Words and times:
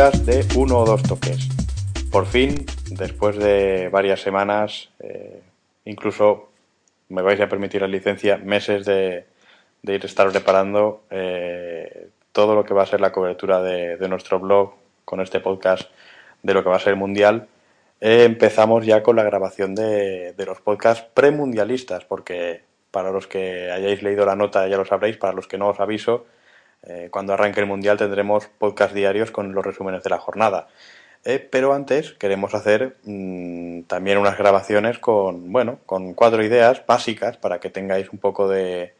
de 0.00 0.46
uno 0.56 0.78
o 0.78 0.86
dos 0.86 1.02
toques. 1.02 1.50
Por 2.10 2.24
fin, 2.24 2.64
después 2.90 3.36
de 3.36 3.90
varias 3.90 4.22
semanas, 4.22 4.88
eh, 4.98 5.42
incluso 5.84 6.48
me 7.10 7.20
vais 7.20 7.38
a 7.38 7.50
permitir 7.50 7.82
la 7.82 7.86
licencia, 7.86 8.38
meses 8.38 8.86
de, 8.86 9.26
ir 9.82 10.02
a 10.02 10.06
estar 10.06 10.30
preparando 10.30 11.02
eh, 11.10 12.08
todo 12.32 12.54
lo 12.54 12.64
que 12.64 12.72
va 12.72 12.84
a 12.84 12.86
ser 12.86 13.02
la 13.02 13.12
cobertura 13.12 13.60
de, 13.60 14.08
nuestro 14.08 14.40
blog 14.40 14.72
con 15.04 15.20
este 15.20 15.38
podcast 15.38 15.90
de 16.42 16.54
lo 16.54 16.62
que 16.62 16.70
va 16.70 16.76
a 16.76 16.80
ser 16.80 16.94
el 16.94 16.98
Mundial. 16.98 17.48
Eh, 18.00 18.24
empezamos 18.24 18.86
ya 18.86 19.02
con 19.02 19.16
la 19.16 19.22
grabación 19.22 19.74
de, 19.74 20.32
de 20.32 20.46
los 20.46 20.62
podcasts 20.62 21.06
premundialistas, 21.12 22.06
porque 22.06 22.62
para 22.90 23.10
los 23.10 23.26
que 23.26 23.70
hayáis 23.70 24.02
leído 24.02 24.24
la 24.24 24.34
nota 24.34 24.66
ya 24.66 24.78
lo 24.78 24.86
sabréis, 24.86 25.18
para 25.18 25.34
los 25.34 25.46
que 25.46 25.58
no 25.58 25.68
os 25.68 25.78
aviso, 25.78 26.24
eh, 26.82 27.08
cuando 27.10 27.32
arranque 27.32 27.60
el 27.60 27.66
Mundial 27.66 27.98
tendremos 27.98 28.46
podcast 28.46 28.94
diarios 28.94 29.30
con 29.30 29.52
los 29.52 29.64
resúmenes 29.64 30.02
de 30.02 30.10
la 30.10 30.18
jornada. 30.18 30.68
Eh, 31.24 31.38
pero 31.38 31.74
antes 31.74 32.12
queremos 32.12 32.54
hacer 32.54 32.96
mm, 33.04 33.82
también 33.82 34.18
unas 34.18 34.38
grabaciones 34.38 34.98
con, 34.98 35.52
bueno, 35.52 35.78
con 35.84 36.14
cuatro 36.14 36.42
ideas 36.42 36.82
básicas 36.86 37.36
para 37.36 37.60
que 37.60 37.68
tengáis 37.68 38.08
un 38.10 38.18
poco 38.18 38.48
de, 38.48 38.94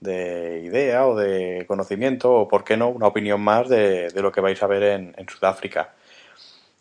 de 0.00 0.62
idea 0.64 1.06
o 1.06 1.14
de 1.14 1.64
conocimiento 1.68 2.32
o, 2.32 2.48
por 2.48 2.64
qué 2.64 2.76
no, 2.78 2.88
una 2.88 3.06
opinión 3.06 3.40
más 3.42 3.68
de, 3.68 4.10
lo 4.14 4.32
que 4.32 4.40
vais 4.40 4.62
a 4.62 4.66
ver 4.66 4.82
en, 4.82 5.14
en 5.18 5.28
Sudáfrica. 5.28 5.94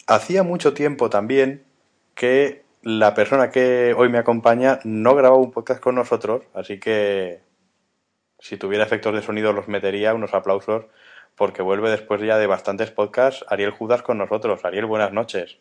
Hacía 0.08 0.44
mucho 0.44 0.74
tiempo 0.74 1.10
también 1.10 1.64
que 2.16 2.64
la 2.82 3.14
persona 3.14 3.52
que 3.52 3.94
hoy 3.98 4.10
me 4.10 4.18
acompaña 4.18 4.80
no 4.84 5.16
grababa 5.16 5.42
un 5.42 5.52
podcast 5.52 5.82
con 5.82 5.96
nosotros, 5.96 6.44
así 6.54 6.80
que 6.80 7.42
si 8.42 8.58
tuviera 8.58 8.84
efectos 8.84 9.14
de 9.14 9.22
sonido 9.22 9.54
los 9.54 9.68
metería 9.68 10.14
unos 10.14 10.34
aplausos 10.34 10.86
porque 11.36 11.62
vuelve 11.62 11.90
después 11.90 12.22
ya 12.22 12.38
de 12.38 12.48
bastantes 12.48 12.92
podcasts 12.92 13.46
Ariel 13.48 13.72
Judas 13.72 14.02
con 14.02 14.18
nosotros. 14.18 14.66
Ariel, 14.66 14.86
buenas 14.86 15.14
noches. 15.14 15.58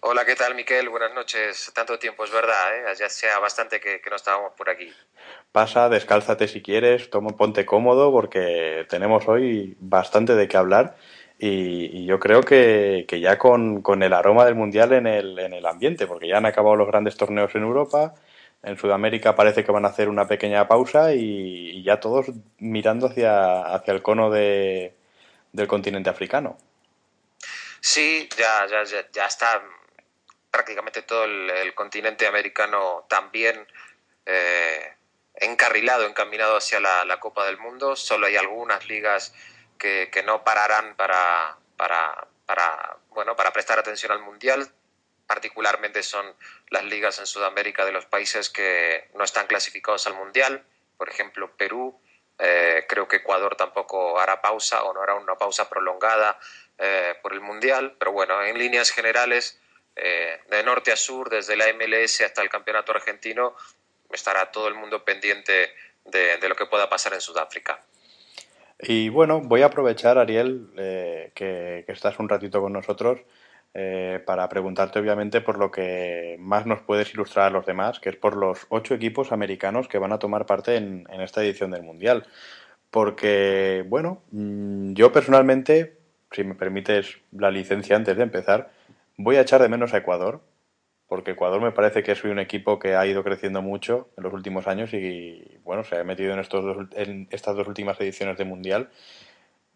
Hola, 0.00 0.24
¿qué 0.26 0.36
tal, 0.36 0.54
Miquel? 0.54 0.90
Buenas 0.90 1.14
noches. 1.14 1.72
Tanto 1.74 1.98
tiempo, 1.98 2.24
es 2.24 2.30
verdad, 2.30 2.76
¿eh? 2.76 2.94
ya 2.98 3.08
sea 3.08 3.38
bastante 3.38 3.80
que, 3.80 4.00
no 4.10 4.16
estábamos 4.16 4.52
por 4.52 4.68
aquí. 4.68 4.92
Pasa, 5.50 5.88
descálzate 5.88 6.46
si 6.46 6.62
quieres, 6.62 7.08
toma, 7.08 7.30
ponte 7.30 7.64
cómodo 7.64 8.12
porque 8.12 8.86
tenemos 8.90 9.26
hoy 9.26 9.76
bastante 9.80 10.34
de 10.34 10.46
qué 10.46 10.58
hablar 10.58 10.96
y, 11.38 12.04
yo 12.04 12.20
creo 12.20 12.42
que, 12.42 13.06
ya 13.10 13.38
con, 13.38 14.02
el 14.02 14.12
aroma 14.12 14.44
del 14.44 14.54
Mundial 14.54 14.92
en 14.92 15.06
el, 15.06 15.38
en 15.38 15.54
el 15.54 15.66
ambiente, 15.66 16.06
porque 16.06 16.28
ya 16.28 16.36
han 16.36 16.46
acabado 16.46 16.76
los 16.76 16.86
grandes 16.86 17.16
torneos 17.16 17.54
en 17.54 17.62
Europa, 17.62 18.14
en 18.64 18.78
Sudamérica 18.78 19.34
parece 19.34 19.64
que 19.64 19.72
van 19.72 19.84
a 19.84 19.88
hacer 19.88 20.08
una 20.08 20.26
pequeña 20.26 20.66
pausa 20.66 21.12
y, 21.14 21.82
ya 21.82 22.00
todos 22.00 22.26
mirando 22.58 23.06
hacia, 23.06 23.62
hacia 23.74 23.92
el 23.92 24.02
cono 24.02 24.30
de, 24.30 24.94
del 25.52 25.66
continente 25.66 26.10
africano. 26.10 26.56
Sí, 27.80 28.28
ya, 28.36 28.66
ya, 28.66 28.84
ya, 29.12 29.26
está 29.26 29.62
prácticamente 30.50 31.02
todo 31.02 31.24
el, 31.24 31.74
continente 31.74 32.26
americano 32.26 33.04
también 33.08 33.66
eh, 34.24 34.94
encarrilado, 35.34 36.06
encaminado 36.06 36.56
hacia 36.56 36.80
la, 36.80 37.20
Copa 37.20 37.44
del 37.44 37.58
Mundo. 37.58 37.96
Solo 37.96 38.26
hay 38.26 38.36
algunas 38.36 38.88
ligas 38.88 39.34
que, 39.76 40.08
que 40.10 40.22
no 40.22 40.42
pararán 40.44 40.96
para, 40.96 41.58
para, 41.76 42.26
para, 42.46 42.96
bueno, 43.10 43.36
para 43.36 43.52
prestar 43.52 43.78
atención 43.78 44.12
al 44.12 44.20
Mundial 44.20 44.70
particularmente 45.26 46.02
son 46.02 46.34
las 46.70 46.84
ligas 46.84 47.18
en 47.18 47.26
Sudamérica 47.26 47.84
de 47.84 47.92
los 47.92 48.06
países 48.06 48.50
que 48.50 49.08
no 49.14 49.24
están 49.24 49.46
clasificados 49.46 50.06
al 50.06 50.14
Mundial, 50.14 50.64
por 50.96 51.08
ejemplo 51.08 51.50
Perú, 51.56 51.98
eh, 52.38 52.84
creo 52.88 53.06
que 53.06 53.16
Ecuador 53.16 53.54
tampoco 53.54 54.18
hará 54.18 54.42
pausa 54.42 54.82
o 54.84 54.92
no 54.92 55.02
hará 55.02 55.14
una 55.14 55.36
pausa 55.36 55.68
prolongada 55.68 56.38
eh, 56.78 57.14
por 57.22 57.32
el 57.32 57.40
Mundial, 57.40 57.94
pero 57.98 58.12
bueno, 58.12 58.42
en 58.42 58.58
líneas 58.58 58.90
generales, 58.90 59.60
eh, 59.94 60.40
de 60.50 60.62
norte 60.64 60.90
a 60.90 60.96
sur, 60.96 61.30
desde 61.30 61.56
la 61.56 61.66
MLS 61.74 62.22
hasta 62.22 62.42
el 62.42 62.48
Campeonato 62.48 62.90
Argentino, 62.92 63.54
estará 64.10 64.50
todo 64.50 64.66
el 64.66 64.74
mundo 64.74 65.04
pendiente 65.04 65.72
de, 66.04 66.48
lo 66.48 66.56
que 66.56 66.66
pueda 66.66 66.88
pasar 66.88 67.14
en 67.14 67.20
Sudáfrica. 67.20 67.80
Y 68.80 69.08
bueno, 69.08 69.40
voy 69.40 69.62
a 69.62 69.66
aprovechar, 69.66 70.18
Ariel, 70.18 70.70
que, 71.34 71.84
que 71.86 71.92
estás 71.92 72.18
un 72.18 72.28
ratito 72.28 72.60
con 72.60 72.72
nosotros 72.72 73.20
eh, 73.76 74.22
para 74.24 74.48
preguntarte 74.48 75.00
obviamente 75.00 75.40
por 75.40 75.58
lo 75.58 75.72
que 75.72 76.36
más 76.38 76.64
nos 76.64 76.80
puedes 76.82 77.12
ilustrar 77.12 77.46
a 77.46 77.50
los 77.50 77.66
demás, 77.66 77.98
que 77.98 78.08
es 78.08 78.16
por 78.16 78.36
los 78.36 78.66
ocho 78.68 78.94
equipos 78.94 79.32
americanos 79.32 79.88
que 79.88 79.98
van 79.98 80.12
a 80.12 80.20
tomar 80.20 80.46
parte 80.46 80.76
en, 80.76 81.08
esta 81.20 81.42
edición 81.42 81.72
del 81.72 81.82
Mundial. 81.82 82.24
Porque, 82.90 83.84
bueno, 83.88 84.22
mm, 84.30 84.92
yo 84.92 85.10
personalmente, 85.10 85.98
si 86.30 86.44
me 86.44 86.54
permites 86.54 87.18
la 87.32 87.50
licencia 87.50 87.96
antes 87.96 88.16
de 88.16 88.22
empezar, 88.22 88.70
voy 89.16 89.36
a 89.36 89.40
echar 89.40 89.60
de 89.60 89.68
menos 89.68 89.92
a 89.92 89.98
Ecuador, 89.98 90.40
porque 91.08 91.32
Ecuador 91.32 91.60
me 91.60 91.72
parece 91.72 92.04
que 92.04 92.12
es 92.12 92.22
un 92.22 92.38
equipo 92.38 92.78
que 92.78 92.94
ha 92.94 93.06
ido 93.06 93.24
creciendo 93.24 93.60
mucho 93.60 94.08
en 94.16 94.22
los 94.22 94.32
últimos 94.32 94.68
años 94.68 94.94
y, 94.94 95.58
bueno, 95.64 95.82
se 95.82 95.96
ha 95.98 96.04
metido 96.04 96.32
en, 96.32 96.38
estos 96.38 96.88
en 96.92 97.26
estas 97.32 97.56
dos 97.56 97.66
últimas 97.66 98.00
ediciones 98.00 98.38
de 98.38 98.44
Mundial 98.44 98.88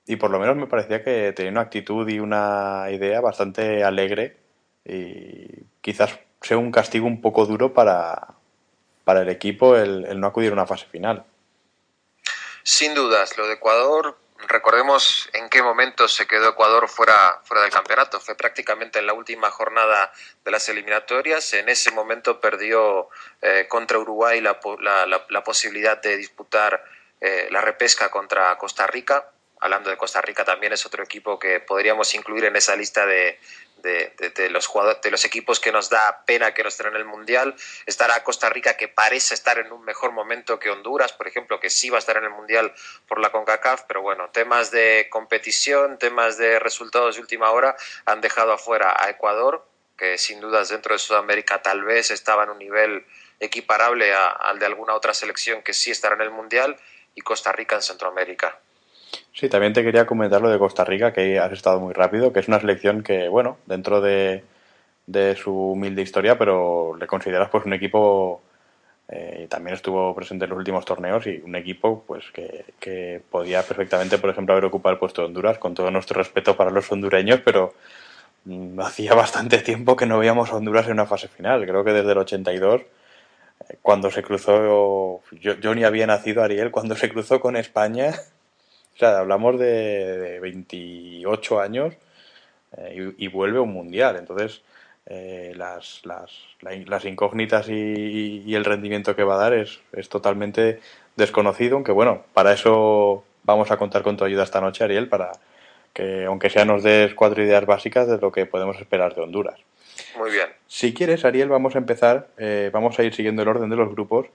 y 0.09 0.17
por 0.17 0.31
lo 0.31 0.41
menos 0.41 0.57
me 0.57 0.67
parecía 0.67 1.05
que 1.05 1.35
tenía 1.35 1.53
una 1.53 1.61
actitud 1.61 2.09
y 2.09 2.19
una 2.19 2.87
idea 2.91 3.21
bastante 3.21 3.85
alegre 3.85 4.39
y 4.83 5.65
quizás 5.83 6.19
sea 6.41 6.57
un 6.57 6.73
castigo 6.73 7.07
un 7.07 7.21
poco 7.21 7.45
duro 7.45 7.75
para, 7.75 8.29
para 9.05 9.21
el 9.21 9.29
equipo 9.29 9.77
el, 9.77 10.19
no 10.19 10.27
acudir 10.27 10.51
a 10.51 10.55
una 10.55 10.67
fase 10.67 10.87
final. 10.87 11.27
Sin 12.63 12.95
dudas, 12.95 13.37
lo 13.37 13.47
de 13.49 13.55
Ecuador, 13.55 14.17
recordemos 14.47 15.29
en 15.35 15.51
qué 15.51 15.63
momento 15.63 16.09
se 16.09 16.27
quedó 16.27 16.49
Ecuador 16.49 16.89
fuera, 16.89 17.43
fuera 17.45 17.65
del 17.65 17.71
campeonato. 17.71 18.19
Fue 18.19 18.35
prácticamente 18.35 19.01
en 19.01 19.07
la 19.07 19.13
última 19.13 19.51
jornada 19.51 20.11
de 20.43 20.51
las 20.51 20.71
eliminatorias. 20.71 21.53
En 21.53 21.69
ese 21.69 21.91
momento 21.91 22.41
perdió 22.41 23.11
eh, 23.43 23.67
contra 23.69 23.99
Uruguay 23.99 24.41
la, 24.41 24.59
la, 24.81 25.27
la, 25.29 25.45
posibilidad 25.45 26.01
de 26.01 26.17
disputar 26.17 26.83
eh, 27.21 27.49
la 27.51 27.61
repesca 27.61 28.11
contra 28.11 28.57
Costa 28.57 28.87
Rica 28.87 29.33
hablando 29.61 29.91
de 29.91 29.97
Costa 29.97 30.21
Rica, 30.21 30.45
también 30.45 30.73
es 30.73 30.85
otro 30.87 31.03
equipo 31.03 31.39
que 31.39 31.61
podríamos 31.61 32.15
incluir 32.15 32.45
en 32.45 32.57
esa 32.57 32.77
lista 32.77 33.07
de, 33.07 33.39
de, 33.83 34.51
los 34.51 34.67
jugadores, 34.67 35.01
de 35.03 35.11
los 35.11 35.25
equipos 35.25 35.61
que 35.61 35.73
nos 35.73 35.89
da 35.89 36.25
pena 36.27 36.53
que 36.53 36.63
no 36.63 36.69
estén 36.69 36.89
en 36.89 36.97
el 36.97 37.05
Mundial. 37.05 37.55
Estará 37.87 38.23
Costa 38.23 38.49
Rica, 38.51 38.77
que 38.77 38.89
parece 38.89 39.35
estar 39.35 39.59
en 39.59 39.73
un 39.73 39.85
mejor 39.85 40.13
momento 40.13 40.59
que 40.59 40.71
Honduras, 40.71 41.13
por 41.13 41.29
ejemplo, 41.29 41.61
que 41.61 41.71
sí 41.71 41.91
va 41.91 41.97
a 41.97 42.01
estar 42.01 42.17
en 42.17 42.25
el 42.25 42.31
Mundial 42.31 42.73
por 43.07 43.21
la 43.21 43.31
CONCACAF, 43.31 43.83
pero 43.87 44.03
bueno, 44.03 44.31
temas 44.31 44.71
de 44.71 45.09
competición, 45.11 45.99
temas 45.99 46.39
de 46.39 46.59
resultados 46.59 47.17
de 47.17 47.21
última 47.21 47.51
hora 47.51 47.77
han 48.07 48.21
dejado 48.21 48.53
afuera 48.53 48.97
a 48.99 49.11
Ecuador, 49.11 49.67
que 49.97 50.19
sin 50.19 50.41
dudas 50.41 50.69
dentro 50.69 50.95
de 50.95 50.99
Sudamérica 50.99 51.63
tal 51.63 51.85
vez 51.85 52.11
estaba 52.11 52.45
en 52.45 52.51
un 52.51 52.59
nivel 52.59 53.05
equiparable 53.41 54.13
al 54.15 54.59
de 54.59 54.67
alguna 54.67 54.95
otra 54.95 55.15
selección 55.15 55.63
que 55.63 55.75
sí 55.75 55.91
estará 55.91 56.15
en 56.15 56.23
el 56.23 56.31
Mundial, 56.31 56.77
y 57.15 57.21
Costa 57.21 57.51
Rica 57.51 57.75
en 57.75 57.83
Centroamérica. 57.83 58.61
Sí, 59.33 59.49
también 59.49 59.73
te 59.73 59.85
quería 59.85 60.05
comentar 60.05 60.41
lo 60.41 60.51
de 60.51 60.59
Costa 60.59 60.85
Rica, 60.85 61.13
que 61.13 61.39
has 61.39 61.53
estado 61.53 61.79
muy 61.79 61.95
rápido, 61.95 62.33
que 62.33 62.41
es 62.41 62.49
una 62.49 62.59
selección 62.61 63.03
que, 63.03 63.29
bueno, 63.29 63.59
dentro 63.67 64.01
de, 64.01 64.43
su 65.37 65.53
humilde 65.53 66.03
historia, 66.03 66.37
pero 66.37 66.97
le 66.97 67.07
consideras 67.07 67.49
pues 67.49 67.65
un 67.65 67.73
equipo, 67.73 68.43
eh, 69.09 69.47
también 69.49 69.75
estuvo 69.75 70.15
presente 70.15 70.45
en 70.45 70.51
los 70.51 70.59
últimos 70.59 70.85
torneos 70.85 71.27
y 71.29 71.41
un 71.45 71.55
equipo 71.55 72.05
pues 72.07 72.25
que, 72.33 72.65
que 72.81 73.23
podía 73.31 73.63
perfectamente, 73.63 74.19
por 74.19 74.31
ejemplo, 74.31 74.55
haber 74.55 74.65
ocupado 74.65 74.95
el 74.95 74.99
puesto 74.99 75.23
de 75.23 75.29
Honduras, 75.29 75.59
con 75.59 75.75
todo 75.75 75.91
nuestro 75.91 76.19
respeto 76.19 76.57
para 76.57 76.71
los 76.71 76.91
hondureños, 76.91 77.41
pero 77.45 77.75
mm, 78.45 78.81
hacía 78.81 79.15
bastante 79.15 79.59
tiempo 79.59 79.97
que 79.97 80.07
no 80.07 80.19
veíamos 80.19 80.51
a 80.51 80.57
Honduras 80.57 80.87
en 80.87 80.95
una 80.95 81.07
fase 81.07 81.29
final, 81.29 81.65
creo 81.65 81.85
que 81.85 81.93
desde 81.93 82.13
el 82.13 82.19
82 82.19 82.81
eh, 82.81 83.77
cuando 83.83 84.11
se 84.11 84.23
cruzó, 84.23 85.23
yo, 85.33 85.55
yo 85.61 85.75
ni 85.75 85.85
había 85.85 86.07
nacido 86.07 86.43
Ariel, 86.43 86.71
cuando 86.71 86.97
se 86.97 87.09
cruzó 87.09 87.41
con 87.41 87.57
España, 87.57 88.15
o 88.99 89.01
sea, 89.01 89.21
hablamos 89.21 89.61
de, 89.61 90.41
28 90.43 91.61
años 91.61 91.95
eh, 92.77 93.13
y, 93.17 93.29
vuelve 93.29 93.61
un 93.61 93.73
mundial. 93.73 94.17
Entonces, 94.17 94.63
eh, 95.07 95.53
las, 95.55 96.01
las, 96.05 96.33
las, 96.61 97.05
incógnitas 97.05 97.69
y, 97.69 98.53
el 98.53 98.65
rendimiento 98.65 99.15
que 99.15 99.23
va 99.23 99.37
a 99.37 99.39
dar 99.39 99.55
es, 99.55 99.79
es 99.93 100.09
totalmente 100.09 100.81
desconocido, 101.15 101.77
aunque 101.77 101.93
bueno, 101.93 102.25
para 102.35 102.53
eso 102.53 103.23
vamos 103.45 103.71
a 103.71 103.77
contar 103.77 104.03
con 104.03 104.17
tu 104.17 104.25
ayuda 104.25 104.43
esta 104.43 104.61
noche, 104.61 104.83
Ariel, 104.83 105.09
para 105.09 105.31
que 105.93 106.25
aunque 106.25 106.51
sea 106.51 106.65
nos 106.65 106.83
des 106.83 107.15
cuatro 107.15 107.41
ideas 107.41 107.67
básicas 107.67 108.09
de 108.09 108.19
lo 108.19 108.33
que 108.33 108.47
podemos 108.47 108.81
esperar 108.81 109.15
de 109.15 109.23
Honduras. 109.23 109.61
Muy 110.19 110.33
bien. 110.33 110.49
Si 110.67 110.93
quieres, 110.93 111.25
Ariel, 111.25 111.51
vamos 111.51 111.77
a 111.77 111.79
empezar, 111.79 112.27
eh, 112.37 112.71
vamos 112.73 112.99
a 112.99 113.05
ir 113.05 113.15
siguiendo 113.15 113.43
el 113.43 113.49
orden 113.49 113.71
de 113.71 113.77
los 113.77 113.91
grupos 113.91 114.27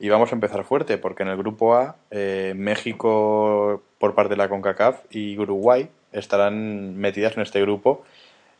y 0.00 0.08
vamos 0.08 0.32
a 0.32 0.34
empezar 0.34 0.64
fuerte, 0.64 0.96
porque 0.96 1.22
en 1.22 1.28
el 1.28 1.36
grupo 1.36 1.74
A, 1.74 1.96
eh, 2.10 2.54
México 2.56 3.82
por 3.98 4.14
parte 4.14 4.30
de 4.30 4.38
la 4.38 4.48
CONCACAF 4.48 5.04
y 5.10 5.38
Uruguay 5.38 5.90
estarán 6.10 6.96
metidas 6.96 7.36
en 7.36 7.42
este 7.42 7.60
grupo 7.60 8.02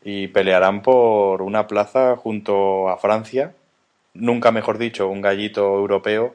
y 0.05 0.29
pelearán 0.29 0.83
por 0.83 1.41
una 1.41 1.67
plaza 1.67 2.15
junto 2.17 2.91
a 2.91 2.99
Francia, 2.99 3.55
nunca 4.13 4.53
mejor 4.53 4.77
dicho, 4.77 5.09
un 5.09 5.23
gallito 5.23 5.63
europeo, 5.79 6.35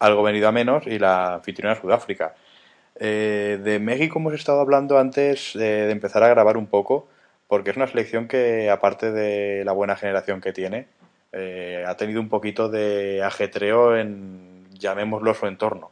algo 0.00 0.24
venido 0.24 0.48
a 0.48 0.52
menos, 0.52 0.88
y 0.88 0.98
la 0.98 1.34
anfitriona 1.34 1.80
Sudáfrica. 1.80 2.34
Eh, 2.96 3.60
de 3.62 3.78
México 3.78 4.18
hemos 4.18 4.34
estado 4.34 4.60
hablando 4.60 4.98
antes 4.98 5.52
de, 5.54 5.90
empezar 5.90 6.24
a 6.24 6.28
grabar 6.28 6.56
un 6.56 6.66
poco, 6.66 7.08
porque 7.46 7.70
es 7.70 7.76
una 7.76 7.86
selección 7.86 8.26
que, 8.26 8.70
aparte 8.70 9.12
de 9.12 9.64
la 9.64 9.72
buena 9.72 9.96
generación 9.96 10.40
que 10.40 10.52
tiene, 10.52 10.86
eh, 11.32 11.84
ha 11.86 11.96
tenido 11.96 12.20
un 12.20 12.28
poquito 12.28 12.68
de 12.68 13.22
ajetreo 13.22 13.96
en, 13.96 14.68
llamémoslo, 14.72 15.34
su 15.34 15.46
entorno. 15.46 15.90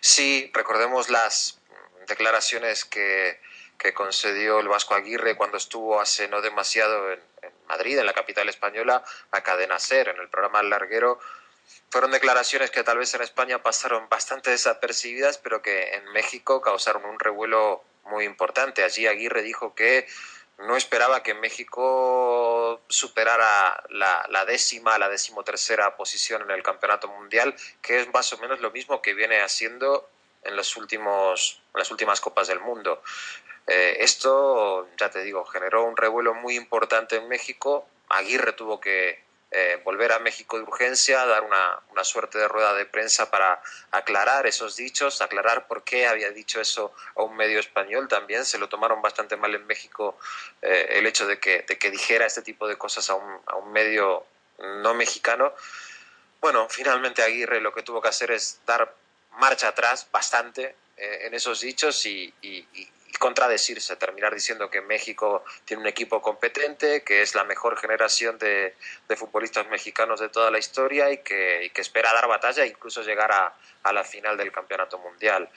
Sí, 0.00 0.50
recordemos 0.52 1.10
las 1.10 1.60
declaraciones 2.08 2.84
que, 2.84 3.38
concedió 3.94 4.58
el 4.58 4.68
Vasco 4.68 4.94
Aguirre 4.94 5.36
cuando 5.36 5.56
estuvo 5.56 6.00
hace 6.00 6.28
no 6.28 6.42
demasiado 6.42 7.12
en, 7.12 7.20
Madrid, 7.68 7.98
en 7.98 8.06
la 8.06 8.12
capital 8.12 8.48
española, 8.48 9.04
a 9.30 9.40
Cadena 9.42 9.78
Ser, 9.78 10.08
en 10.08 10.18
el 10.18 10.28
programa 10.28 10.62
Larguero. 10.62 11.20
Fueron 11.90 12.10
declaraciones 12.10 12.70
que 12.70 12.82
tal 12.82 12.98
vez 12.98 13.14
en 13.14 13.22
España 13.22 13.62
pasaron 13.62 14.08
bastante 14.08 14.50
desapercibidas, 14.50 15.38
pero 15.38 15.62
que 15.62 15.94
en 15.94 16.04
México 16.12 16.60
causaron 16.60 17.04
un 17.04 17.18
revuelo 17.18 17.84
muy 18.04 18.24
importante. 18.24 18.82
Allí 18.82 19.06
Aguirre 19.06 19.42
dijo 19.42 19.74
que 19.74 20.06
no 20.58 20.76
esperaba 20.76 21.22
que 21.22 21.34
México 21.34 22.80
superara 22.88 23.84
la, 23.90 24.44
décima, 24.44 24.98
la 24.98 25.08
decimotercera 25.08 25.96
posición 25.96 26.42
en 26.42 26.50
el 26.50 26.62
campeonato 26.62 27.08
mundial, 27.08 27.54
que 27.80 28.00
es 28.00 28.12
más 28.12 28.32
o 28.32 28.38
menos 28.38 28.60
lo 28.60 28.70
mismo 28.72 29.00
que 29.00 29.14
viene 29.14 29.40
haciendo 29.40 30.08
en, 30.42 30.56
los 30.56 30.76
últimos, 30.76 31.62
las 31.74 31.90
últimas 31.90 32.20
Copas 32.20 32.48
del 32.48 32.60
Mundo. 32.60 33.02
Eh, 33.68 33.98
esto, 34.00 34.88
ya 34.96 35.10
te 35.10 35.22
digo, 35.22 35.44
generó 35.44 35.84
un 35.84 35.96
revuelo 35.96 36.34
muy 36.34 36.56
importante 36.56 37.16
en 37.16 37.28
México. 37.28 37.86
Aguirre 38.08 38.52
tuvo 38.52 38.80
que 38.80 39.22
eh, 39.50 39.80
volver 39.82 40.12
a 40.12 40.18
México 40.18 40.58
de 40.58 40.64
urgencia, 40.64 41.24
dar 41.24 41.42
una, 41.42 41.80
una, 41.90 42.04
suerte 42.04 42.36
de 42.36 42.48
rueda 42.48 42.74
de 42.74 42.84
prensa 42.84 43.30
para 43.30 43.62
aclarar 43.90 44.46
esos 44.46 44.76
dichos, 44.76 45.22
aclarar 45.22 45.66
por 45.66 45.84
qué 45.84 46.06
había 46.06 46.30
dicho 46.30 46.60
eso 46.60 46.92
a 47.16 47.22
un 47.22 47.34
medio 47.34 47.58
español 47.58 48.08
también. 48.08 48.44
Se 48.44 48.58
lo 48.58 48.68
tomaron 48.68 49.00
bastante 49.00 49.36
mal 49.36 49.54
en 49.54 49.66
México 49.66 50.18
eh, 50.60 50.88
el 50.90 51.06
hecho 51.06 51.26
de 51.26 51.40
que, 51.40 51.62
de 51.62 51.78
que, 51.78 51.90
dijera 51.90 52.26
este 52.26 52.42
tipo 52.42 52.68
de 52.68 52.76
cosas 52.76 53.08
a 53.08 53.14
un, 53.14 53.40
a 53.46 53.56
un, 53.56 53.72
medio 53.72 54.26
no 54.58 54.92
mexicano. 54.92 55.54
Bueno, 56.42 56.66
finalmente 56.68 57.22
Aguirre 57.22 57.62
lo 57.62 57.72
que 57.72 57.82
tuvo 57.82 58.02
que 58.02 58.08
hacer 58.08 58.30
es 58.30 58.60
dar 58.66 58.94
marcha 59.38 59.68
atrás 59.68 60.08
bastante 60.12 60.76
eh, 60.98 61.20
en 61.22 61.32
esos 61.32 61.62
dichos 61.62 62.04
y, 62.04 62.34
y 62.42 62.66
contradecirse, 63.18 63.96
terminar 63.96 64.34
diciendo 64.34 64.70
que 64.70 64.80
México 64.80 65.44
tiene 65.64 65.82
un 65.82 65.88
equipo 65.88 66.22
competente, 66.22 67.02
que 67.02 67.22
es 67.22 67.34
la 67.34 67.44
mejor 67.44 67.78
generación 67.78 68.38
de, 68.38 68.74
futbolistas 69.16 69.68
mexicanos 69.68 70.20
de 70.20 70.28
toda 70.28 70.50
la 70.50 70.58
historia 70.58 71.10
y 71.10 71.18
que, 71.18 71.70
espera 71.74 72.12
dar 72.12 72.28
batalla 72.28 72.64
e 72.64 72.68
incluso 72.68 73.02
llegar 73.02 73.32
a, 73.32 73.92
la 73.92 74.04
final 74.04 74.36
del 74.36 74.52
campeonato 74.52 74.98
mundial. 74.98 75.48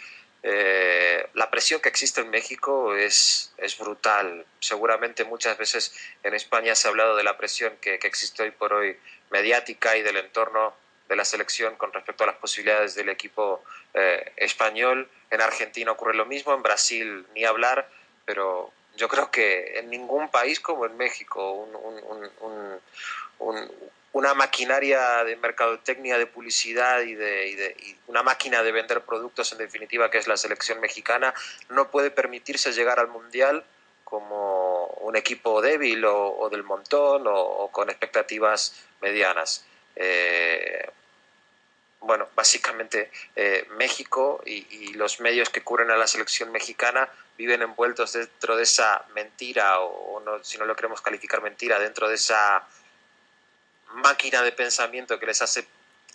Eh, 0.43 1.27
la 1.33 1.51
presión 1.51 1.81
que 1.81 1.89
existe 1.89 2.21
en 2.21 2.29
México 2.29 2.95
es, 2.95 3.53
es, 3.57 3.77
brutal. 3.77 4.45
Seguramente 4.59 5.25
muchas 5.25 5.57
veces 5.57 5.93
en 6.23 6.33
España 6.33 6.73
se 6.75 6.87
ha 6.87 6.91
hablado 6.91 7.15
de 7.15 7.23
la 7.23 7.37
presión 7.37 7.75
que, 7.81 7.95
existe 7.95 8.43
hoy 8.43 8.51
por 8.51 8.73
hoy 8.73 8.97
mediática 9.31 9.97
y 9.97 10.01
del 10.01 10.17
entorno 10.17 10.73
de 11.09 11.17
la 11.17 11.25
selección 11.25 11.75
con 11.75 11.91
respecto 11.91 12.23
a 12.23 12.27
las 12.27 12.37
posibilidades 12.37 12.95
del 12.95 13.09
equipo 13.09 13.63
eh, 13.93 14.31
español. 14.37 15.09
En 15.31 15.41
Argentina 15.41 15.91
ocurre 15.91 16.13
lo 16.13 16.25
mismo, 16.25 16.53
en 16.53 16.61
Brasil 16.61 17.25
ni 17.33 17.45
hablar, 17.45 17.89
pero 18.25 18.71
yo 18.95 19.07
creo 19.07 19.31
que 19.31 19.79
en 19.79 19.89
ningún 19.89 20.29
país 20.29 20.59
como 20.59 20.85
en 20.85 20.95
México 20.97 21.67
una 24.13 24.33
maquinaria 24.33 25.23
de 25.23 25.37
mercadotecnia, 25.37 26.17
de 26.17 26.27
publicidad 26.27 27.01
y, 27.01 27.15
de, 27.15 27.95
una 28.07 28.23
máquina 28.23 28.61
de 28.61 28.73
vender 28.73 29.01
productos 29.01 29.53
en 29.53 29.59
definitiva 29.59 30.11
que 30.11 30.17
es 30.17 30.27
la 30.27 30.35
selección 30.35 30.81
mexicana 30.81 31.33
no 31.69 31.89
puede 31.89 32.11
permitirse 32.11 32.73
llegar 32.73 32.99
al 32.99 33.07
mundial 33.07 33.63
como 34.03 34.87
un 34.99 35.15
equipo 35.15 35.61
débil 35.61 36.03
o, 36.05 36.49
del 36.51 36.63
montón 36.63 37.23
o, 37.27 37.69
con 37.71 37.89
expectativas 37.89 38.83
medianas. 39.01 39.65
Eh, 39.95 40.85
bueno, 42.01 42.27
básicamente 42.35 43.11
eh, 43.35 43.67
México 43.77 44.41
y, 44.45 44.93
los 44.93 45.19
medios 45.19 45.49
que 45.49 45.63
cubren 45.63 45.89
a 45.89 45.97
la 45.97 46.07
selección 46.07 46.51
mexicana 46.51 47.09
viven 47.37 47.61
envueltos 47.61 48.13
dentro 48.13 48.55
de 48.55 48.63
esa 48.63 49.05
mentira, 49.15 49.79
o, 49.79 50.19
no, 50.19 50.43
si 50.43 50.57
no 50.57 50.65
lo 50.65 50.75
queremos 50.75 51.01
calificar 51.01 51.41
mentira, 51.41 51.79
dentro 51.79 52.09
de 52.09 52.15
esa 52.15 52.67
máquina 53.93 54.41
de 54.43 54.51
pensamiento 54.51 55.19
que 55.19 55.25
les 55.27 55.41
hace 55.41 55.65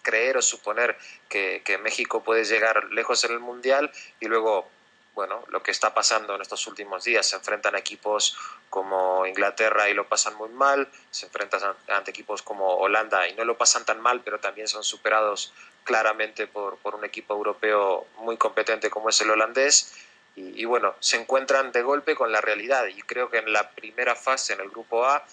creer 0.03 0.37
o 0.37 0.43
suponer 0.43 0.97
que, 1.29 1.62
que 1.65 1.79
México 1.79 2.23
puede 2.23 2.44
llegar 2.44 2.85
lejos 2.93 3.25
en 3.25 3.32
el 3.32 3.41
Mundial 3.41 3.91
y 4.21 4.27
luego 4.27 4.71
bueno, 5.17 5.43
lo 5.49 5.63
que 5.63 5.71
está 5.71 5.95
pasando 5.95 6.35
en 6.35 6.43
estos 6.43 6.67
últimos 6.67 7.03
días. 7.03 7.27
Se 7.27 7.37
enfrentan 7.37 7.75
a 7.75 7.79
equipos 7.79 8.37
como 8.69 9.27
Inglaterra 9.27 9.89
y 9.89 9.95
lo 9.95 10.07
pasan 10.07 10.35
muy 10.35 10.51
mal, 10.51 10.89
se 11.11 11.25
enfrentan 11.25 11.75
ante 11.89 12.11
equipos 12.11 12.43
como 12.43 12.75
Holanda 12.77 13.27
y 13.27 13.35
no 13.35 13.47
lo 13.47 13.57
pasan 13.57 13.87
tan 13.87 13.99
mal, 13.99 14.21
pero 14.21 14.39
también 14.39 14.69
son 14.69 14.85
superados 14.85 15.55
claramente 15.85 16.47
por, 16.47 16.77
por 16.77 16.95
un 16.95 17.05
equipo 17.07 17.33
europeo 17.33 18.07
muy 18.19 18.37
competente 18.37 18.91
como 18.91 19.09
es 19.09 19.19
el 19.23 19.31
holandés. 19.31 19.95
Y, 20.37 20.67
bueno, 20.67 20.95
se 21.01 21.17
encuentran 21.17 21.73
de 21.73 21.81
golpe 21.81 22.15
con 22.15 22.31
la 22.31 22.43
realidad 22.43 22.85
y 22.89 23.01
creo 23.01 23.31
que 23.31 23.39
en 23.39 23.55
la 23.55 23.71
primera 23.71 24.15
fase, 24.15 24.53
en 24.53 24.61
el 24.61 24.69
grupo 24.69 25.07
A, 25.07 25.25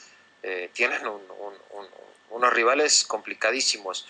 eh, 0.43 0.69
tienen 0.71 1.01
unos 2.29 2.53
rivales 2.53 3.03
complicadísimos. 3.05 4.07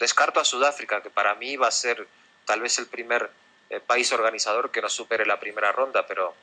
Descarto 0.00 0.40
a 0.40 0.44
Sudáfrica, 0.44 1.00
que 1.00 1.10
para 1.10 1.36
mí 1.36 1.54
va 1.54 1.68
a 1.68 1.70
ser 1.70 2.08
tal 2.44 2.60
vez 2.60 2.76
el 2.80 2.88
primer 2.88 3.30
eh, 3.72 3.80
país 3.80 4.12
organizador 4.12 4.70
que 4.70 4.82
no 4.82 4.90
supere 4.90 5.24
la 5.24 5.40
primera 5.40 5.72
ronda, 5.72 6.06
pero 6.06 6.34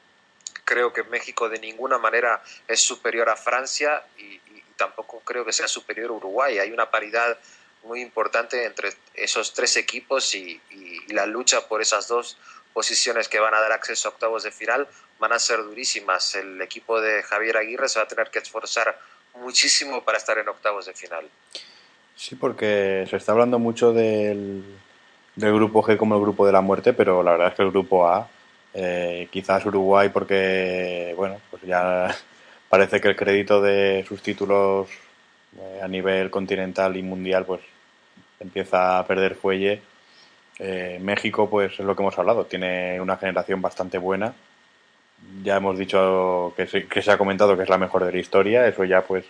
creo 0.66 0.92
que 0.92 1.04
México 1.04 1.48
de 1.48 1.60
ninguna 1.60 2.00
manera 2.00 2.42
es 2.68 2.82
superior 2.82 3.30
a 3.30 3.36
Francia 3.36 4.04
y, 4.18 4.40
tampoco 4.76 5.20
creo 5.20 5.44
que 5.44 5.52
sea 5.52 5.68
superior 5.68 6.10
a 6.10 6.14
Uruguay. 6.14 6.58
Hay 6.58 6.72
una 6.72 6.90
paridad 6.90 7.38
muy 7.84 8.02
importante 8.02 8.66
entre 8.66 8.94
esos 9.14 9.54
tres 9.54 9.76
equipos 9.76 10.34
y, 10.34 10.60
la 11.10 11.26
lucha 11.28 11.68
por 11.68 11.82
esas 11.82 12.08
dos 12.08 12.38
posiciones 12.74 13.28
que 13.28 13.40
van 13.40 13.54
a 13.54 13.60
dar 13.60 13.74
acceso 13.74 14.08
a 14.08 14.12
octavos 14.12 14.44
de 14.44 14.52
final 14.52 14.88
van 15.20 15.34
a 15.34 15.40
ser 15.40 15.64
durísimas. 15.64 16.34
El 16.34 16.60
equipo 16.62 17.00
de 17.02 17.22
Javier 17.22 17.58
Aguirre 17.58 17.90
se 17.90 18.00
va 18.00 18.06
a 18.06 18.08
tener 18.08 18.32
que 18.32 18.40
esforzar 18.40 18.98
muchísimo 19.36 20.04
para 20.04 20.18
estar 20.18 20.38
en 20.38 20.48
octavos 20.48 20.86
de 20.86 20.94
final. 20.94 21.30
Sí, 22.16 22.36
porque 22.36 23.06
se 23.10 23.18
está 23.18 23.34
hablando 23.34 23.60
mucho 23.60 23.92
del, 23.92 24.64
del 25.40 25.54
grupo 25.54 25.82
G 25.82 25.98
como 25.98 26.16
el 26.16 26.22
grupo 26.22 26.46
de 26.46 26.52
la 26.52 26.62
muerte, 26.62 26.94
pero 26.94 27.24
la 27.24 27.32
verdad 27.32 27.48
es 27.50 27.54
que 27.56 27.64
el 27.64 27.72
grupo 27.72 28.08
A, 28.08 28.28
eh, 28.74 29.28
quizás 29.32 29.66
Uruguay 29.66 30.10
porque, 30.10 31.14
bueno, 31.18 31.38
pues 31.50 31.64
ya 31.64 32.14
parece 32.70 33.00
que 33.00 33.08
el 33.08 33.16
crédito 33.16 33.62
de 33.62 34.06
sus 34.08 34.22
títulos 34.22 34.90
eh, 35.58 35.80
a 35.82 35.88
nivel 35.88 36.30
continental 36.30 36.96
y 36.98 37.04
mundial 37.04 37.46
pues 37.46 37.62
empieza 38.40 39.00
a 39.00 39.08
perder 39.08 39.36
fuelle. 39.36 39.82
Eh, 40.60 41.00
México, 41.02 41.50
pues 41.50 41.74
es 41.74 41.80
lo 41.80 41.96
que 41.96 42.04
hemos 42.04 42.20
hablado, 42.20 42.46
tiene 42.46 43.00
una 43.00 43.18
generación 43.18 43.62
bastante 43.62 43.98
buena. 43.98 44.34
Ya 45.44 45.58
hemos 45.58 45.78
dicho 45.78 46.54
que 46.56 46.68
se, 46.68 46.88
que 46.88 47.02
se 47.02 47.12
ha 47.12 47.18
comentado 47.18 47.56
que 47.56 47.64
es 47.64 47.70
la 47.70 47.78
mejor 47.78 48.06
de 48.06 48.12
la 48.12 48.20
historia, 48.20 48.68
eso 48.68 48.84
ya 48.84 49.02
pues 49.02 49.26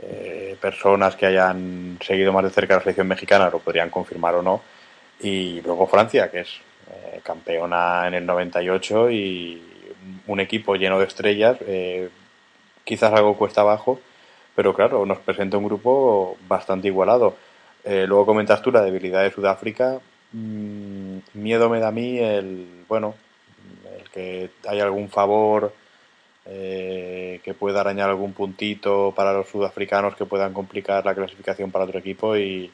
eh, 0.00 0.56
personas 0.60 1.16
que 1.16 1.26
hayan 1.26 1.98
seguido 2.04 2.32
más 2.32 2.44
de 2.44 2.50
cerca 2.50 2.74
la 2.74 2.80
selección 2.80 3.08
mexicana 3.08 3.50
lo 3.50 3.60
podrían 3.60 3.90
confirmar 3.90 4.34
o 4.34 4.42
no. 4.42 4.62
Y 5.20 5.60
luego 5.62 5.86
Francia, 5.86 6.30
que 6.30 6.40
es 6.40 6.60
campeona 7.22 8.06
en 8.06 8.14
el 8.14 8.26
98 8.26 9.10
y 9.10 9.62
un 10.26 10.40
equipo 10.40 10.76
lleno 10.76 10.98
de 10.98 11.06
estrellas, 11.06 11.58
quizás 12.84 13.12
algo 13.12 13.36
cuesta 13.36 13.60
abajo, 13.60 14.00
pero 14.56 14.74
claro, 14.74 15.04
nos 15.04 15.18
presenta 15.18 15.58
un 15.58 15.64
grupo 15.66 16.36
bastante 16.48 16.88
igualado. 16.88 17.36
Eh, 17.84 18.06
luego 18.08 18.26
comentas 18.26 18.62
tú 18.62 18.72
la 18.72 18.82
debilidad 18.82 19.22
de 19.22 19.30
Sudáfrica. 19.30 20.00
Mm, 20.32 21.18
miedo 21.34 21.68
me 21.68 21.80
da 21.80 21.88
a 21.88 21.92
mí 21.92 22.18
el, 22.18 22.84
bueno, 22.88 23.14
el 23.96 24.08
que 24.10 24.50
haya 24.66 24.84
algún 24.84 25.10
favor 25.10 25.72
eh, 26.46 27.40
que 27.44 27.54
pueda 27.54 27.82
arañar 27.82 28.08
algún 28.08 28.32
puntito 28.32 29.12
para 29.14 29.32
los 29.32 29.48
sudafricanos 29.48 30.16
que 30.16 30.24
puedan 30.24 30.52
complicar 30.54 31.04
la 31.04 31.14
clasificación 31.14 31.70
para 31.70 31.84
otro 31.84 31.98
equipo 31.98 32.36
y 32.36 32.70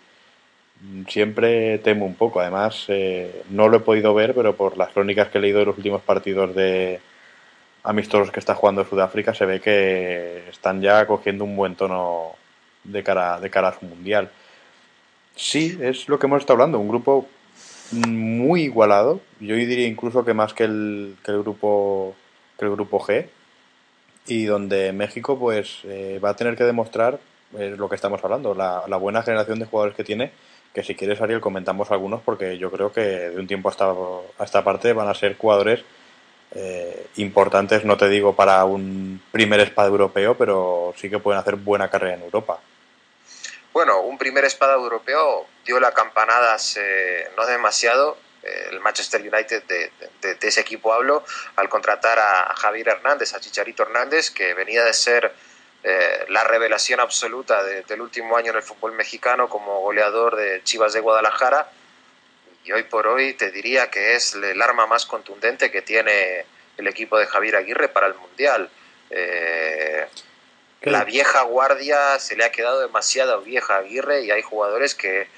siempre 1.09 1.79
temo 1.79 2.07
un 2.07 2.15
poco. 2.15 2.41
Además, 2.41 2.85
eh, 2.89 3.43
no 3.51 3.69
lo 3.69 3.79
he 3.79 3.81
podido 3.81 4.15
ver, 4.15 4.35
pero 4.35 4.57
por 4.57 4.77
las 4.77 4.91
crónicas 4.91 5.29
que 5.29 5.39
he 5.39 5.41
leído 5.41 5.61
de 5.61 5.67
los 5.67 5.77
últimos 5.77 6.03
partidos 6.03 6.55
de 6.55 7.01
amistosos 7.83 8.31
que 8.31 8.41
está 8.41 8.55
jugando 8.55 8.85
Sudáfrica 8.85 9.35
se 9.35 9.45
ve 9.45 9.61
que 9.61 10.49
están 10.49 10.81
ya 10.81 11.07
cogiendo 11.07 11.45
un 11.45 11.55
buen 11.55 11.75
tono 11.75 12.33
de 12.83 13.03
cara, 13.03 13.39
de 13.41 13.51
cara 13.51 13.69
a 13.69 13.79
su 13.79 13.85
mundial. 13.85 14.31
Sí, 15.37 15.77
es 15.81 16.09
lo 16.09 16.19
que 16.19 16.27
hemos 16.27 16.41
estado 16.41 16.55
hablando, 16.55 16.79
un 16.79 16.89
grupo 16.89 17.29
muy 17.93 18.63
igualado. 18.63 19.21
Yo 19.41 19.55
diría 19.57 19.87
incluso 19.87 20.25
que 20.25 20.35
más 20.35 20.55
que 20.55 20.65
el, 20.65 21.17
que 21.25 21.33
el 21.33 21.43
grupo 21.43 22.15
que 22.59 22.65
el 22.65 22.71
grupo 22.71 23.01
G 23.01 23.27
y 24.27 24.45
donde 24.45 24.93
México 24.93 25.39
pues 25.39 25.81
eh, 25.85 26.21
va 26.25 26.31
a 26.31 26.37
tener 26.37 26.57
que 26.57 26.65
demostrar 26.65 27.19
es 27.59 27.79
lo 27.79 27.89
que 27.89 27.95
estamos 27.95 28.23
hablando, 28.25 28.55
la, 28.55 28.85
la 28.89 28.97
buena 28.97 29.23
generación 29.23 29.59
de 29.59 29.67
jugadores 29.67 29.95
que 29.95 30.05
tiene, 30.05 30.33
que 30.75 30.83
si 30.83 30.97
quieres 30.97 31.21
Ariel 31.21 31.41
comentamos 31.41 31.91
algunos 31.93 32.21
porque 32.21 32.59
yo 32.59 32.71
creo 32.71 32.93
que 32.93 33.01
de 33.01 33.41
un 33.41 33.47
tiempo 33.47 33.69
hasta, 33.69 33.87
a 33.87 34.45
esta 34.45 34.65
parte 34.65 34.93
van 34.93 35.09
a 35.09 35.15
ser 35.15 35.39
jugadores 35.39 35.85
eh, 36.57 37.07
importantes, 37.17 37.85
no 37.85 37.97
te 37.97 38.09
digo 38.09 38.35
para 38.35 38.65
un 38.65 39.23
primer 39.31 39.61
espada 39.61 39.89
europeo, 39.89 40.37
pero 40.37 40.93
sí 40.97 41.09
que 41.09 41.21
pueden 41.21 41.41
hacer 41.41 41.57
buena 41.57 41.89
carrera 41.89 42.15
en 42.15 42.23
Europa. 42.23 42.59
Bueno, 43.73 44.03
un 44.03 44.19
primer 44.19 44.45
espada 44.45 44.75
europeo 44.75 45.47
dio 45.65 45.81
la 45.81 45.93
campanada 45.93 46.55
hace 46.55 47.29
no 47.37 47.47
demasiado, 47.47 48.17
eh, 48.43 48.69
el 48.71 48.81
Manchester 48.81 49.21
United 49.21 49.63
de, 49.65 49.91
ese 50.43 50.61
equipo 50.61 50.93
hablo, 50.93 51.25
al 51.57 51.69
contratar 51.69 52.19
a 52.19 52.55
Javier 52.57 52.89
Hernández, 52.89 53.35
a 53.35 53.41
Chicharito 53.41 53.85
Hernández, 53.85 54.31
que 54.31 54.55
venía 54.55 54.85
de 54.85 54.93
ser 54.93 55.33
eh, 55.87 56.25
la 56.31 56.43
revelación 56.45 56.99
absoluta 56.99 57.63
del 57.63 58.01
último 58.01 58.39
año 58.39 58.51
en 58.53 58.57
el 58.57 58.63
fútbol 58.63 58.93
mexicano 58.93 59.51
como 59.51 59.81
goleador 59.81 60.35
de 60.35 60.63
Chivas 60.65 60.95
de 60.95 61.01
Guadalajara 61.01 61.71
y 62.65 62.73
hoy 62.73 62.85
por 62.85 63.07
hoy 63.07 63.35
te 63.35 63.51
diría 63.51 63.91
que 63.91 64.15
es 64.15 64.35
el 64.35 64.63
arma 64.63 64.87
más 64.87 65.05
contundente 65.05 65.71
que 65.71 65.83
tiene 65.83 66.47
el 66.79 66.87
equipo 66.87 67.19
de 67.19 67.27
Javier 67.27 67.57
Aguirre 67.57 67.89
para 67.89 68.07
el 68.07 68.15
Mundial. 68.15 68.71
Eh, 69.11 70.07
la 70.81 71.05
vieja 71.05 71.43
guardia 71.43 72.19
se 72.19 72.35
le 72.35 72.45
ha 72.45 72.51
quedado 72.51 72.81
demasiado 72.81 73.43
vieja 73.43 73.75
a 73.75 73.79
Aguirre 73.81 74.23
y 74.23 74.31
hay 74.31 74.41
jugadores 74.41 74.95
que 74.95 75.29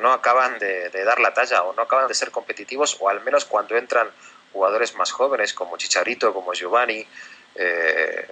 no 0.00 0.12
acaban 0.12 0.58
de, 0.58 0.90
dar 0.90 1.20
la 1.20 1.32
talla 1.32 1.62
o 1.62 1.72
no 1.72 1.82
acaban 1.82 2.08
de 2.08 2.14
ser 2.14 2.32
competitivos 2.32 2.96
o 2.98 3.08
al 3.08 3.22
menos 3.22 3.44
cuando 3.44 3.76
entran 3.76 4.10
jugadores 4.52 4.96
más 4.96 5.12
jóvenes 5.12 5.54
como 5.54 5.76
Chicharito, 5.76 6.34
como 6.34 6.52
Giovanni, 6.52 7.06
eh, 7.54 8.28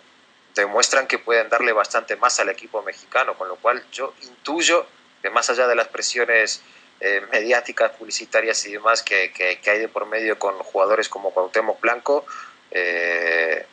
demuestran 0.54 1.06
que 1.06 1.18
pueden 1.18 1.48
darle 1.48 1.72
bastante 1.72 2.16
más 2.16 2.38
al 2.40 2.48
equipo 2.48 2.82
mexicano, 2.82 3.34
con 3.34 3.48
lo 3.48 3.56
cual 3.56 3.82
yo 3.92 4.14
intuyo 4.22 4.86
que 5.22 5.30
más 5.30 5.48
allá 5.50 5.66
de 5.66 5.74
las 5.74 5.88
presiones 5.88 6.62
eh, 7.00 7.22
mediáticas, 7.32 7.92
publicitarias 7.92 8.64
y 8.66 8.72
demás 8.72 9.02
que, 9.02 9.32
hay 9.66 9.78
de 9.78 9.88
por 9.88 10.06
medio 10.06 10.38
con 10.38 10.54
jugadores 10.58 11.08
como 11.08 11.32
Cuauhtémoc 11.32 11.80
Blanco, 11.80 12.26
eh, 12.70 13.66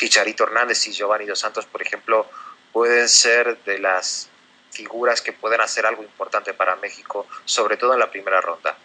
Hernández 0.00 0.86
y 0.88 0.92
Giovanni 0.92 1.26
Dos 1.26 1.38
Santos, 1.38 1.66
por 1.66 1.80
ejemplo, 1.80 2.26
pueden 2.72 3.08
ser 3.08 3.56
de 3.64 3.78
las 3.78 4.28
figuras 4.70 5.20
que 5.20 5.32
pueden 5.32 5.60
hacer 5.60 5.86
algo 5.86 6.02
importante 6.02 6.54
para 6.54 6.74
México, 6.76 7.26
sobre 7.44 7.76
todo 7.76 7.92
en 7.92 8.00
la 8.00 8.10
primera 8.10 8.40
ronda. 8.40 8.76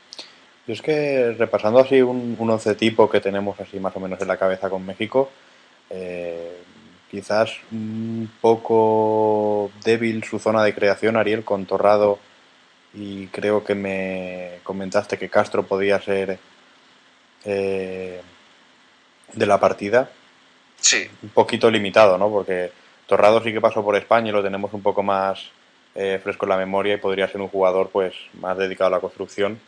Yo 0.68 0.74
es 0.74 0.82
que 0.82 1.34
repasando 1.38 1.80
así 1.80 2.02
un, 2.02 2.36
un 2.38 2.50
once 2.50 2.76
tipo 2.76 3.10
que 3.10 3.22
tenemos 3.22 3.60
así 3.60 3.80
más 3.80 3.96
o 3.96 4.00
menos 4.00 4.22
en 4.22 4.28
la 4.28 4.38
cabeza 4.38 4.70
con 4.70 4.86
México, 4.86 5.32
eh, 5.90 6.64
quizás 7.10 7.58
un 7.72 8.32
poco 8.42 9.72
débil 9.84 10.24
su 10.24 10.40
zona 10.40 10.64
de 10.64 10.74
creación, 10.74 11.18
Ariel, 11.18 11.44
con 11.44 11.66
Torrado 11.66 12.20
y 12.94 13.28
creo 13.28 13.64
que 13.64 13.76
me 13.76 14.60
comentaste 14.64 15.18
que 15.18 15.30
Castro 15.30 15.64
podía 15.64 16.02
ser 16.02 16.40
eh, 17.46 18.22
de 19.34 19.46
la 19.46 19.60
partida. 19.60 20.10
Sí. 20.80 21.08
Un 21.24 21.30
poquito 21.30 21.70
limitado, 21.70 22.18
¿no? 22.18 22.30
Porque 22.30 22.72
Torrado 23.08 23.42
sí 23.42 23.52
que 23.52 23.62
pasó 23.62 23.84
por 23.84 23.96
España 23.96 24.30
y 24.30 24.32
lo 24.32 24.44
tenemos 24.44 24.74
un 24.74 24.82
poco 24.82 25.04
más 25.04 25.50
eh, 25.96 26.20
fresco 26.22 26.46
en 26.46 26.50
la 26.50 26.58
memoria 26.58 26.96
y 26.96 26.98
podría 26.98 27.28
ser 27.28 27.42
un 27.42 27.50
jugador 27.50 27.90
pues 27.90 28.14
más 28.34 28.58
dedicado 28.58 28.88
a 28.88 28.98
la 28.98 29.00
construcción. 29.00 29.60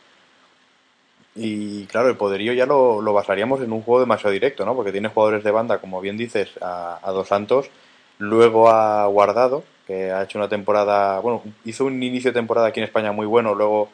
Y 1.40 1.86
claro, 1.86 2.10
el 2.10 2.18
poderío 2.18 2.54
ya 2.54 2.66
lo, 2.66 3.02
basaríamos 3.14 3.62
en 3.62 3.72
un 3.72 3.82
juego 3.82 4.02
demasiado 4.02 4.32
directo, 4.32 4.66
¿no? 4.66 4.76
Porque 4.76 4.92
tiene 4.92 5.08
jugadores 5.08 5.44
de 5.44 5.52
banda, 5.52 5.80
como 5.80 6.02
bien 6.02 6.18
dices, 6.18 6.50
a, 6.62 7.00
a 7.02 7.12
Dos 7.12 7.30
Santos, 7.30 7.70
luego 8.18 8.70
a 8.70 9.06
Guardado, 9.08 9.64
que 9.88 10.12
ha 10.12 10.24
hecho 10.24 10.38
una 10.38 10.50
temporada, 10.50 11.20
bueno, 11.20 11.42
hizo 11.66 11.86
un 11.86 12.04
inicio 12.04 12.32
de 12.32 12.40
temporada 12.40 12.68
aquí 12.68 12.80
en 12.80 12.86
España 12.86 13.12
muy 13.12 13.26
bueno, 13.26 13.56
luego 13.56 13.90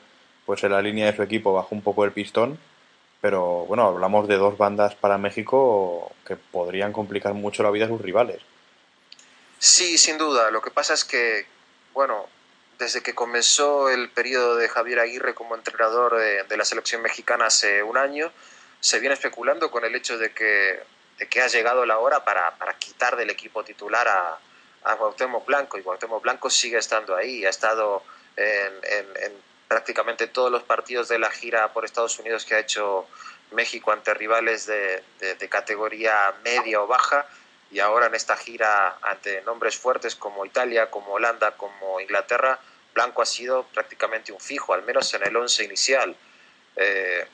pues 0.45 0.63
en 0.63 0.71
la 0.71 0.81
línea 0.81 1.05
de 1.05 1.15
su 1.15 1.23
equipo 1.23 1.53
bajó 1.53 1.73
un 1.73 1.81
poco 1.81 2.03
el 2.05 2.11
pistón, 2.11 2.57
pero 3.21 3.65
bueno, 3.65 3.87
hablamos 3.87 4.27
de 4.27 4.37
dos 4.37 4.57
bandas 4.57 4.95
para 4.95 5.17
México 5.17 6.11
que 6.27 6.35
podrían 6.35 6.93
complicar 6.93 7.33
mucho 7.33 7.63
la 7.63 7.71
vida 7.71 7.85
a 7.85 7.87
sus 7.87 8.01
rivales. 8.01 8.41
Sí, 9.57 9.97
sin 9.97 10.17
duda. 10.17 10.51
Lo 10.51 10.61
que 10.61 10.69
pasa 10.69 10.93
es 10.93 11.05
que, 11.05 11.45
bueno, 11.93 12.25
desde 12.77 13.01
que 13.01 13.15
comenzó 13.15 13.89
el 13.89 14.09
periodo 14.09 14.57
de 14.57 14.67
Javier 14.67 14.99
Aguirre 14.99 15.33
como 15.33 15.55
entrenador 15.55 16.17
de, 16.17 16.57
la 16.57 16.65
selección 16.65 17.01
mexicana 17.01 17.47
hace 17.47 17.83
un 17.83 17.97
año, 17.97 18.31
se 18.79 18.99
viene 18.99 19.15
especulando 19.15 19.71
con 19.71 19.85
el 19.85 19.95
hecho 19.95 20.17
de 20.17 20.31
que, 20.33 20.83
ha 21.41 21.47
llegado 21.47 21.85
la 21.85 21.99
hora 21.99 22.23
para, 22.25 22.53
quitar 22.77 23.15
del 23.15 23.29
equipo 23.29 23.63
titular 23.63 24.07
a, 24.07 24.39
a 24.83 24.95
Blanco 25.45 25.77
y 25.77 25.81
Cuauhtémoc 25.81 26.21
Blanco 26.21 26.49
sigue 26.49 26.77
estando 26.77 27.15
ahí, 27.15 27.45
ha 27.45 27.49
estado 27.49 28.03
en, 28.35 28.73
prácticamente 29.67 30.27
todos 30.27 30.51
los 30.51 30.63
partidos 30.63 31.07
de 31.07 31.19
la 31.19 31.31
gira 31.31 31.73
por 31.73 31.85
Estados 31.85 32.19
Unidos 32.19 32.45
que 32.45 32.55
ha 32.55 32.59
hecho 32.59 33.07
México 33.51 33.91
ante 33.91 34.13
rivales 34.13 34.65
de, 34.65 35.03
categoría 35.49 36.33
media 36.43 36.81
o 36.81 36.87
baja 36.87 37.25
y 37.75 37.81
ahora 37.81 38.05
en 38.05 38.15
esta 38.15 38.37
gira 38.37 38.99
ante 39.01 39.41
nombres 39.41 39.75
fuertes 39.75 40.15
como 40.15 40.45
Italia, 40.45 40.89
como 40.89 41.11
Holanda, 41.11 41.57
como 41.57 41.99
Inglaterra, 41.99 42.57
Blanco 42.93 43.21
ha 43.21 43.25
sido 43.25 43.63
prácticamente 43.63 44.31
un 44.31 44.39
fijo, 44.39 44.73
al 44.73 44.83
menos 44.83 45.13
en 45.13 45.27
el 45.27 45.35
once 45.35 45.61
inicial. 45.61 46.15
Eh, 46.77 47.27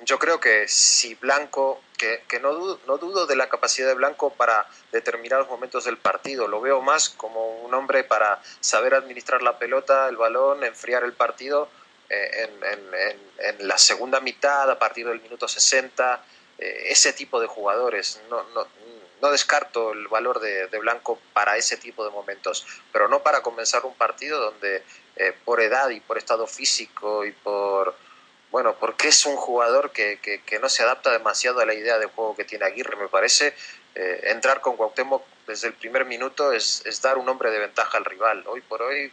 yo 0.00 0.18
creo 0.18 0.40
que 0.40 0.66
si 0.66 1.14
Blanco, 1.14 1.80
que, 1.96 2.24
que 2.26 2.40
no, 2.40 2.54
dudo, 2.54 2.80
no, 2.88 2.98
dudo, 2.98 3.28
de 3.28 3.36
la 3.36 3.48
capacidad 3.48 3.86
de 3.86 3.94
Blanco 3.94 4.30
para 4.30 4.66
determinados 4.90 5.48
momentos 5.48 5.84
del 5.84 5.96
partido, 5.96 6.48
lo 6.48 6.60
veo 6.60 6.80
más 6.80 7.08
como 7.08 7.58
un 7.58 7.72
hombre 7.72 8.02
para 8.02 8.42
saber 8.58 8.94
administrar 8.94 9.42
la 9.42 9.60
pelota, 9.60 10.08
el 10.08 10.16
balón, 10.16 10.64
enfriar 10.64 11.04
el 11.04 11.12
partido 11.12 11.68
eh, 12.10 12.50
en, 13.38 13.68
la 13.68 13.78
segunda 13.78 14.18
mitad, 14.18 14.68
a 14.68 14.76
partir 14.76 15.06
del 15.06 15.20
minuto 15.20 15.46
60, 15.46 16.20
eh, 16.58 16.86
ese 16.88 17.12
tipo 17.12 17.40
de 17.40 17.46
jugadores. 17.46 18.20
No, 18.28 18.44
no 19.24 19.30
descarto 19.30 19.92
el 19.92 20.06
valor 20.08 20.38
de, 20.38 20.68
Blanco 20.78 21.18
para 21.32 21.56
ese 21.56 21.78
tipo 21.78 22.04
de 22.04 22.10
momentos, 22.10 22.66
pero 22.92 23.08
no 23.08 23.22
para 23.22 23.40
comenzar 23.40 23.86
un 23.86 23.94
partido 23.94 24.38
donde 24.38 24.84
eh, 25.16 25.32
por 25.46 25.62
edad 25.62 25.88
y 25.88 26.00
por 26.00 26.18
estado 26.18 26.46
físico 26.46 27.24
y 27.24 27.32
por 27.32 27.96
bueno, 28.50 28.76
porque 28.78 29.08
es 29.08 29.24
un 29.24 29.34
jugador 29.34 29.90
que, 29.90 30.20
que, 30.20 30.58
no 30.60 30.68
se 30.68 30.84
adapta 30.84 31.10
demasiado 31.10 31.58
a 31.60 31.66
la 31.66 31.74
idea 31.74 31.98
de 31.98 32.06
juego 32.06 32.36
que 32.36 32.44
tiene 32.44 32.66
Aguirre, 32.66 32.96
me 32.96 33.08
parece. 33.08 33.52
Eh, 33.96 34.20
entrar 34.30 34.60
con 34.60 34.76
Cuauhtémoc 34.76 35.24
desde 35.46 35.68
el 35.68 35.74
primer 35.74 36.04
minuto 36.04 36.52
es, 36.52 36.84
dar 37.02 37.18
un 37.18 37.28
hombre 37.28 37.50
de 37.50 37.58
ventaja 37.58 37.98
al 37.98 38.04
rival. 38.04 38.44
Hoy 38.46 38.60
por 38.60 38.82
hoy 38.82 39.10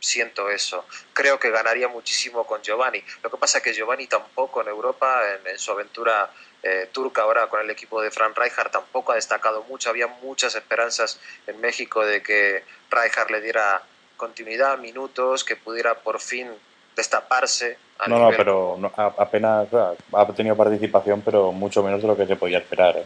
siento 0.00 0.50
eso. 0.50 0.84
Creo 1.12 1.38
que 1.38 1.50
ganaría 1.50 1.86
muchísimo 1.86 2.44
con 2.44 2.60
Giovanni. 2.62 3.04
Lo 3.22 3.30
que 3.30 3.36
pasa 3.36 3.58
es 3.58 3.64
que 3.64 3.72
Giovanni 3.72 4.08
tampoco 4.08 4.62
en 4.62 4.68
Europa, 4.68 5.22
en, 5.44 5.58
su 5.60 5.70
aventura 5.70 6.32
eh, 6.62 6.88
turca 6.92 7.22
ahora 7.22 7.48
con 7.48 7.60
el 7.60 7.70
equipo 7.70 8.00
de 8.00 8.10
Frank 8.10 8.36
Rijkaard, 8.38 8.70
tampoco 8.70 9.12
ha 9.12 9.16
destacado 9.16 9.64
mucho. 9.64 9.90
Había 9.90 10.06
muchas 10.06 10.54
esperanzas 10.54 11.20
en 11.46 11.60
México 11.60 12.04
de 12.04 12.22
que 12.22 12.62
Rijkaard 12.90 13.30
le 13.30 13.40
diera 13.40 13.82
continuidad, 14.16 14.78
minutos, 14.78 15.42
que 15.42 15.56
pudiera 15.56 15.94
por 15.94 16.20
fin 16.20 16.48
destaparse. 16.94 17.78
no, 18.06 18.18
no, 18.18 18.30
pero 18.36 18.78
apenas 19.18 19.68
ha 19.72 20.26
tenido 20.34 20.56
participación, 20.56 21.22
pero 21.22 21.52
mucho 21.52 21.82
menos 21.82 22.00
de 22.00 22.08
lo 22.08 22.16
que 22.16 22.26
se 22.26 22.36
podía 22.36 22.58
esperar. 22.58 22.98
¿eh? 22.98 23.04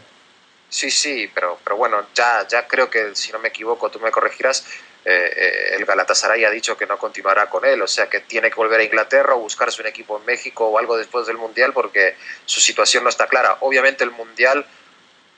Sí, 0.69 0.91
sí, 0.91 1.29
pero, 1.33 1.57
pero 1.63 1.77
bueno, 1.77 2.05
ya, 2.13 2.45
ya 2.47 2.67
creo 2.67 2.89
que, 2.89 3.15
si 3.15 3.31
no 3.31 3.39
me 3.39 3.47
equivoco, 3.47 3.89
tú 3.89 3.99
me 3.99 4.11
corregirás, 4.11 4.65
eh, 5.09 5.33
eh, 5.35 5.75
el 5.75 5.85
Galatasaray 5.85 6.43
ha 6.43 6.49
dicho 6.49 6.75
que 6.75 6.85
no 6.85 6.97
continuará 6.97 7.49
con 7.49 7.63
él, 7.65 7.81
o 7.81 7.87
sea 7.87 8.09
que 8.09 8.21
tiene 8.21 8.49
que 8.49 8.55
volver 8.55 8.79
a 8.79 8.83
Inglaterra 8.83 9.35
o 9.35 9.39
buscarse 9.39 9.81
un 9.81 9.87
equipo 9.87 10.17
en 10.17 10.25
México 10.25 10.67
o 10.67 10.77
algo 10.77 10.97
después 10.97 11.27
del 11.27 11.37
Mundial 11.37 11.71
porque 11.73 12.15
su 12.45 12.59
situación 12.59 13.03
no 13.03 13.09
está 13.09 13.27
clara. 13.27 13.57
Obviamente 13.61 14.03
el 14.03 14.11
Mundial, 14.11 14.65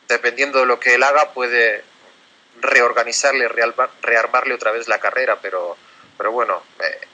dependiendo 0.07 0.59
de 0.59 0.65
lo 0.65 0.79
que 0.79 0.95
él 0.95 1.03
haga, 1.03 1.33
puede 1.33 1.83
reorganizarle, 2.61 3.47
rearmarle 4.01 4.53
otra 4.53 4.71
vez 4.71 4.87
la 4.87 4.99
carrera, 4.99 5.39
pero 5.41 5.77
pero 6.19 6.33
bueno, 6.33 6.61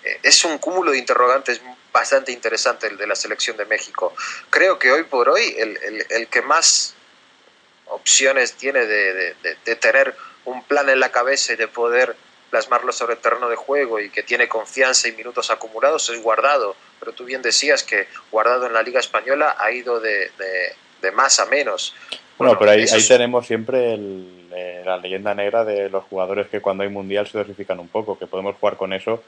eh, 0.03 0.19
es 0.23 0.43
un 0.45 0.57
cúmulo 0.57 0.91
de 0.91 0.97
interrogantes 0.97 1.61
bastante 1.93 2.31
interesante 2.31 2.87
el 2.87 2.97
de 2.97 3.05
la 3.05 3.15
selección 3.15 3.55
de 3.55 3.63
México. 3.65 4.15
Creo 4.49 4.79
que 4.79 4.91
hoy 4.91 5.03
por 5.03 5.29
hoy 5.29 5.55
el, 5.59 6.27
que 6.27 6.41
más 6.41 6.95
opciones 7.85 8.53
tiene 8.53 8.87
de, 8.87 9.35
tener 9.79 10.15
un 10.45 10.63
plan 10.63 10.89
en 10.89 10.99
la 10.99 11.11
cabeza 11.11 11.53
y 11.53 11.55
de 11.55 11.67
poder 11.67 12.15
plasmarlo 12.55 12.93
sobre 12.93 13.15
el 13.15 13.19
terreno 13.19 13.49
de 13.49 13.57
juego 13.57 13.99
y 13.99 14.09
que 14.09 14.23
tiene 14.23 14.47
confianza 14.47 15.09
y 15.09 15.11
minutos 15.11 15.51
acumulados 15.51 16.09
es 16.09 16.23
Guardado. 16.23 16.73
Pero 17.01 17.11
tú 17.11 17.25
bien 17.25 17.41
decías 17.41 17.83
que 17.83 18.07
Guardado 18.31 18.65
en 18.65 18.71
la 18.71 18.81
Liga 18.81 19.01
Española 19.01 19.57
ha 19.59 19.71
ido 19.73 19.99
de, 19.99 20.31
más 21.13 21.37
a 21.41 21.47
menos. 21.47 21.93
Bueno, 22.37 22.57
pero 22.57 22.71
ahí, 22.71 22.85
ahí 22.89 23.07
tenemos 23.07 23.45
siempre 23.45 23.93
el, 23.93 24.49
la 24.85 24.95
leyenda 24.97 25.35
negra 25.35 25.65
de 25.65 25.89
los 25.89 26.05
jugadores 26.05 26.47
que 26.47 26.61
cuando 26.61 26.83
hay 26.83 26.89
mundial 26.89 27.27
se 27.27 27.39
dosifican 27.39 27.77
un 27.77 27.89
poco, 27.89 28.17
que 28.17 28.25
podemos 28.25 28.55
jugar 28.55 28.77
con 28.77 28.93
eso 28.93 29.21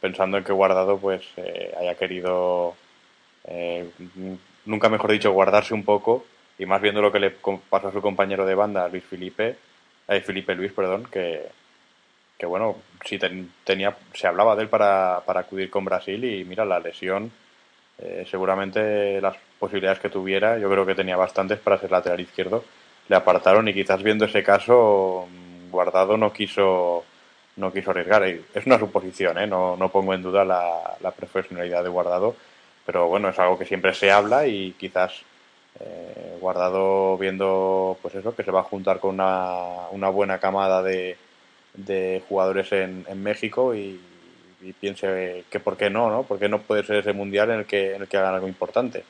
pensando 0.00 0.38
en 0.38 0.44
que 0.44 0.52
Guardado 0.52 0.98
pues 0.98 1.22
eh, 1.36 1.74
haya 1.80 1.96
querido, 1.96 2.76
eh, 3.44 3.90
nunca 4.66 4.88
mejor 4.88 5.10
dicho, 5.10 5.32
guardarse 5.32 5.74
un 5.74 5.84
poco 5.84 6.24
y 6.60 6.66
más 6.66 6.80
viendo 6.80 7.02
lo 7.02 7.10
que 7.10 7.18
le 7.18 7.30
pasó 7.68 7.88
a 7.88 7.92
su 7.92 8.00
compañero 8.00 8.46
de 8.46 8.54
banda, 8.54 8.88
Luis 8.88 9.02
Felipe, 9.02 9.56
eh, 10.06 10.20
Felipe 10.20 10.54
Luis, 10.54 10.72
perdón, 10.72 11.08
que, 11.10 11.48
que 12.38 12.46
bueno, 12.46 12.76
si 13.04 13.18
tenía, 13.64 13.96
se 14.14 14.26
hablaba 14.28 14.54
de 14.54 14.62
él 14.62 14.68
para, 14.68 15.22
para, 15.26 15.40
acudir 15.40 15.70
con 15.70 15.84
Brasil 15.84 16.24
y 16.24 16.44
mira, 16.44 16.64
la 16.64 16.78
lesión, 16.78 17.32
eh, 17.98 18.26
seguramente 18.30 19.20
las 19.20 19.36
posibilidades 19.58 19.98
que 19.98 20.08
tuviera, 20.08 20.56
yo 20.56 20.70
creo 20.70 20.86
que 20.86 20.94
tenía 20.94 21.16
bastantes 21.16 21.58
para 21.58 21.78
ser 21.78 21.90
lateral 21.90 22.20
izquierdo, 22.20 22.64
le 23.08 23.16
apartaron 23.16 23.66
y 23.68 23.74
quizás 23.74 24.02
viendo 24.02 24.24
ese 24.24 24.44
caso, 24.44 25.26
mm, 25.28 25.70
Guardado 25.70 26.16
no 26.16 26.32
quiso 26.32 27.04
no 27.56 27.72
quiso 27.72 27.90
arriesgar. 27.90 28.22
Es 28.22 28.66
una 28.66 28.78
suposición, 28.78 29.36
¿eh? 29.38 29.46
no, 29.46 29.76
no 29.76 29.90
pongo 29.90 30.14
en 30.14 30.22
duda 30.22 30.44
la, 30.44 30.96
la 31.00 31.10
profesionalidad 31.10 31.82
de 31.82 31.88
Guardado, 31.88 32.36
pero 32.86 33.08
bueno, 33.08 33.28
es 33.30 33.38
algo 33.40 33.58
que 33.58 33.66
siempre 33.66 33.92
se 33.94 34.12
habla 34.12 34.46
y 34.46 34.72
quizás 34.78 35.22
eh, 35.80 36.36
Guardado 36.40 37.18
viendo 37.18 37.98
pues 38.00 38.14
eso, 38.14 38.34
que 38.34 38.44
se 38.44 38.52
va 38.52 38.60
a 38.60 38.64
juntar 38.64 39.00
con 39.00 39.14
una, 39.14 39.88
una 39.90 40.08
buena 40.08 40.38
camada 40.38 40.82
de, 40.84 41.16
de 41.74 42.22
jugadores 42.28 42.72
en, 42.72 43.22
México 43.22 43.74
y, 43.74 44.00
piense 44.80 45.44
que 45.50 45.60
por 45.60 45.76
qué 45.76 45.88
no, 45.88 46.10
¿no? 46.10 46.24
¿Por 46.24 46.38
qué 46.38 46.48
no 46.48 46.60
puede 46.60 46.84
ser 46.84 46.96
ese 46.96 47.12
mundial 47.12 47.50
en 47.50 47.60
el 47.60 47.66
que, 47.66 47.94
en 47.94 48.02
el 48.02 48.08
que 48.08 48.16
hagan 48.16 48.34
algo 48.34 48.48
importante? 48.48 49.04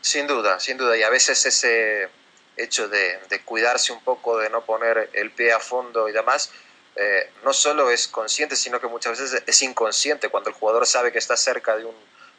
Sin 0.00 0.26
duda, 0.26 0.60
sin 0.60 0.76
duda. 0.76 0.96
Y 0.96 1.02
a 1.02 1.10
veces 1.10 1.44
ese 1.46 2.08
hecho 2.56 2.88
de, 2.88 3.18
cuidarse 3.44 3.92
un 3.92 4.00
poco, 4.02 4.38
de 4.38 4.50
no 4.50 4.62
poner 4.62 5.10
el 5.12 5.30
pie 5.30 5.52
a 5.52 5.60
fondo 5.60 6.08
y 6.08 6.12
demás, 6.12 6.52
eh, 6.94 7.30
no 7.44 7.52
solo 7.52 7.90
es 7.90 8.08
consciente, 8.08 8.56
sino 8.56 8.80
que 8.80 8.86
muchas 8.86 9.18
veces 9.18 9.42
es 9.46 9.62
inconsciente. 9.62 10.28
Cuando 10.28 10.50
el 10.50 10.56
jugador 10.56 10.86
sabe 10.86 11.12
que 11.12 11.18
está 11.18 11.36
cerca 11.36 11.76
de 11.76 11.84
un 11.84 11.94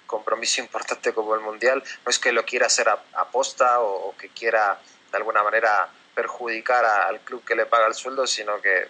compromiso 0.05 0.61
importante 0.65 1.13
como 1.13 1.35
el 1.35 1.41
Mundial, 1.41 1.83
no 2.05 2.09
es 2.09 2.19
que 2.19 2.31
lo 2.31 2.45
quiera 2.45 2.67
hacer 2.67 2.89
a, 2.89 3.25
posta 3.31 3.81
o, 3.81 4.15
que 4.17 4.29
quiera 4.29 4.79
de 5.11 5.17
alguna 5.17 5.43
manera 5.43 5.89
perjudicar 6.15 6.83
al 6.83 7.19
club 7.19 7.43
que 7.45 7.55
le 7.55 7.65
paga 7.65 7.87
el 7.87 7.93
sueldo, 7.93 8.25
sino 8.25 8.59
que 8.61 8.87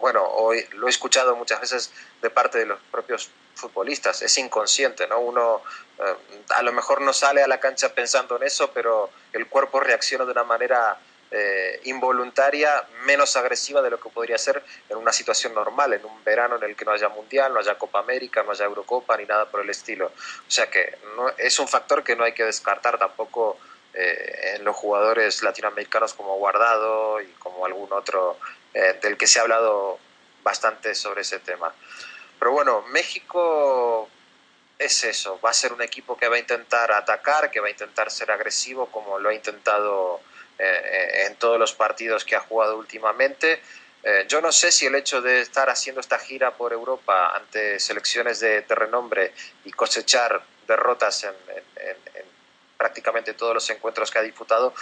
bueno, 0.00 0.22
hoy 0.24 0.66
lo 0.72 0.86
he 0.86 0.90
escuchado 0.90 1.36
muchas 1.36 1.60
veces 1.60 1.92
de 2.20 2.30
parte 2.30 2.58
de 2.58 2.66
los 2.66 2.78
propios 2.90 3.30
futbolistas, 3.54 4.22
es 4.22 4.36
inconsciente, 4.38 5.06
¿no? 5.06 5.20
Uno 5.20 5.62
eh, 5.98 6.14
a 6.50 6.62
lo 6.62 6.72
mejor 6.72 7.00
no 7.00 7.12
sale 7.12 7.42
a 7.42 7.46
la 7.46 7.60
cancha 7.60 7.94
pensando 7.94 8.36
en 8.36 8.42
eso, 8.42 8.70
pero 8.72 9.10
el 9.32 9.46
cuerpo 9.46 9.80
reacciona 9.80 10.24
de 10.24 10.32
una 10.32 10.44
manera 10.44 10.98
eh, 11.30 11.80
involuntaria, 11.84 12.84
menos 13.06 13.34
agresiva 13.36 13.82
de 13.82 13.90
lo 13.90 13.98
que 13.98 14.08
podría 14.08 14.38
ser 14.38 14.62
en 14.88 14.96
una 14.96 15.12
situación 15.12 15.54
normal, 15.54 15.92
en 15.92 16.04
un 16.04 16.22
verano 16.22 16.56
en 16.56 16.62
el 16.62 16.76
que 16.76 16.84
no 16.84 16.92
haya 16.92 17.08
Mundial, 17.08 17.52
no 17.52 17.60
haya 17.60 17.76
Copa 17.76 17.98
América, 18.00 18.42
no 18.42 18.52
haya 18.52 18.66
Eurocopa 18.66 19.16
ni 19.16 19.24
nada 19.24 19.46
por 19.46 19.60
el 19.60 19.70
estilo. 19.70 20.06
O 20.06 20.50
sea 20.50 20.70
que 20.70 20.96
es 21.38 21.58
un 21.58 21.66
factor 21.66 22.04
que 22.04 22.14
no 22.14 22.24
hay 22.24 22.34
que 22.34 22.44
descartar 22.44 22.98
tampoco 22.98 23.58
eh, 23.94 24.54
en 24.56 24.64
los 24.64 24.76
jugadores 24.76 25.42
latinoamericanos 25.42 26.14
como 26.14 26.36
Guardado 26.36 27.20
y 27.20 27.26
como 27.38 27.66
algún 27.66 27.92
otro 27.92 28.38
eh, 28.74 28.98
del 29.00 29.16
que 29.16 29.26
se 29.26 29.38
ha 29.38 29.42
hablado 29.42 29.98
bastante 30.42 30.94
sobre 30.94 31.22
ese 31.22 31.38
tema. 31.38 31.72
Pero 32.38 32.52
bueno, 32.52 32.82
México 32.88 34.08
es 34.78 35.04
eso, 35.04 35.40
va 35.40 35.50
a 35.50 35.54
ser 35.54 35.72
un 35.72 35.80
equipo 35.80 36.16
que 36.16 36.28
va 36.28 36.36
a 36.36 36.38
intentar 36.40 36.90
atacar, 36.92 37.50
que 37.50 37.60
va 37.60 37.68
a 37.68 37.70
intentar 37.70 38.10
ser 38.10 38.30
agresivo 38.30 38.86
como 38.90 39.18
lo 39.18 39.28
ha 39.28 39.34
intentado 39.34 40.20
eh, 40.58 41.26
en 41.26 41.36
todos 41.36 41.58
los 41.58 41.72
partidos 41.72 42.24
que 42.24 42.36
ha 42.36 42.40
jugado 42.40 42.76
últimamente. 42.76 43.62
yo 44.28 44.42
no 44.42 44.52
sé 44.52 44.70
si 44.70 44.84
el 44.84 44.94
hecho 44.96 45.22
de 45.22 45.40
estar 45.40 45.70
haciendo 45.70 46.00
esta 46.00 46.18
gira 46.18 46.50
por 46.50 46.74
Europa 46.74 47.34
ante 47.34 47.80
selecciones 47.80 48.38
de, 48.40 48.60
renombre 48.68 49.32
y 49.64 49.70
cosechar 49.72 50.42
derrotas 50.66 51.24
en, 51.24 51.34
prácticamente 52.76 53.32
todos 53.32 53.54
los 53.54 53.70
encuentros 53.70 54.10
que 54.10 54.18
ha 54.18 54.22
disputado, 54.22 54.74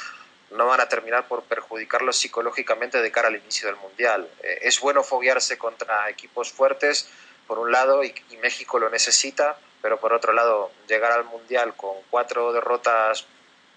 no 0.56 0.66
van 0.66 0.80
a 0.80 0.88
terminar 0.88 1.26
por 1.28 1.42
perjudicarlo 1.44 2.12
psicológicamente 2.12 3.00
de 3.00 3.10
cara 3.10 3.28
al 3.28 3.36
inicio 3.36 3.68
del 3.68 3.76
Mundial. 3.76 4.28
Eh, 4.42 4.60
es 4.62 4.80
bueno 4.80 5.02
foguearse 5.02 5.58
contra 5.58 6.08
equipos 6.08 6.52
fuertes, 6.52 7.08
por 7.46 7.58
un 7.58 7.72
lado, 7.72 8.04
y, 8.04 8.14
México 8.40 8.80
lo 8.80 8.90
necesita, 8.90 9.56
pero 9.80 10.00
por 10.00 10.12
otro 10.12 10.32
lado, 10.32 10.72
llegar 10.88 11.12
al 11.12 11.24
Mundial 11.24 11.74
con 11.76 11.94
cuatro 12.10 12.52
derrotas 12.52 13.24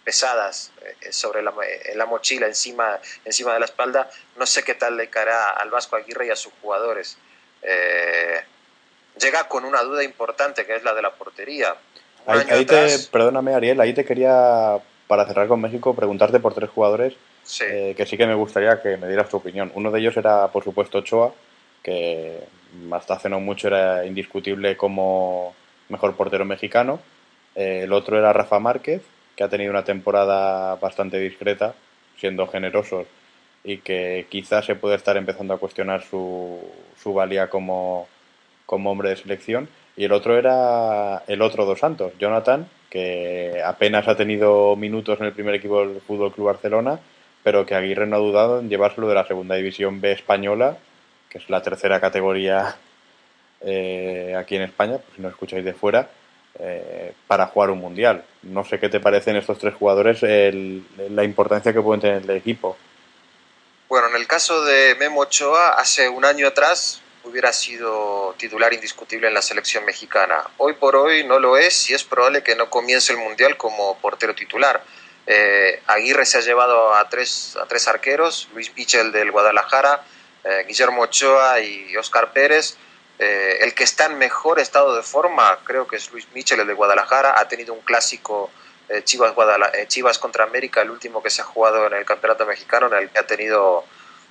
pesadas 0.04 0.72
eh, 1.02 1.12
sobre 1.12 1.44
la, 1.44 1.54
la, 1.96 2.06
mochila, 2.06 2.48
encima, 2.48 3.00
encima 3.26 3.54
de 3.54 3.60
la 3.60 3.66
espalda, 3.66 4.10
no 4.38 4.46
sé 4.46 4.64
qué 4.64 4.74
tal 4.74 4.98
le 4.98 5.10
caerá 5.10 5.52
al 5.52 5.70
Vasco 5.70 5.96
Aguirre 5.96 6.28
y 6.28 6.30
a 6.32 6.36
sus 6.36 6.52
jugadores. 6.62 7.18
Eh, 7.62 8.44
llega 9.20 9.48
con 9.48 9.66
una 9.66 9.82
duda 9.84 10.04
importante, 10.04 10.66
que 10.66 10.76
es 10.76 10.84
la 10.84 10.94
de 10.94 11.02
la 11.02 11.14
portería. 11.14 11.76
Ahí, 12.28 12.66
te, 12.66 13.00
perdóname, 13.12 13.54
Ariel, 13.54 13.80
ahí 13.82 13.94
te 13.94 14.04
quería 14.04 14.80
para 15.08 15.26
cerrar 15.26 15.48
con 15.48 15.62
México, 15.62 15.96
preguntarte 15.96 16.40
por 16.40 16.54
tres 16.54 16.70
jugadores 16.70 17.16
eh, 17.62 17.94
que 17.96 18.06
sí 18.06 18.18
que 18.18 18.26
me 18.26 18.34
gustaría 18.34 18.82
que 18.82 18.98
me 18.98 19.08
dieras 19.08 19.30
tu 19.30 19.38
opinión. 19.38 19.72
Uno 19.76 19.92
de 19.92 20.00
ellos 20.00 20.18
era, 20.18 20.48
por 20.48 20.64
supuesto, 20.64 21.00
Ochoa, 21.00 21.32
que 21.84 22.40
hasta 22.92 23.16
hace 23.16 23.30
no 23.30 23.40
mucho 23.40 23.68
era 23.68 24.06
indiscutible 24.06 24.76
como 24.76 25.54
mejor 25.90 26.16
portero 26.16 26.46
mexicano. 26.46 27.00
Eh, 27.54 27.82
el 27.84 27.94
otro 27.94 28.18
era 28.18 28.34
Rafa 28.34 28.60
Márquez, 28.60 29.04
que 29.36 29.44
ha 29.44 29.50
tenido 29.50 29.72
una 29.72 29.84
temporada 29.84 30.76
bastante 30.76 31.20
discreta, 31.20 31.76
siendo 32.18 32.48
generosos, 32.48 33.06
y 33.64 33.78
que 33.78 34.26
quizás 34.30 34.66
se 34.66 34.76
puede 34.76 34.96
estar 34.96 35.16
empezando 35.18 35.54
a 35.54 35.60
cuestionar 35.60 36.04
su, 36.04 36.60
su 37.02 37.14
valía 37.14 37.50
como, 37.50 38.08
como 38.66 38.92
hombre 38.92 39.10
de 39.10 39.18
selección. 39.18 39.70
Y 39.96 40.06
el 40.06 40.12
otro 40.12 40.38
era 40.38 41.24
el 41.28 41.42
otro 41.42 41.66
dos 41.66 41.80
Santos, 41.80 42.12
Jonathan, 42.20 42.68
que 42.96 43.62
apenas 43.62 44.08
ha 44.08 44.16
tenido 44.16 44.78
minutos 44.78 45.20
en 45.20 45.26
el 45.26 45.34
primer 45.34 45.54
equipo 45.56 45.86
del 45.86 46.00
Fútbol 46.00 46.32
Club 46.32 46.48
Barcelona, 46.48 46.98
pero 47.44 47.66
que 47.66 47.76
Aguirre 47.76 48.08
no 48.08 48.16
ha 48.16 48.20
dudado 48.20 48.62
en 48.62 48.70
llevárselo 48.70 49.10
de 49.10 49.16
la 49.16 49.28
segunda 49.28 49.56
división 49.56 50.00
B 50.00 50.14
española, 50.14 50.78
que 51.28 51.40
es 51.40 51.50
la 51.50 51.62
tercera 51.62 52.00
categoría 52.00 52.78
eh, 53.60 54.34
aquí 54.40 54.56
en 54.56 54.62
España, 54.62 55.00
si 55.14 55.22
no 55.22 55.28
escucháis 55.28 55.66
de 55.66 55.74
fuera, 55.74 56.08
eh, 56.58 57.12
para 57.28 57.48
jugar 57.48 57.72
un 57.72 57.80
mundial. 57.80 58.24
No 58.44 58.64
sé 58.64 58.80
qué 58.80 58.88
te 58.88 59.02
parecen 59.02 59.36
estos 59.36 59.60
tres 59.60 59.74
jugadores, 59.74 60.22
la 60.22 61.26
importancia 61.26 61.74
que 61.74 61.82
pueden 61.82 62.00
tener 62.00 62.24
el 62.24 62.30
equipo. 62.30 62.78
Bueno, 63.90 64.08
en 64.08 64.16
el 64.16 64.26
caso 64.26 64.64
de 64.64 64.96
Memo 64.96 65.20
Ochoa, 65.20 65.72
hace 65.72 66.08
un 66.08 66.24
año 66.24 66.48
atrás 66.48 67.02
hubiera 67.26 67.52
sido 67.52 68.36
titular 68.38 68.74
indiscutible 68.74 69.28
en 69.28 69.34
la 69.34 69.42
selección 69.42 69.84
mexicana. 69.86 70.44
Hoy 70.58 70.74
por 70.74 70.96
hoy 70.96 71.24
no 71.24 71.40
lo 71.40 71.58
es 71.58 71.90
y 71.90 71.94
es 71.94 72.04
probable 72.04 72.44
que 72.44 72.56
no 72.56 72.70
comience 72.70 73.12
el 73.12 73.20
Mundial 73.20 73.58
como 73.58 73.98
portero 74.00 74.36
titular. 74.36 74.84
Eh, 75.28 75.82
Aguirre 75.88 76.26
se 76.26 76.38
ha 76.38 76.42
llevado 76.42 76.94
a 76.94 77.10
tres, 77.10 77.58
a 77.60 77.66
tres 77.66 77.88
arqueros, 77.88 78.48
Luis 78.54 78.72
Michel 78.76 79.12
del 79.12 79.32
Guadalajara, 79.32 80.04
eh, 80.44 80.66
Guillermo 80.68 81.02
Ochoa 81.02 81.60
y 81.60 81.98
Oscar 81.98 82.32
Pérez. 82.32 82.78
Eh, 83.18 83.60
el 83.62 83.74
que 83.74 83.86
está 83.86 84.06
en 84.06 84.18
mejor 84.18 84.60
estado 84.60 84.96
de 84.96 85.02
forma 85.02 85.60
creo 85.64 85.88
que 85.88 85.96
es 85.96 86.12
Luis 86.12 86.28
Michel, 86.34 86.60
el 86.60 86.68
de 86.68 86.74
Guadalajara. 86.74 87.40
Ha 87.40 87.48
tenido 87.48 87.74
un 87.74 87.82
clásico 87.82 88.52
Chivas, 89.04 89.34
Chivas 89.88 90.20
contra 90.20 90.44
América, 90.44 90.82
el 90.84 90.92
último 90.92 91.24
que 91.24 91.32
se 91.32 91.42
ha 91.42 91.46
jugado 91.46 91.88
en 91.88 91.94
el 91.94 92.06
Campeonato 92.06 92.46
Mexicano, 92.46 92.86
en 92.86 92.94
el 92.94 93.10
que 93.10 93.18
ha 93.18 93.26
tenido 93.26 93.84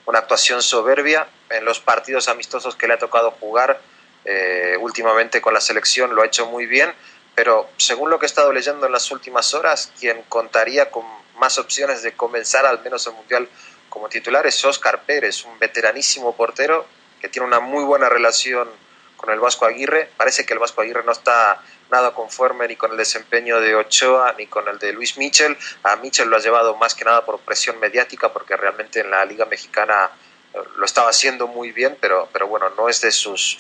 una 0.07 0.21
actuación 0.21 0.63
soberbia 0.63 1.27
en 1.51 1.65
los 1.65 1.81
partidos 1.81 2.29
amistosos 2.29 2.77
que 2.77 2.87
le 2.87 2.95
ha 2.95 2.99
tocado 2.99 3.31
jugar 3.33 3.81
eh, 4.25 4.77
últimamente 4.81 5.41
con 5.41 5.55
la 5.55 5.61
selección, 5.61 6.15
lo 6.15 6.23
ha 6.23 6.27
hecho 6.27 6.47
muy 6.47 6.67
bien, 6.67 6.93
pero 7.35 7.69
según 7.77 8.11
lo 8.11 8.19
que 8.19 8.27
he 8.27 8.29
estado 8.29 8.53
leyendo 8.53 8.87
en 8.87 8.93
las 8.93 9.11
últimas 9.11 9.55
horas, 9.55 9.93
quien 9.99 10.23
contaría 10.29 10.91
con 10.91 11.05
más 11.39 11.59
opciones 11.59 12.03
de 12.03 12.13
comenzar 12.13 12.65
al 12.65 12.83
menos 12.83 13.07
el 13.07 13.15
Mundial 13.15 13.49
como 13.89 14.09
titular 14.09 14.47
es 14.47 14.65
Oscar 14.65 15.03
Pérez, 15.05 15.45
un 15.45 15.59
veteranísimo 15.59 16.35
portero 16.37 16.87
que 17.21 17.29
tiene 17.29 17.47
una 17.47 17.61
muy 17.61 17.85
buena 17.85 18.09
relación 18.09 18.69
con 19.17 19.31
el 19.31 19.41
Vasco 19.41 19.67
Aguirre. 19.67 20.11
Parece 20.17 20.45
que 20.45 20.53
el 20.53 20.59
Vasco 20.59 20.81
Aguirre 20.81 21.05
no 21.05 21.13
está 21.13 21.63
nada 21.95 22.13
conforme 22.13 22.67
ni 22.67 22.75
con 22.75 22.91
el 22.91 22.97
desempeño 22.97 23.61
de 23.61 23.77
Ochoa 23.77 24.35
ni 24.37 24.49
con 24.49 24.67
el 24.67 24.79
de 24.81 24.93
Luis 24.93 25.17
Michel. 25.17 25.57
A 25.85 25.95
Michel 25.97 26.29
lo 26.29 26.37
ha 26.37 26.41
llevado 26.41 26.75
más 26.75 26.93
que 26.97 27.05
nada 27.05 27.25
por 27.25 27.39
presión 27.39 27.79
mediática 27.79 28.33
porque 28.33 28.57
realmente 28.57 28.99
en 28.99 29.13
la 29.13 29.25
Liga 29.25 29.45
Mexicana 29.47 30.11
eh, 30.53 30.59
lo 30.77 30.85
estaba 30.85 31.11
haciendo 31.11 31.47
muy 31.47 31.71
bien, 31.71 31.97
pero, 32.01 32.29
pero 32.33 32.49
bueno, 32.49 32.69
no 32.71 32.89
es 32.89 33.01
de 33.01 33.13
sus 33.13 33.59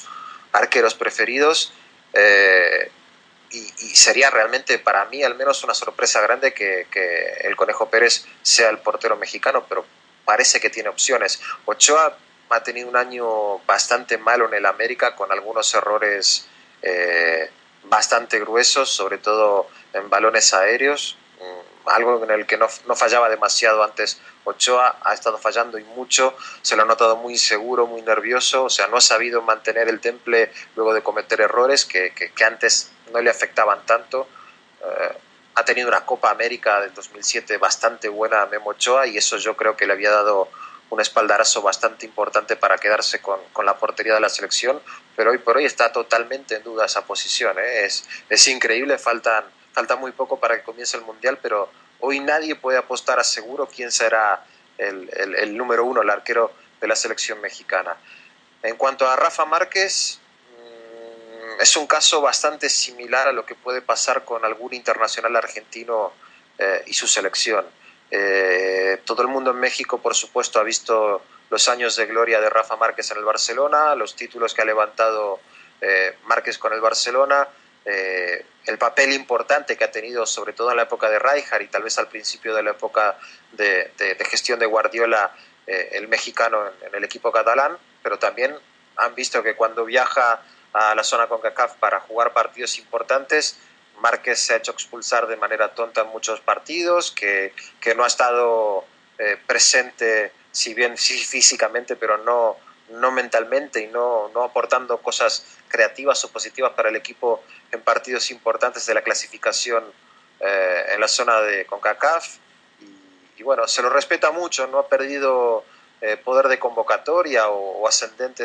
arqueros 0.53 0.95
preferidos. 0.95 1.73
Eh, 2.13 2.91
y, 3.51 3.95
sería 3.95 4.31
realmente 4.31 4.81
para 4.81 5.05
mí 5.05 5.23
al 5.23 5.37
menos 5.37 5.63
una 5.63 5.75
sorpresa 5.75 6.21
grande 6.21 6.53
que, 6.53 6.89
el 7.43 7.55
Conejo 7.55 7.89
Pérez 7.89 8.27
sea 8.43 8.69
el 8.71 8.79
portero 8.79 9.17
mexicano, 9.17 9.65
pero 9.69 9.87
parece 10.25 10.61
que 10.61 10.71
tiene 10.71 10.89
opciones. 10.89 11.41
Ochoa 11.67 12.19
ha 12.51 12.63
tenido 12.65 12.89
un 12.89 12.97
año 12.97 13.59
bastante 13.61 14.19
malo 14.19 14.49
en 14.49 14.55
el 14.55 14.67
América 14.67 15.15
con 15.15 15.31
algunos 15.31 15.73
errores 15.73 16.49
eh, 16.83 17.49
bastante 17.95 18.41
gruesos, 18.41 18.91
sobre 18.91 19.19
todo 19.19 19.69
en 19.93 20.11
balones 20.11 20.53
aéreos, 20.53 21.17
mm, 21.39 21.89
algo 21.89 22.25
en 22.25 22.31
el 22.33 22.45
que 22.45 22.57
no, 22.57 22.67
no, 22.89 22.97
fallaba 22.97 23.29
demasiado 23.29 23.85
antes 23.85 24.19
Ochoa, 24.43 24.99
ha 25.05 25.15
estado 25.15 25.39
fallando 25.39 25.79
y 25.79 25.85
mucho, 25.85 26.37
se 26.61 26.75
lo 26.75 26.83
ha 26.83 26.87
notado 26.87 27.15
muy 27.17 27.35
inseguro, 27.35 27.87
muy 27.87 28.03
nervioso, 28.03 28.65
o 28.65 28.69
sea, 28.69 28.89
no 28.89 28.97
ha 28.97 29.01
sabido 29.01 29.43
mantener 29.43 29.89
el 29.89 30.01
temple 30.01 30.53
luego 30.75 30.93
de 30.93 31.03
cometer 31.03 31.41
errores 31.41 31.85
que, 31.85 32.13
que, 32.13 32.45
antes 32.45 32.91
no 33.13 33.21
le 33.21 33.31
afectaban 33.31 33.87
tanto. 33.87 34.27
Eh, 34.81 35.19
ha 35.55 35.65
tenido 35.65 35.87
una 35.87 36.05
Copa 36.05 36.31
América 36.31 36.81
del 36.81 36.93
2007 36.95 37.59
bastante 37.59 38.09
buena 38.09 38.43
a 38.43 38.47
Memo 38.47 38.71
Ochoa 38.71 39.07
y 39.07 39.17
eso 39.17 39.37
yo 39.37 39.57
creo 39.57 39.77
que 39.77 39.87
le 39.87 39.93
había 39.93 40.11
dado 40.11 40.49
un 40.91 41.01
espaldarazo 41.01 41.63
bastante 41.63 42.07
importante 42.07 42.57
para 42.57 42.77
quedarse 42.77 43.23
con, 43.23 43.39
con, 43.53 43.65
la 43.65 43.77
portería 43.77 44.15
de 44.15 44.21
la 44.21 44.29
selección, 44.29 44.83
pero 45.17 45.31
hoy 45.31 45.39
por 45.39 45.57
hoy 45.57 45.65
está 45.65 45.93
totalmente 45.93 46.57
en 46.57 46.63
duda 46.63 46.87
esa 46.87 47.05
posición. 47.07 47.59
¿eh? 47.59 47.85
Es, 47.85 48.09
es 48.29 48.49
increíble, 48.49 48.99
faltan, 48.99 49.45
falta 49.73 49.97
muy 49.97 50.13
poco 50.13 50.39
para 50.39 50.57
que 50.57 50.63
comience 50.63 50.97
el 50.97 51.05
Mundial, 51.05 51.39
pero 51.41 51.71
hoy 52.01 52.21
nadie 52.21 52.57
puede 52.57 52.79
apostar 52.79 53.19
a 53.19 53.25
seguro 53.25 53.67
quién 53.67 53.91
será 53.91 54.45
el, 54.79 55.11
el, 55.37 55.57
número 55.57 55.85
uno, 55.85 56.03
el 56.03 56.11
arquero 56.11 56.53
de 56.81 56.89
la 56.89 56.97
selección 56.97 57.41
mexicana. 57.41 57.97
En 58.63 58.77
cuanto 58.77 59.09
a 59.09 59.17
Rafa 59.17 59.45
Márquez, 59.45 60.19
mm, 60.59 61.61
es 61.61 61.77
un 61.77 61.87
caso 61.87 62.21
bastante 62.21 62.69
similar 62.69 63.29
a 63.29 63.33
lo 63.33 63.47
que 63.47 63.55
puede 63.55 63.83
pasar 63.83 64.25
con 64.25 64.45
algún 64.45 64.75
internacional 64.75 65.37
argentino 65.37 66.13
eh, 66.59 66.83
y 66.87 66.95
su 66.95 67.07
selección. 67.07 67.65
Eh, 68.11 69.01
todo 69.05 69.23
el 69.23 69.29
mundo 69.29 69.51
en 69.53 69.59
México, 69.59 69.99
por 69.99 70.15
supuesto, 70.15 70.61
ha 70.61 70.63
visto 70.63 71.23
los 71.55 71.69
años 71.69 71.95
de 71.95 72.07
gloria 72.07 72.41
de 72.41 72.51
Rafa 72.51 72.75
Márquez 72.75 73.13
en 73.13 73.19
el 73.19 73.25
Barcelona, 73.25 73.95
los 73.95 74.17
títulos 74.17 74.53
que 74.53 74.63
ha 74.63 74.65
levantado 74.65 75.39
eh, 75.81 76.17
Márquez 76.25 76.59
con 76.59 76.73
el 76.73 76.81
Barcelona, 76.81 77.47
el 77.85 78.79
papel 78.79 79.13
importante 79.13 79.77
que 79.77 79.85
ha 79.85 79.93
tenido, 79.93 80.27
sobre 80.27 80.53
todo 80.53 80.73
en 80.73 80.79
la 80.79 80.83
época 80.83 81.09
de 81.09 81.21
Rijkaard 81.21 81.63
y 81.63 81.69
tal 81.69 81.85
vez 81.85 81.97
al 81.99 82.09
principio 82.09 82.57
de 82.57 82.65
la 82.65 82.73
época 82.73 83.17
de, 83.53 83.93
gestión 84.29 84.59
de 84.59 84.67
Guardiola, 84.67 85.33
el 85.67 86.09
mexicano 86.09 86.73
en, 86.81 86.93
el 86.93 87.05
equipo 87.05 87.31
catalán, 87.31 87.79
pero 88.03 88.19
también 88.19 88.57
han 88.97 89.15
visto 89.15 89.41
que 89.45 89.55
cuando 89.55 89.85
viaja 89.85 90.41
a 90.73 90.95
la 90.97 91.05
zona 91.05 91.29
CONCACAF 91.29 91.77
para 91.77 92.01
jugar 92.01 92.33
partidos 92.33 92.79
importantes, 92.81 93.61
Márquez 94.01 94.41
se 94.41 94.55
ha 94.55 94.57
hecho 94.57 94.73
expulsar 94.73 95.29
de 95.29 95.37
manera 95.37 95.73
tonta 95.73 96.01
en 96.01 96.09
muchos 96.09 96.41
partidos, 96.41 97.13
que, 97.13 97.55
que 97.81 97.95
no 97.95 98.03
ha 98.03 98.09
estado 98.09 98.87
eh, 99.19 99.39
presente, 99.47 100.33
si 100.55 100.73
bien 100.73 100.97
sí 100.97 101.19
físicamente, 101.19 101.97
pero 101.97 102.17
no, 102.19 102.57
no 102.91 103.11
mentalmente 103.11 103.81
y 103.81 103.89
no, 103.89 104.31
no 104.33 104.45
aportando 104.45 104.99
cosas 104.99 105.45
creativas 105.67 106.25
o 106.25 106.31
positivas 106.31 106.73
para 106.75 106.91
el 106.91 106.97
equipo 106.97 107.43
en 107.73 107.83
partidos 107.83 108.31
importantes 108.31 108.87
de 108.87 108.95
la 108.95 109.03
clasificación 109.03 109.85
eh, 110.39 110.85
en 110.95 111.01
la 111.01 111.09
zona 111.09 111.41
de 111.41 111.67
CONCACAF. 111.67 112.37
Y, 113.37 113.43
bueno, 113.43 113.67
se 113.67 113.83
lo 113.83 113.91
respeta 113.91 114.31
mucho, 114.31 114.69
no 114.69 114.79
ha 114.79 114.89
perdido 114.89 115.65
eh, 116.01 116.17
poder 116.17 116.47
de 116.47 116.61
convocatoria 116.61 117.49
o, 117.49 117.89
ascendente 117.89 118.45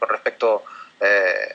con 0.00 0.08
respecto 0.08 0.64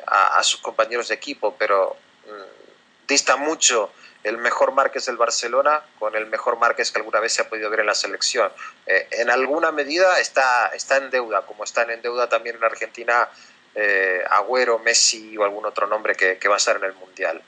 a, 0.07 0.37
a, 0.37 0.43
sus 0.43 0.61
compañeros 0.61 1.09
de 1.09 1.15
equipo, 1.15 1.53
pero 1.59 1.97
mm, 2.25 3.07
dista 3.07 3.35
mucho 3.35 3.91
el 4.25 4.39
mejor 4.39 4.71
Márquez 4.71 5.05
del 5.05 5.17
Barcelona 5.17 5.83
con 5.99 6.15
el 6.15 6.25
mejor 6.25 6.57
Márquez 6.57 6.91
que 6.91 6.97
alguna 6.97 7.19
vez 7.19 7.33
se 7.33 7.43
ha 7.43 7.49
podido 7.49 7.69
ver 7.69 7.81
en 7.81 7.85
la 7.85 7.93
selección. 7.93 8.51
Eh, 8.87 9.07
en 9.11 9.29
alguna 9.29 9.71
medida 9.71 10.19
está, 10.19 10.71
está 10.73 10.97
en 10.97 11.11
deuda, 11.11 11.43
como 11.43 11.63
están 11.63 11.91
en 11.91 12.01
deuda 12.01 12.27
también 12.27 12.55
en 12.55 12.63
Argentina 12.63 13.29
eh, 13.75 14.23
Agüero, 14.31 14.79
Messi 14.79 15.37
o 15.37 15.43
algún 15.43 15.63
otro 15.65 15.85
nombre 15.85 16.15
que, 16.15 16.47
va 16.47 16.55
a 16.55 16.57
estar 16.57 16.75
en 16.77 16.85
el 16.85 16.93
Mundial. 16.93 17.39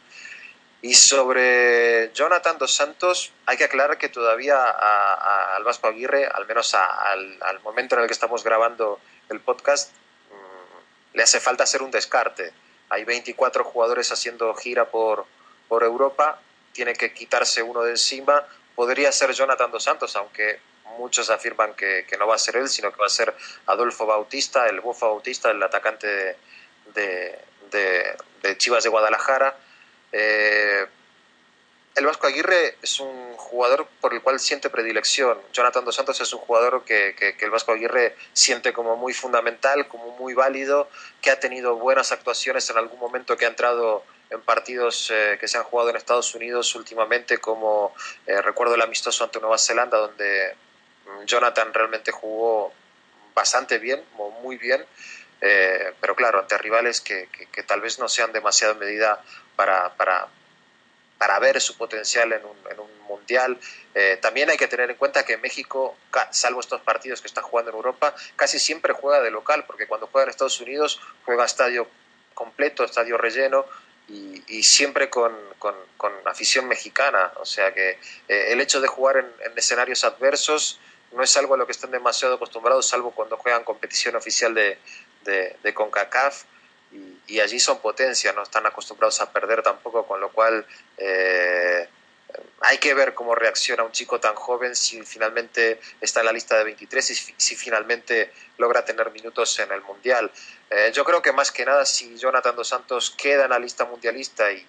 Y 0.84 0.94
sobre 0.94 2.12
Jonathan 2.13 2.60
dos 2.60 2.76
Santos, 2.76 3.34
hay 3.48 3.58
que 3.58 3.63
aclarar 3.63 3.98
que 3.98 4.10
todavía 4.10 4.70
al 5.56 5.63
Vasco 5.63 5.88
Aguirre, 5.88 6.28
al 6.28 6.46
menos 6.46 6.76
al, 6.76 7.40
al, 7.42 7.60
momento 7.62 7.96
en 7.96 8.02
el 8.02 8.08
que 8.08 8.13
estamos 8.13 8.44
grabando 8.44 9.00
el 9.30 9.40
podcast, 9.40 9.92
mm, 10.30 11.16
le 11.18 11.24
hace 11.24 11.40
falta 11.40 11.63
hacer 11.63 11.82
un 11.82 11.90
descarte. 11.90 12.54
Hay 12.90 13.04
24 13.04 13.63
jugadores 13.63 14.12
haciendo 14.12 14.54
gira 14.54 14.86
por, 14.86 15.26
por 15.68 15.84
Europa, 15.84 16.40
tiene 16.78 16.94
que 16.94 17.12
quitarse 17.12 17.63
uno 17.63 17.82
de 17.82 17.90
encima. 17.90 18.46
Podría 18.76 19.12
ser 19.12 19.34
Jonathan 19.34 19.72
Dos 19.72 19.84
Santos, 19.84 20.16
aunque 20.16 20.60
muchos 21.00 21.32
afirman 21.32 21.74
que, 21.74 22.06
no 22.20 22.28
va 22.28 22.36
a 22.36 22.38
ser 22.38 22.56
él, 22.56 22.70
sino 22.70 22.92
que 22.92 23.00
va 23.00 23.08
a 23.08 23.10
ser 23.10 23.34
Adolfo 23.66 24.06
Bautista, 24.06 24.68
el 24.68 24.80
Bofo 24.80 25.08
Bautista, 25.08 25.50
el 25.50 25.63
atacante 25.63 26.38
de, 26.94 28.58
Chivas 28.58 28.84
de 28.84 28.90
Guadalajara. 28.92 29.58
Eh, 30.12 30.86
el 31.96 32.06
Vasco 32.06 32.28
Aguirre 32.28 32.78
es 32.84 33.00
un 33.00 33.36
jugador 33.38 33.88
por 34.00 34.13
el 34.13 34.22
cual 34.22 34.40
siente 34.40 34.70
predilección. 34.70 35.40
Jonathan 35.52 35.84
Dos 35.84 35.96
Santos 35.96 36.22
es 36.22 36.32
un 36.32 36.42
jugador 36.42 36.86
que, 36.86 37.16
que, 37.18 37.44
el 37.44 37.50
Vasco 37.50 37.72
Aguirre 37.72 38.16
siente 38.34 38.72
como 38.72 38.96
muy 38.98 39.16
fundamental, 39.16 39.88
como 39.88 40.16
muy 40.20 40.36
válido, 40.36 40.92
que 41.24 41.32
ha 41.32 41.40
tenido 41.40 41.76
buenas 41.78 42.12
actuaciones 42.12 42.70
en 42.70 42.78
algún 42.78 43.00
momento 43.00 43.36
que 43.36 43.46
ha 43.46 43.50
entrado 43.50 44.04
en 44.30 44.42
partidos 44.42 45.10
eh, 45.12 45.38
que 45.40 45.48
se 45.48 45.58
han 45.58 45.63
jugado 45.63 45.90
en 45.90 45.96
Estados 45.96 46.34
Unidos 46.36 46.76
últimamente, 46.76 47.38
como 47.38 47.94
eh, 48.26 48.42
recuerdo 48.42 48.76
el 48.76 48.82
amistoso 48.82 49.24
ante 49.24 49.40
Nueva 49.40 49.58
Zelanda, 49.58 49.98
donde 49.98 50.56
mm, 51.06 51.24
Jonathan 51.26 51.74
realmente 51.74 52.12
jugó 52.12 52.74
bastante 53.34 53.78
bien, 53.78 54.04
muy 54.42 54.58
bien, 54.58 54.86
eh, 55.42 55.94
pero 56.02 56.16
claro, 56.16 56.40
ante 56.40 56.58
rivales 56.58 57.02
que, 57.02 57.30
que, 57.52 57.63
tal 57.63 57.82
vez 57.82 58.00
no 58.00 58.10
sean 58.10 58.32
demasiado 58.32 58.74
medida 58.76 59.22
para, 59.56 59.94
para, 59.96 60.28
para 61.20 61.40
ver 61.40 61.62
su 61.62 61.78
potencial 61.78 62.34
en 62.34 62.44
un, 62.44 62.58
en 62.72 62.80
un 62.80 63.00
mundial. 63.08 63.58
también 64.22 64.50
hay 64.50 64.58
que 64.58 64.68
tener 64.68 64.90
en 64.90 64.98
cuenta 64.98 65.24
que 65.24 65.38
México, 65.38 65.96
salvo 66.32 66.60
estos 66.60 66.82
partidos 66.82 67.22
que 67.22 67.28
está 67.28 67.42
jugando 67.42 67.72
en 67.72 67.78
Europa, 67.78 68.16
casi 68.36 68.60
siempre 68.60 68.94
juega 68.94 69.22
de 69.22 69.32
local, 69.32 69.66
porque 69.66 69.88
cuando 69.88 70.08
juega 70.08 70.24
en 70.26 70.30
Estados 70.32 70.60
Unidos 70.60 71.00
juega 71.24 71.46
estadio 71.46 71.88
completo, 72.34 72.84
estadio 72.84 73.18
relleno, 73.18 73.66
y, 74.10 74.63
siempre 74.63 75.10
con, 75.10 75.36
con, 75.58 75.76
afición 76.26 76.67
mexicana. 76.67 77.32
O 77.38 77.46
sea 77.46 77.74
que 77.74 78.00
eh, 78.28 78.52
el 78.52 78.62
hecho 78.62 78.82
de 78.82 78.88
jugar 78.88 79.17
en, 79.17 79.58
escenarios 79.58 80.04
adversos 80.04 80.80
no 81.12 81.24
es 81.24 81.36
algo 81.38 81.54
a 81.54 81.58
lo 81.58 81.65
que 81.65 81.72
están 81.72 81.91
demasiado 81.91 82.36
acostumbrados, 82.36 82.88
salvo 82.88 83.12
cuando 83.12 83.38
juegan 83.38 83.63
competición 83.63 84.15
oficial 84.15 84.54
de, 84.54 84.78
de, 85.24 85.74
CONCACAF. 85.74 86.43
Y, 87.28 87.39
allí 87.41 87.60
son 87.60 87.80
potencia, 87.80 88.32
no 88.32 88.43
están 88.43 88.65
acostumbrados 88.65 89.20
a 89.22 89.32
perder 89.32 89.62
tampoco, 89.62 90.08
con 90.08 90.22
lo 90.22 90.32
cual 90.32 90.65
eh, 90.98 91.88
hay 92.62 92.78
que 92.80 92.94
ver 92.94 93.13
cómo 93.13 93.36
reacciona 93.36 93.84
un 93.84 93.92
chico 93.92 94.20
tan 94.20 94.36
joven 94.36 94.76
si 94.76 95.02
finalmente 95.04 95.80
está 96.02 96.22
en 96.22 96.26
la 96.26 96.32
lista 96.32 96.58
de 96.58 96.63
23 96.66 97.12
y 97.12 97.34
si 97.38 97.56
finalmente 97.56 98.32
logra 98.58 98.84
tener 98.84 99.12
minutos 99.12 99.60
en 99.60 99.72
el 99.72 99.82
Mundial. 99.82 100.32
Eh, 100.70 100.92
yo 100.94 101.06
creo 101.06 101.22
que 101.22 101.32
más 101.32 101.52
que 101.52 101.66
nada 101.66 101.86
si 101.86 102.18
Jonathan 102.18 102.56
Dos 102.56 102.68
Santos 102.68 103.12
queda 103.12 103.46
en 103.46 103.52
la 103.52 103.60
lista 103.60 103.86
mundialista 103.86 104.52
y, 104.52 104.66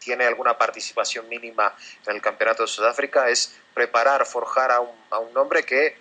tiene 0.00 0.24
alguna 0.24 0.56
participación 0.56 1.28
mínima 1.28 1.76
en 2.06 2.16
el 2.16 2.22
Campeonato 2.22 2.62
de 2.62 2.68
Sudáfrica 2.68 3.28
es 3.28 3.54
preparar, 3.74 4.24
forjar 4.24 4.72
a 4.72 4.80
un, 4.80 4.96
a 5.10 5.18
hombre 5.18 5.62
que 5.62 5.94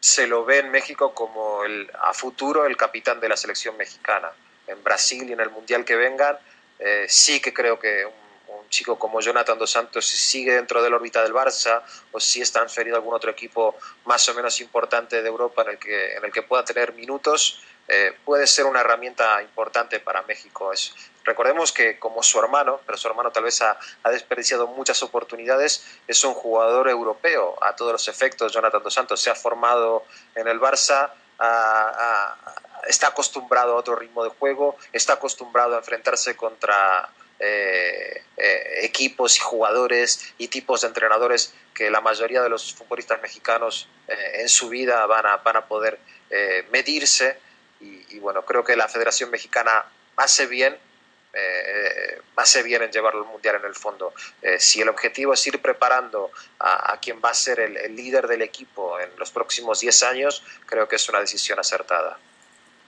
se 0.00 0.26
lo 0.26 0.44
ve 0.44 0.58
en 0.58 0.70
México 0.70 1.14
como 1.14 1.64
el, 1.64 1.90
a 2.00 2.14
futuro 2.14 2.66
el 2.66 2.76
capitán 2.76 3.20
de 3.20 3.28
la 3.28 3.36
selección 3.36 3.76
mexicana. 3.76 4.32
En 4.66 4.82
Brasil 4.82 5.28
y 5.28 5.32
en 5.32 5.40
el 5.40 5.50
Mundial 5.50 5.84
que 5.84 5.96
vengan, 5.96 6.38
eh, 6.78 7.06
sí 7.08 7.40
que 7.40 7.52
creo 7.52 7.78
que 7.78 8.06
un 8.06 8.27
chico 8.68 8.98
como 8.98 9.20
Jonathan 9.20 9.58
Dos 9.58 9.70
Santos 9.70 10.06
sigue 10.06 10.54
dentro 10.54 10.82
de 10.82 10.90
la 10.90 10.96
órbita 10.96 11.22
del 11.22 11.32
Barça 11.32 11.82
o 12.12 12.20
si 12.20 12.40
es 12.40 12.52
transferido 12.52 12.96
a 12.96 12.98
algún 12.98 13.14
otro 13.14 13.30
equipo 13.30 13.76
más 14.04 14.28
o 14.28 14.34
menos 14.34 14.60
importante 14.60 15.22
de 15.22 15.28
Europa 15.28 15.62
en 15.62 15.70
el 15.70 15.78
que, 15.78 16.16
en 16.16 16.24
el 16.24 16.32
que 16.32 16.42
pueda 16.42 16.64
tener 16.64 16.92
minutos, 16.92 17.62
eh, 17.90 18.14
puede 18.24 18.46
ser 18.46 18.66
una 18.66 18.80
herramienta 18.80 19.40
importante 19.42 19.98
para 19.98 20.20
México. 20.22 20.70
Recordemos 21.24 21.72
que 21.72 21.98
como 21.98 22.22
su 22.22 22.38
hermano, 22.38 22.80
pero 22.84 22.98
su 22.98 23.08
hermano 23.08 23.30
tal 23.30 23.44
vez 23.44 23.62
ha, 23.62 23.78
desperdiciado 24.10 24.66
muchas 24.66 25.02
oportunidades, 25.02 25.86
es 26.06 26.22
un 26.22 26.34
jugador 26.34 26.88
europeo 26.88 27.56
a 27.62 27.74
todos 27.74 27.92
los 27.92 28.08
efectos. 28.08 28.52
Jonathan 28.52 28.82
Dos 28.82 28.92
Santos 28.92 29.20
se 29.22 29.30
ha 29.30 29.34
formado 29.34 30.04
en 30.34 30.48
el 30.48 30.60
Barça, 30.60 31.12
está 32.86 33.08
acostumbrado 33.08 33.72
a 33.72 33.76
otro 33.76 33.96
ritmo 33.96 34.22
de 34.22 34.30
juego, 34.30 34.76
está 34.92 35.14
acostumbrado 35.14 35.74
a 35.74 35.78
enfrentarse 35.78 36.36
contra 36.36 37.08
eh, 37.40 38.22
eh, 38.36 38.80
equipos 38.82 39.36
y 39.36 39.40
jugadores 39.40 40.34
y 40.38 40.48
tipos 40.48 40.80
de 40.80 40.88
entrenadores 40.88 41.54
que 41.72 41.88
la 41.88 42.00
mayoría 42.00 42.42
de 42.42 42.48
los 42.48 42.74
futbolistas 42.74 43.22
mexicanos 43.22 43.88
eh, 44.08 44.40
en 44.40 44.48
su 44.48 44.68
vida 44.68 45.06
van 45.06 45.26
a, 45.26 45.36
van 45.36 45.56
a 45.56 45.66
poder 45.66 45.98
medirse 46.70 47.38
y, 47.80 48.18
bueno, 48.18 48.44
creo 48.44 48.62
que 48.62 48.76
la 48.76 48.86
Federación 48.86 49.30
Mexicana 49.30 49.86
hace 50.16 50.46
bien 50.46 50.76
hace 52.36 52.62
bien 52.62 52.82
en 52.82 52.90
llevarlo 52.90 53.22
al 53.22 53.28
mundial 53.28 53.56
en 53.56 53.64
el 53.64 53.74
fondo. 53.74 54.12
si 54.58 54.82
el 54.82 54.88
objetivo 54.88 55.32
es 55.32 55.46
ir 55.46 55.62
preparando 55.62 56.30
a, 56.58 56.98
quien 57.00 57.20
va 57.24 57.30
a 57.30 57.34
ser 57.34 57.60
el, 57.60 57.76
el, 57.78 57.96
líder 57.96 58.26
del 58.26 58.42
equipo 58.42 59.00
en 59.00 59.08
los 59.16 59.30
próximos 59.30 59.80
10 59.80 60.02
años, 60.02 60.42
creo 60.66 60.86
que 60.86 60.96
es 60.96 61.08
una 61.08 61.20
decisión 61.20 61.58
acertada. 61.58 62.18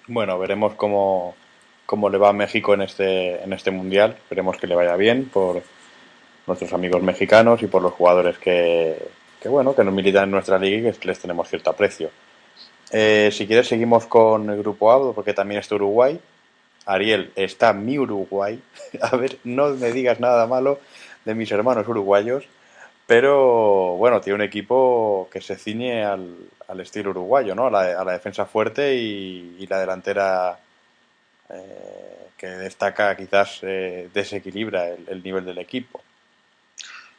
Bueno, 0.06 0.38
veremos 0.38 0.74
cómo, 0.74 1.34
cómo 1.90 2.08
le 2.08 2.18
va 2.18 2.28
a 2.28 2.32
México 2.32 2.72
en 2.72 2.82
este, 2.82 3.42
en 3.42 3.52
este 3.52 3.72
mundial. 3.72 4.12
Esperemos 4.12 4.56
que 4.58 4.68
le 4.68 4.76
vaya 4.76 4.94
bien 4.94 5.24
por 5.24 5.60
nuestros 6.46 6.72
amigos 6.72 7.02
mexicanos 7.02 7.64
y 7.64 7.66
por 7.66 7.82
los 7.82 7.94
jugadores 7.94 8.38
que, 8.38 8.96
que 9.42 9.48
bueno, 9.48 9.74
que 9.74 9.82
nos 9.82 9.92
militan 9.92 10.22
en 10.22 10.30
nuestra 10.30 10.56
liga 10.56 10.88
y 10.88 10.92
que 10.92 11.08
les 11.08 11.18
tenemos 11.18 11.48
cierto 11.48 11.68
aprecio. 11.68 12.10
Eh, 12.92 13.30
si 13.32 13.44
quieres 13.44 13.66
seguimos 13.66 14.06
con 14.06 14.50
el 14.50 14.58
grupo 14.58 14.92
A, 14.92 15.12
porque 15.12 15.34
también 15.34 15.58
está 15.58 15.74
Uruguay. 15.74 16.20
Ariel, 16.86 17.32
está 17.34 17.72
mi 17.72 17.98
Uruguay. 17.98 18.62
A 19.00 19.16
ver, 19.16 19.38
no 19.42 19.70
me 19.70 19.90
digas 19.90 20.20
nada 20.20 20.46
malo 20.46 20.78
de 21.24 21.34
mis 21.34 21.50
hermanos 21.50 21.88
uruguayos. 21.88 22.44
Pero 23.08 23.96
bueno, 23.96 24.20
tiene 24.20 24.36
un 24.36 24.42
equipo 24.42 25.28
que 25.32 25.40
se 25.40 25.56
ciñe 25.56 26.04
al, 26.04 26.36
al 26.68 26.78
estilo 26.78 27.10
uruguayo, 27.10 27.56
¿no? 27.56 27.66
A 27.66 27.70
la, 28.04 28.12
defensa 28.12 28.46
fuerte 28.46 28.94
y 28.94 29.66
la 29.66 29.80
delantera 29.80 30.56
eh, 31.52 32.28
que 32.36 32.46
destaca, 32.46 33.16
quizás 33.16 33.60
eh, 33.62 34.08
desequilibra 34.12 34.88
el, 34.88 35.06
el 35.08 35.22
nivel 35.22 35.44
del 35.44 35.58
equipo. 35.58 36.02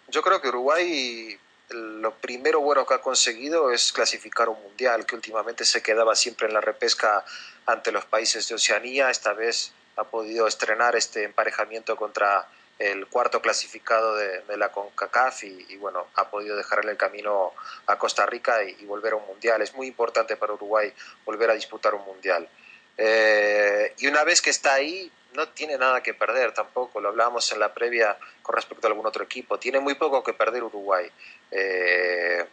Yo 0.07 0.21
creo 0.21 0.41
que 0.41 0.49
Uruguay 0.49 1.37
lo 1.73 2.13
primero 2.15 2.59
bueno 2.59 2.85
que 2.85 2.95
ha 2.95 3.01
conseguido 3.01 3.71
es 3.71 3.93
clasificar 3.93 4.49
un 4.49 4.61
mundial, 4.61 5.05
que 5.05 5.15
últimamente 5.15 5.65
se 5.65 5.81
quedaba 5.81 6.15
siempre 6.15 6.47
en 6.47 6.53
la 6.53 6.61
repesca 6.61 7.23
ante 7.65 7.91
los 7.91 8.05
países 8.05 8.47
de 8.47 8.55
Oceanía. 8.55 9.09
Esta 9.09 9.33
vez 9.33 9.71
ha 9.95 10.03
podido 10.03 10.47
estrenar 10.47 10.95
este 10.95 11.23
emparejamiento 11.23 11.95
contra 11.95 12.47
el 12.79 13.07
cuarto 13.07 13.41
clasificado 13.41 14.15
de, 14.15 14.41
de 14.41 14.57
la 14.57 14.71
CONCACAF 14.71 15.43
y, 15.43 15.77
bueno, 15.77 16.07
ha 16.15 16.29
podido 16.29 16.57
dejarle 16.57 16.91
el 16.91 16.97
camino 16.97 17.53
a 17.85 17.97
Costa 17.97 18.25
Rica 18.25 18.63
y, 18.63 18.85
volver 18.85 19.13
a 19.13 19.17
un 19.17 19.27
mundial. 19.27 19.61
Es 19.61 19.73
muy 19.75 19.87
importante 19.87 20.35
para 20.35 20.53
Uruguay 20.53 20.91
volver 21.25 21.51
a 21.51 21.53
disputar 21.53 21.93
un 21.93 22.03
mundial. 22.03 22.49
Eh, 22.97 23.93
y 23.97 24.07
una 24.07 24.23
vez 24.23 24.41
que 24.41 24.49
está 24.49 24.73
ahí, 24.73 25.11
no 25.33 25.47
tiene 25.49 25.77
nada 25.77 26.03
que 26.03 26.13
perder 26.13 26.53
tampoco, 26.53 26.99
lo 26.99 27.09
hablábamos 27.09 27.51
en 27.51 27.59
la 27.59 27.73
previa 27.73 28.17
con 28.41 28.55
respecto 28.55 28.87
a 28.87 28.89
algún 28.89 29.05
otro 29.05 29.23
equipo, 29.23 29.57
tiene 29.57 29.79
muy 29.79 29.95
poco 29.95 30.23
que 30.23 30.33
perder 30.33 30.63
Uruguay. 30.63 31.09
Eh, 31.51 32.45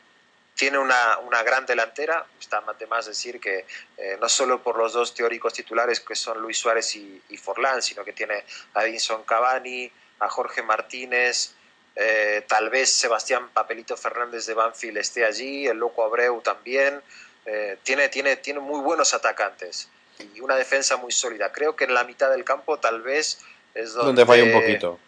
tiene 0.55 0.79
una, 0.79 1.19
una, 1.19 1.43
gran 1.45 1.67
delantera, 1.67 2.27
está 2.41 2.61
de 2.61 2.87
decir 3.07 3.39
que 3.41 3.65
eh, 3.97 4.17
no 4.21 4.29
solo 4.29 4.61
por 4.61 4.77
los 4.77 4.93
dos 4.93 5.15
teóricos 5.15 5.53
titulares 5.53 6.01
que 6.01 6.17
son 6.17 6.41
Luis 6.41 6.59
Suárez 6.59 6.97
y, 6.97 7.21
Forlán, 7.37 7.81
sino 7.81 8.05
que 8.05 8.13
tiene 8.13 8.45
a 8.75 8.85
Edinson 8.85 9.23
Cavani, 9.23 9.91
a 10.19 10.29
Jorge 10.29 10.63
Martínez, 10.63 11.55
tal 12.47 12.71
vez 12.71 12.93
Sebastián 12.93 13.51
Papelito 13.53 13.97
Fernández 13.97 14.47
de 14.47 14.55
Banfield 14.55 14.99
esté 14.99 15.25
allí, 15.25 15.67
el 15.67 15.79
Loco 15.79 16.05
Abreu 16.05 16.41
también, 16.41 17.03
tiene, 17.83 18.09
tiene, 18.09 18.37
tiene 18.37 18.61
muy 18.61 18.81
buenos 18.81 19.15
atacantes 19.15 19.89
y 20.21 20.41
una 20.41 20.57
defensa 20.57 20.97
muy 20.97 21.13
sólida. 21.13 21.53
Creo 21.53 21.77
que 21.77 21.85
en 21.85 21.95
la 21.95 22.05
mitad 22.05 22.31
del 22.31 22.45
campo 22.45 22.79
tal 22.79 23.03
vez 23.03 23.39
es 23.75 23.93
donde, 23.93 24.07
donde 24.07 24.27
falla 24.27 24.45
un 24.45 24.53
poquito. 24.53 24.99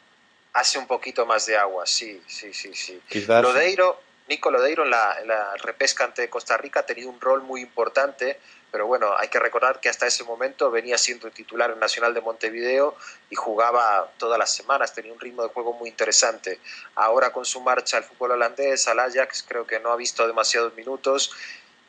Hace 0.52 0.78
un 0.78 0.86
poquito 0.86 1.26
más 1.26 1.46
de 1.46 1.56
agua, 1.56 1.86
sí, 1.86 2.22
sí, 2.26 2.52
sí, 2.52 2.74
sí. 2.74 3.00
Quizás... 3.08 3.42
Lodeiro, 3.42 4.00
Nico 4.28 4.50
Lodeiro 4.50 4.84
en 4.84 4.90
la, 4.90 5.18
en 5.20 5.28
la 5.28 5.56
repesca 5.56 6.04
ante 6.04 6.28
Costa 6.28 6.56
Rica 6.56 6.80
ha 6.80 6.86
tenido 6.86 7.08
un 7.08 7.20
rol 7.20 7.42
muy 7.42 7.60
importante, 7.60 8.38
pero 8.70 8.86
bueno, 8.86 9.14
hay 9.16 9.28
que 9.28 9.38
recordar 9.38 9.80
que 9.80 9.88
hasta 9.88 10.06
ese 10.06 10.24
momento 10.24 10.70
venía 10.70 10.98
siendo 10.98 11.30
titular 11.30 11.70
en 11.70 11.78
Nacional 11.78 12.14
de 12.14 12.20
Montevideo 12.20 12.96
y 13.28 13.34
jugaba 13.34 14.10
todas 14.18 14.38
las 14.38 14.54
semanas, 14.54 14.94
tenía 14.94 15.12
un 15.12 15.20
ritmo 15.20 15.42
de 15.42 15.48
juego 15.48 15.72
muy 15.72 15.88
interesante. 15.88 16.60
Ahora 16.94 17.32
con 17.32 17.44
su 17.44 17.60
marcha 17.60 17.96
al 17.96 18.04
fútbol 18.04 18.32
holandés, 18.32 18.86
al 18.88 19.00
Ajax, 19.00 19.44
creo 19.46 19.66
que 19.66 19.80
no 19.80 19.90
ha 19.90 19.96
visto 19.96 20.26
demasiados 20.26 20.74
minutos 20.74 21.32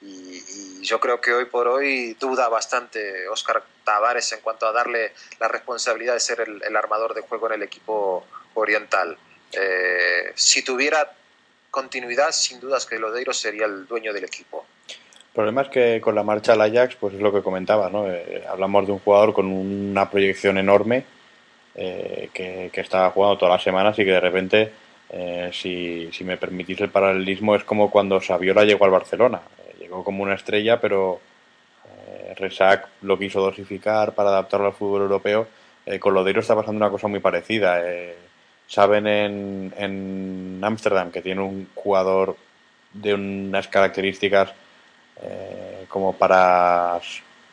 y, 0.02 0.82
yo 0.82 1.00
creo 1.00 1.22
que 1.22 1.32
hoy 1.32 1.46
por 1.46 1.68
hoy 1.68 2.16
duda 2.20 2.50
bastante 2.50 3.28
Oscar 3.28 3.64
Tavares 3.84 4.32
en 4.34 4.42
cuanto 4.42 4.66
a 4.66 4.72
darle 4.72 5.12
la 5.40 5.48
responsabilidad 5.48 6.16
de 6.16 6.20
ser 6.20 6.42
el, 6.42 6.76
armador 6.76 7.14
de 7.14 7.22
juego 7.22 7.48
en 7.48 7.54
el 7.54 7.64
equipo 7.64 8.26
oriental. 8.56 9.16
Eh, 9.54 10.32
si 10.34 10.64
tuviera 10.64 11.12
continuidad, 11.70 12.32
sin 12.32 12.60
dudas 12.60 12.86
que 12.86 12.98
Lodeiro 12.98 13.32
sería 13.32 13.66
el 13.66 13.86
dueño 13.86 14.12
del 14.12 14.24
equipo. 14.24 14.66
El 14.88 15.36
problema 15.36 15.62
es 15.62 15.70
que 15.70 16.02
con 16.02 16.16
la 16.16 16.24
marcha 16.24 16.54
al 16.54 16.62
Ajax, 16.62 16.96
pues 16.96 17.14
es 17.14 17.22
lo 17.22 17.32
que 17.32 17.44
comentaba, 17.44 17.90
¿no? 17.90 18.12
Eh, 18.12 18.44
hablamos 18.50 18.86
de 18.88 18.94
un 18.94 19.00
jugador 19.00 19.34
con 19.34 19.46
una 19.46 20.10
proyección 20.10 20.58
enorme 20.58 21.06
eh, 21.76 22.30
que, 22.34 22.72
está 22.74 23.10
jugando 23.12 23.38
todas 23.38 23.54
las 23.54 23.64
semanas 23.64 23.98
y 24.00 24.04
que 24.04 24.12
de 24.12 24.20
repente, 24.20 24.74
si, 25.54 26.10
si, 26.12 26.24
me 26.24 26.38
permitís 26.38 26.82
el 26.82 26.90
paralelismo, 26.90 27.56
es 27.56 27.64
como 27.64 27.92
cuando 27.92 28.20
Saviola 28.20 28.66
llegó 28.66 28.86
al 28.86 28.92
Barcelona. 28.92 29.42
Eh, 29.92 29.94
llegó 29.94 30.04
como 30.04 30.24
una 30.24 30.36
estrella, 30.36 30.80
pero 30.80 31.20
eh, 32.08 32.34
Resac 32.38 32.88
lo 33.02 33.18
quiso 33.18 33.42
dosificar 33.42 34.14
para 34.14 34.30
adaptarlo 34.30 34.68
al 34.68 34.74
fútbol 34.74 35.02
europeo. 35.04 35.48
con 36.00 36.14
Lodeiro 36.14 36.42
está 36.42 36.56
pasando 36.56 36.78
una 36.78 36.90
cosa 36.90 37.08
muy 37.08 37.20
parecida. 37.20 37.82
saben 38.68 39.08
en 39.08 40.62
Ámsterdam 40.64 41.12
que 41.12 41.22
tiene 41.22 41.42
un 41.42 41.68
jugador 41.76 42.36
de 42.94 43.14
unas 43.14 43.68
características 43.68 44.54
eh, 45.24 45.86
como 45.88 46.14
para, 46.14 47.00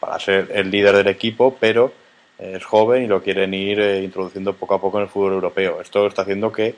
para 0.01 0.18
ser 0.18 0.48
el 0.55 0.70
líder 0.70 0.96
del 0.96 1.09
equipo, 1.09 1.57
pero 1.59 1.92
es 2.38 2.64
joven 2.64 3.05
y 3.05 3.07
lo 3.07 3.22
quieren 3.22 3.53
ir 3.53 3.81
eh, 3.81 4.03
introduciendo 4.03 4.55
poco 4.55 4.74
a 4.74 4.81
poco 4.81 4.98
en 4.98 5.05
el 5.05 5.11
fútbol 5.11 5.35
europeo. 5.35 5.81
Esto 5.81 6.07
está 6.07 6.22
haciendo 6.22 6.53
que 6.53 6.74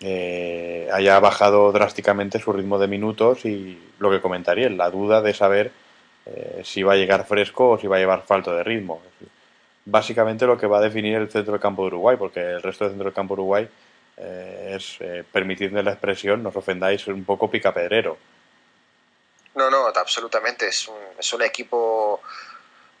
eh, 0.00 0.88
haya 0.92 1.18
bajado 1.18 1.72
drásticamente 1.72 2.38
su 2.38 2.52
ritmo 2.52 2.78
de 2.78 2.86
minutos 2.86 3.44
y 3.44 3.80
lo 3.98 4.10
que 4.10 4.20
comentaría, 4.20 4.68
la 4.70 4.90
duda 4.90 5.20
de 5.22 5.34
saber 5.34 5.72
eh, 6.26 6.62
si 6.64 6.82
va 6.82 6.92
a 6.92 6.96
llegar 6.96 7.26
fresco 7.26 7.70
o 7.70 7.78
si 7.78 7.88
va 7.88 7.96
a 7.96 7.98
llevar 7.98 8.22
falta 8.24 8.54
de 8.54 8.62
ritmo. 8.62 9.02
Básicamente 9.84 10.46
lo 10.46 10.56
que 10.56 10.66
va 10.66 10.78
a 10.78 10.82
definir 10.82 11.16
el 11.16 11.30
centro 11.30 11.52
del 11.52 11.60
campo 11.60 11.82
de 11.82 11.88
Uruguay, 11.88 12.16
porque 12.16 12.40
el 12.40 12.62
resto 12.62 12.84
del 12.84 12.92
centro 12.92 13.06
del 13.06 13.14
campo 13.14 13.34
de 13.34 13.40
Uruguay 13.40 13.68
eh, 14.18 14.76
es, 14.76 14.98
permitidme 15.32 15.82
la 15.82 15.92
expresión, 15.92 16.42
no 16.42 16.50
os 16.50 16.56
ofendáis, 16.56 17.06
un 17.08 17.24
poco 17.24 17.50
picapedrero. 17.50 18.18
No, 19.54 19.70
no, 19.70 19.86
absolutamente. 19.86 20.68
Es 20.68 20.86
un, 20.86 20.98
es 21.18 21.32
un 21.32 21.42
equipo 21.42 22.20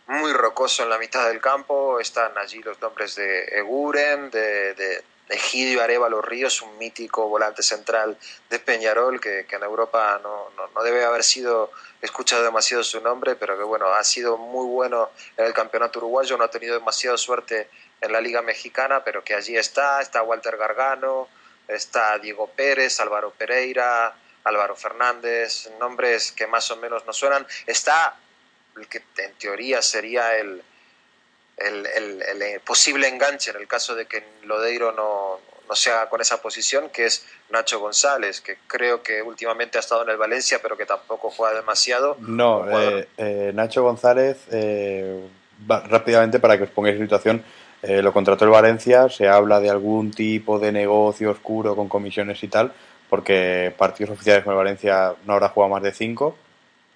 muy 0.08 0.32
rocoso 0.32 0.82
en 0.82 0.88
la 0.88 0.98
mitad 0.98 1.28
del 1.28 1.40
campo. 1.40 2.00
Están 2.00 2.36
allí 2.36 2.60
los 2.62 2.80
nombres 2.80 3.14
de 3.14 3.44
Eguren, 3.44 4.30
de 4.30 5.04
Egidio 5.28 5.82
Arevalo 5.82 6.22
Ríos, 6.22 6.62
un 6.62 6.78
mítico 6.78 7.28
volante 7.28 7.62
central 7.62 8.16
de 8.48 8.58
Peñarol, 8.58 9.20
que, 9.20 9.46
en 9.48 9.62
Europa 9.62 10.18
no, 10.22 10.50
no, 10.56 10.68
no, 10.68 10.82
debe 10.82 11.04
haber 11.04 11.22
sido 11.22 11.70
escuchado 12.00 12.42
demasiado 12.42 12.82
su 12.82 13.00
nombre, 13.00 13.36
pero 13.36 13.56
que 13.58 13.64
bueno, 13.64 13.88
ha 13.88 14.04
sido 14.04 14.38
muy 14.38 14.66
bueno 14.66 15.10
en 15.36 15.46
el 15.46 15.52
campeonato 15.52 15.98
uruguayo, 15.98 16.36
no 16.36 16.44
ha 16.44 16.50
tenido 16.50 16.74
demasiada 16.74 17.18
suerte 17.18 17.68
en 18.00 18.12
la 18.12 18.20
Liga 18.20 18.42
Mexicana, 18.42 19.04
pero 19.04 19.22
que 19.22 19.34
allí 19.34 19.56
está, 19.56 20.00
está 20.00 20.22
Walter 20.22 20.56
Gargano, 20.56 21.28
está 21.66 22.18
Diego 22.18 22.48
Pérez, 22.48 23.00
Álvaro 23.00 23.30
Pereira, 23.30 24.14
Álvaro 24.44 24.76
Fernández, 24.76 25.70
nombres 25.78 26.32
que 26.32 26.46
más 26.46 26.70
o 26.70 26.76
menos 26.76 27.04
nos 27.04 27.16
suenan. 27.16 27.46
Está 27.66 28.16
el 28.76 28.88
que 28.88 29.02
en 29.18 29.34
teoría 29.34 29.82
sería 29.82 30.36
el, 30.36 30.62
el, 31.60 31.86
el, 31.86 32.22
el, 32.42 32.60
posible 32.60 33.08
enganche 33.08 33.50
en 33.50 33.56
el 33.56 33.66
caso 33.66 33.94
de 33.94 34.06
que 34.06 34.24
Lodeiro 34.44 34.92
no, 34.92 35.40
no 35.68 35.74
se 35.74 35.90
haga 35.90 36.08
con 36.08 36.20
esa 36.20 36.40
posición, 36.40 36.88
que 36.90 37.06
es 37.06 37.26
Nacho 37.50 37.80
González, 37.80 38.40
que 38.40 38.58
creo 38.66 39.02
que 39.02 39.22
últimamente 39.22 39.78
ha 39.78 39.80
estado 39.80 40.02
en 40.02 40.10
el 40.10 40.16
Valencia, 40.16 40.60
pero 40.62 40.76
que 40.76 40.86
tampoco 40.86 41.30
juega 41.30 41.54
demasiado. 41.54 42.16
No, 42.20 42.66
eh, 42.70 43.08
eh, 43.16 43.52
Nacho 43.54 43.82
González, 43.82 44.38
eh, 44.50 45.20
va, 45.70 45.80
rápidamente 45.80 46.40
para 46.40 46.56
que 46.56 46.64
os 46.64 46.70
pongáis 46.70 46.96
en 46.96 47.02
situación, 47.02 47.44
eh, 47.82 48.02
lo 48.02 48.12
contrató 48.12 48.44
el 48.44 48.50
Valencia, 48.50 49.08
se 49.08 49.28
habla 49.28 49.60
de 49.60 49.70
algún 49.70 50.10
tipo 50.10 50.58
de 50.58 50.72
negocio 50.72 51.30
oscuro 51.30 51.76
con 51.76 51.88
comisiones 51.88 52.42
y 52.42 52.48
tal, 52.48 52.72
porque 53.08 53.72
partidos 53.76 54.12
oficiales 54.12 54.42
con 54.42 54.52
el 54.52 54.58
Valencia 54.58 55.14
no 55.24 55.34
habrá 55.34 55.50
jugado 55.50 55.74
más 55.74 55.82
de 55.82 55.92
cinco 55.92 56.36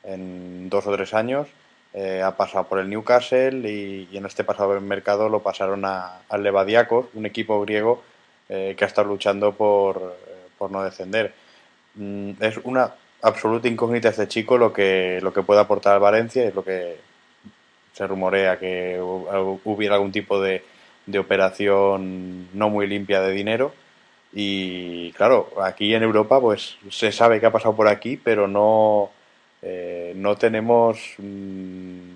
en 0.03 0.69
dos 0.69 0.87
o 0.87 0.93
tres 0.93 1.15
años. 1.15 1.47
Eh, 1.95 2.23
ha 2.23 2.35
pasado 2.37 2.65
por 2.65 2.79
el 2.79 2.89
Newcastle 2.89 3.69
y, 3.71 4.09
y, 4.11 4.17
en 4.17 4.25
este 4.25 4.45
pasado 4.45 4.81
mercado 4.81 5.29
lo 5.29 5.43
pasaron 5.43 5.85
al 5.85 6.43
Levadiakos, 6.43 7.07
un 7.13 7.27
equipo 7.27 7.61
griego 7.61 8.03
eh, 8.49 8.75
que 8.77 8.85
ha 8.85 8.87
estado 8.87 9.09
luchando 9.09 9.53
por, 9.53 10.17
eh, 10.27 10.49
por 10.57 10.71
no 10.71 10.83
descender. 10.83 11.35
Mm, 11.95 12.33
es 12.41 12.59
una 12.65 12.95
absoluta 13.21 13.69
incógnita 13.69 14.09
este 14.09 14.27
chico 14.27 14.57
lo 14.59 14.73
que, 14.73 15.21
lo 15.23 15.33
que 15.33 15.43
puede 15.43 15.61
aportar 15.61 15.95
al 15.95 16.01
Valencia, 16.01 16.45
es 16.45 16.55
lo 16.55 16.65
que 16.65 16.97
se 17.93 18.07
rumorea 18.07 18.59
que 18.59 18.99
hubiera 19.65 19.97
algún 19.97 20.13
tipo 20.13 20.41
de, 20.41 20.65
de 21.07 21.19
operación 21.19 22.49
no 22.55 22.71
muy 22.71 22.87
limpia 22.87 23.21
de 23.21 23.33
dinero. 23.33 23.75
Y 24.33 25.13
claro, 25.13 25.51
aquí 25.63 25.95
en 25.95 26.03
Europa 26.03 26.41
pues 26.41 26.79
se 26.91 27.13
sabe 27.13 27.39
que 27.39 27.47
ha 27.47 27.53
pasado 27.53 27.77
por 27.77 27.89
aquí, 27.89 28.17
pero 28.17 28.49
no, 28.49 29.11
eh, 29.63 30.13
no 30.17 30.37
tenemos 30.37 31.15
mmm, 31.19 32.13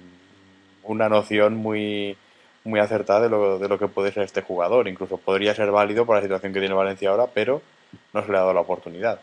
una 0.83 1.09
noción 1.09 1.55
muy, 1.55 2.17
muy 2.65 2.81
acertada 2.81 3.23
de 3.23 3.29
lo, 3.29 3.59
de 3.59 3.69
lo 3.69 3.79
que 3.79 3.89
puede 3.89 4.13
ser 4.13 4.25
este 4.25 4.43
jugador. 4.43 4.89
Incluso 4.89 5.17
podría 5.17 5.55
ser 5.55 5.71
válido 5.71 6.05
por 6.05 6.17
la 6.17 6.23
situación 6.23 6.53
que 6.53 6.61
tiene 6.61 6.75
Valencia 6.75 7.11
ahora, 7.11 7.29
pero 7.33 7.63
no 8.13 8.23
se 8.25 8.31
le 8.31 8.37
ha 8.37 8.41
dado 8.41 8.55
la 8.55 8.61
oportunidad. 8.61 9.21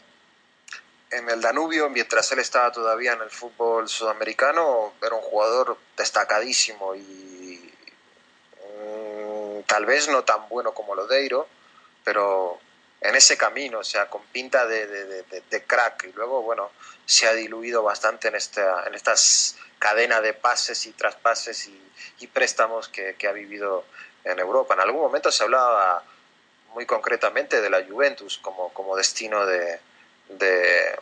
En 1.11 1.29
el 1.29 1.41
Danubio, 1.41 1.89
mientras 1.89 2.31
él 2.31 2.39
estaba 2.39 2.71
todavía 2.71 3.13
en 3.13 3.21
el 3.21 3.29
fútbol 3.29 3.87
sudamericano, 3.87 4.93
era 5.05 5.15
un 5.15 5.21
jugador 5.21 5.77
destacadísimo 5.95 6.95
y 6.95 7.71
mmm, 8.57 9.61
tal 9.67 9.85
vez 9.85 10.09
no 10.09 10.23
tan 10.23 10.49
bueno 10.49 10.73
como 10.73 10.95
Lodeiro, 10.95 11.47
pero 12.03 12.57
en 13.03 13.15
ese 13.15 13.37
camino, 13.37 13.79
o 13.79 13.83
sea, 13.83 14.09
con 14.09 14.21
pinta 14.23 14.65
de, 14.65 14.87
de, 14.87 15.63
crack. 15.65 16.05
Y 16.05 16.13
luego, 16.13 16.41
bueno, 16.41 16.71
se 17.05 17.27
ha 17.27 17.33
diluido 17.33 17.83
bastante 17.83 18.29
en, 18.29 18.35
esta, 18.35 18.87
en 18.87 18.95
estas 18.95 19.57
cadenas 19.77 20.23
de 20.23 20.33
pases 20.33 20.85
y 20.85 20.93
traspases 20.93 21.67
y, 21.67 21.79
préstamos 22.27 22.87
que, 22.87 23.17
ha 23.27 23.31
vivido 23.33 23.83
en 24.23 24.39
Europa. 24.39 24.73
En 24.75 24.79
algún 24.79 25.01
momento 25.01 25.29
se 25.29 25.43
hablaba 25.43 26.01
muy 26.73 26.85
concretamente 26.85 27.59
de 27.59 27.69
la 27.69 27.83
Juventus 27.85 28.37
como, 28.37 28.73
como 28.73 28.95
destino 28.95 29.45
de, 29.45 29.81
de, 30.29 30.97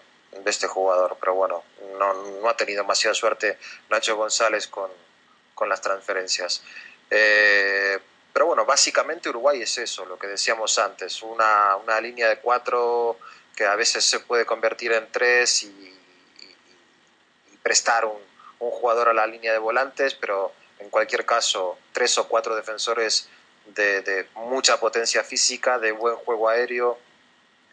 este 0.46 0.66
jugador. 0.66 1.18
Pero 1.20 1.36
bueno, 1.36 1.64
no, 2.00 2.50
ha 2.50 2.58
tenido 2.58 2.82
demasiada 2.82 3.14
suerte 3.14 3.60
Nacho 3.92 4.18
González 4.18 4.68
con, 4.68 4.90
las 5.70 5.82
transferencias. 5.82 6.64
Eh, 7.12 8.00
pero 8.34 8.46
bueno, 8.46 8.66
básicamente 8.66 9.30
Uruguay 9.30 9.62
es 9.62 9.78
eso, 9.78 10.06
lo 10.06 10.18
que 10.18 10.28
decíamos 10.28 10.78
antes, 10.80 11.22
una, 11.22 11.78
línea 12.02 12.30
de 12.30 12.40
cuatro 12.40 13.18
que 13.56 13.66
a 13.66 13.76
veces 13.76 14.06
se 14.06 14.20
puede 14.20 14.46
convertir 14.46 14.94
en 14.94 15.12
tres 15.12 15.64
y, 15.64 15.88
prestar 17.62 18.06
un, 18.06 18.20
jugador 18.60 19.10
a 19.10 19.14
la 19.14 19.26
línea 19.26 19.52
de 19.52 19.58
volantes, 19.58 20.14
pero 20.14 20.52
en 20.80 20.90
cualquier 20.90 21.26
caso, 21.26 21.78
tres 21.92 22.18
o 22.18 22.28
cuatro 22.28 22.56
defensores 22.56 23.28
de, 23.66 24.28
mucha 24.36 24.80
potencia 24.80 25.24
física, 25.24 25.80
de 25.80 25.92
buen 25.92 26.16
juego 26.16 26.50
aéreo, 26.50 27.00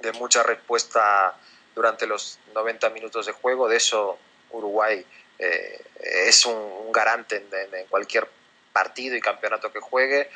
de 0.01 0.13
mucha 0.13 0.43
respuesta 0.43 1.37
durante 1.75 2.07
los 2.07 2.39
90 2.55 2.89
minutos 2.91 3.27
de 3.27 3.33
juego. 3.33 3.69
De 3.69 3.77
eso 3.77 4.19
Uruguay 4.51 5.05
eh, 5.39 5.85
es 6.01 6.47
un, 6.47 6.91
garante 6.91 7.37
en, 7.37 7.87
cualquier 7.87 8.29
partido 8.79 9.17
y 9.17 9.21
campeonato 9.21 9.73
que 9.73 9.81
juegue. 9.81 10.31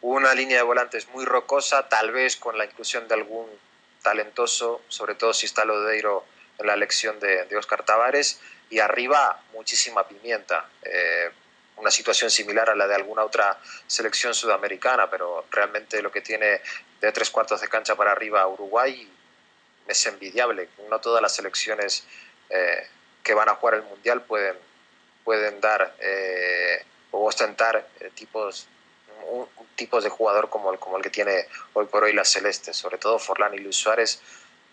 Una 0.00 0.34
línea 0.34 0.56
de 0.56 0.64
volantes 0.64 1.06
muy 1.10 1.24
rocosa, 1.24 1.88
tal 1.88 2.10
vez 2.10 2.36
con 2.36 2.58
la 2.58 2.64
inclusión 2.64 3.06
de 3.06 3.14
algún 3.14 3.46
talentoso, 4.02 4.82
sobre 4.88 5.14
todo 5.14 5.32
si 5.32 5.46
está 5.46 5.64
Lodeiro 5.64 6.24
en 6.58 6.66
la 6.66 6.74
elección 6.74 7.20
de, 7.20 7.56
Oscar 7.56 7.84
Tavares, 7.84 8.40
y 8.68 8.80
arriba 8.80 9.40
muchísima 9.52 10.08
pimienta. 10.08 10.68
Eh, 10.82 11.30
una 11.76 11.92
situación 11.92 12.30
similar 12.30 12.68
a 12.68 12.74
la 12.74 12.88
de 12.88 12.96
alguna 12.96 13.22
otra 13.22 13.60
selección 13.86 14.34
sudamericana, 14.34 15.08
pero 15.08 15.46
realmente 15.52 16.02
lo 16.02 16.10
que 16.10 16.20
tiene 16.20 16.62
de 17.00 17.12
tres 17.12 17.30
cuartos 17.30 17.60
de 17.60 17.68
cancha 17.68 17.94
para 17.94 18.10
arriba 18.10 18.46
Uruguay 18.48 19.08
es 19.86 20.06
envidiable. 20.06 20.68
No 20.90 21.00
todas 21.00 21.22
las 21.22 21.36
selecciones 21.36 22.04
eh, 22.50 22.88
que 23.22 23.34
van 23.34 23.48
a 23.48 23.54
jugar 23.54 23.76
el 23.76 23.82
Mundial 23.84 24.22
pueden, 24.22 24.56
pueden 25.22 25.60
dar 25.60 25.94
eh, 26.00 26.84
o 27.14 27.26
ostentar 27.26 27.86
eh, 28.00 28.10
tipos, 28.14 28.66
un, 29.30 29.46
tipos 29.74 30.04
de 30.04 30.10
jugador 30.10 30.48
como 30.48 30.72
el, 30.72 30.78
como 30.78 30.96
el 30.96 31.02
que 31.02 31.10
tiene 31.10 31.46
hoy 31.72 31.86
por 31.86 32.04
hoy 32.04 32.12
la 32.12 32.24
Celeste, 32.24 32.72
sobre 32.72 32.98
todo 32.98 33.18
Forlán 33.18 33.54
y 33.54 33.58
Luis 33.58 33.76
Suárez. 33.76 34.20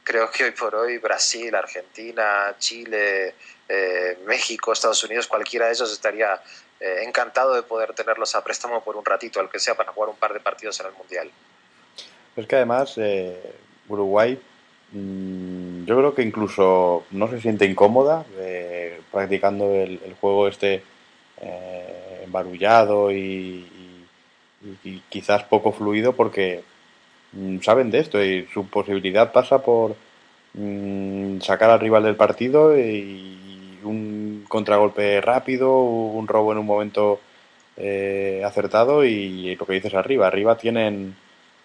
Creo 0.03 0.31
que 0.31 0.45
hoy 0.45 0.51
por 0.51 0.73
hoy 0.73 0.97
Brasil, 0.97 1.53
Argentina, 1.53 2.55
Chile, 2.57 3.35
México, 4.25 4.73
Estados 4.73 5.03
Unidos, 5.03 5.27
cualquiera 5.27 5.67
de 5.67 5.73
ellos 5.73 5.93
estaría 5.93 6.41
eh, 6.81 7.03
encantado 7.03 7.53
de 7.53 7.61
poder 7.61 7.93
tenerlos 7.93 8.33
a 8.33 8.43
préstamo 8.43 8.83
por 8.83 8.97
un 8.97 9.05
ratito, 9.05 9.39
al 9.39 9.51
que 9.51 9.59
sea, 9.59 9.75
para 9.75 9.91
jugar 9.91 10.09
un 10.09 10.15
par 10.15 10.33
de 10.33 10.39
partidos 10.39 10.79
en 10.79 10.87
el 10.87 10.93
Mundial. 10.93 11.29
Es 12.35 12.47
que 12.47 12.55
además 12.55 12.95
eh, 12.97 13.39
Uruguay 13.87 14.41
mm, 14.91 15.85
yo 15.85 15.95
creo 15.95 16.15
que 16.15 16.23
incluso 16.23 17.05
no 17.11 17.29
se 17.29 17.39
siente 17.39 17.65
incómoda 17.65 18.25
eh, 18.35 18.99
practicando 19.11 19.75
el, 19.75 20.15
juego 20.19 20.47
este 20.47 20.83
embarullado 22.31 23.11
y, 23.11 23.67
quizás 25.09 25.43
poco 25.43 25.71
fluido 25.71 26.13
porque 26.13 26.63
mm, 27.33 27.59
saben 27.61 27.89
de 27.89 27.99
esto 27.99 28.23
y 28.23 28.47
su 28.53 28.67
posibilidad 28.67 29.31
pasa 29.31 29.63
por 29.63 29.95
mm, 30.53 31.39
sacar 31.41 31.71
al 31.71 31.79
rival 31.79 32.03
del 32.03 32.15
partido 32.15 32.77
y 32.77 33.79
un 33.83 34.45
contragolpe 34.47 35.19
rápido, 35.19 35.81
un 35.81 36.27
robo 36.27 36.51
en 36.51 36.59
un 36.59 36.65
momento 36.65 37.19
eh, 37.75 38.43
acertado 38.45 39.03
y 39.03 39.55
lo 39.55 39.65
que 39.65 39.73
dices 39.73 39.95
arriba, 39.95 40.27
arriba 40.27 40.57
tienen, 40.57 41.15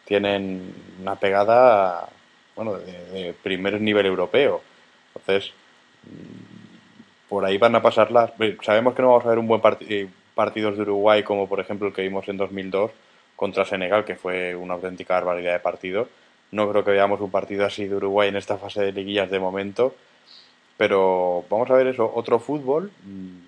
tienen 0.05 0.72
una 1.02 1.16
pegada 1.16 2.09
bueno, 2.55 2.74
de, 2.79 3.35
primer 3.42 3.81
nivel 3.81 4.07
europeo. 4.07 4.62
Entonces, 5.14 5.52
mm, 6.05 7.29
por 7.29 7.44
ahí 7.44 7.59
van 7.59 7.74
a 7.74 7.83
pasar 7.83 8.11
las... 8.11 8.33
Sabemos 8.62 8.94
que 8.94 9.02
no 9.02 9.09
vamos 9.09 9.26
a 9.26 9.29
ver 9.29 9.38
un 9.38 9.46
buen 9.46 9.61
eh, 9.81 10.09
partidos 10.37 10.77
de 10.77 10.83
Uruguay 10.83 11.25
como 11.25 11.49
por 11.49 11.59
ejemplo 11.59 11.88
el 11.88 11.94
que 11.94 12.03
vimos 12.03 12.29
en 12.29 12.37
2002 12.37 12.92
contra 13.35 13.64
Senegal, 13.64 14.05
que 14.05 14.14
fue 14.14 14.55
una 14.55 14.75
auténtica 14.75 15.14
barbaridad 15.14 15.55
de 15.55 15.59
partido. 15.59 16.09
No 16.53 16.70
creo 16.70 16.85
que 16.85 16.92
veamos 16.92 17.20
un 17.20 17.33
partido 17.33 17.66
así 17.66 17.88
de 17.88 17.96
Uruguay 17.96 18.29
en 18.29 18.37
esta 18.37 18.57
fase 18.57 18.83
de 18.83 18.92
liguillas 18.92 19.29
de 19.29 19.40
momento 19.40 19.94
pero 20.77 21.44
vamos 21.49 21.70
a 21.70 21.75
ver 21.75 21.88
eso, 21.88 22.11
otro 22.14 22.38
fútbol. 22.38 22.90
Mm, 23.05 23.38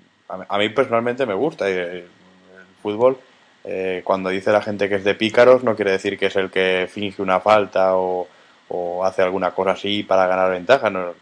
a 0.48 0.59
mí 0.59 0.68
personalmente 0.70 1.27
me 1.27 1.35
gusta. 1.35 1.68
Eh, 1.68 1.98
el 1.98 2.07
fútbol, 2.83 3.18
eh, 3.64 4.03
cuando 4.05 4.31
dice 4.31 4.53
la 4.53 4.62
gente 4.62 4.88
que 4.88 4.96
es 4.96 5.05
de 5.05 5.14
pícaros, 5.14 5.62
no 5.62 5.77
quiere 5.77 5.92
decir 5.92 6.18
que 6.18 6.27
es 6.27 6.37
el 6.37 6.51
que 6.51 6.88
finge 6.90 7.22
una 7.22 7.40
falta 7.40 7.96
o, 7.96 8.27
hace 9.03 9.22
alguna 9.22 9.53
cosa 9.53 9.72
así 9.72 10.03
para 10.03 10.27
ganar 10.27 10.51
ventaja. 10.51 10.90
No, 10.90 11.14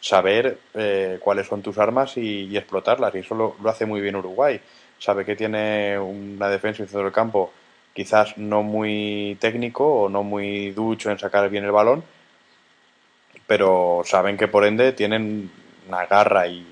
saber 0.00 0.58
eh, 0.74 1.18
cuáles 1.20 1.46
son 1.46 1.62
tus 1.62 1.78
armas 1.78 2.16
y, 2.16 2.56
explotarlas. 2.56 3.14
Y 3.14 3.18
eso 3.18 3.34
lo, 3.34 3.56
hace 3.68 3.86
muy 3.86 4.00
bien 4.00 4.16
Uruguay. 4.16 4.60
Sabe 5.02 5.24
que 5.24 5.34
tiene 5.34 5.98
una 5.98 6.48
defensa 6.48 6.84
y 6.84 6.86
centro 6.86 7.02
del 7.02 7.12
campo 7.12 7.52
quizás 7.92 8.38
no 8.38 8.62
muy 8.62 9.36
técnico 9.40 9.84
o 9.84 10.08
no 10.08 10.22
muy 10.22 10.70
ducho 10.70 11.10
en 11.10 11.18
sacar 11.18 11.50
bien 11.50 11.64
el 11.64 11.72
balón, 11.72 12.04
pero 13.48 14.02
saben 14.04 14.36
que 14.36 14.46
por 14.46 14.64
ende 14.64 14.92
tienen 14.92 15.50
una 15.88 16.06
garra 16.06 16.46
y, 16.46 16.68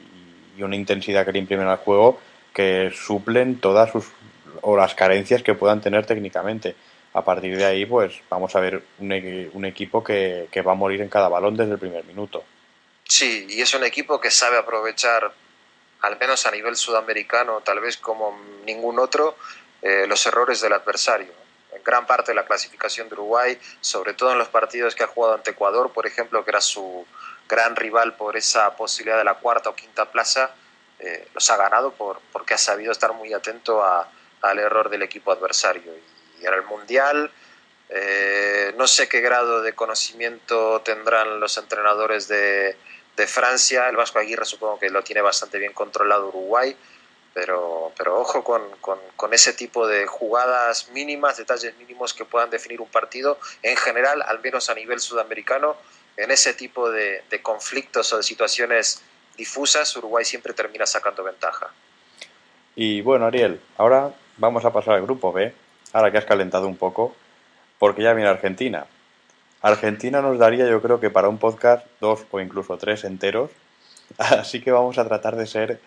una 0.60 0.76
intensidad 0.76 1.24
que 1.24 1.32
le 1.32 1.38
imprimen 1.38 1.66
al 1.66 1.78
juego 1.78 2.20
que 2.52 2.92
suplen 2.94 3.60
todas 3.60 3.90
sus 3.90 4.06
o 4.60 4.76
las 4.76 4.94
carencias 4.94 5.42
que 5.42 5.54
puedan 5.54 5.80
tener 5.80 6.04
técnicamente. 6.04 6.76
A 7.14 7.24
partir 7.24 7.56
de 7.56 7.64
ahí, 7.64 7.86
pues 7.86 8.20
vamos 8.28 8.54
a 8.54 8.60
ver 8.60 8.82
un, 8.98 9.50
un 9.54 9.64
equipo 9.64 10.04
que, 10.04 10.48
que, 10.52 10.60
va 10.60 10.72
a 10.72 10.74
morir 10.74 11.00
en 11.00 11.08
cada 11.08 11.28
balón 11.28 11.56
desde 11.56 11.72
el 11.72 11.78
primer 11.78 12.04
minuto. 12.04 12.44
Sí, 13.04 13.46
y 13.48 13.62
es 13.62 13.74
un 13.74 13.84
equipo 13.84 14.20
que 14.20 14.30
sabe 14.30 14.58
aprovechar, 14.58 15.32
al 16.02 16.18
menos 16.18 16.46
a 16.46 16.50
nivel 16.50 16.76
sudamericano, 16.76 17.60
tal 17.60 17.80
vez 17.80 17.96
como 17.96 18.38
ningún 18.64 18.98
otro, 18.98 19.36
eh, 19.82 20.06
los 20.06 20.24
errores 20.26 20.60
del 20.60 20.72
adversario 20.72 21.40
en 21.72 21.82
gran 21.84 22.06
parte 22.06 22.32
de 22.32 22.34
la 22.34 22.44
clasificación 22.44 23.08
de 23.08 23.14
Uruguay, 23.14 23.58
sobre 23.80 24.14
todo 24.14 24.32
en 24.32 24.38
los 24.38 24.48
partidos 24.48 24.94
que 24.94 25.04
ha 25.04 25.06
jugado 25.06 25.34
ante 25.34 25.52
Ecuador, 25.52 25.92
por 25.92 26.06
ejemplo, 26.06 26.44
que 26.44 26.50
era 26.50 26.60
su 26.60 27.06
gran 27.48 27.76
rival 27.76 28.14
por 28.16 28.36
esa 28.36 28.76
posibilidad 28.76 29.18
de 29.18 29.24
la 29.24 29.34
cuarta 29.34 29.70
o 29.70 29.74
quinta 29.74 30.10
plaza, 30.10 30.50
eh, 30.98 31.28
los 31.34 31.48
ha 31.50 31.56
ganado 31.56 31.92
por, 31.92 32.20
porque 32.32 32.54
ha 32.54 32.58
sabido 32.58 32.92
estar 32.92 33.12
muy 33.12 33.32
atento 33.32 33.82
al 33.84 34.58
error 34.58 34.90
del 34.90 35.02
equipo 35.02 35.32
adversario. 35.32 35.92
Y, 36.40 36.46
en 36.46 36.54
el 36.54 36.62
Mundial, 36.62 37.30
eh, 37.88 38.72
no 38.76 38.86
sé 38.86 39.08
qué 39.08 39.20
grado 39.20 39.62
de 39.62 39.74
conocimiento 39.74 40.80
tendrán 40.82 41.40
los 41.40 41.56
entrenadores 41.58 42.28
de, 42.28 42.76
de 43.20 43.26
Francia, 43.26 43.86
el 43.88 43.96
Vasco 43.96 44.18
Aguirre 44.18 44.46
supongo 44.46 44.78
que 44.78 44.88
lo 44.88 45.02
tiene 45.02 45.20
bastante 45.20 45.58
bien 45.58 45.74
controlado 45.74 46.28
Uruguay, 46.28 46.74
pero, 47.34 47.92
pero 47.96 48.18
ojo 48.18 48.42
con, 48.42 48.62
con, 48.80 49.34
ese 49.34 49.52
tipo 49.52 49.86
de 49.86 50.06
jugadas 50.06 50.88
mínimas, 50.92 51.36
detalles 51.36 51.76
mínimos 51.76 52.14
que 52.14 52.24
puedan 52.24 52.48
definir 52.48 52.80
un 52.80 52.88
partido. 52.88 53.38
En 53.62 53.76
general, 53.76 54.22
al 54.22 54.40
menos 54.40 54.70
a 54.70 54.74
nivel 54.74 55.00
sudamericano, 55.00 55.76
en 56.16 56.30
ese 56.30 56.54
tipo 56.54 56.90
de, 56.90 57.22
de 57.30 57.42
conflictos 57.42 58.10
o 58.14 58.16
de 58.16 58.22
situaciones 58.22 59.02
difusas, 59.36 59.94
Uruguay 59.96 60.24
siempre 60.24 60.54
termina 60.54 60.86
sacando 60.86 61.22
ventaja. 61.22 61.68
Y 62.74 63.02
bueno, 63.02 63.26
Ariel, 63.26 63.60
ahora 63.76 64.14
vamos 64.38 64.64
a 64.64 64.72
pasar 64.72 64.94
al 64.94 65.02
grupo 65.02 65.30
B, 65.30 65.52
ahora 65.92 66.10
que 66.10 66.18
has 66.18 66.24
calentado 66.24 66.66
un 66.66 66.78
poco, 66.78 67.14
porque 67.78 68.02
ya 68.02 68.14
viene 68.14 68.30
Argentina. 68.30 68.86
Argentina 69.62 70.22
nos 70.22 70.38
daría, 70.38 70.68
yo 70.68 70.80
creo 70.80 71.00
que 71.00 71.10
para 71.10 71.28
un 71.28 71.38
podcast, 71.38 71.86
dos 72.00 72.24
o 72.30 72.40
incluso 72.40 72.76
tres 72.78 73.04
enteros, 73.04 73.50
así 74.18 74.60
que 74.60 74.72
vamos 74.72 74.98
a 74.98 75.06
tratar 75.06 75.36
de 75.36 75.46
ser 75.46 75.80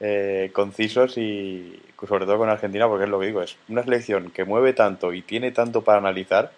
eh, 0.00 0.50
concisos 0.52 1.18
y 1.18 1.82
sobre 2.06 2.24
todo 2.24 2.38
con 2.38 2.48
Argentina, 2.48 2.86
porque 2.86 3.04
es 3.04 3.10
lo 3.10 3.18
que 3.18 3.26
digo, 3.26 3.42
es 3.42 3.56
una 3.68 3.82
selección 3.82 4.30
que 4.30 4.44
mueve 4.44 4.72
tanto 4.72 5.12
y 5.12 5.22
tiene 5.22 5.50
tanto 5.50 5.82
para 5.82 5.98
analizar 5.98 6.52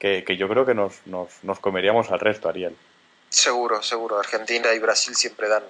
que, 0.00 0.24
yo 0.36 0.48
creo 0.48 0.64
que 0.64 0.74
nos, 0.74 1.06
nos, 1.06 1.60
comeríamos 1.60 2.10
al 2.10 2.20
resto, 2.20 2.48
Ariel. 2.48 2.74
Seguro, 3.28 3.82
seguro. 3.82 4.18
Argentina 4.18 4.72
y 4.72 4.78
Brasil 4.78 5.14
siempre 5.14 5.46
dan 5.46 5.62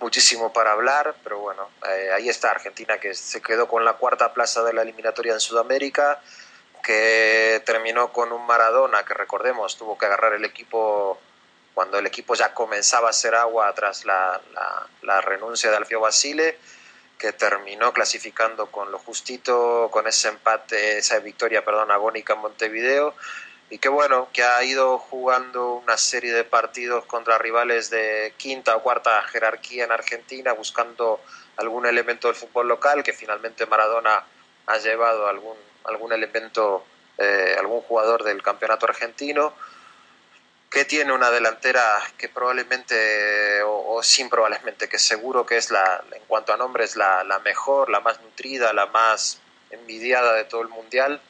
muchísimo 0.00 0.52
para 0.52 0.72
hablar, 0.72 1.14
pero 1.22 1.38
bueno, 1.38 1.68
eh, 1.88 2.10
ahí 2.12 2.28
está 2.28 2.50
Argentina 2.50 2.98
que 2.98 3.14
se 3.14 3.40
quedó 3.40 3.68
con 3.68 3.84
la 3.84 3.94
cuarta 3.94 4.34
plaza 4.34 4.64
de 4.64 4.72
la 4.72 4.82
eliminatoria 4.82 5.32
en 5.32 5.40
Sudamérica, 5.40 6.20
que 6.88 7.62
terminó 7.66 8.14
con 8.14 8.32
un 8.32 8.46
Maradona 8.46 9.04
que 9.04 9.12
recordemos 9.12 9.76
tuvo 9.76 9.98
que 9.98 10.06
agarrar 10.06 10.32
el 10.32 10.46
equipo 10.46 11.18
cuando 11.74 11.98
el 11.98 12.06
equipo 12.06 12.34
ya 12.34 12.54
comenzaba 12.54 13.08
a 13.08 13.10
hacer 13.10 13.34
agua 13.34 13.70
tras 13.74 14.06
la, 14.06 14.40
la, 15.02 15.20
renuncia 15.20 15.70
de 15.70 15.76
Alfio 15.76 16.00
Basile, 16.00 16.58
que 17.18 17.34
terminó 17.34 17.92
clasificando 17.92 18.70
con 18.70 18.90
lo 18.90 18.98
justito, 18.98 19.90
con 19.92 20.06
ese 20.06 20.28
empate, 20.28 20.96
esa 20.96 21.18
victoria, 21.18 21.62
perdón, 21.62 21.90
agónica 21.90 22.32
en 22.32 22.40
Montevideo, 22.40 23.14
y 23.68 23.76
que 23.76 23.90
bueno, 23.90 24.30
que 24.32 24.42
ha 24.42 24.64
ido 24.64 24.98
jugando 24.98 25.74
una 25.74 25.98
serie 25.98 26.32
de 26.32 26.44
partidos 26.44 27.04
contra 27.04 27.36
rivales 27.36 27.90
de 27.90 28.32
quinta 28.38 28.74
o 28.74 28.82
cuarta 28.82 29.22
jerarquía 29.24 29.84
en 29.84 29.92
Argentina, 29.92 30.54
buscando 30.54 31.20
algún 31.58 31.84
elemento 31.84 32.28
del 32.28 32.36
fútbol 32.36 32.66
local, 32.66 33.02
que 33.02 33.12
finalmente 33.12 33.66
Maradona 33.66 34.24
ha 34.66 34.78
llevado 34.78 35.28
algún, 35.28 35.67
algún 35.88 36.12
elemento, 36.12 36.84
eh, 37.16 37.56
algún 37.58 37.80
jugador 37.82 38.24
del 38.24 38.42
campeonato 38.42 38.86
argentino 38.86 39.54
que 40.70 40.84
tiene 40.84 41.12
una 41.12 41.30
delantera 41.30 41.82
que 42.18 42.28
probablemente, 42.28 43.62
o, 43.62 44.02
sin 44.02 44.28
probablemente, 44.28 44.88
que 44.88 44.98
seguro 44.98 45.46
que 45.46 45.56
es 45.56 45.70
la, 45.70 46.04
en 46.12 46.22
cuanto 46.26 46.52
a 46.52 46.56
nombres, 46.56 46.96
la, 46.96 47.40
mejor, 47.44 47.88
la 47.88 48.00
más 48.00 48.20
nutrida, 48.20 48.72
la 48.72 48.86
más 48.86 49.40
envidiada 49.70 50.34
de 50.34 50.44
todo 50.44 50.60
el 50.60 50.68
mundial, 50.68 51.20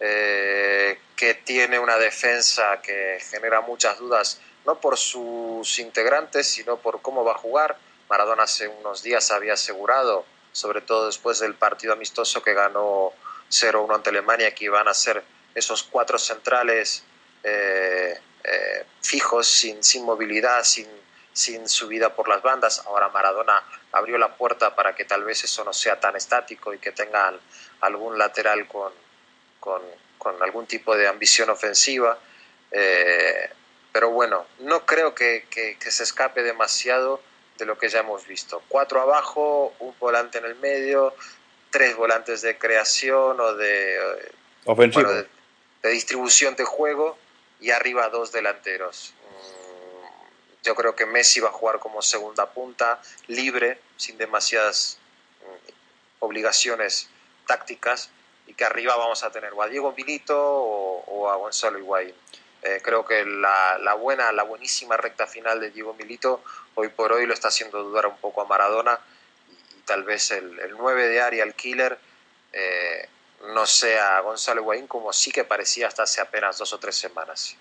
eh, 0.00 0.98
que 1.14 1.34
tiene 1.34 1.78
una 1.78 1.96
defensa 1.96 2.80
que 2.82 3.18
genera 3.30 3.60
muchas 3.60 3.98
dudas, 3.98 4.40
no 4.66 4.80
por 4.80 4.96
sus 4.96 5.78
integrantes, 5.78 6.48
sino 6.48 6.76
por 6.78 7.02
cómo 7.02 7.24
va 7.24 7.32
a 7.32 7.38
jugar. 7.38 7.76
Maradona 8.08 8.44
hace 8.44 8.66
unos 8.66 9.02
días 9.02 9.30
había 9.30 9.52
asegurado, 9.52 10.24
sobre 10.50 10.80
todo 10.80 11.06
después 11.06 11.38
del 11.38 11.54
partido 11.54 11.92
amistoso 11.92 12.42
que 12.42 12.52
ganó 12.52 13.12
0-1 13.52 13.94
ante 13.94 14.10
Alemania, 14.10 14.54
que 14.54 14.64
iban 14.64 14.88
a 14.88 14.94
ser 14.94 15.22
esos 15.54 15.82
cuatro 15.82 16.18
centrales 16.18 17.04
eh, 17.44 18.18
eh, 18.44 18.86
fijos, 19.02 19.46
sin, 19.46 19.84
sin 19.84 20.04
movilidad, 20.04 20.64
sin, 20.64 20.86
sin 21.32 21.68
subida 21.68 22.14
por 22.14 22.28
las 22.28 22.42
bandas. 22.42 22.80
Ahora 22.86 23.08
Maradona 23.10 23.62
abrió 23.92 24.18
la 24.18 24.34
puerta 24.34 24.74
para 24.74 24.94
que 24.94 25.04
tal 25.04 25.24
vez 25.24 25.44
eso 25.44 25.64
no 25.64 25.72
sea 25.72 26.00
tan 26.00 26.16
estático 26.16 26.72
y 26.72 26.78
que 26.78 26.92
tengan 26.92 27.38
algún 27.80 28.18
lateral 28.18 28.66
con, 28.66 28.92
con, 29.60 29.82
algún 30.40 30.66
tipo 30.66 30.96
de 30.96 31.06
ambición 31.06 31.50
ofensiva. 31.50 32.18
Eh, 32.70 33.50
pero 33.92 34.10
bueno, 34.10 34.46
no 34.60 34.86
creo 34.86 35.14
que, 35.14 35.46
se 35.78 36.02
escape 36.02 36.42
demasiado 36.42 37.20
de 37.58 37.66
lo 37.66 37.76
que 37.76 37.88
ya 37.88 38.00
hemos 38.00 38.26
visto. 38.26 38.62
Cuatro 38.68 39.00
abajo, 39.00 39.74
un 39.80 39.94
volante 39.98 40.38
en 40.38 40.46
el 40.46 40.54
medio, 40.56 41.14
tres 41.72 41.96
volantes 41.96 42.42
de 42.42 42.56
creación 42.58 43.40
o 43.40 43.54
de, 43.54 43.98
de 45.82 45.90
distribución 45.90 46.54
de 46.54 46.64
juego 46.64 47.18
y 47.60 47.70
arriba 47.70 48.08
dos 48.10 48.30
delanteros. 48.30 49.14
Mm, 49.22 50.64
yo 50.64 50.74
creo 50.76 50.94
que 50.94 51.06
Messi 51.06 51.40
va 51.40 51.48
a 51.48 51.52
jugar 51.52 51.80
como 51.80 52.02
segunda 52.02 52.50
punta, 52.50 53.00
libre, 53.26 53.80
sin 53.96 54.18
demasiadas 54.18 54.98
mm, 55.40 55.70
obligaciones 56.20 57.08
tácticas, 57.46 58.10
y 58.46 58.54
que 58.54 58.64
arriba 58.64 58.94
vamos 58.96 59.24
a 59.24 59.32
tener 59.32 59.52
o 59.54 59.62
a 59.62 59.68
Diego 59.68 59.94
Milito 59.96 60.38
o, 60.38 61.30
a 61.30 61.36
Gonzalo 61.36 61.78
Higuaín. 61.78 62.14
Eh, 62.62 62.80
creo 62.82 63.04
que 63.04 63.24
la, 63.24 63.78
la, 63.78 63.94
buena, 63.94 64.30
la 64.30 64.42
buenísima 64.42 64.96
recta 64.96 65.26
final 65.26 65.58
de 65.58 65.70
Diego 65.70 65.94
Milito 65.94 66.44
hoy 66.74 66.88
por 66.88 67.12
hoy 67.12 67.26
lo 67.26 67.34
está 67.34 67.48
haciendo 67.48 67.82
dudar 67.82 68.06
un 68.06 68.16
poco 68.18 68.42
a 68.42 68.44
Maradona 68.44 69.00
tal 69.84 70.04
vez 70.04 70.30
el, 70.30 70.58
el 70.60 70.72
9 70.76 71.08
de 71.08 71.20
área, 71.20 71.44
el 71.44 71.54
killer, 71.54 71.98
eh, 72.52 73.08
no 73.54 73.66
sea 73.66 74.20
Gonzalo 74.20 74.60
Higuaín 74.60 74.86
como 74.86 75.12
sí 75.12 75.32
que 75.32 75.44
parecía 75.44 75.88
hasta 75.88 76.04
hace 76.04 76.20
apenas 76.20 76.58
dos 76.58 76.72
o 76.72 76.78
tres 76.78 76.96
semanas. 76.96 77.56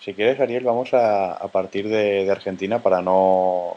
Si 0.00 0.14
quieres, 0.14 0.38
Ariel, 0.38 0.64
vamos 0.64 0.90
a, 0.94 1.46
partir 1.52 1.88
de, 1.88 2.30
Argentina 2.30 2.78
para 2.78 3.02
no, 3.02 3.76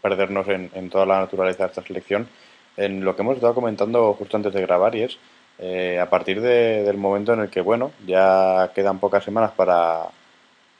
perdernos 0.00 0.46
en, 0.48 0.90
toda 0.90 1.04
la 1.04 1.18
naturaleza 1.18 1.64
de 1.64 1.70
esta 1.70 1.82
selección. 1.82 2.28
En 2.76 3.04
lo 3.04 3.16
que 3.16 3.22
hemos 3.22 3.36
estado 3.36 3.54
comentando 3.54 4.14
justo 4.14 4.36
antes 4.36 4.52
de 4.52 4.60
grabar 4.60 4.94
y 4.94 5.02
es 5.02 5.18
eh, 5.58 5.98
a 6.00 6.08
partir 6.08 6.40
del 6.40 6.96
momento 6.96 7.32
en 7.32 7.40
el 7.40 7.50
que, 7.50 7.60
bueno, 7.60 7.90
ya 8.06 8.70
quedan 8.74 9.00
pocas 9.00 9.24
semanas 9.24 9.50
para, 9.52 10.04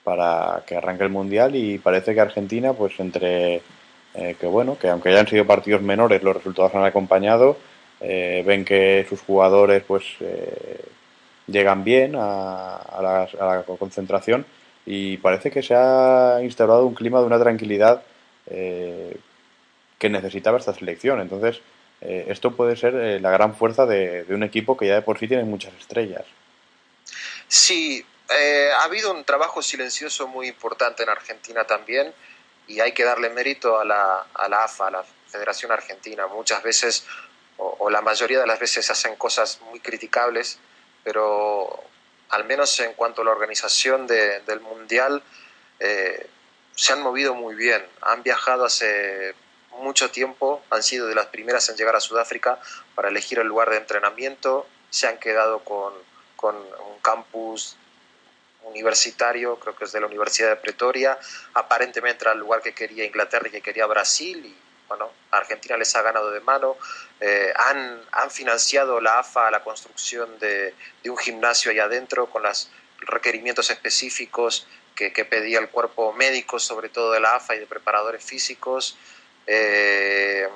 para 0.05 0.63
que 0.67 0.77
arranque 0.77 1.05
el 1.05 1.11
Mundial 1.11 1.57
y 1.57 1.79
parece 1.79 2.15
que 2.15 2.21
Argentina, 2.21 2.73
pues 2.73 3.01
entre 3.01 3.63
eh, 4.19 4.35
que, 4.41 4.47
bueno, 4.47 4.79
que 4.79 4.89
aunque 4.89 5.11
hayan 5.11 5.29
sido 5.29 5.47
partidos 5.47 5.83
menores, 5.83 6.23
los 6.23 6.35
resultados 6.35 6.75
han 6.75 6.85
acompañado 6.85 7.59
eh, 8.01 8.43
ven 8.47 8.65
que 8.65 9.07
sus 9.09 9.21
jugadores 9.21 9.83
pues 9.83 10.05
eh, 10.21 10.85
llegan 11.47 11.85
bien 11.85 12.15
a, 12.17 13.29
la, 13.39 13.65
concentración 13.79 14.47
y 14.87 15.19
parece 15.19 15.51
que 15.51 15.63
se 15.63 15.75
ha 15.75 16.39
instaurado 16.43 16.87
un 16.87 16.95
clima 16.95 17.21
de 17.21 17.27
una 17.27 17.39
tranquilidad 17.39 18.03
que 18.47 20.09
necesitaba 20.09 20.59
esta 20.59 20.73
selección. 20.73 21.21
Entonces, 21.21 21.61
esto 22.01 22.53
puede 22.53 22.77
ser 22.77 23.21
la 23.21 23.31
gran 23.31 23.57
fuerza 23.57 23.87
de, 23.87 24.25
un 24.29 24.45
equipo 24.45 24.77
que 24.77 24.87
ya 24.87 24.95
de 24.95 25.03
por 25.03 25.19
sí 25.19 25.27
tiene 25.27 25.43
muchas 25.43 25.75
estrellas. 25.75 26.25
Sí, 27.49 28.05
ha 28.79 28.85
habido 28.85 29.13
un 29.13 29.25
trabajo 29.25 29.63
silencioso 29.63 30.29
muy 30.29 30.47
importante 30.47 31.03
en 31.03 31.09
Argentina 31.09 31.65
también 31.65 32.13
y 32.67 32.81
hay 32.81 32.93
que 32.93 33.05
darle 33.05 33.31
mérito 33.31 33.79
a 33.79 33.85
la, 33.85 34.27
a 34.35 34.49
la 34.49 34.65
AFA, 34.65 34.89
a 34.89 34.91
la 34.91 35.05
Federación 35.29 35.73
Argentina. 35.73 36.27
Muchas 36.27 36.63
veces 36.63 37.07
o, 37.59 37.91
la 37.91 38.01
mayoría 38.03 38.41
de 38.41 38.47
las 38.47 38.59
veces 38.59 38.91
hacen 38.91 39.17
cosas 39.17 39.61
muy 39.71 39.81
criticables, 39.81 40.59
pero 41.05 41.83
al 42.31 42.45
menos 42.45 42.79
en 42.81 42.93
cuanto 42.95 43.23
a 43.23 43.25
la 43.25 43.31
organización 43.31 44.07
del 44.07 44.61
Mundial, 44.61 45.23
eh, 45.79 46.29
se 46.75 46.93
han 46.93 47.03
movido 47.03 47.35
muy 47.35 47.55
bien. 47.55 47.87
Han 48.03 48.23
viajado 48.23 48.65
hace 48.65 49.35
mucho 49.79 50.11
tiempo, 50.11 50.63
han 50.71 50.83
sido 50.83 51.07
de 51.07 51.15
las 51.15 51.27
primeras 51.27 51.69
en 51.69 51.77
llegar 51.77 51.97
a 51.97 52.01
Sudáfrica 52.01 52.59
para 52.95 53.09
elegir 53.09 53.39
el 53.39 53.47
lugar 53.47 53.71
de 53.71 53.77
entrenamiento, 53.77 54.67
se 54.91 55.07
han 55.07 55.19
quedado 55.19 55.61
con, 55.61 55.93
con 56.37 56.57
un 56.57 56.99
campus 57.03 57.77
universitario, 58.67 59.59
creo 59.59 59.75
que 59.77 59.85
es 59.85 59.93
de 59.93 60.01
la 60.01 60.07
Universidad 60.07 60.51
de 60.51 60.57
Pretoria, 60.57 61.19
aparentemente 61.55 62.25
era 62.25 62.33
el 62.33 62.39
lugar 62.39 62.61
que 62.63 62.75
quería 62.75 63.05
Inglaterra 63.05 63.49
y 63.49 63.51
que 63.51 63.61
quería 63.61 63.87
Brasil, 63.87 64.45
y 64.45 64.57
bueno, 64.89 65.11
Argentina 65.31 65.77
les 65.77 65.95
ha 65.97 66.03
ganado 66.03 66.31
de 66.31 66.41
mano, 66.41 66.77
eh, 67.21 67.53
han, 67.57 68.05
financiado 68.31 69.01
la 69.01 69.21
AFA 69.21 69.51
la 69.51 69.63
construcción 69.63 70.39
de, 70.39 70.75
un 71.05 71.17
gimnasio 71.17 71.71
allá 71.71 71.85
adentro 71.85 72.29
con 72.29 72.43
los 72.43 72.71
requerimientos 72.99 73.71
específicos 73.71 74.67
que, 74.95 75.13
que, 75.13 75.25
pedía 75.25 75.59
el 75.59 75.69
cuerpo 75.69 76.13
médico, 76.13 76.59
sobre 76.59 76.89
todo 76.89 77.13
de 77.13 77.21
la 77.21 77.37
AFA 77.37 77.55
y 77.55 77.61
de 77.61 77.67
preparadores 77.67 78.25
físicos. 78.25 78.97
Eh, 79.47 80.49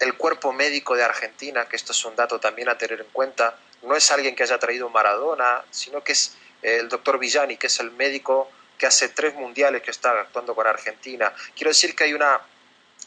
el 0.00 0.14
cuerpo 0.14 0.52
médico 0.52 0.96
de 0.96 1.02
Argentina, 1.02 1.68
que 1.68 1.76
esto 1.76 1.92
es 1.92 2.04
un 2.04 2.14
dato 2.14 2.38
también 2.38 2.68
a 2.68 2.78
tener 2.78 3.00
en 3.00 3.08
cuenta, 3.12 3.58
no 3.82 3.96
es 3.96 4.10
alguien 4.10 4.34
que 4.34 4.42
haya 4.42 4.58
traído 4.58 4.88
Maradona, 4.88 5.64
sino 5.70 6.02
que 6.02 6.12
es 6.12 6.36
el 6.62 6.88
doctor 6.88 7.18
Villani, 7.18 7.56
que 7.56 7.68
es 7.68 7.80
el 7.80 7.90
médico 7.92 8.50
que 8.76 8.86
hace 8.86 9.08
tres 9.08 9.34
mundiales 9.34 9.82
que 9.82 9.90
está 9.90 10.12
actuando 10.12 10.54
con 10.54 10.66
Argentina. 10.66 11.32
Quiero 11.54 11.70
decir 11.70 11.94
que 11.94 12.04
hay 12.04 12.14
una 12.14 12.40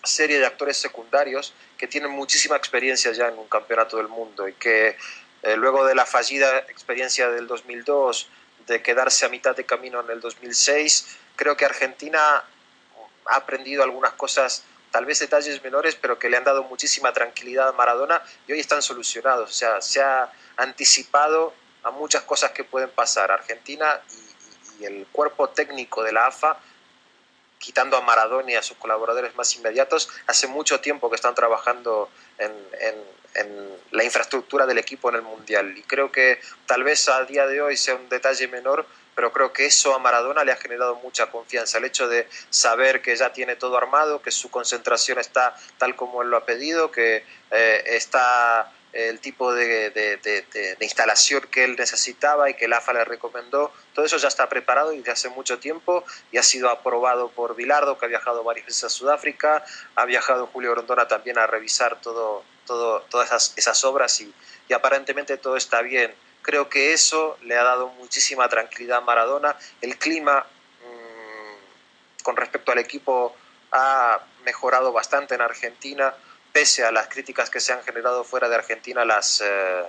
serie 0.03 0.39
de 0.39 0.45
actores 0.45 0.77
secundarios 0.77 1.53
que 1.77 1.87
tienen 1.87 2.11
muchísima 2.11 2.55
experiencia 2.55 3.11
ya 3.11 3.27
en 3.27 3.37
un 3.37 3.47
campeonato 3.47 3.97
del 3.97 4.07
mundo 4.07 4.47
y 4.47 4.53
que 4.53 4.97
eh, 5.43 5.55
luego 5.55 5.85
de 5.85 5.95
la 5.95 6.05
fallida 6.05 6.59
experiencia 6.59 7.29
del 7.29 7.47
2002, 7.47 8.29
de 8.67 8.81
quedarse 8.81 9.25
a 9.25 9.29
mitad 9.29 9.55
de 9.55 9.65
camino 9.65 10.01
en 10.01 10.09
el 10.09 10.19
2006, 10.19 11.17
creo 11.35 11.57
que 11.57 11.65
Argentina 11.65 12.43
ha 13.25 13.35
aprendido 13.35 13.83
algunas 13.83 14.13
cosas, 14.13 14.63
tal 14.91 15.05
vez 15.05 15.19
detalles 15.19 15.63
menores, 15.63 15.95
pero 15.95 16.19
que 16.19 16.29
le 16.29 16.37
han 16.37 16.43
dado 16.43 16.63
muchísima 16.63 17.13
tranquilidad 17.13 17.69
a 17.69 17.73
Maradona 17.73 18.21
y 18.47 18.51
hoy 18.51 18.59
están 18.59 18.81
solucionados. 18.81 19.49
O 19.49 19.53
sea, 19.53 19.81
se 19.81 20.01
ha 20.01 20.31
anticipado 20.61 21.53
a 21.83 21.91
muchas 21.91 22.23
cosas 22.23 22.51
que 22.51 22.63
pueden 22.63 22.89
pasar. 22.89 23.31
Argentina 23.31 24.01
y 24.79 24.85
el 24.85 25.07
cuerpo 25.11 25.49
técnico 25.49 26.03
de 26.03 26.11
la 26.11 26.27
AFA, 26.27 26.57
quitando 27.57 27.97
a 27.97 28.01
Maradona 28.01 28.51
y 28.51 28.55
a 28.55 28.63
sus 28.63 28.77
colaboradores 28.77 29.35
más 29.35 29.55
inmediatos, 29.55 30.09
hace 30.27 30.47
mucho 30.47 30.79
tiempo 30.79 31.09
que 31.09 31.15
están 31.15 31.35
trabajando 31.35 32.09
en, 32.37 32.51
la 33.91 34.03
infraestructura 34.03 34.65
del 34.65 34.77
equipo 34.77 35.09
en 35.09 35.15
el 35.15 35.21
Mundial. 35.21 35.77
Y 35.77 35.83
creo 35.83 36.11
que 36.11 36.39
tal 36.65 36.83
vez 36.83 37.07
a 37.07 37.23
día 37.23 37.47
de 37.47 37.61
hoy 37.61 37.77
sea 37.77 37.95
un 37.95 38.09
detalle 38.09 38.47
menor, 38.47 38.85
pero 39.15 39.31
creo 39.31 39.53
que 39.53 39.65
eso 39.65 39.93
a 39.93 39.99
Maradona 39.99 40.43
le 40.43 40.51
ha 40.51 40.57
generado 40.57 40.95
mucha 40.95 41.29
confianza. 41.31 41.77
El 41.77 41.85
hecho 41.85 42.07
de 42.07 42.27
saber 42.49 43.01
que 43.01 43.15
ya 43.15 43.31
tiene 43.31 43.55
todo 43.55 43.77
armado, 43.77 44.21
que 44.21 44.31
su 44.31 44.49
concentración 44.49 45.19
está 45.19 45.55
tal 45.77 45.95
como 45.95 46.21
él 46.21 46.29
lo 46.29 46.37
ha 46.37 46.45
pedido, 46.45 46.91
que 46.91 47.25
eh, 47.51 47.83
está 47.85 48.71
el 48.93 49.19
tipo 49.19 49.53
de, 49.53 50.75
instalación 50.79 51.47
que 51.49 51.63
él 51.63 51.75
necesitaba 51.77 52.49
y 52.49 52.55
que 52.55 52.65
el 52.65 52.73
AFA 52.73 52.93
le 52.93 53.05
recomendó. 53.05 53.71
Todo 53.93 54.05
eso 54.05 54.17
ya 54.17 54.27
está 54.27 54.49
preparado 54.49 54.91
desde 54.91 55.11
hace 55.11 55.29
mucho 55.29 55.59
tiempo 55.59 56.03
y 56.31 56.37
ha 56.37 56.43
sido 56.43 56.69
aprobado 56.69 57.29
por 57.29 57.55
Bilardo, 57.55 57.97
que 57.97 58.05
ha 58.05 58.09
viajado 58.09 58.43
varias 58.43 58.65
veces 58.65 58.83
a 58.85 58.89
Sudáfrica, 58.89 59.63
ha 59.95 60.05
viajado 60.05 60.47
Julio 60.47 60.71
Grondona 60.71 61.07
también 61.07 61.37
a 61.37 61.47
revisar 61.47 62.01
todo, 62.01 62.43
todo, 62.65 63.01
todas 63.09 63.53
esas, 63.55 63.83
obras 63.85 64.19
y, 64.21 64.33
aparentemente 64.73 65.37
todo 65.37 65.57
está 65.57 65.81
bien. 65.81 66.13
Creo 66.41 66.69
que 66.69 66.93
eso 66.93 67.37
le 67.43 67.57
ha 67.57 67.63
dado 67.63 67.89
muchísima 67.89 68.47
tranquilidad 68.49 68.99
a 68.99 69.01
Maradona. 69.01 69.57
El 69.81 69.97
clima 69.97 70.45
mm, 70.81 72.23
con 72.23 72.35
respecto 72.35 72.71
al 72.71 72.79
equipo 72.79 73.35
ha 73.71 74.21
mejorado 74.43 74.91
bastante 74.91 75.35
en 75.35 75.41
Argentina 75.41 76.13
pese 76.51 76.83
a 76.83 76.91
las 76.91 77.07
críticas 77.07 77.49
que 77.49 77.59
se 77.59 77.73
han 77.73 77.83
generado 77.83 78.23
fuera 78.23 78.49
de 78.49 78.55
Argentina, 78.55 79.05
las, 79.05 79.41
eh, 79.41 79.83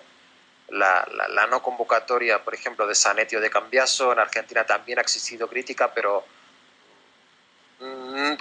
la, 0.72 1.46
no 1.50 1.62
convocatoria, 1.62 2.42
por 2.42 2.54
ejemplo, 2.54 2.86
de 2.86 2.94
Zanetti 2.94 3.36
o 3.36 3.40
de 3.40 3.50
Cambiaso, 3.50 4.12
en 4.12 4.18
Argentina 4.18 4.64
también 4.64 4.98
ha 4.98 5.02
existido 5.02 5.48
crítica, 5.48 5.92
pero 5.92 6.24
mm, 7.80 8.34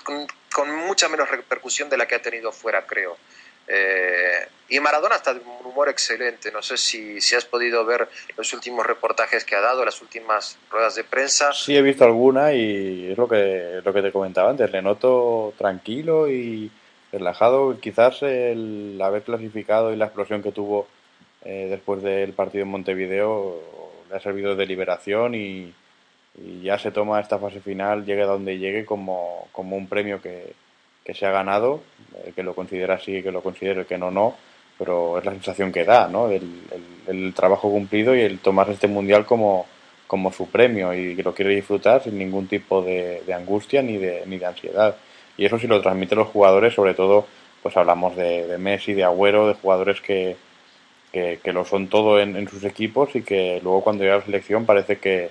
con, 0.53 0.71
mucha 0.87 1.09
menos 1.09 1.29
repercusión 1.29 1.89
de 1.89 1.97
la 1.97 2.07
que 2.07 2.15
ha 2.15 2.21
tenido 2.21 2.51
fuera, 2.51 2.85
creo. 2.85 3.17
Eh, 3.67 4.47
Y 4.69 4.79
Maradona 4.79 5.15
está 5.15 5.33
de 5.33 5.39
un 5.39 5.65
humor 5.65 5.89
excelente. 5.89 6.51
No 6.51 6.61
sé 6.61 6.77
si, 6.77 7.21
si 7.21 7.35
has 7.35 7.45
podido 7.45 7.85
ver 7.85 8.07
los 8.37 8.53
últimos 8.53 8.85
reportajes 8.85 9.45
que 9.45 9.55
ha 9.55 9.61
dado, 9.61 9.85
las 9.85 10.01
últimas 10.01 10.57
ruedas 10.69 10.95
de 10.95 11.03
prensa. 11.03 11.53
Sí, 11.53 11.75
he 11.75 11.81
visto 11.81 12.03
alguna 12.03 12.53
y 12.53 13.11
es 13.11 13.17
lo 13.17 13.27
que, 13.27 13.81
lo 13.83 13.93
que 13.93 14.01
te 14.01 14.11
comentaba 14.11 14.49
antes. 14.49 14.71
Le 14.71 14.81
noto 14.81 15.53
tranquilo 15.57 16.29
y 16.29 16.71
relajado. 17.11 17.79
Quizás 17.79 18.23
el 18.23 18.99
haber 19.01 19.23
clasificado 19.23 19.93
y 19.93 19.97
la 19.97 20.05
explosión 20.05 20.41
que 20.41 20.51
tuvo 20.51 20.87
eh, 21.43 21.67
después 21.69 22.03
del 22.03 22.33
partido 22.33 22.63
en 22.63 22.69
Montevideo 22.69 23.59
le 24.09 24.15
ha 24.15 24.19
servido 24.19 24.55
de 24.55 24.65
liberación 24.65 25.35
y, 25.35 25.73
ya 26.63 26.79
se 26.79 26.91
toma 26.91 27.19
esta 27.19 27.37
fase 27.39 27.59
final, 27.59 28.05
llegue 28.05 28.21
a 28.21 28.25
donde 28.25 28.57
llegue, 28.57 28.85
como, 28.85 29.49
como 29.51 29.75
un 29.75 29.87
premio 29.87 30.21
que, 30.21 30.53
que 31.03 31.13
se 31.13 31.25
ha 31.25 31.31
ganado, 31.31 31.81
eh, 32.23 32.31
que 32.33 32.41
lo 32.41 32.55
considera 32.55 32.95
así, 32.95 33.21
que 33.21 33.33
lo 33.33 33.41
considere, 33.41 33.85
que 33.85 33.97
no, 33.97 34.11
no, 34.11 34.37
pero 34.77 35.17
es 35.17 35.25
la 35.25 35.33
sensación 35.33 35.73
que 35.73 35.83
da, 35.83 36.07
¿no? 36.07 36.29
El, 36.29 36.61
el, 37.07 37.33
trabajo 37.33 37.69
cumplido 37.69 38.15
y 38.15 38.21
el 38.21 38.39
tomar 38.39 38.69
este 38.69 38.87
mundial 38.87 39.25
como, 39.25 39.65
como 40.07 40.31
su 40.31 40.49
premio 40.49 40.93
y 40.93 41.17
que 41.17 41.23
lo 41.23 41.35
quiere 41.35 41.53
disfrutar 41.53 42.01
sin 42.01 42.17
ningún 42.17 42.47
tipo 42.47 42.81
de, 42.81 43.23
de 43.27 43.33
angustia 43.33 43.81
ni 43.81 43.97
de, 43.97 44.23
ni 44.25 44.37
de 44.37 44.45
ansiedad. 44.45 44.95
Y 45.37 45.45
eso 45.45 45.57
sí 45.59 45.67
lo 45.67 45.81
transmiten 45.81 46.17
los 46.17 46.27
jugadores, 46.27 46.73
sobre 46.73 46.93
todo, 46.93 47.27
pues 47.63 47.75
hablamos 47.77 48.15
de, 48.15 48.57
Messi, 48.57 48.93
de 48.93 49.03
Agüero, 49.03 49.47
de 49.47 49.53
jugadores 49.55 50.01
que, 50.01 50.37
que, 51.11 51.39
lo 51.53 51.65
son 51.65 51.87
todo 51.87 52.19
en, 52.19 52.35
en, 52.35 52.47
sus 52.49 52.63
equipos 52.63 53.15
y 53.15 53.23
que 53.23 53.59
luego 53.63 53.83
cuando 53.83 54.03
llega 54.03 54.17
la 54.17 54.25
selección 54.25 54.65
parece 54.65 54.99
que, 54.99 55.29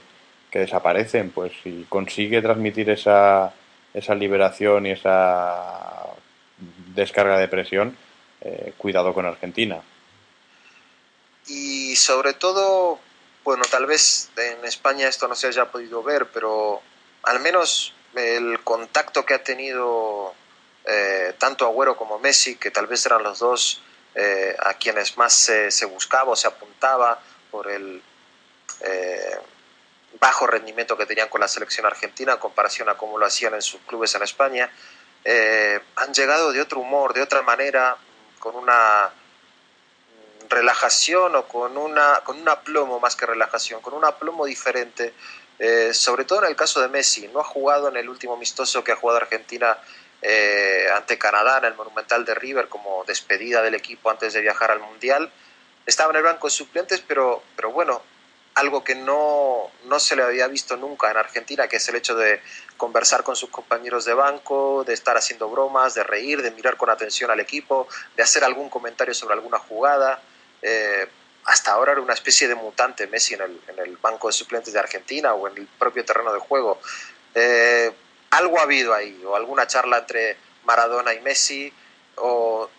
que 0.50 0.60
desaparecen, 0.60 1.30
pues 1.30 1.52
si 1.62 1.86
consigue 1.88 2.42
transmitir 2.42 2.90
esa, 2.90 3.54
esa 3.94 4.14
liberación 4.14 4.86
y 4.86 4.90
esa 4.90 6.06
descarga 6.94 7.38
de 7.38 7.48
presión, 7.48 7.96
eh, 8.40 8.72
cuidado 8.76 9.14
con 9.14 9.26
Argentina. 9.26 9.80
Y 11.46 11.96
sobre 11.96 12.34
todo, 12.34 12.98
bueno, 13.44 13.62
tal 13.70 13.86
vez 13.86 14.30
en 14.36 14.64
España 14.64 15.08
esto 15.08 15.28
no 15.28 15.34
se 15.34 15.46
haya 15.46 15.70
podido 15.70 16.02
ver, 16.02 16.26
pero 16.32 16.82
al 17.22 17.40
menos 17.40 17.94
el 18.14 18.60
contacto 18.64 19.24
que 19.24 19.34
ha 19.34 19.44
tenido 19.44 20.34
eh, 20.84 21.34
tanto 21.38 21.66
Agüero 21.66 21.96
como 21.96 22.18
Messi, 22.18 22.56
que 22.56 22.70
tal 22.70 22.86
vez 22.86 23.04
eran 23.06 23.22
los 23.22 23.38
dos 23.38 23.82
eh, 24.14 24.56
a 24.58 24.74
quienes 24.74 25.16
más 25.16 25.32
se, 25.32 25.70
se, 25.70 25.86
buscaba 25.86 26.32
o 26.32 26.36
se 26.36 26.48
apuntaba 26.48 27.20
por 27.50 27.70
el 27.70 28.02
eh, 28.80 29.38
bajo 30.18 30.46
rendimiento 30.46 30.96
que 30.96 31.06
tenían 31.06 31.28
con 31.28 31.40
la 31.40 31.48
selección 31.48 31.86
argentina 31.86 32.32
en 32.32 32.38
comparación 32.38 32.88
a 32.88 32.96
cómo 32.96 33.18
lo 33.18 33.26
hacían 33.26 33.54
en 33.54 33.62
sus 33.62 33.80
clubes 33.82 34.14
en 34.14 34.22
España, 34.22 34.70
eh, 35.24 35.80
han 35.96 36.12
llegado 36.14 36.52
de 36.52 36.60
otro 36.60 36.80
humor, 36.80 37.12
de 37.12 37.22
otra 37.22 37.42
manera, 37.42 37.96
con 38.38 38.56
una 38.56 39.10
relajación 40.48 41.36
o 41.36 41.46
con, 41.46 41.76
una, 41.76 42.20
con 42.24 42.40
un 42.40 42.48
aplomo 42.48 42.98
más 42.98 43.14
que 43.14 43.26
relajación, 43.26 43.80
con 43.80 43.94
un 43.94 44.04
aplomo 44.04 44.46
diferente, 44.46 45.14
eh, 45.60 45.92
sobre 45.92 46.24
todo 46.24 46.42
en 46.42 46.48
el 46.48 46.56
caso 46.56 46.80
de 46.80 46.88
Messi. 46.88 47.28
No 47.28 47.40
ha 47.40 47.44
jugado 47.44 47.88
en 47.90 47.96
el 47.98 48.08
último 48.08 48.32
amistoso 48.32 48.82
que 48.82 48.92
ha 48.92 48.96
jugado 48.96 49.18
Argentina 49.18 49.76
eh, 50.22 50.86
ante 50.96 51.18
Canadá 51.18 51.58
en 51.58 51.66
el 51.66 51.74
Monumental 51.74 52.24
de 52.24 52.34
River 52.34 52.68
como 52.68 53.04
despedida 53.06 53.60
del 53.60 53.74
equipo 53.74 54.10
antes 54.10 54.32
de 54.32 54.40
viajar 54.40 54.70
al 54.70 54.80
Mundial. 54.80 55.30
Estaba 55.84 56.12
en 56.12 56.16
el 56.16 56.22
banco 56.22 56.46
de 56.46 56.52
suplentes, 56.52 57.04
pero, 57.06 57.42
pero 57.56 57.72
bueno, 57.72 58.02
algo 58.54 58.82
que 58.82 58.94
no, 58.94 59.70
no, 59.84 60.00
se 60.00 60.16
le 60.16 60.22
había 60.22 60.48
visto 60.48 60.78
nunca 60.78 61.10
en 61.10 61.18
Argentina, 61.18 61.68
que 61.68 61.76
es 61.76 61.88
el 61.90 61.96
hecho 61.96 62.14
de 62.14 62.40
conversar 62.78 63.22
con 63.22 63.36
sus 63.36 63.50
compañeros 63.50 64.06
de 64.06 64.14
banco, 64.14 64.82
de 64.84 64.94
estar 64.94 65.18
haciendo 65.18 65.50
bromas, 65.50 65.94
de 65.94 66.04
reír, 66.04 66.40
de 66.40 66.52
mirar 66.52 66.78
con 66.78 66.88
atención 66.88 67.30
al 67.30 67.40
equipo, 67.40 67.86
de 68.16 68.22
hacer 68.22 68.44
algún 68.44 68.70
comentario 68.70 69.12
sobre 69.12 69.34
alguna 69.34 69.58
jugada. 69.58 70.22
Eh, 70.62 71.06
hasta 71.50 71.72
ahora 71.72 71.92
era 71.92 72.00
una 72.00 72.14
especie 72.14 72.46
de 72.46 72.54
mutante 72.54 73.08
Messi 73.08 73.34
en 73.34 73.40
el, 73.40 73.60
en 73.66 73.78
el, 73.80 73.96
banco 73.96 74.28
de 74.28 74.32
suplentes 74.32 74.72
de 74.72 74.78
Argentina 74.78 75.34
o 75.34 75.48
en 75.48 75.58
el 75.58 75.66
propio 75.66 76.04
terreno 76.04 76.32
de 76.32 76.38
juego. 76.38 76.80
Eh, 77.34 77.90
algo 78.30 78.60
ha 78.60 78.62
habido 78.62 78.94
ahí, 78.94 79.20
o 79.26 79.34
alguna 79.34 79.66
charla 79.66 79.98
entre 79.98 80.36
Maradona 80.64 81.12
y 81.12 81.20
Messi, 81.20 81.72
o 82.14 82.70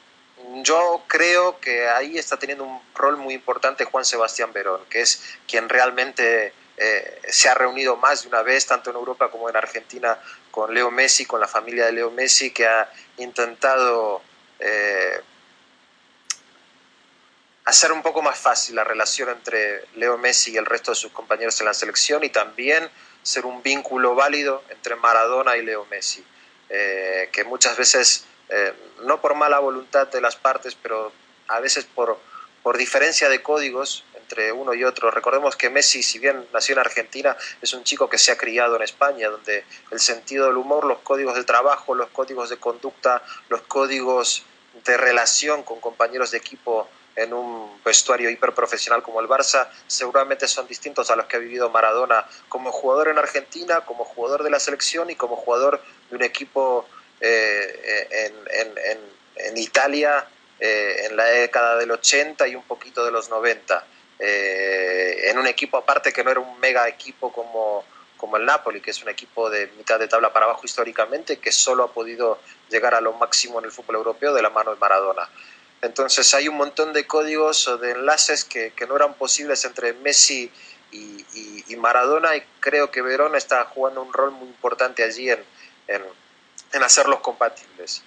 yo 0.63 1.03
creo 1.07 1.59
que 1.59 1.89
ahí 1.89 2.17
está 2.17 2.39
teniendo 2.39 2.63
un 2.63 2.81
rol 2.95 3.17
muy 3.17 3.33
importante 3.33 3.83
Juan 3.83 4.05
Sebastián 4.05 4.53
Verón, 4.53 4.81
que 4.89 5.01
es 5.01 5.21
quien 5.49 5.67
realmente 5.67 6.53
eh, 6.77 7.21
se 7.27 7.49
ha 7.49 7.53
reunido 7.53 7.97
más 7.97 8.21
de 8.21 8.29
una 8.29 8.41
vez, 8.41 8.67
tanto 8.67 8.89
en 8.89 8.95
Europa 8.95 9.29
como 9.29 9.49
en 9.49 9.57
Argentina, 9.57 10.17
con 10.49 10.73
Leo 10.73 10.91
Messi, 10.91 11.25
con 11.25 11.41
la 11.41 11.47
familia 11.49 11.87
de 11.87 11.91
Leo 11.91 12.09
Messi, 12.09 12.51
que 12.51 12.65
ha 12.65 12.89
intentado 13.17 14.21
eh, 14.59 15.19
hacer 17.65 17.91
un 17.91 18.01
poco 18.01 18.21
más 18.21 18.37
fácil 18.37 18.75
la 18.75 18.83
relación 18.83 19.29
entre 19.29 19.85
Leo 19.95 20.17
Messi 20.17 20.51
y 20.51 20.57
el 20.57 20.65
resto 20.65 20.91
de 20.91 20.95
sus 20.95 21.11
compañeros 21.11 21.59
en 21.59 21.67
la 21.67 21.73
selección 21.73 22.23
y 22.23 22.29
también 22.29 22.89
ser 23.23 23.45
un 23.45 23.61
vínculo 23.61 24.15
válido 24.15 24.63
entre 24.69 24.95
Maradona 24.95 25.57
y 25.57 25.63
Leo 25.63 25.85
Messi, 25.85 26.25
eh, 26.69 27.29
que 27.31 27.43
muchas 27.43 27.77
veces 27.77 28.25
eh, 28.49 28.73
no 29.03 29.21
por 29.21 29.35
mala 29.35 29.59
voluntad 29.59 30.07
de 30.07 30.21
las 30.21 30.35
partes, 30.35 30.75
pero 30.75 31.11
a 31.47 31.59
veces 31.59 31.85
por, 31.85 32.19
por 32.63 32.77
diferencia 32.77 33.29
de 33.29 33.43
códigos 33.43 34.05
entre 34.15 34.51
uno 34.51 34.73
y 34.73 34.83
otro. 34.83 35.11
Recordemos 35.11 35.55
que 35.55 35.69
Messi, 35.69 36.01
si 36.01 36.17
bien 36.17 36.47
nació 36.53 36.73
en 36.73 36.79
Argentina, 36.79 37.37
es 37.61 37.73
un 37.73 37.83
chico 37.83 38.09
que 38.09 38.17
se 38.17 38.31
ha 38.31 38.37
criado 38.37 38.75
en 38.75 38.81
España, 38.81 39.29
donde 39.29 39.65
el 39.91 39.99
sentido 39.99 40.47
del 40.47 40.57
humor, 40.57 40.85
los 40.85 40.99
códigos 40.99 41.35
de 41.35 41.43
trabajo, 41.43 41.93
los 41.93 42.09
códigos 42.09 42.49
de 42.49 42.57
conducta, 42.57 43.21
los 43.49 43.61
códigos 43.63 44.45
de 44.85 44.97
relación 44.97 45.63
con 45.63 45.79
compañeros 45.79 46.31
de 46.31 46.37
equipo 46.37 46.89
en 47.15 47.33
un 47.33 47.81
vestuario 47.83 48.29
hiperprofesional 48.29 49.03
como 49.03 49.19
el 49.19 49.27
Barça, 49.27 49.67
seguramente 49.87 50.47
son 50.47 50.67
distintos 50.67 51.09
a 51.11 51.15
los 51.15 51.25
que 51.25 51.37
ha 51.37 51.39
vivido 51.39 51.69
Maradona 51.69 52.25
como 52.47 52.71
jugador 52.71 53.09
en 53.09 53.17
Argentina, 53.17 53.81
como 53.81 54.05
jugador 54.05 54.43
de 54.43 54.49
la 54.49 54.59
selección 54.59 55.09
y 55.09 55.15
como 55.15 55.35
jugador 55.35 55.81
de 56.09 56.15
un 56.15 56.23
equipo 56.23 56.85
eh, 57.19 58.07
en, 58.09 58.33
en, 58.49 58.99
en, 59.35 59.57
Italia 59.57 60.25
eh, 60.59 61.05
en 61.05 61.15
la 61.15 61.25
década 61.25 61.77
del 61.77 61.91
80 61.91 62.47
y 62.47 62.55
un 62.55 62.63
poquito 62.63 63.05
de 63.05 63.11
los 63.11 63.29
90. 63.29 63.85
Eh, 64.19 65.29
en 65.29 65.37
un 65.37 65.47
equipo 65.47 65.77
aparte 65.77 66.13
que 66.13 66.23
no 66.23 66.31
era 66.31 66.39
un 66.39 66.59
mega 66.59 66.87
equipo 66.87 67.31
como, 67.31 67.83
como 68.17 68.37
el 68.37 68.45
Napoli, 68.45 68.81
que 68.81 68.91
es 68.91 69.01
un 69.01 69.09
equipo 69.09 69.49
de 69.49 69.67
mitad 69.77 69.99
de 69.99 70.07
tabla 70.07 70.31
para 70.31 70.45
abajo 70.45 70.61
históricamente, 70.63 71.39
que 71.39 71.51
solo 71.51 71.83
ha 71.83 71.91
podido 71.91 72.39
llegar 72.69 72.95
a 72.95 73.01
lo 73.01 73.13
máximo 73.13 73.59
en 73.59 73.65
el 73.65 73.71
fútbol 73.71 73.95
europeo 73.95 74.33
de 74.33 74.41
la 74.41 74.49
mano 74.49 74.71
de 74.71 74.77
Maradona. 74.77 75.27
Entonces 75.81 76.33
hay 76.33 76.47
un 76.47 76.57
montón 76.57 76.93
de 76.93 77.07
códigos 77.07 77.67
o 77.67 77.77
de 77.77 77.91
enlaces 77.91 78.43
que, 78.45 78.71
que 78.71 78.85
no 78.85 78.95
eran 78.95 79.15
posibles 79.15 79.65
entre 79.65 79.93
Messi 79.93 80.51
y, 80.91 81.25
y, 81.33 81.63
y, 81.67 81.75
Maradona 81.75 82.35
y 82.35 82.43
creo 82.59 82.91
que 82.91 83.01
Verón 83.01 83.35
está 83.35 83.65
jugando 83.65 84.01
un 84.03 84.13
rol 84.13 84.31
muy 84.31 84.47
importante 84.47 85.03
allí 85.03 85.29
en, 85.29 85.39
en, 85.87 86.01
en 86.73 86.83
hacerlos 86.83 87.21
compatibles. 87.21 88.03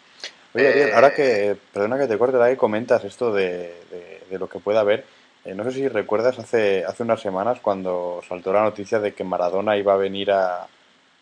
Oye, 0.55 0.69
Ariel, 0.69 0.89
eh, 0.91 0.95
ahora 0.95 1.13
que, 1.13 1.57
perdona 1.73 1.99
que 1.99 2.07
te 2.07 2.19
corte, 2.19 2.37
ahora 2.37 2.51
que 2.51 2.57
comentas 2.57 3.03
esto 3.05 3.33
de, 3.33 3.75
de, 3.91 4.23
de 4.31 4.39
lo 4.39 4.49
que 4.49 4.61
pueda 4.61 4.81
haber, 4.81 5.05
eh, 5.45 5.55
no 5.55 5.65
sé 5.65 5.73
si 5.73 5.89
recuerdas 5.89 6.39
hace, 6.39 6.85
hace 6.85 7.03
unas 7.03 7.21
semanas 7.21 7.59
cuando 7.61 8.23
saltó 8.29 8.53
la 8.53 8.63
noticia 8.63 9.01
de 9.01 9.15
que 9.15 9.25
Maradona 9.25 9.77
iba 9.77 9.95
a 9.95 9.97
venir 9.97 10.31
a, 10.31 10.69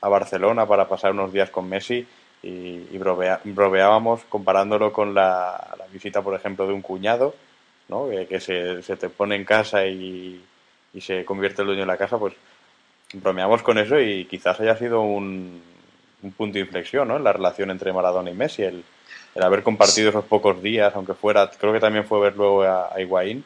a 0.00 0.09
Barcelona 0.09 0.66
para 0.66 0.88
pasar 0.88 1.12
unos 1.12 1.32
días 1.32 1.48
con 1.50 1.68
Messi 1.68 2.07
y, 2.43 2.88
y 2.90 2.99
brovea, 2.99 3.40
broveábamos 3.45 4.22
comparándolo 4.28 4.93
con 4.93 5.14
la, 5.14 5.74
la, 5.78 5.86
visita, 5.93 6.22
por 6.22 6.34
ejemplo, 6.34 6.66
de 6.66 6.72
un 6.72 6.82
cuñado, 6.82 7.34
¿no? 7.88 8.09
que, 8.09 8.26
que 8.26 8.40
se, 8.40 8.82
se, 8.82 8.97
te 8.97 9.09
pone 9.09 9.36
en 9.36 9.45
casa 9.45 9.86
y, 9.86 10.43
y 10.93 11.01
se 11.01 11.24
convierte 11.24 11.62
el 11.62 11.66
dueño 11.66 11.82
de 11.82 11.86
la 11.86 11.97
casa, 11.97 12.18
pues 12.18 12.34
bromeamos 13.14 13.62
con 13.62 13.78
eso 13.78 14.01
y 14.01 14.24
quizás 14.24 14.59
haya 14.61 14.76
sido 14.76 15.03
un, 15.03 15.62
un 16.22 16.32
punto 16.32 16.55
de 16.55 16.61
inflexión 16.61 17.09
¿no? 17.09 17.16
en 17.16 17.24
la 17.24 17.32
relación 17.32 17.70
entre 17.70 17.93
Maradona 17.93 18.30
y 18.30 18.34
Messi, 18.34 18.62
el, 18.62 18.84
el 19.34 19.43
haber 19.43 19.62
compartido 19.62 20.11
esos 20.11 20.24
pocos 20.24 20.62
días, 20.62 20.93
aunque 20.97 21.14
fuera, 21.14 21.51
creo 21.51 21.72
que 21.72 21.80
también 21.80 22.05
fue 22.07 22.20
ver 22.20 22.36
luego 22.36 22.62
a, 22.62 22.93
a 22.93 23.01
Higuaín. 23.01 23.45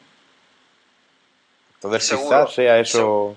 Entonces 1.75 2.03
Seguro. 2.07 2.25
quizás 2.27 2.53
sea 2.53 2.79
eso, 2.79 2.97
Seguro. 2.97 3.35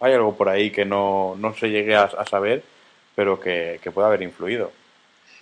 hay 0.00 0.12
algo 0.12 0.36
por 0.36 0.48
ahí 0.48 0.70
que 0.70 0.84
no, 0.84 1.34
no 1.38 1.54
se 1.54 1.68
llegue 1.70 1.96
a, 1.96 2.02
a 2.02 2.26
saber, 2.26 2.62
pero 3.14 3.40
que, 3.40 3.80
que 3.82 3.90
pueda 3.90 4.08
haber 4.08 4.22
influido. 4.22 4.70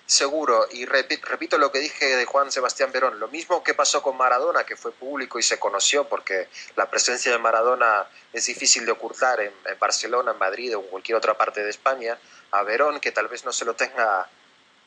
Seguro, 0.07 0.68
y 0.70 0.86
repito 0.86 1.59
lo 1.59 1.72
que 1.72 1.80
dije 1.80 2.16
de 2.16 2.26
Juan 2.26 2.52
Sebastián 2.52 2.92
Verón, 2.92 3.18
lo 3.18 3.26
mismo 3.26 3.64
que 3.64 3.74
pasó 3.74 4.02
con 4.02 4.16
Maradona, 4.16 4.62
que 4.62 4.76
fue 4.76 4.92
público 4.92 5.40
y 5.40 5.42
se 5.42 5.59
conoció, 5.59 6.09
porque 6.09 6.46
la 6.76 6.88
presencia 6.88 7.32
de 7.32 7.38
Maradona 7.38 8.07
es 8.32 8.46
difícil 8.46 8.86
de 8.86 8.92
ocultar 8.92 9.40
en, 9.40 9.52
Barcelona, 9.80 10.30
en 10.30 10.38
Madrid 10.38 10.76
o 10.76 10.80
en 10.80 10.86
cualquier 10.86 11.18
otra 11.18 11.36
parte 11.36 11.64
de 11.64 11.70
España, 11.70 12.16
a 12.52 12.62
Verón, 12.62 13.00
que 13.00 13.11
tal 13.11 13.26
vez 13.26 13.44
no 13.44 13.52
se 13.52 13.64
lo 13.64 13.74
tenga 13.74 14.28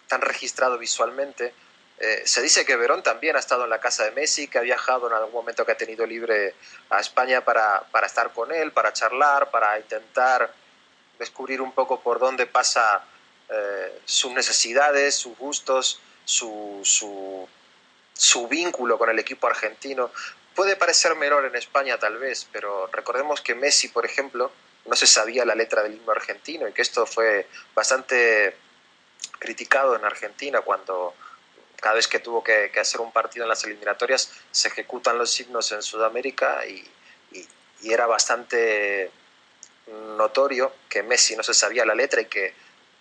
tan 0.07 0.21
registrado 0.21 0.77
visualmente. 0.77 1.53
Eh, 1.99 2.21
se 2.23 2.41
dice 2.41 2.65
que 2.65 2.77
Verón 2.77 3.03
también 3.03 3.35
ha 3.35 3.39
estado 3.39 3.65
en 3.65 3.71
la 3.71 3.81
casa 3.81 4.05
de 4.05 4.11
Messi, 4.11 4.47
que 4.47 4.59
ha 4.59 4.61
viajado 4.61 5.07
en 5.07 5.13
algún 5.13 5.33
momento 5.33 5.65
que 5.65 5.73
ha 5.73 5.77
tenido 5.77 6.05
libre 6.05 6.55
a 6.89 7.01
España 7.01 7.43
para, 7.43 7.81
para 7.91 8.07
estar 8.07 8.31
con 8.31 8.53
él, 8.53 8.71
para 8.71 8.93
charlar, 8.93 9.51
para 9.51 9.77
intentar 9.79 10.49
descubrir 11.19 11.59
un 11.59 11.73
poco 11.73 11.99
por 11.99 12.19
dónde 12.19 12.45
pasa 12.45 13.03
eh, 13.49 13.99
sus 14.05 14.31
necesidades, 14.31 15.15
sus 15.15 15.37
gustos, 15.37 15.99
su, 16.25 16.81
su, 18.13 18.47
vínculo 18.47 18.97
con 18.97 19.09
el 19.09 19.19
equipo 19.19 19.47
argentino. 19.47 20.11
Puede 20.55 20.75
parecer 20.75 21.15
menor 21.15 21.45
en 21.45 21.55
España 21.55 21.97
tal 21.97 22.17
vez, 22.17 22.47
pero 22.51 22.87
recordemos 22.91 23.41
que 23.41 23.55
Messi, 23.55 23.87
por 23.87 24.05
ejemplo, 24.05 24.51
no 24.85 24.95
se 24.95 25.07
sabía 25.07 25.45
la 25.45 25.55
letra 25.55 25.83
del 25.83 25.95
himno 25.95 26.11
argentino 26.11 26.67
y 26.67 26.73
que 26.73 26.81
esto 26.81 27.05
fue 27.05 27.47
bastante 27.73 28.55
criticado 29.39 29.95
en 29.95 30.05
Argentina 30.05 30.61
cuando 30.61 31.15
cada 31.79 31.95
vez 31.95 32.07
que 32.07 32.19
tuvo 32.19 32.43
que, 32.43 32.71
hacer 32.79 33.01
un 33.01 33.11
partido 33.11 33.45
en 33.45 33.49
las 33.49 33.63
eliminatorias 33.63 34.31
se 34.51 34.67
ejecutan 34.67 35.17
los 35.17 35.39
himnos 35.39 35.71
en 35.71 35.81
Sudamérica 35.81 36.65
y, 36.65 36.87
era 37.81 38.07
bastante 38.07 39.09
notorio 40.17 40.73
que 40.89 41.01
Messi 41.01 41.37
no 41.37 41.43
se 41.43 41.53
sabía 41.53 41.85
la 41.85 41.95
letra 41.95 42.19
y 42.19 42.25
que 42.25 42.53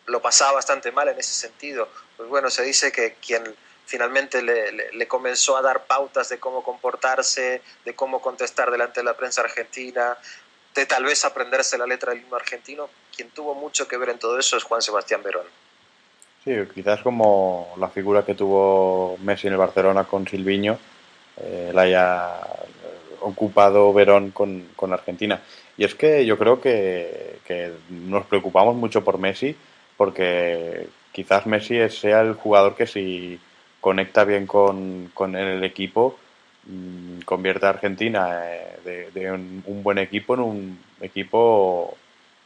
lo 0.09 0.21
pasaba 0.21 0.53
bastante 0.53 0.93
mal 0.93 1.09
en 1.09 1.19
ese 1.19 1.33
sentido. 1.33 1.89
Pues 2.17 2.29
bueno, 2.29 2.51
se 2.51 2.63
dice 2.63 2.93
que 2.93 3.15
quien 3.15 3.43
finalmente 3.87 4.43
le, 4.43 5.09
comenzó 5.09 5.57
a 5.57 5.63
dar 5.63 5.85
pautas 5.85 6.29
de 6.29 6.39
cómo 6.39 6.63
comportarse, 6.63 7.63
de 7.85 7.95
cómo 7.95 8.21
contestar 8.21 8.71
delante 8.71 9.01
de 9.01 9.05
la 9.05 9.17
prensa 9.17 9.41
argentina, 9.41 10.17
de 10.75 10.87
tal 10.87 11.05
vez 11.05 11.25
aprenderse 11.25 11.79
la 11.79 11.87
letra 11.87 12.13
del 12.13 12.23
himno 12.23 12.37
argentino, 12.37 12.91
quien 13.17 13.31
tuvo 13.31 13.55
mucho 13.55 13.89
que 13.89 13.97
ver 13.97 14.11
en 14.11 14.19
todo 14.19 14.39
eso 14.39 14.57
es 14.57 14.63
Juan 14.65 14.83
Sebastián 14.83 15.23
Verón. 15.23 15.47
Sí, 16.45 16.55
quizás 16.75 17.01
como 17.01 17.75
la 17.79 17.89
figura 17.89 18.25
que 18.25 18.35
tuvo 18.35 19.17
Messi 19.23 19.47
en 19.47 19.55
el 19.55 19.59
Barcelona 19.59 20.05
con 20.05 20.27
Silviño 20.29 20.79
eh, 21.41 21.71
la 21.73 21.83
haya 21.83 22.41
ocupado 23.21 23.93
Verón 23.93 24.31
con, 24.31 24.93
Argentina. 24.93 25.41
Y 25.77 25.85
es 25.85 25.95
que 25.95 26.27
yo 26.27 26.39
creo 26.39 26.61
que, 26.61 27.39
nos 27.91 28.27
preocupamos 28.27 28.77
mucho 28.77 29.05
por 29.05 29.19
Messi 29.19 29.57
porque 29.99 30.89
quizás 31.13 31.47
Messi 31.47 31.87
sea 31.91 32.23
el 32.23 32.35
jugador 32.35 32.77
que 32.77 32.87
si 32.87 33.39
conecta 33.81 34.25
bien 34.25 34.47
con, 34.47 35.11
el 35.35 35.65
equipo 35.65 36.17
mm, 36.67 37.21
convierte 37.27 37.67
a 37.67 37.71
Argentina 37.71 38.41
eh, 38.45 39.11
de, 39.13 39.33
un, 39.33 39.83
buen 39.83 39.99
equipo 39.99 40.35
en 40.35 40.41
un 40.41 40.79
equipo 41.01 41.97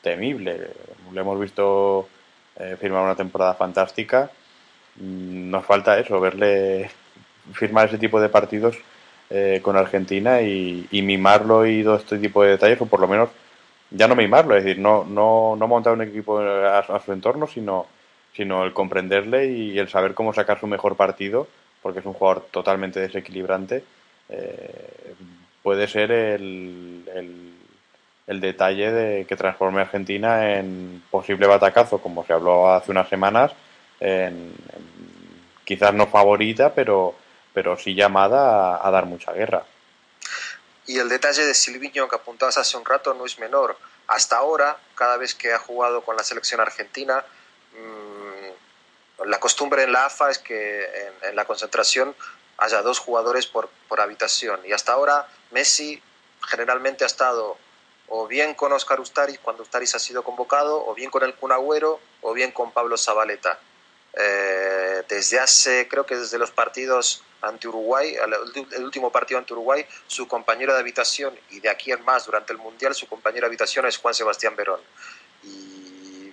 temible. 0.03 0.71
Lo 1.13 1.21
hemos 1.21 1.39
visto 1.39 2.09
eh, 2.57 2.77
firmar 2.81 3.05
una 3.05 3.17
temporada 3.17 3.55
fantástica. 3.55 4.31
Mm, 4.97 5.51
nos 5.51 5.65
falta 5.67 5.99
eso, 5.99 6.19
verle 6.21 6.91
firmar 7.53 7.89
ese 7.89 7.99
tipo 7.99 8.21
de 8.21 8.31
partidos 8.31 8.79
eh, 9.29 9.61
con 9.63 9.77
Argentina 9.77 10.41
y, 10.41 10.89
mimarlo 10.91 11.67
y 11.67 11.83
todo 11.83 11.97
este 11.97 12.19
tipo 12.19 12.43
de 12.43 12.53
detalles, 12.53 12.81
o 12.81 12.87
por 12.87 13.01
lo 13.01 13.09
menos 13.09 13.29
ya 13.95 14.09
no 14.09 14.17
mimarlo, 14.17 14.57
es 14.57 14.65
decir, 14.65 14.81
no, 14.81 15.05
no, 15.05 15.57
no 15.57 15.69
montar 15.69 15.93
un 15.93 16.03
equipo 16.03 16.39
a, 16.39 17.01
su 17.05 17.13
entorno, 17.13 17.47
sino, 17.47 17.87
sino 18.35 18.65
el 18.65 18.73
comprenderle 18.73 19.47
y 19.47 19.79
el 19.79 19.89
saber 19.89 20.15
cómo 20.15 20.33
sacar 20.33 20.59
su 20.61 20.67
mejor 20.67 20.97
partido, 20.97 21.47
porque 21.83 22.01
es 22.01 22.07
un 22.07 22.15
jugador 22.15 22.47
totalmente 22.51 23.01
desequilibrante. 23.01 23.85
Eh, 24.29 25.15
puede 25.63 25.87
ser 25.89 26.11
el, 26.13 27.05
el 28.27 28.41
detalle 28.41 28.91
de 28.91 29.25
que 29.27 29.37
transforme 29.37 29.81
a 29.81 29.85
Argentina 29.85 30.59
en 30.59 31.03
posible 31.11 31.47
batacazo, 31.47 31.99
como 31.99 32.25
se 32.25 32.33
habló 32.33 32.71
hace 32.71 32.91
unas 32.91 33.09
semanas, 33.09 33.53
en, 34.01 34.53
quizás 35.65 35.95
no 35.95 36.07
favorita, 36.07 36.75
pero, 36.75 37.15
pero 37.53 37.77
sí 37.77 37.95
llamada 37.95 38.87
a, 38.87 38.91
dar 38.91 39.07
mucha 39.07 39.33
guerra. 39.33 39.65
Y 40.87 40.99
el 40.99 41.09
detalle 41.09 41.45
de 41.45 41.55
Silviño 41.55 42.09
que 42.09 42.17
apuntabas 42.17 42.59
hace 42.59 42.77
un 42.77 42.85
rato 42.85 43.15
no 43.15 43.25
es 43.25 43.39
menor. 43.39 43.77
Hasta 44.09 44.37
ahora, 44.37 44.77
cada 44.95 45.17
vez 45.17 45.35
que 45.35 45.53
ha 45.53 45.59
jugado 45.59 46.03
con 46.03 46.17
la 46.17 46.25
selección 46.25 46.61
argentina, 46.61 47.25
mm, 47.73 49.27
la 49.29 49.39
costumbre 49.39 49.85
en 49.85 49.93
la 49.93 50.07
AFA 50.07 50.31
es 50.31 50.39
que 50.39 51.13
en, 51.23 51.37
la 51.37 51.45
concentración 51.45 52.17
haya 52.59 52.83
dos 52.83 52.99
jugadores 52.99 53.47
por, 53.47 53.69
por 53.89 54.01
habitación. 54.01 54.61
Y 54.65 54.73
hasta 54.73 54.93
ahora 54.93 55.29
Messi 55.51 56.03
generalmente 56.49 57.05
ha 57.05 57.07
estado 57.07 57.57
o 58.09 58.27
bien 58.27 58.55
con 58.55 58.73
Oscar 58.73 59.01
Ustariz 59.01 59.39
cuando 59.41 59.63
Ustariz 59.63 59.95
ha 59.95 59.99
sido 59.99 60.23
convocado, 60.23 60.85
o 60.87 60.95
bien 60.95 61.11
con 61.11 61.23
el 61.23 61.35
Kun 61.35 61.53
o 61.53 62.33
bien 62.35 62.53
con 62.53 62.71
Pablo 62.73 62.99
Zabaleta. 62.99 63.59
Eh, 64.15 65.03
desde 65.09 65.39
hace, 65.39 65.89
creo 65.89 66.05
que 66.05 66.17
desde 66.17 66.39
los 66.39 66.51
partidos 66.51 67.25
ante 67.41 67.67
Uruguay, 67.67 68.15
el 68.73 68.85
último 68.85 69.11
partido 69.11 69.39
ante 69.39 69.53
Uruguay, 69.53 69.85
su 70.07 70.29
compañero 70.29 70.75
de 70.75 70.81
habitación, 70.81 71.39
y 71.51 71.61
de 71.61 71.69
aquí 71.69 71.91
en 71.91 72.05
más 72.05 72.27
durante 72.27 72.53
el 72.53 72.59
Mundial, 72.59 72.95
su 72.95 73.09
compañero 73.09 73.47
de 73.47 73.49
habitación 73.49 73.87
es 73.87 73.97
Juan 73.97 74.15
Sebastián 74.15 74.55
Verón. 74.55 74.81
Y 75.43 76.33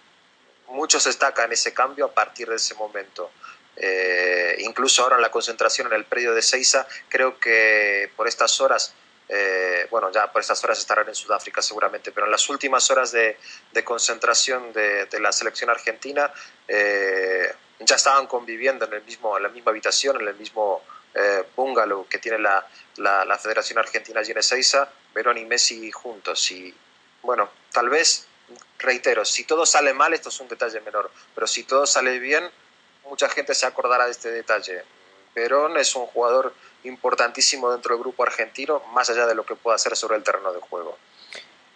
muchos 0.68 1.06
destacan 1.06 1.52
ese 1.52 1.74
cambio 1.74 2.06
a 2.06 2.12
partir 2.12 2.48
de 2.50 2.58
ese 2.58 2.76
momento. 2.76 3.32
Eh, 3.76 4.58
incluso 4.60 5.02
ahora 5.02 5.16
en 5.16 5.22
la 5.22 5.32
concentración 5.32 5.88
en 5.88 5.94
el 5.94 6.06
predio 6.06 6.34
de 6.34 6.42
Seiza, 6.42 6.86
creo 7.08 7.40
que 7.40 8.12
por 8.16 8.28
estas 8.28 8.60
horas 8.62 8.94
eh, 9.32 9.86
bueno, 9.92 10.12
ya 10.12 10.32
por 10.32 10.42
estas 10.42 10.64
horas 10.64 10.80
estarán 10.80 11.08
en 11.08 11.14
Sudáfrica 11.14 11.62
seguramente, 11.62 12.12
pero 12.12 12.26
en 12.26 12.32
las 12.32 12.50
últimas 12.50 12.90
horas 12.90 13.12
de, 13.12 13.38
concentración 13.84 14.74
de, 14.74 15.08
la 15.20 15.32
selección 15.32 15.70
argentina 15.70 16.34
eh, 16.68 17.54
ya 17.80 17.96
estaban 17.96 18.26
conviviendo 18.26 18.86
en, 18.86 18.94
el 18.94 19.04
mismo, 19.04 19.38
la 19.38 19.50
misma 19.50 19.70
habitación, 19.70 20.20
en 20.20 20.28
el 20.30 20.36
mismo 20.36 20.82
eh, 21.14 21.44
bungalow 21.56 22.08
que 22.08 22.18
tiene 22.18 22.40
la, 22.40 22.66
la, 22.98 23.38
Federación 23.38 23.78
Argentina 23.78 24.20
allí 24.20 24.32
en 24.32 24.40
Ezeiza, 24.40 24.90
Verón 25.14 25.38
y 25.38 25.46
Messi 25.46 25.92
juntos. 25.92 26.52
Y 26.52 26.74
bueno, 27.22 27.52
tal 27.72 27.88
vez, 27.88 28.26
reitero, 28.80 29.26
si 29.26 29.44
todo 29.44 29.64
sale 29.68 29.94
mal, 29.94 30.12
esto 30.16 30.30
es 30.30 30.40
un 30.40 30.48
detalle 30.48 30.82
menor, 30.82 31.12
pero 31.36 31.46
si 31.46 31.66
todo 31.66 31.86
sale 31.86 32.18
bien, 32.18 32.50
mucha 33.06 33.30
gente 33.30 33.54
se 33.54 33.68
acordará 33.68 34.06
de 34.06 34.12
este 34.12 34.32
detalle. 34.32 34.84
Verón 35.36 35.78
es 35.78 35.96
un 35.96 36.08
jugador 36.08 36.54
importantísimo 36.84 37.72
dentro 37.72 37.94
del 37.94 38.04
grupo 38.04 38.24
argentino, 38.24 38.82
más 38.94 39.10
allá 39.10 39.26
de 39.26 39.36
lo 39.36 39.46
que 39.46 39.56
pueda 39.56 39.76
hacer 39.76 39.96
sobre 39.96 40.18
el 40.18 40.24
terreno 40.24 40.52
de 40.54 40.60
juego. 40.60 40.98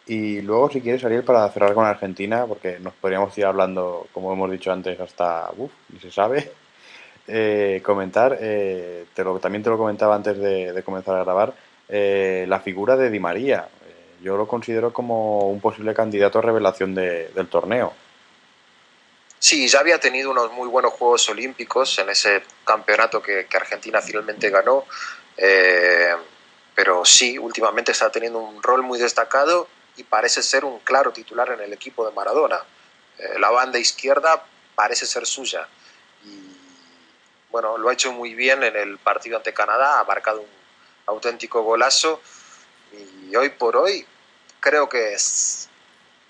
Y 0.06 0.42
luego, 0.42 0.70
si 0.70 0.82
quieres 0.82 1.02
salir 1.02 1.24
para 1.24 1.50
cerrar 1.50 1.74
con 1.74 1.86
Argentina, 1.86 2.46
porque 2.46 2.78
nos 2.80 2.94
podríamos 2.94 3.38
ir 3.38 3.46
hablando, 3.46 4.08
como 4.12 4.34
hemos 4.34 4.52
dicho 4.52 4.72
antes, 4.72 5.00
hasta, 5.00 5.50
uff, 5.56 5.72
ni 5.90 6.00
se 6.00 6.12
sabe, 6.12 6.52
eh, 7.28 7.82
comentar, 7.84 8.38
eh, 8.40 9.06
te 9.14 9.24
lo, 9.24 9.40
también 9.40 9.64
te 9.64 9.70
lo 9.70 9.78
comentaba 9.78 10.16
antes 10.16 10.38
de, 10.38 10.84
comenzar 10.84 11.16
a 11.16 11.24
grabar, 11.24 11.54
eh, 11.88 12.46
la 12.50 12.60
figura 12.60 12.98
de 12.98 13.10
Di 13.10 13.20
María. 13.20 13.68
yo 14.22 14.38
lo 14.38 14.48
considero 14.48 14.92
como 14.94 15.50
un 15.50 15.60
posible 15.60 15.94
candidato 15.94 16.40
a 16.40 16.42
revelación 16.42 16.96
del 16.96 17.48
torneo. 17.50 17.94
Sí, 19.44 19.68
ya 19.68 19.82
había 19.82 20.00
tenido 20.00 20.32
unos 20.32 20.54
muy 20.54 20.70
buenos 20.70 20.94
Juegos 20.94 21.28
Olímpicos 21.28 22.00
en 22.00 22.10
ese 22.10 22.44
campeonato 22.64 23.22
que, 23.22 23.46
Argentina 23.54 24.02
finalmente 24.02 24.50
ganó, 24.50 24.86
eh, 25.36 26.16
pero 26.74 27.04
sí, 27.04 27.38
últimamente 27.38 27.92
está 27.92 28.10
teniendo 28.10 28.40
un 28.40 28.64
rol 28.64 28.84
muy 28.84 28.98
destacado 29.00 29.68
y 29.98 30.04
parece 30.04 30.42
ser 30.42 30.64
un 30.64 30.80
claro 30.80 31.12
titular 31.12 31.50
en 31.50 31.60
el 31.60 31.74
equipo 31.74 32.06
de 32.06 32.14
Maradona. 32.14 32.64
Eh, 33.18 33.38
la 33.38 33.50
banda 33.50 33.78
izquierda 33.80 34.46
parece 34.76 35.06
ser 35.06 35.26
suya 35.26 35.68
y 36.24 36.58
bueno, 37.52 37.78
lo 37.78 37.90
ha 37.90 37.94
hecho 37.94 38.14
muy 38.14 38.36
bien 38.36 38.64
en 38.64 38.78
el 38.78 38.98
partido 38.98 39.36
ante 39.36 39.54
Canadá, 39.54 40.00
ha 40.00 40.06
marcado 40.06 40.40
un 40.40 40.48
auténtico 41.08 41.64
golazo 41.64 42.22
y 42.94 43.36
hoy 43.36 43.50
por 43.50 43.76
hoy 43.76 44.08
creo 44.62 44.88
que 44.88 45.16
es 45.16 45.68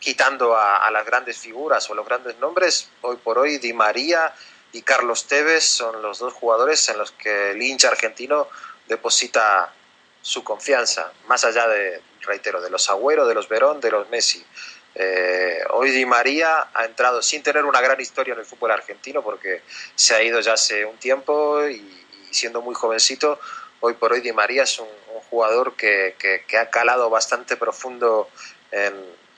quitando 0.03 0.57
a, 0.57 0.91
las 0.91 1.05
grandes 1.05 1.37
figuras 1.37 1.89
o 1.89 1.93
los 1.95 2.05
grandes 2.05 2.37
nombres, 2.37 2.89
hoy 3.03 3.15
por 3.15 3.37
hoy 3.37 3.57
Di 3.57 3.71
María 3.71 4.33
y 4.73 4.81
Carlos 4.81 5.27
Tevez 5.27 5.63
son 5.63 6.01
los 6.01 6.19
dos 6.19 6.33
jugadores 6.33 6.89
en 6.89 6.97
los 6.97 7.13
que 7.13 7.51
el 7.51 7.61
hincha 7.61 7.87
argentino 7.87 8.49
deposita 8.89 9.73
su 10.21 10.43
confianza, 10.43 11.13
más 11.27 11.45
allá 11.45 11.69
de, 11.69 12.01
reitero, 12.19 12.59
de 12.59 12.69
los 12.69 12.89
Agüero, 12.89 13.25
de 13.25 13.33
los 13.33 13.47
Verón, 13.47 13.79
de 13.79 13.91
los 13.91 14.09
Messi. 14.09 14.45
Eh, 14.93 15.63
hoy 15.69 15.91
Di 15.91 16.05
María 16.05 16.67
ha 16.73 16.83
entrado 16.83 17.21
sin 17.21 17.41
tener 17.41 17.63
una 17.63 17.79
gran 17.79 17.99
historia 18.01 18.33
en 18.33 18.41
el 18.41 18.45
fútbol 18.45 18.71
argentino 18.71 19.23
porque 19.23 19.61
se 19.95 20.15
ha 20.15 20.21
ido 20.21 20.41
ya 20.41 20.53
hace 20.53 20.83
un 20.83 20.97
tiempo 20.97 21.65
y, 21.65 22.05
siendo 22.29 22.61
muy 22.61 22.75
jovencito, 22.75 23.39
hoy 23.79 23.93
por 23.93 24.11
hoy 24.11 24.19
Di 24.19 24.33
María 24.33 24.63
es 24.63 24.79
un, 24.79 24.87
jugador 25.29 25.75
que, 25.75 26.15
que, 26.19 26.57
ha 26.57 26.69
calado 26.69 27.09
bastante 27.09 27.57
profundo 27.57 28.29
en, 28.69 28.93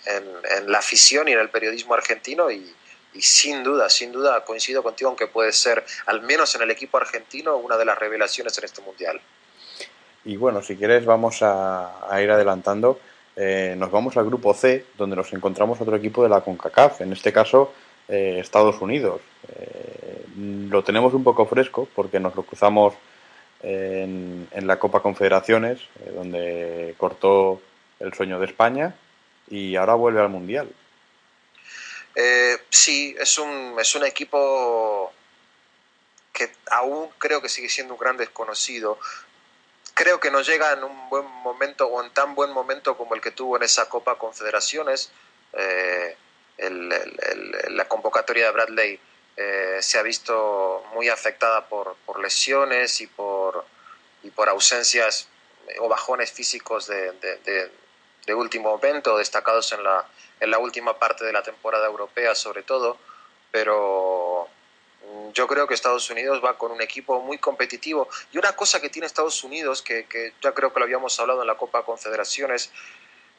en, 0.06 0.72
la 0.72 0.80
afición 0.80 1.28
y 1.28 1.34
en 1.34 1.40
el 1.40 1.50
periodismo 1.50 1.94
argentino 1.94 2.52
y, 2.52 2.74
sin 3.20 3.64
duda, 3.64 3.90
sin 3.90 4.12
duda 4.12 4.44
coincido 4.44 4.84
contigo 4.84 5.10
aunque 5.10 5.28
puede 5.28 5.54
ser, 5.54 5.86
al 6.06 6.22
menos 6.22 6.54
en 6.56 6.64
el 6.64 6.72
equipo 6.72 6.98
argentino, 6.98 7.56
una 7.58 7.78
de 7.78 7.86
las 7.86 7.98
revelaciones 7.98 8.58
en 8.58 8.66
este 8.66 8.82
mundial. 8.82 9.22
Y 10.26 10.38
bueno, 10.38 10.62
si 10.62 10.76
quieres 10.76 11.06
vamos 11.06 11.40
a, 11.42 12.10
ir 12.22 12.32
adelantando. 12.32 13.00
Eh, 13.38 13.76
nos 13.78 13.92
vamos 13.92 14.16
al 14.16 14.26
grupo 14.26 14.54
C, 14.54 14.86
donde 14.98 15.16
nos 15.16 15.32
encontramos 15.34 15.80
otro 15.82 15.96
equipo 15.98 16.24
de 16.24 16.30
la 16.30 16.40
CONCACAF, 16.40 17.02
en 17.02 17.12
este 17.12 17.34
caso 17.34 17.74
eh, 18.08 18.38
Estados 18.40 18.80
Unidos. 18.82 19.22
Eh, 19.50 20.26
lo 20.70 20.84
tenemos 20.84 21.14
un 21.14 21.24
poco 21.24 21.46
fresco 21.46 21.88
porque 21.94 22.20
nos 22.20 22.36
lo 22.36 22.44
cruzamos 22.44 22.94
en, 23.62 24.48
en 24.52 24.68
la 24.68 24.80
Copa 24.80 25.02
Confederaciones, 25.02 25.82
donde 26.14 26.96
cortó 26.98 27.62
el 28.00 28.14
sueño 28.14 28.40
de 28.40 28.46
España 28.46 28.96
y 29.48 29.76
ahora 29.76 29.96
vuelve 29.96 30.22
al 30.22 30.30
Mundial. 30.30 30.74
Eh, 32.16 32.58
sí, 32.70 33.16
es 33.20 33.38
un, 33.38 33.76
es 33.80 33.94
un 33.96 34.06
equipo 34.06 35.12
que 36.32 36.52
aún 36.72 37.10
creo 37.18 37.42
que 37.42 37.50
sigue 37.50 37.70
siendo 37.70 37.94
un 37.94 38.00
gran 38.00 38.18
desconocido. 38.18 38.98
Creo 39.94 40.20
que 40.20 40.32
no 40.32 40.42
llega 40.42 40.74
en 40.74 40.84
un 40.84 41.10
buen 41.10 41.26
momento 41.26 41.88
o 41.88 42.04
en 42.04 42.12
tan 42.12 42.36
buen 42.36 42.52
momento 42.52 42.98
como 42.98 43.16
el 43.16 43.22
que 43.22 43.32
tuvo 43.32 43.58
en 43.58 43.64
esa 43.64 43.88
Copa 43.88 44.18
Confederaciones. 44.18 45.12
Eh, 45.54 46.18
la 46.58 47.88
convocatoria 47.88 48.46
de 48.46 48.52
Bradley 48.52 49.00
eh, 49.38 49.78
se 49.82 49.98
ha 49.98 50.02
visto 50.02 50.86
muy 50.94 51.10
afectada 51.10 51.68
por, 51.68 51.96
por 52.06 52.20
lesiones 52.22 53.02
y 53.02 53.08
por, 53.08 53.66
y 54.24 54.30
por 54.30 54.48
ausencias 54.48 55.28
o 55.80 55.90
bajones 55.90 56.32
físicos 56.32 56.88
de, 56.88 57.12
de, 57.14 57.38
de, 57.38 57.72
último 58.34 58.72
momento, 58.72 59.18
destacados 59.18 59.72
en 59.74 59.84
la, 59.84 60.06
en 60.40 60.52
la 60.52 60.58
última 60.58 60.98
parte 60.98 61.26
de 61.26 61.34
la 61.34 61.44
temporada 61.44 61.86
europea 61.86 62.36
sobre 62.36 62.64
todo, 62.64 62.98
pero 63.52 64.48
mm, 65.04 65.32
yo 65.32 65.48
creo 65.48 65.68
que 65.68 65.74
Estados 65.74 66.10
Unidos 66.10 66.42
va 66.44 66.58
con 66.58 66.72
un 66.72 66.82
equipo 66.82 67.22
muy 67.22 67.38
competitivo. 67.38 68.10
Y 68.32 68.38
una 68.38 68.56
cosa 68.56 68.82
que 68.82 68.90
tiene 68.90 69.06
Estados 69.06 69.44
Unidos, 69.44 69.82
que, 69.82 70.06
que 70.06 70.34
ya 70.42 70.54
creo 70.54 70.74
que 70.74 70.80
lo 70.80 70.86
habíamos 70.86 71.20
hablado 71.20 71.42
en 71.42 71.48
la 71.48 71.56
Copa 71.56 71.84
Confederaciones, 71.84 72.72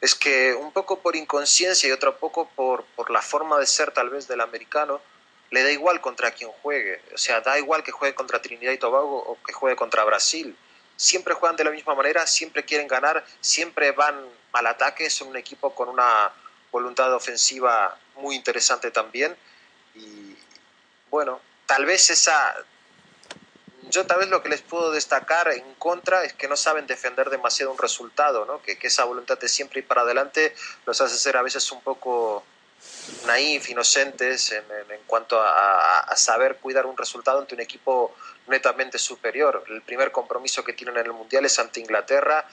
es 0.01 0.15
que 0.15 0.53
un 0.53 0.71
poco 0.71 0.99
por 0.99 1.15
inconsciencia 1.15 1.89
y 1.89 1.91
otro 1.91 2.17
poco 2.17 2.49
por, 2.55 2.85
por 2.95 3.09
la 3.09 3.21
forma 3.21 3.59
de 3.59 3.65
ser 3.65 3.91
tal 3.91 4.09
vez 4.09 4.27
del 4.27 4.41
americano, 4.41 5.01
le 5.49 5.63
da 5.63 5.71
igual 5.71 6.01
contra 6.01 6.31
quien 6.31 6.51
juegue. 6.51 7.01
O 7.13 7.17
sea, 7.17 7.41
da 7.41 7.57
igual 7.57 7.83
que 7.83 7.91
juegue 7.91 8.13
contra 8.13 8.41
Trinidad 8.41 8.71
y 8.71 8.77
Tobago 8.77 9.17
o 9.17 9.37
que 9.43 9.53
juegue 9.53 9.75
contra 9.75 10.03
Brasil. 10.03 10.55
Siempre 10.95 11.33
juegan 11.33 11.55
de 11.55 11.63
la 11.63 11.71
misma 11.71 11.95
manera, 11.95 12.25
siempre 12.27 12.65
quieren 12.65 12.87
ganar, 12.87 13.23
siempre 13.39 13.91
van 13.91 14.19
al 14.59 14.67
ataque, 14.67 15.09
son 15.09 15.29
un 15.29 15.37
equipo 15.37 15.73
con 15.73 15.89
una 15.89 16.31
voluntad 16.71 17.13
ofensiva 17.13 17.97
muy 18.15 18.35
interesante 18.35 18.91
también. 18.91 19.35
Y 19.95 20.35
bueno, 21.09 21.41
tal 21.65 21.85
vez 21.85 22.09
esa... 22.09 22.55
Yo 23.89 24.05
tal 24.05 24.19
vez 24.19 24.27
lo 24.27 24.43
que 24.43 24.49
les 24.49 24.61
puedo 24.61 24.91
destacar 24.91 25.47
en 25.53 25.73
contra 25.75 26.25
es 26.25 26.33
que 26.33 26.49
no 26.49 26.57
saben 26.57 26.87
defender 26.87 27.29
demasiado 27.29 27.71
un 27.71 27.77
resultado, 27.77 28.45
¿no? 28.45 28.61
que, 28.61 28.77
que 28.77 28.87
esa 28.87 29.05
voluntad 29.05 29.37
de 29.37 29.47
siempre 29.47 29.79
ir 29.79 29.87
para 29.87 30.01
adelante 30.01 30.53
los 30.85 30.99
hace 30.99 31.17
ser 31.17 31.37
a 31.37 31.41
veces 31.41 31.71
un 31.71 31.79
poco 31.79 32.43
naif, 33.25 33.69
inocentes 33.69 34.51
en, 34.51 34.63
en, 34.89 35.01
cuanto 35.05 35.41
a, 35.41 36.15
saber 36.15 36.57
cuidar 36.57 36.85
un 36.85 36.97
resultado 36.97 37.39
ante 37.39 37.55
un 37.55 37.61
equipo 37.61 38.15
netamente 38.47 38.97
superior. 38.97 39.63
El 39.67 39.81
primer 39.81 40.11
compromiso 40.11 40.63
que 40.63 40.73
tienen 40.73 40.97
en 40.97 41.05
el 41.05 41.13
Mundial 41.13 41.45
es 41.45 41.59
ante 41.59 41.79
Inglaterra 41.79 42.45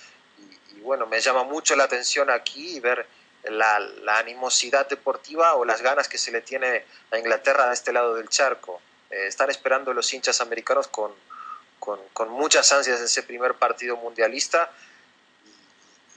bueno, 0.84 1.06
me 1.06 1.20
llama 1.20 1.42
mucho 1.42 1.74
la 1.74 1.84
atención 1.84 2.30
aquí 2.30 2.78
ver 2.80 3.06
la, 3.44 3.78
la, 3.78 4.18
animosidad 4.18 4.88
deportiva 4.88 5.54
o 5.54 5.64
las 5.64 5.82
ganas 5.82 6.08
que 6.08 6.18
se 6.18 6.30
le 6.30 6.40
tiene 6.40 6.84
a 7.10 7.18
Inglaterra 7.18 7.66
de 7.68 7.74
este 7.74 7.92
lado 7.92 8.14
del 8.14 8.28
charco. 8.28 8.80
Eh, 9.10 9.26
están 9.26 9.50
esperando 9.50 9.92
los 9.92 10.12
hinchas 10.14 10.40
americanos 10.40 10.88
con, 10.88 11.12
con, 11.78 12.00
con, 12.12 12.30
muchas 12.30 12.72
ansias 12.72 13.00
ese 13.00 13.22
primer 13.22 13.54
partido 13.54 13.96
mundialista 13.96 14.70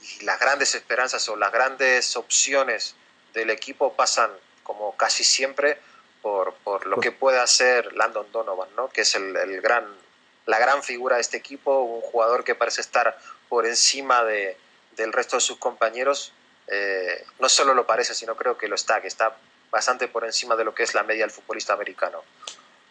y, 0.00 0.22
y 0.22 0.24
las 0.24 0.38
grandes 0.38 0.74
esperanzas 0.74 1.28
o 1.28 1.36
las 1.36 1.52
grandes 1.52 2.16
opciones 2.16 2.94
del 3.34 3.50
equipo 3.50 3.92
pasan, 3.94 4.30
como 4.62 4.96
casi 4.96 5.24
siempre, 5.24 5.78
por, 6.22 6.54
por 6.64 6.86
lo 6.86 6.98
que 6.98 7.12
puede 7.12 7.38
hacer 7.38 7.92
Landon 7.94 8.30
Donovan, 8.32 8.68
¿no? 8.76 8.88
que 8.88 9.02
es 9.02 9.14
el, 9.14 9.36
el, 9.36 9.60
gran, 9.60 9.86
la 10.48 10.58
gran 10.58 10.82
figura 10.82 11.16
de 11.16 11.20
este 11.20 11.36
equipo, 11.36 11.82
un 11.82 12.00
jugador 12.00 12.42
que 12.42 12.54
parece 12.54 12.80
estar 12.80 13.16
por 13.50 13.66
encima 13.66 14.24
de, 14.24 14.56
del 14.96 15.12
resto 15.12 15.36
de 15.36 15.42
sus 15.42 15.58
compañeros. 15.58 16.32
Eh, 16.66 17.22
no 17.38 17.50
solo 17.50 17.74
lo 17.74 17.86
parece, 17.86 18.14
sino 18.14 18.34
creo 18.34 18.56
que 18.56 18.66
lo 18.66 18.74
está, 18.74 19.02
que 19.02 19.08
está 19.08 19.36
bastante 19.70 20.08
por 20.08 20.24
encima 20.24 20.56
de 20.56 20.64
lo 20.64 20.74
que 20.74 20.84
es 20.84 20.94
la 20.94 21.02
media 21.02 21.24
del 21.24 21.30
futbolista 21.30 21.74
americano. 21.74 22.22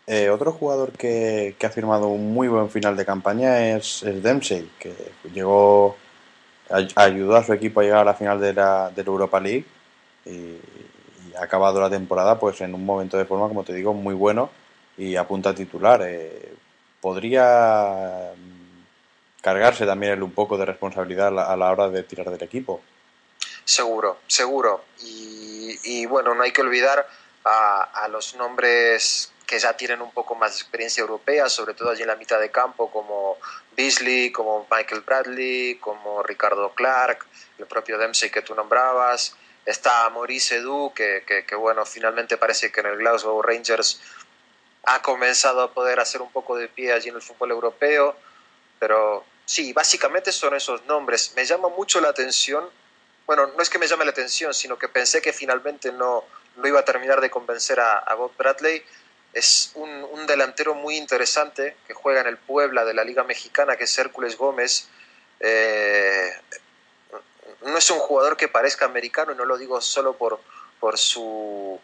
Eh, 0.05 0.30
otro 0.30 0.51
jugador 0.51 0.91
que, 0.91 1.55
que, 1.58 1.66
ha 1.66 1.72
firmado 1.72 2.10
un 2.10 2.32
muy 2.32 2.47
buen 2.47 2.70
final 2.70 2.95
de 2.95 3.05
campaña 3.05 3.76
es, 3.76 4.05
Dempsey, 4.05 4.70
que 4.80 4.93
llegó, 5.34 5.97
ayudó 6.95 7.38
a 7.38 7.43
su 7.43 7.53
equipo 7.53 7.80
a 7.80 7.84
llegar 7.84 7.99
a 8.01 8.05
la 8.05 8.14
final 8.14 8.39
de 8.39 8.53
la, 8.53 8.91
de 8.91 9.03
la 9.03 9.10
Europa 9.10 9.39
League 9.39 9.66
y, 10.26 10.30
y, 10.30 11.34
ha 11.39 11.43
acabado 11.43 11.82
la 11.82 11.89
temporada 11.89 12.39
pues 12.39 12.62
en 12.62 12.76
un 12.76 12.86
momento 12.86 13.18
de 13.18 13.26
forma, 13.26 13.47
como 13.47 13.64
te 13.64 13.74
digo, 13.74 13.95
muy 13.95 14.14
bueno 14.14 14.51
y 14.95 15.16
apunta 15.16 15.49
a 15.49 15.55
titular. 15.55 16.01
Eh, 16.05 16.53
podría 17.08 18.34
cargarse 19.41 19.86
también 19.86 20.22
un 20.22 20.34
poco 20.34 20.58
de 20.58 20.66
responsabilidad 20.66 21.28
a 21.39 21.55
la 21.55 21.72
hora 21.72 21.88
de 21.88 22.03
tirar 22.03 22.30
del 22.30 22.43
equipo. 22.43 22.82
Seguro, 23.64 24.18
seguro. 24.28 24.84
Y, 24.99 26.05
bueno, 26.08 26.36
no 26.36 26.43
hay 26.43 26.51
que 26.51 26.60
olvidar 26.60 27.08
a, 27.45 28.08
los 28.10 28.36
nombres 28.36 29.32
que 29.45 29.58
ya 29.58 29.78
tienen 29.78 30.01
un 30.01 30.12
poco 30.12 30.36
más 30.36 30.51
de 30.51 30.58
experiencia 30.60 30.99
europea, 30.99 31.47
sobre 31.47 31.76
todo 31.76 31.91
allí 31.91 32.01
en 32.01 32.10
la 32.10 32.18
mitad 32.18 32.41
de 32.41 32.51
campo, 32.51 32.91
como 32.91 33.38
Beasley, 33.78 34.34
como 34.34 34.68
Michael 34.70 34.99
Bradley, 34.99 35.76
como 35.76 36.24
Ricardo 36.24 36.74
Clark, 36.74 37.26
el 37.58 37.68
propio 37.68 37.97
Dempsey 37.97 38.30
que 38.30 38.41
tú 38.41 38.53
nombrabas. 38.53 39.34
Está 39.66 40.10
Maurice 40.10 40.58
Edu, 40.58 40.91
que, 40.93 41.24
que, 41.26 41.55
bueno, 41.55 41.86
finalmente 41.86 42.36
parece 42.36 42.70
que 42.70 42.82
en 42.82 42.88
el 42.88 42.97
Glasgow 42.97 43.41
Rangers 43.41 44.01
ha 44.88 45.02
comenzado 45.02 45.62
a 45.62 45.74
poder 45.74 46.00
hacer 46.00 46.22
un 46.22 46.32
poco 46.32 46.56
de 46.56 46.70
pie 46.70 46.94
allí 46.94 47.10
en 47.10 47.16
el 47.16 47.22
fútbol 47.22 47.52
europeo. 47.52 48.16
Pero 48.80 49.26
sí, 49.46 49.74
básicamente 49.74 50.32
son 50.32 50.56
esos 50.56 50.86
nombres. 50.86 51.34
Me 51.36 51.46
llama 51.46 51.68
mucho 51.68 52.00
la 52.00 52.10
atención, 52.10 52.70
bueno, 53.26 53.48
no 53.48 53.62
es 53.62 53.70
que 53.70 53.80
me 53.80 53.88
llame 53.88 54.06
la 54.06 54.12
atención, 54.12 54.54
sino 54.54 54.80
que 54.80 54.88
pensé 54.88 55.22
que 55.22 55.34
finalmente 55.34 55.92
no, 55.92 56.24
no 56.56 56.68
iba 56.68 56.80
a 56.80 56.86
terminar 56.86 57.20
de 57.20 57.30
convencer 57.30 57.82
a, 57.82 58.16
Bob 58.16 58.32
Bradley. 58.38 58.82
Es 59.34 59.72
un, 59.76 59.90
un, 59.90 60.26
delantero 60.26 60.74
muy 60.74 60.96
interesante 60.96 61.76
que 61.86 61.94
juega 61.94 62.22
en 62.22 62.28
el 62.28 62.38
Puebla 62.38 62.86
de 62.86 62.94
la 62.94 63.04
Liga 63.04 63.24
Mexicana, 63.26 63.76
que 63.76 63.84
es 63.84 63.98
Hércules 63.98 64.38
Gómez. 64.38 64.88
Eh, 65.42 66.32
no 67.64 67.78
es 67.78 67.92
un 67.92 68.00
jugador 68.00 68.38
que 68.38 68.48
parezca 68.48 68.86
americano, 68.86 69.34
y 69.34 69.36
no 69.36 69.44
lo 69.44 69.58
digo 69.58 69.82
solo 69.82 70.14
por, 70.14 70.40
por 70.80 70.98
su 70.98 71.80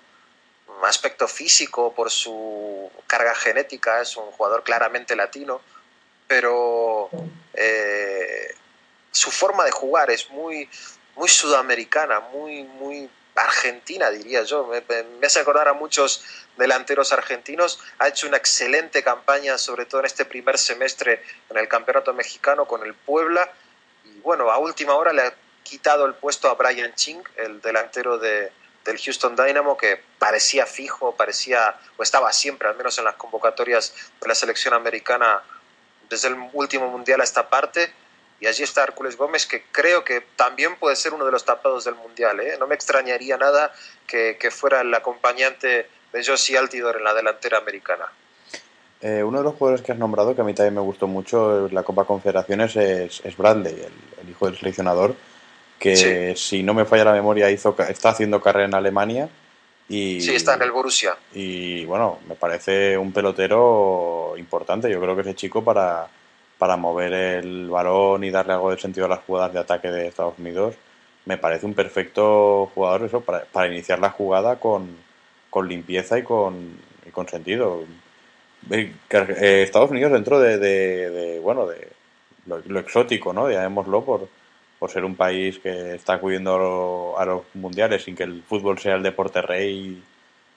aspecto 0.83 1.27
físico, 1.27 1.93
por 1.93 2.09
su 2.09 2.91
carga 3.07 3.35
genética, 3.35 4.01
es 4.01 4.15
un 4.17 4.31
jugador 4.31 4.63
claramente 4.63 5.15
latino, 5.15 5.61
pero 6.27 7.09
eh, 7.53 8.55
su 9.11 9.31
forma 9.31 9.63
de 9.63 9.71
jugar 9.71 10.09
es 10.09 10.29
muy, 10.29 10.69
muy 11.15 11.29
sudamericana, 11.29 12.19
muy, 12.19 12.63
muy 12.63 13.09
argentina, 13.35 14.09
diría 14.09 14.43
yo. 14.43 14.67
Me, 14.67 14.81
me, 15.19 15.27
hace 15.27 15.39
acordar 15.39 15.67
a 15.67 15.73
muchos 15.73 16.23
delanteros 16.57 17.11
argentinos. 17.13 17.79
Ha 17.99 18.07
hecho 18.07 18.27
una 18.27 18.37
excelente 18.37 19.03
campaña, 19.03 19.57
sobre 19.57 19.85
todo 19.85 20.01
en 20.01 20.07
este 20.07 20.25
primer 20.25 20.57
semestre 20.57 21.23
en 21.49 21.57
el 21.57 21.67
Campeonato 21.67 22.13
Mexicano 22.13 22.65
con 22.65 22.83
el 22.83 22.93
Puebla. 22.93 23.51
Y 24.05 24.19
bueno, 24.19 24.51
a 24.51 24.57
última 24.57 24.95
hora 24.95 25.13
le 25.13 25.21
ha 25.21 25.33
quitado 25.63 26.05
el 26.05 26.13
puesto 26.13 26.49
a 26.49 26.55
Brian 26.55 26.93
Ching, 26.95 27.23
el 27.37 27.61
delantero 27.61 28.17
de, 28.17 28.51
del 28.85 28.99
Houston 28.99 29.35
Dynamo, 29.35 29.77
que 29.77 30.01
parecía 30.19 30.65
fijo, 30.65 31.15
parecía, 31.15 31.75
o 31.97 32.03
estaba 32.03 32.31
siempre, 32.33 32.67
al 32.67 32.75
menos 32.75 32.97
en 32.97 33.05
las 33.05 33.15
convocatorias 33.15 33.93
de 34.21 34.27
la 34.27 34.35
selección 34.35 34.73
americana 34.73 35.41
desde 36.09 36.29
el 36.29 36.35
último 36.53 36.89
mundial 36.89 37.21
a 37.21 37.23
esta 37.23 37.49
parte. 37.49 37.91
Y 38.39 38.47
allí 38.47 38.63
está 38.63 38.83
Hércules 38.83 39.15
Gómez, 39.15 39.45
que 39.45 39.63
creo 39.71 40.03
que 40.03 40.21
también 40.35 40.75
puede 40.75 40.97
ser 40.97 41.13
uno 41.13 41.25
de 41.25 41.31
los 41.31 41.45
tapados 41.45 41.85
del 41.85 41.95
mundial. 41.95 42.39
¿eh? 42.41 42.57
No 42.59 42.67
me 42.67 42.75
extrañaría 42.75 43.37
nada 43.37 43.73
que, 44.05 44.37
que, 44.37 44.51
fuera 44.51 44.81
el 44.81 44.93
acompañante 44.93 45.87
de 46.11 46.25
Josie 46.25 46.57
Altidor 46.57 46.97
en 46.97 47.05
la 47.05 47.13
delantera 47.13 47.59
americana. 47.59 48.11
Eh, 48.99 49.23
uno 49.23 49.37
de 49.37 49.43
los 49.45 49.55
jugadores 49.55 49.85
que 49.85 49.93
has 49.93 49.97
nombrado, 49.97 50.35
que 50.35 50.41
a 50.41 50.43
mí 50.43 50.53
también 50.53 50.75
me 50.75 50.81
gustó 50.81 51.07
mucho 51.07 51.69
la 51.69 51.83
Copa 51.83 52.05
Confederaciones, 52.05 52.75
es, 52.75 53.21
es 53.23 53.37
Bradley, 53.37 53.85
el 54.21 54.29
hijo 54.29 54.45
del 54.45 54.57
seleccionador 54.57 55.15
que 55.83 56.33
sí. 56.35 56.57
si 56.57 56.63
no 56.63 56.73
me 56.73 56.85
falla 56.85 57.03
la 57.03 57.11
memoria 57.11 57.51
hizo 57.51 57.75
está 57.89 58.09
haciendo 58.09 58.39
carrera 58.39 58.65
en 58.67 58.73
Alemania 58.73 59.27
y 59.89 60.21
sí 60.21 60.33
está 60.33 60.53
en 60.53 60.61
el 60.61 60.71
Borussia. 60.71 61.17
y 61.33 61.83
bueno 61.83 62.19
me 62.25 62.35
parece 62.35 62.97
un 62.97 63.11
pelotero 63.11 64.35
importante. 64.37 64.89
Yo 64.89 65.01
creo 65.01 65.13
que 65.13 65.21
ese 65.21 65.35
chico 65.35 65.61
para 65.61 66.07
para 66.57 66.77
mover 66.77 67.11
el 67.11 67.69
balón 67.69 68.23
y 68.23 68.31
darle 68.31 68.53
algo 68.53 68.71
de 68.71 68.79
sentido 68.79 69.07
a 69.07 69.09
las 69.09 69.19
jugadas 69.25 69.51
de 69.51 69.59
ataque 69.59 69.89
de 69.89 70.07
Estados 70.07 70.39
Unidos. 70.39 70.75
Me 71.25 71.37
parece 71.37 71.65
un 71.65 71.73
perfecto 71.73 72.71
jugador 72.73 73.03
eso 73.03 73.19
para, 73.19 73.43
para 73.43 73.67
iniciar 73.67 73.99
la 73.99 74.11
jugada 74.11 74.61
con, 74.61 74.95
con 75.49 75.67
limpieza 75.67 76.17
y 76.17 76.23
con, 76.23 76.79
y 77.05 77.09
con 77.09 77.27
sentido. 77.27 77.83
Eh, 78.71 78.93
Estados 79.63 79.91
Unidos 79.91 80.13
dentro 80.13 80.39
de, 80.39 80.57
de, 80.57 81.09
de 81.09 81.39
bueno 81.41 81.65
de 81.65 81.89
lo, 82.45 82.59
lo, 82.65 82.79
exótico 82.79 83.33
no 83.33 83.49
llamémoslo 83.49 84.05
por 84.05 84.29
por 84.83 84.91
ser 84.91 85.05
un 85.05 85.15
país 85.15 85.59
que 85.59 85.95
está 85.95 86.15
acudiendo 86.15 87.15
a 87.17 87.23
los 87.23 87.43
mundiales 87.53 88.03
sin 88.03 88.17
que 88.17 88.23
el 88.23 88.43
fútbol 88.43 88.79
sea 88.79 88.95
el 88.95 89.01
deporte 89.01 89.41
rey, 89.41 90.03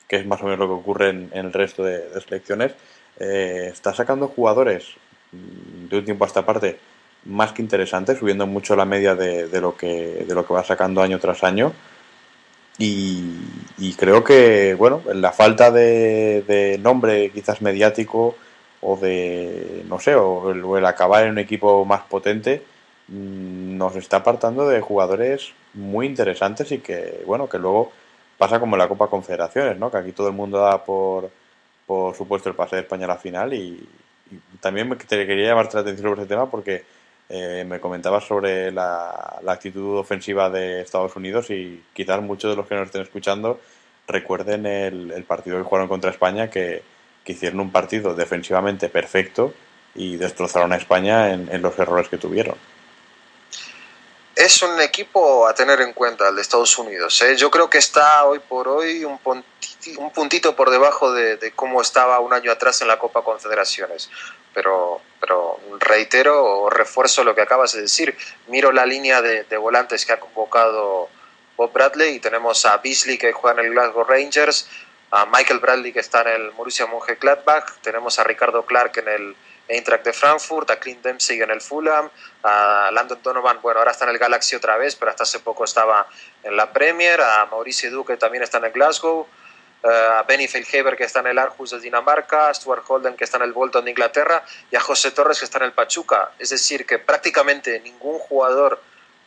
que 0.08 0.16
es 0.16 0.26
más 0.26 0.42
o 0.42 0.46
menos 0.46 0.58
lo 0.58 0.66
que 0.66 0.72
ocurre 0.72 1.10
en, 1.10 1.30
el 1.32 1.52
resto 1.52 1.84
de, 1.84 2.02
selecciones, 2.20 2.72
eh, 3.20 3.68
está 3.70 3.94
sacando 3.94 4.26
jugadores 4.26 4.88
de 5.30 5.96
un 5.96 6.04
tiempo 6.04 6.24
a 6.24 6.26
esta 6.26 6.44
parte 6.44 6.76
más 7.24 7.52
que 7.52 7.62
interesantes, 7.62 8.18
subiendo 8.18 8.48
mucho 8.48 8.74
la 8.74 8.84
media 8.84 9.14
de, 9.14 9.60
lo, 9.60 9.76
que, 9.76 10.24
de 10.26 10.34
lo 10.34 10.44
que 10.44 10.54
va 10.54 10.64
sacando 10.64 11.02
año 11.02 11.20
tras 11.20 11.44
año. 11.44 11.72
Y, 12.78 13.94
creo 13.96 14.24
que, 14.24 14.74
bueno, 14.74 15.02
la 15.14 15.30
falta 15.30 15.70
de, 15.70 16.42
de 16.48 16.78
nombre 16.78 17.30
quizás 17.30 17.62
mediático 17.62 18.34
o 18.80 18.96
de, 18.96 19.84
no 19.88 20.00
sé, 20.00 20.16
o 20.16 20.50
el, 20.50 20.84
acabar 20.84 21.26
en 21.26 21.30
un 21.30 21.38
equipo 21.38 21.84
más 21.84 22.02
potente, 22.02 22.64
mm, 22.64 22.75
nos 23.08 23.96
está 23.96 24.18
apartando 24.18 24.68
de 24.68 24.80
jugadores 24.80 25.52
muy 25.74 26.06
interesantes 26.06 26.72
y 26.72 26.78
que, 26.78 27.22
bueno, 27.26 27.48
que 27.48 27.58
luego 27.58 27.92
pasa 28.36 28.58
como 28.58 28.76
en 28.76 28.80
la 28.80 28.88
Copa 28.88 29.08
Confederaciones, 29.08 29.78
¿no? 29.78 29.90
Que 29.90 29.98
aquí 29.98 30.12
todo 30.12 30.28
el 30.28 30.34
mundo 30.34 30.58
da 30.58 30.84
por, 30.84 31.30
por 31.86 32.14
supuesto 32.16 32.48
el 32.48 32.56
pase 32.56 32.76
de 32.76 32.82
España 32.82 33.04
a 33.04 33.08
la 33.08 33.16
final 33.16 33.54
y, 33.54 33.86
también 34.60 34.88
te 34.98 35.24
quería 35.24 35.50
llamarte 35.50 35.76
la 35.76 35.82
atención 35.82 36.08
sobre 36.08 36.22
ese 36.22 36.28
tema 36.28 36.50
porque 36.50 36.84
eh, 37.28 37.64
me 37.64 37.78
comentabas 37.78 38.24
sobre 38.24 38.72
la, 38.72 39.38
actitud 39.46 39.98
ofensiva 39.98 40.50
de 40.50 40.80
Estados 40.80 41.14
Unidos 41.14 41.48
y 41.50 41.84
quizás 41.94 42.20
muchos 42.20 42.50
de 42.50 42.56
los 42.56 42.66
que 42.66 42.74
nos 42.74 42.86
estén 42.86 43.02
escuchando 43.02 43.60
recuerden 44.08 44.66
el, 44.66 45.24
partido 45.28 45.58
que 45.58 45.62
jugaron 45.62 45.86
contra 45.86 46.10
España 46.10 46.50
que, 46.50 46.82
hicieron 47.24 47.60
un 47.60 47.70
partido 47.70 48.14
defensivamente 48.14 48.88
perfecto 48.88 49.54
y 49.94 50.16
destrozaron 50.16 50.72
a 50.72 50.76
España 50.76 51.32
en 51.32 51.62
los 51.62 51.78
errores 51.78 52.08
que 52.08 52.18
tuvieron 52.18 52.56
es 54.36 54.60
un 54.60 54.78
equipo 54.82 55.46
a 55.48 55.54
tener 55.54 55.80
en 55.80 55.94
cuenta 55.94 56.28
el 56.28 56.36
de 56.36 56.42
Estados 56.42 56.78
Unidos. 56.78 57.20
¿eh? 57.22 57.36
Yo 57.36 57.50
creo 57.50 57.70
que 57.70 57.78
está 57.78 58.26
hoy 58.26 58.38
por 58.38 58.68
hoy 58.68 59.02
un, 59.02 59.18
puntito, 60.12 60.54
por 60.54 60.68
debajo 60.68 61.10
de, 61.10 61.52
cómo 61.56 61.80
estaba 61.80 62.20
un 62.20 62.34
año 62.34 62.52
atrás 62.52 62.82
en 62.82 62.88
la 62.88 62.98
Copa 62.98 63.24
Confederaciones. 63.24 64.10
Pero, 64.52 65.00
pero 65.20 65.58
reitero 65.80 66.44
o 66.44 66.70
refuerzo 66.70 67.24
lo 67.24 67.34
que 67.34 67.40
acabas 67.40 67.72
de 67.72 67.80
decir. 67.80 68.14
Miro 68.48 68.72
la 68.72 68.84
línea 68.84 69.22
de, 69.22 69.56
volantes 69.56 70.04
que 70.04 70.12
ha 70.12 70.20
convocado 70.20 71.08
Bob 71.56 71.72
Bradley 71.72 72.16
y 72.16 72.20
tenemos 72.20 72.66
a 72.66 72.76
Beasley 72.76 73.16
que 73.16 73.32
juega 73.32 73.58
en 73.58 73.66
el 73.66 73.72
Glasgow 73.72 74.04
Rangers, 74.04 74.68
a 75.12 75.24
Michael 75.24 75.60
Bradley 75.60 75.94
que 75.94 76.00
está 76.00 76.20
en 76.20 76.28
el 76.28 76.50
Borussia 76.50 76.86
Mönchengladbach, 76.86 77.78
tenemos 77.80 78.18
a 78.18 78.24
Ricardo 78.24 78.66
Clark 78.66 78.98
en 78.98 79.08
el 79.08 79.36
Eintracht 79.68 80.04
de 80.04 80.12
Frankfurt, 80.12 80.70
a 80.70 80.78
Clint 80.78 81.02
Dempsey 81.02 81.40
en 81.40 81.50
el 81.50 81.60
Fulham, 81.60 82.08
a 82.42 82.90
Landon 82.92 83.20
Donovan, 83.22 83.60
bueno, 83.60 83.80
ahora 83.80 83.90
está 83.90 84.04
en 84.04 84.10
el 84.10 84.18
Galaxy 84.18 84.56
otra 84.56 84.76
vez, 84.76 84.94
pero 84.96 85.10
hasta 85.10 85.24
hace 85.24 85.40
poco 85.40 85.64
estaba 85.64 86.06
en 86.42 86.56
la 86.56 86.72
Premier, 86.72 87.20
a 87.20 87.46
Mauricio 87.46 87.90
Duque 87.90 88.14
que 88.14 88.18
también 88.18 88.42
está 88.42 88.58
en 88.58 88.66
el 88.66 88.72
Glasgow, 88.72 89.26
eh, 89.82 89.88
a 89.88 90.22
Benny 90.22 90.48
Feilhaber 90.48 90.96
que 90.96 91.04
está 91.04 91.20
en 91.20 91.28
el 91.28 91.38
Aarhus 91.38 91.70
de 91.70 91.80
Dinamarca, 91.80 92.48
a 92.48 92.54
Stuart 92.54 92.84
Holden 92.86 93.16
que 93.16 93.24
está 93.24 93.36
en 93.38 93.44
el 93.44 93.52
Bolton 93.52 93.84
de 93.84 93.90
Inglaterra 93.90 94.44
y 94.70 94.76
a 94.76 94.80
José 94.80 95.10
Torres 95.10 95.38
que 95.38 95.44
está 95.44 95.58
en 95.58 95.64
el 95.64 95.72
Pachuca. 95.72 96.30
Es 96.38 96.50
decir, 96.50 96.86
que 96.86 96.98
prácticamente 96.98 97.80
ningún 97.80 98.18
jugador 98.18 98.80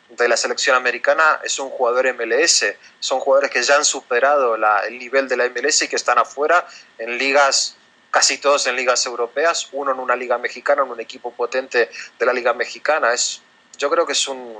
de 0.10 0.28
la 0.28 0.36
selección 0.36 0.76
americana 0.76 1.40
es 1.44 1.60
un 1.60 1.70
jugador 1.70 2.14
MLS. 2.14 2.66
Son 3.00 3.20
jugadores 3.20 3.52
que 3.52 3.62
ya 3.62 3.76
han 3.76 3.86
superado 3.86 4.56
el 4.56 4.98
nivel 4.98 5.28
de 5.28 5.38
la 5.38 5.48
MLS 5.50 5.84
y 5.84 5.88
que 5.88 5.96
están 5.96 6.18
afuera 6.18 6.66
en 6.98 7.18
ligas 7.18 7.78
casi 8.12 8.38
todos 8.38 8.66
en 8.68 8.76
ligas 8.76 9.06
europeas, 9.06 9.70
uno 9.72 9.92
en 9.92 10.00
una 10.00 10.16
liga 10.16 10.38
mexicana, 10.38 10.84
en 10.84 10.90
un 10.90 11.00
equipo 11.00 11.32
potente 11.32 11.90
de 12.18 12.26
la 12.26 12.34
liga 12.34 12.54
mexicana. 12.54 13.14
Es, 13.14 13.42
yo 13.78 13.90
creo 13.90 14.06
que 14.06 14.14
es 14.14 14.28
un, 14.28 14.56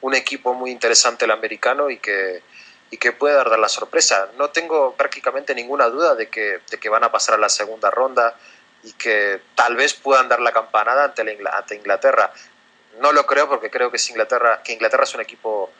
un, 0.00 0.14
equipo 0.14 0.54
muy 0.54 0.70
interesante 0.70 1.24
el 1.24 1.30
americano 1.30 1.90
y 1.90 1.98
que, 1.98 2.42
y 2.90 2.96
que 2.96 3.12
puede 3.12 3.34
dar 3.34 3.58
la 3.58 3.68
sorpresa. 3.68 4.30
No 4.38 4.50
tengo 4.50 4.94
prácticamente 4.94 5.54
ninguna 5.54 5.88
duda 5.88 6.14
de 6.14 6.28
que, 6.28 6.60
de 6.70 6.78
que 6.78 6.88
van 6.88 7.04
a 7.04 7.12
pasar 7.12 7.34
a 7.34 7.38
la 7.38 7.48
segunda 7.48 7.90
ronda 7.90 8.36
y 8.82 8.92
que 8.92 9.40
tal 9.54 9.76
vez 9.76 9.94
puedan 9.94 10.28
dar 10.28 10.40
la 10.40 10.52
campanada 10.52 11.04
ante, 11.04 11.38
ante 11.52 11.76
Inglaterra. 11.76 12.32
No 13.00 13.12
lo 13.12 13.26
creo 13.26 13.48
porque 13.48 13.70
creo 13.70 13.90
que, 13.90 13.98
es 13.98 14.10
Inglaterra, 14.10 14.62
que 14.62 14.72
Inglaterra 14.72 15.04
es 15.04 15.14
un 15.14 15.20
equipo 15.20 15.70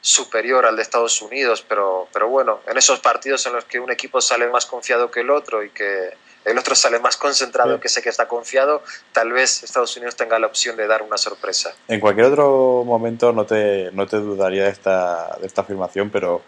superior 0.00 0.66
al 0.66 0.76
de 0.76 0.82
Estados 0.82 1.20
Unidos, 1.20 1.64
pero, 1.68 2.08
pero 2.12 2.28
bueno, 2.28 2.60
en 2.66 2.78
esos 2.78 3.00
partidos 3.00 3.44
en 3.46 3.54
los 3.54 3.64
que 3.64 3.80
un 3.80 3.90
equipo 3.90 4.20
sale 4.20 4.46
más 4.46 4.64
confiado 4.64 5.10
que 5.10 5.20
el 5.20 5.30
otro 5.30 5.64
y 5.64 5.70
que, 5.70 6.16
el 6.46 6.58
otro 6.58 6.76
sale 6.76 7.00
más 7.00 7.16
concentrado 7.16 7.80
que 7.80 7.88
sé 7.88 8.00
que 8.02 8.08
está 8.08 8.28
confiado, 8.28 8.82
tal 9.12 9.32
vez 9.32 9.64
Estados 9.64 9.96
Unidos 9.96 10.14
tenga 10.14 10.38
la 10.38 10.46
opción 10.46 10.76
de 10.76 10.86
dar 10.86 11.02
una 11.02 11.18
sorpresa. 11.18 11.74
En 11.88 11.98
cualquier 11.98 12.26
otro 12.26 12.84
momento 12.86 13.32
no 13.32 13.44
te, 13.44 13.90
no 13.92 14.06
te 14.06 14.18
dudaría 14.18 14.62
de 14.64 14.70
esta, 14.70 15.36
de 15.40 15.46
esta 15.46 15.62
afirmación, 15.62 16.08
pero 16.10 16.42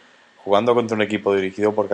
jugando 0.45 0.75
contra 0.75 0.95
un 0.95 1.03
equipo 1.03 1.35
dirigido 1.35 1.75
por, 1.75 1.89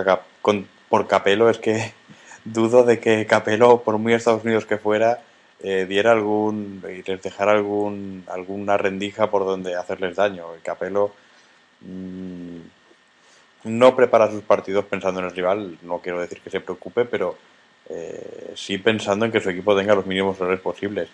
por 0.90 1.06
Capelo 1.08 1.48
es 1.48 1.58
que 1.58 1.94
dudo 2.44 2.84
de 2.84 3.00
que 3.00 3.26
Capelo, 3.26 3.82
por 3.82 3.96
muy 3.96 4.12
Estados 4.12 4.44
Unidos 4.44 4.66
que 4.66 4.76
fuera, 4.76 5.22
eh, 5.62 5.86
diera 5.88 6.12
algún 6.12 6.84
y 6.86 7.10
les 7.10 7.22
dejara 7.22 7.52
algún, 7.52 8.24
alguna 8.28 8.76
rendija 8.76 9.30
por 9.30 9.46
donde 9.46 9.76
hacerles 9.76 10.16
daño. 10.16 10.52
El 10.54 10.60
Capelo 10.60 11.14
mm, 11.80 12.58
no 13.64 13.96
prepara 13.96 14.30
sus 14.30 14.42
partidos 14.42 14.84
pensando 14.84 15.20
en 15.20 15.26
el 15.26 15.32
rival, 15.32 15.78
no 15.80 16.00
quiero 16.00 16.20
decir 16.20 16.42
que 16.42 16.50
se 16.50 16.60
preocupe, 16.60 17.06
pero 17.06 17.38
eh, 17.88 18.52
sí 18.56 18.78
pensando 18.78 19.26
en 19.26 19.32
que 19.32 19.40
su 19.40 19.50
equipo 19.50 19.76
tenga 19.76 19.94
los 19.94 20.06
mínimos 20.06 20.40
errores 20.40 20.60
posibles. 20.60 21.08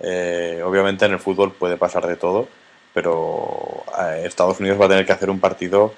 Eh, 0.00 0.62
obviamente 0.64 1.04
en 1.04 1.12
el 1.12 1.18
fútbol 1.18 1.52
puede 1.52 1.76
pasar 1.76 2.06
de 2.06 2.16
todo, 2.16 2.48
pero 2.94 3.84
eh, 4.00 4.22
Estados 4.26 4.60
Unidos 4.60 4.80
va 4.80 4.86
a 4.86 4.88
tener 4.88 5.06
que 5.06 5.12
hacer 5.12 5.30
un 5.30 5.40
partido 5.40 5.94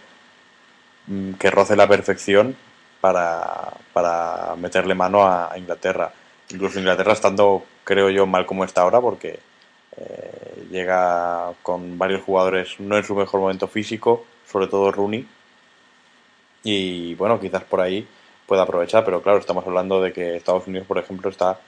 mm, 1.06 1.34
que 1.34 1.50
roce 1.50 1.76
la 1.76 1.88
perfección 1.88 2.56
para, 3.00 3.72
para 3.92 4.56
meterle 4.56 4.94
mano 4.94 5.26
a, 5.26 5.52
Inglaterra. 5.56 6.12
Incluso 6.50 6.78
Inglaterra 6.78 7.12
estando, 7.12 7.64
creo 7.84 8.10
yo, 8.10 8.26
mal 8.26 8.46
como 8.46 8.64
está 8.64 8.82
ahora, 8.82 9.00
porque 9.00 9.40
llega 10.70 11.52
con 11.62 11.96
varios 11.98 12.22
jugadores 12.22 12.80
no 12.80 12.96
en 12.96 13.04
su 13.04 13.14
mejor 13.14 13.40
momento 13.40 13.68
físico, 13.68 14.24
sobre 14.50 14.66
todo 14.66 14.90
Rooney. 14.90 15.26
Y 16.64 17.14
bueno, 17.14 17.38
quizás 17.40 17.62
por 17.64 17.80
ahí 17.80 18.06
puede 18.46 18.62
aprovechar, 18.62 19.04
pero 19.04 19.22
claro, 19.22 19.38
estamos 19.38 19.66
hablando 19.66 20.00
de 20.00 20.12
que 20.12 20.36
Estados 20.36 20.66
Unidos, 20.66 20.86
por 20.86 20.98
ejemplo, 20.98 21.30
está 21.30 21.58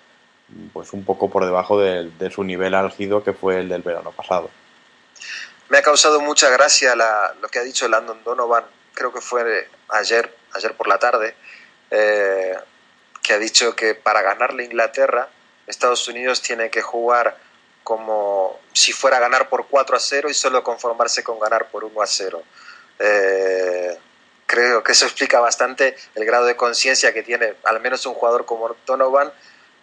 pues 0.73 0.93
un 0.93 1.05
poco 1.05 1.29
por 1.29 1.45
debajo 1.45 1.81
de, 1.81 2.31
su 2.31 2.45
nivel 2.45 2.75
álgido 2.75 3.25
que 3.25 3.33
fue 3.33 3.61
el 3.61 3.69
del 3.69 3.83
verano 3.83 4.13
pasado. 4.13 4.51
Me 5.69 5.79
ha 5.79 5.83
causado 5.83 6.21
mucha 6.21 6.51
gracia 6.51 6.95
lo 7.41 7.49
que 7.49 7.59
ha 7.59 7.63
dicho 7.63 7.89
Landon 7.89 8.23
Donovan, 8.23 8.65
creo 8.95 9.13
que 9.13 9.21
fue 9.21 9.69
ayer, 9.89 10.33
ayer 10.53 10.75
por 10.75 10.87
la 10.87 10.99
tarde, 10.99 11.35
eh, 11.91 12.55
que 13.23 13.33
ha 13.33 13.39
dicho 13.39 13.75
que 13.75 13.95
para 13.95 14.23
ganarle 14.23 14.65
Inglaterra, 14.65 15.29
Estados 15.67 16.07
Unidos 16.07 16.43
tiene 16.43 16.71
que 16.71 16.83
jugar 16.83 17.37
como 17.83 18.59
si 18.73 18.93
fuera 18.93 19.17
a 19.17 19.21
ganar 19.21 19.49
por 19.49 19.67
4 19.69 19.97
a 19.97 20.01
0 20.01 20.29
y 20.31 20.35
solo 20.35 20.63
conformarse 20.63 21.23
con 21.23 21.39
ganar 21.39 21.69
por 21.69 21.85
1 21.85 22.03
a 22.03 22.07
0. 22.07 22.43
Eh, 22.99 23.99
creo 24.47 24.83
que 24.83 24.93
eso 24.93 25.05
explica 25.05 25.41
bastante 25.41 25.97
el 26.15 26.25
grado 26.25 26.47
de 26.47 26.57
conciencia 26.57 27.13
que 27.13 27.23
tiene 27.23 27.55
al 27.65 27.81
menos 27.81 28.07
un 28.07 28.15
jugador 28.15 28.47
como 28.47 28.75
Donovan 28.87 29.33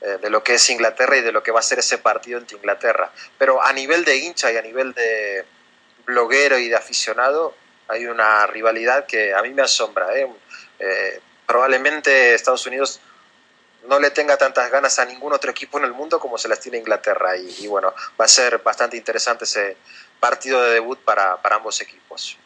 eh, 0.01 0.18
de 0.22 0.30
lo 0.30 0.43
que 0.43 0.55
es 0.55 0.70
Inglaterra 0.70 1.18
y 1.18 1.22
de 1.22 1.32
lo 1.32 1.43
que 1.43 1.51
va 1.51 1.59
a 1.59 1.64
ser 1.64 1.80
ese 1.80 1.97
partido 1.97 2.39
entre 2.39 2.57
Inglaterra. 2.57 3.11
Pero 3.38 3.61
a 3.61 3.72
nivel 3.74 4.05
de 4.05 4.18
hincha 4.18 4.51
y 4.51 4.57
a 4.57 4.61
nivel 4.61 4.93
de 4.93 5.45
bloguero 6.05 6.57
y 6.57 6.70
de 6.70 6.76
aficionado 6.76 7.55
hay 7.88 8.05
una 8.05 8.47
rivalidad 8.47 9.05
que 9.05 9.34
a 9.34 9.41
mí 9.41 9.51
me 9.51 9.61
asombra. 9.61 10.18
¿eh? 10.18 10.28
Eh, 10.80 11.22
probablemente 11.45 12.34
Estados 12.34 12.66
Unidos 12.66 13.01
no 13.88 13.99
le 13.99 14.11
tenga 14.11 14.38
tantas 14.38 14.72
ganas 14.72 14.97
a 14.99 15.05
ningún 15.05 15.34
otro 15.34 15.51
equipo 15.51 15.78
en 15.78 15.84
el 15.84 15.93
mundo 15.93 16.20
como 16.20 16.38
se 16.38 16.47
las 16.47 16.59
tiene 16.59 16.78
Inglaterra. 16.78 17.36
Y, 17.36 17.68
bueno, 17.68 17.93
va 18.20 18.26
a 18.26 18.30
ser 18.30 18.59
bastante 18.59 18.95
interesante 18.95 19.43
ese 19.43 19.76
partido 20.22 20.64
de 20.64 20.72
debut 20.72 20.99
para 20.99 21.38
ambos 21.51 21.82
equipos. 21.82 22.38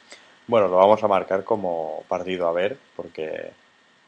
Bueno, 0.48 0.68
lo 0.68 0.78
vamos 0.78 1.04
a 1.04 1.08
marcar 1.08 1.44
como 1.44 2.04
partido 2.08 2.48
a 2.48 2.54
ver, 2.54 2.78
porque 2.96 3.52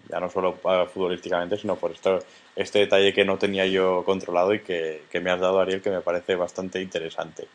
ya 0.10 0.20
no 0.20 0.30
solo 0.30 0.58
futbolísticamente, 0.94 1.58
sino 1.58 1.76
por 1.76 1.92
esto, 1.92 2.20
este 2.56 2.80
detalle 2.80 3.14
que 3.14 3.26
no 3.26 3.38
tenía 3.38 3.66
yo 3.66 4.04
controlado 4.06 4.54
y 4.54 4.62
que, 4.62 5.02
me 5.22 5.32
has 5.32 5.40
dado, 5.40 5.60
Ariel, 5.60 5.82
que 5.82 5.90
me 5.90 6.02
parece 6.02 6.36
bastante 6.36 6.82
interesante. 6.82 7.48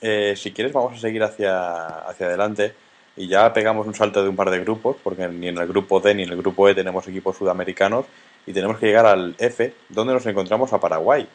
Eh, 0.00 0.34
si 0.36 0.52
quieres, 0.52 0.72
vamos 0.72 0.94
a 0.94 1.00
seguir 1.00 1.22
hacia, 1.22 1.76
hacia 2.08 2.26
adelante 2.26 2.74
y 3.16 3.28
ya 3.28 3.52
pegamos 3.52 3.86
un 3.86 3.94
salto 3.94 4.22
de 4.22 4.28
un 4.28 4.36
par 4.36 4.50
de 4.50 4.60
grupos, 4.60 4.96
porque 5.02 5.28
ni 5.28 5.48
en 5.48 5.58
el 5.58 5.66
grupo 5.66 6.00
D 6.00 6.14
ni 6.14 6.22
en 6.24 6.30
el 6.30 6.38
grupo 6.38 6.68
E 6.68 6.74
tenemos 6.74 7.06
equipos 7.06 7.36
sudamericanos, 7.36 8.06
y 8.46 8.52
tenemos 8.52 8.78
que 8.78 8.86
llegar 8.86 9.06
al 9.06 9.34
F, 9.38 9.74
donde 9.88 10.14
nos 10.14 10.26
encontramos 10.26 10.72
a 10.72 10.80
Paraguay. 10.80 11.28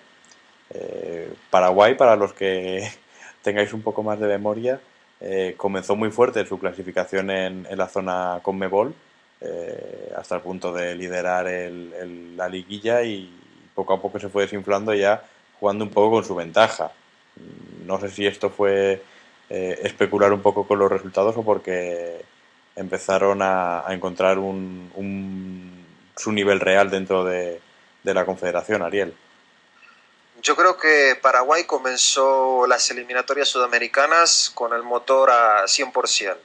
Eh, 0.72 1.32
Paraguay, 1.50 1.96
para 1.96 2.16
los 2.16 2.34
que 2.34 2.90
tengáis 3.42 3.74
un 3.74 3.82
poco 3.82 4.04
más 4.04 4.20
de 4.20 4.28
memoria, 4.28 4.80
eh, 5.22 5.56
comenzó 5.58 5.96
muy 5.96 6.12
fuerte 6.12 6.46
su 6.46 6.60
clasificación 6.60 7.30
en, 7.30 7.68
la 7.72 7.88
zona 7.88 8.40
Conmebol, 8.42 8.94
eh, 9.42 10.14
hasta 10.16 10.36
el 10.36 10.42
punto 10.42 10.74
de 10.74 10.96
liderar 10.96 11.46
la 11.46 12.50
liguilla 12.50 13.04
y 13.04 13.32
poco 13.74 13.94
a 13.94 14.02
poco 14.02 14.20
se 14.20 14.30
fue 14.30 14.44
desinflando 14.44 14.94
ya 14.94 15.24
jugando 15.60 15.86
un 15.86 15.92
poco 15.92 16.12
con 16.12 16.24
su 16.24 16.36
ventaja. 16.36 16.92
No 17.86 18.00
sé 18.00 18.10
si 18.10 18.26
esto 18.26 18.50
fue 18.50 19.02
eh, 19.50 19.80
especular 19.84 20.34
un 20.34 20.42
poco 20.42 20.68
con 20.68 20.80
los 20.80 20.92
resultados 20.92 21.36
o 21.38 21.44
porque 21.44 22.24
empezaron 22.76 23.40
a, 23.42 23.84
encontrar 23.90 24.40
un, 24.40 25.86
su 26.16 26.32
nivel 26.32 26.60
real 26.60 26.90
dentro 26.90 27.24
de 27.24 27.60
la 28.04 28.26
Confederación, 28.26 28.82
Ariel. 28.82 29.14
Yo 30.46 30.56
creo 30.56 30.78
que 30.78 31.18
Paraguay 31.20 31.64
comenzó 31.64 32.68
las 32.68 32.92
eliminatorias 32.92 33.50
sudamericanas 33.50 34.52
con 34.54 34.74
el 34.74 34.84
motor 34.84 35.32
a 35.32 35.64
100% 35.64 36.38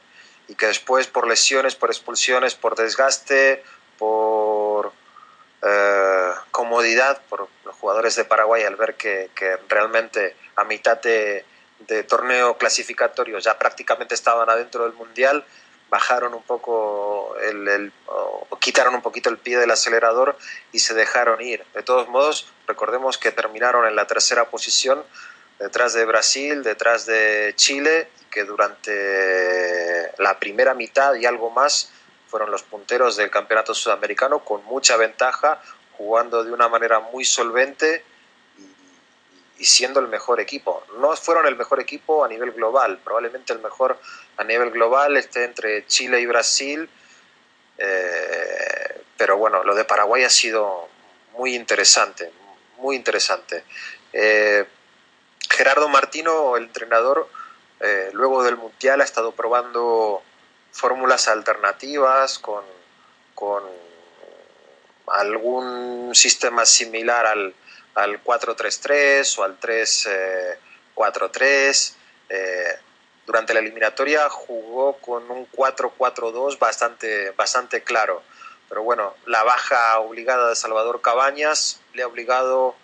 y 0.49 0.55
que 0.55 0.69
después 0.69 1.07
por 1.07 1.29
lesiones, 1.29 1.75
por 1.75 1.91
expulsiones, 1.91 2.55
por 2.55 2.77
desgaste, 2.77 3.63
por 3.99 4.93
eh, 5.61 6.31
comodidad, 6.51 7.21
por 7.29 7.49
los 7.67 7.77
jugadores 7.77 8.17
de 8.17 8.25
Paraguay 8.25 8.63
al 8.63 8.77
ver 8.77 8.95
que, 8.95 9.29
realmente 9.69 10.35
a 10.57 10.65
mitad 10.65 10.99
de, 11.03 11.45
torneo 12.09 12.57
clasificatorio 12.57 13.39
ya 13.39 13.59
prácticamente 13.59 14.15
estaban 14.15 14.49
adentro 14.49 14.85
del 14.85 14.95
Mundial, 14.95 15.45
bajaron 15.91 16.33
un 16.35 16.43
poco 16.43 17.37
el, 17.43 17.93
quitaron 18.61 18.95
un 18.95 19.03
poquito 19.03 19.29
el 19.29 19.39
pie 19.39 19.59
del 19.59 19.71
acelerador 19.71 20.39
y 20.73 20.79
se 20.79 20.95
dejaron 20.95 21.41
ir. 21.41 21.65
De 21.75 21.83
todos 21.83 22.09
modos, 22.09 22.53
recordemos 22.67 23.19
que 23.19 23.33
terminaron 23.33 23.87
en 23.87 23.97
la 23.97 24.07
tercera 24.07 24.49
posición 24.49 25.05
detrás 25.59 25.93
de 25.93 26.05
Brasil, 26.07 26.63
detrás 26.63 27.07
de 27.07 27.53
Chile, 27.57 28.09
que 28.31 28.45
durante 28.45 30.13
la 30.19 30.39
primera 30.39 30.75
mitad 30.75 31.15
y 31.17 31.27
algo 31.27 31.51
más 31.51 31.93
fueron 32.29 32.51
los 32.53 32.63
punteros 32.63 33.17
del 33.17 33.31
campeonato 33.31 33.75
sudamericano 33.75 34.45
con 34.45 34.65
mucha 34.65 34.97
ventaja, 34.97 35.61
jugando 35.99 36.45
de 36.45 36.53
una 36.53 36.69
manera 36.69 37.01
muy 37.01 37.25
solvente 37.25 38.05
y, 39.61 39.65
siendo 39.65 40.01
el 40.01 40.09
mejor 40.09 40.41
equipo. 40.41 40.85
No 40.99 41.15
fueron 41.17 41.47
el 41.47 41.57
mejor 41.57 41.81
equipo 41.81 42.25
a 42.25 42.29
nivel 42.29 42.53
global, 42.53 42.99
probablemente 43.05 43.53
el 43.53 43.61
mejor 43.61 43.99
a 44.37 44.45
nivel 44.45 44.71
global 44.71 45.17
esté 45.17 45.45
entre 45.45 45.87
Chile 45.87 46.21
y 46.21 46.27
Brasil, 46.27 46.89
eh, 47.79 49.03
pero 49.17 49.37
bueno, 49.37 49.63
lo 49.63 49.75
de 49.75 49.85
Paraguay 49.85 50.25
ha 50.25 50.31
sido 50.31 50.89
muy 51.37 51.55
interesante, 51.55 52.33
muy 52.79 52.97
interesante. 52.97 53.65
Eh, 54.13 54.67
Gerardo 55.49 55.89
Martino, 55.89 56.57
el 56.57 56.65
entrenador, 56.65 57.29
eh, 57.81 58.11
luego 58.13 58.43
del 58.43 58.57
Mundial 58.57 59.01
ha 59.01 59.05
estado 59.05 59.33
probando 59.33 60.23
fórmulas 60.73 61.29
alternativas 61.29 62.39
con, 62.39 62.65
algún 65.07 66.15
sistema 66.15 66.65
similar 66.65 67.27
al, 67.27 67.55
al 67.95 68.23
4-3-3 68.23 69.39
o 69.39 69.45
al 69.45 69.59
3-4-3. 69.61 71.95
Eh, 72.29 72.79
durante 73.27 73.55
la 73.55 73.61
eliminatoria 73.61 74.29
jugó 74.29 74.99
con 74.99 75.31
un 75.31 75.51
4-4-2 75.51 76.59
bastante, 76.59 77.31
bastante 77.31 77.83
claro. 77.83 78.23
Pero 78.69 78.83
bueno, 78.83 79.15
la 79.27 79.43
baja 79.43 79.99
obligada 80.01 80.49
de 80.49 80.57
Salvador 80.57 81.01
Cabañas 81.01 81.81
le 81.93 82.03
ha 82.03 82.07
obligado 82.07 82.75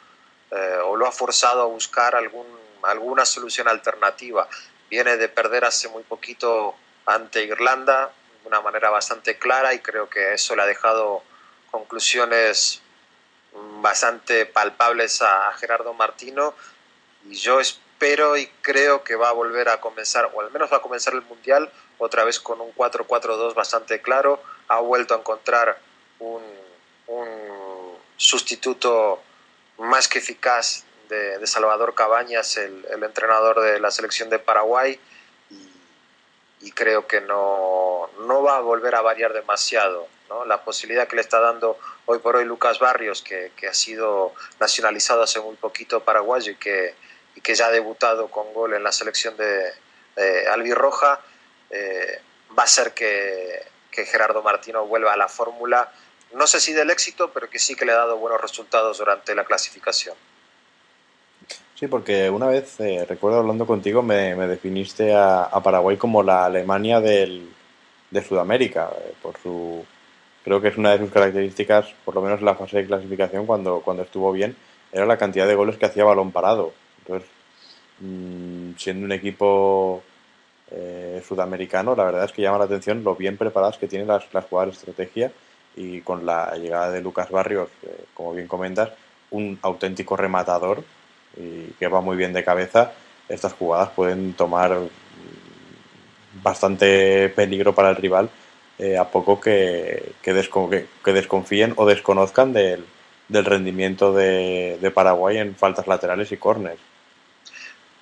eh, 0.51 0.79
o 0.85 0.97
lo 0.97 1.07
ha 1.07 1.13
forzado 1.13 1.63
a 1.63 1.67
buscar 1.67 2.15
algún, 2.15 2.47
alguna 2.83 3.25
solución 3.25 3.69
alternativa. 3.69 4.49
Viene 4.91 5.17
de 5.17 5.29
perder 5.29 5.65
hace 5.65 5.89
muy 5.89 6.03
poquito 6.03 6.75
ante 7.07 7.45
Irlanda 7.45 8.13
de 8.43 8.49
una 8.49 8.61
manera 8.61 8.91
bastante 8.91 9.39
clara 9.39 9.75
y 9.75 9.81
creo 9.81 10.09
que 10.09 10.35
eso 10.35 10.55
le 10.55 10.63
ha 10.63 10.67
dejado 10.67 11.23
conclusiones 11.71 12.83
bastante 13.81 14.47
palpables 14.47 15.23
a, 15.23 15.53
Gerardo 15.55 15.95
Martino. 15.95 16.55
Y 17.29 17.35
yo 17.35 17.61
espero 17.61 18.37
y 18.37 18.47
creo 18.63 19.05
que 19.05 19.17
va 19.17 19.31
a 19.31 19.33
volver 19.33 19.69
a 19.69 19.81
comenzar, 19.81 20.31
o 20.35 20.41
al 20.41 20.51
menos 20.51 20.73
va 20.73 20.79
a 20.79 20.83
comenzar 20.83 21.15
el 21.15 21.23
Mundial 21.23 21.71
otra 21.99 22.25
vez 22.25 22.41
con 22.41 22.61
un 22.61 22.75
4-4-2 22.75 23.55
bastante 23.55 24.03
claro, 24.03 24.43
ha 24.69 24.81
vuelto 24.81 25.15
a 25.15 25.19
encontrar 25.19 25.79
un, 26.19 26.43
sustituto 28.19 29.23
más 29.79 30.09
que 30.09 30.19
eficaz 30.19 30.85
de, 31.09 31.47
Salvador 31.47 31.95
Cabañas, 31.95 32.57
el, 32.57 33.03
entrenador 33.03 33.61
de 33.61 33.79
la 33.79 33.91
selección 33.91 34.31
de 34.31 34.39
Paraguay, 34.39 34.99
y, 36.61 36.73
creo 36.73 37.07
que 37.07 37.21
no, 37.21 38.11
no, 38.27 38.43
va 38.43 38.57
a 38.57 38.61
volver 38.61 38.97
a 38.97 39.01
variar 39.01 39.33
demasiado. 39.33 40.09
La 40.47 40.63
posibilidad 40.65 41.07
que 41.07 41.15
le 41.15 41.23
está 41.23 41.39
dando 41.39 41.79
hoy 42.07 42.19
por 42.19 42.37
hoy 42.37 42.45
Lucas 42.45 42.79
Barrios, 42.79 43.23
que, 43.23 43.53
ha 43.69 43.75
sido 43.75 44.33
nacionalizado 44.59 45.23
hace 45.23 45.41
muy 45.41 45.57
poquito 45.57 46.01
paraguayo 46.01 46.53
y 46.53 46.57
que, 46.57 46.95
ya 47.55 47.67
ha 47.67 47.71
debutado 47.71 48.29
con 48.29 48.53
gol 48.55 48.75
en 48.75 48.83
la 48.83 48.93
selección 48.93 49.37
de, 49.37 49.73
Albirroja, 50.51 51.21
eh, 51.71 52.21
va 52.59 52.63
a 52.63 52.67
ser 52.67 52.93
que, 52.93 53.75
Gerardo 53.91 54.43
Martino 54.43 54.85
vuelva 54.87 55.15
a 55.15 55.17
la 55.17 55.27
fórmula 55.27 55.91
no 56.35 56.47
sé 56.47 56.61
si 56.61 56.73
del 56.73 56.91
éxito, 56.91 57.31
pero 57.33 57.49
que 57.49 57.59
sí 57.59 57.75
que 57.75 57.85
le 57.85 57.93
ha 57.93 57.97
dado 57.97 58.19
buenos 58.19 58.41
resultados 58.41 58.99
durante 58.99 59.35
la 59.35 59.45
clasificación. 59.45 60.15
Sí, 61.75 61.87
porque 61.87 62.31
una 62.31 62.47
vez, 62.47 62.81
eh, 62.81 63.05
recuerdo 63.09 63.39
hablando 63.39 63.67
contigo, 63.67 64.03
me, 64.03 64.35
definiste 64.47 65.15
a, 65.15 65.49
Paraguay 65.63 65.97
como 65.97 66.23
la 66.23 66.47
Alemania 66.47 67.01
del, 67.01 67.53
de 68.11 68.23
Sudamérica, 68.23 68.91
eh, 68.99 69.15
por 69.23 69.39
su, 69.43 69.85
creo 70.47 70.61
que 70.61 70.69
es 70.69 70.79
una 70.79 70.93
de 70.93 70.99
sus 70.99 71.11
características, 71.11 71.93
por 72.05 72.15
lo 72.15 72.23
menos 72.23 72.39
en 72.39 72.45
la 72.45 72.55
fase 72.55 72.77
de 72.77 72.87
clasificación, 72.87 73.47
cuando, 73.47 73.81
cuando 73.81 74.05
estuvo 74.05 74.31
bien, 74.31 74.55
era 74.93 75.05
la 75.05 75.17
cantidad 75.17 75.45
de 75.45 75.57
goles 75.57 75.77
que 75.77 75.87
hacía 75.87 76.05
balón 76.05 76.31
parado. 76.31 76.73
Entonces, 77.01 77.29
mm, 77.99 78.77
siendo 78.79 79.07
un 79.07 79.11
equipo 79.11 80.05
eh, 80.71 81.21
sudamericano, 81.27 81.97
la 81.97 82.05
verdad 82.05 82.27
es 82.27 82.31
que 82.31 82.43
llama 82.43 82.59
la 82.59 82.67
atención 82.67 83.03
lo 83.03 83.17
bien 83.17 83.37
preparadas 83.37 83.77
que 83.77 83.89
tienen 83.89 84.07
las, 84.07 84.33
las 84.33 84.45
jugadas 84.45 84.69
de 84.69 84.79
estrategia 84.79 85.33
y 85.75 86.01
con 86.03 86.25
la 86.25 86.57
llegada 86.57 86.93
de 86.93 87.01
Lucas 87.01 87.29
Barrios, 87.29 87.69
como 88.15 88.33
bien 88.33 88.47
comentas, 88.47 88.91
un 89.33 89.59
auténtico 89.63 90.17
rematador 90.17 90.85
y 91.37 91.73
que 91.73 91.89
va 91.89 92.01
muy 92.01 92.17
bien 92.17 92.33
de 92.33 92.45
cabeza, 92.45 92.93
estas 93.29 93.53
jugadas 93.53 93.91
pueden 93.97 94.35
tomar 94.35 94.79
bastante 96.41 97.31
peligro 97.31 97.75
para 97.75 97.91
el 97.91 97.97
rival 97.97 98.31
eh, 98.79 98.99
a 98.99 99.11
poco 99.11 99.41
que, 99.41 100.13
que, 100.23 100.33
desconfíen 100.33 101.75
o 101.77 101.87
desconozcan 101.87 102.53
del, 102.53 102.85
rendimiento 103.29 104.13
de, 104.13 104.79
de, 104.81 104.91
Paraguay 104.91 105.39
en 105.39 105.57
faltas 105.57 105.87
laterales 105.87 106.31
y 106.33 106.37
córneres. 106.37 106.79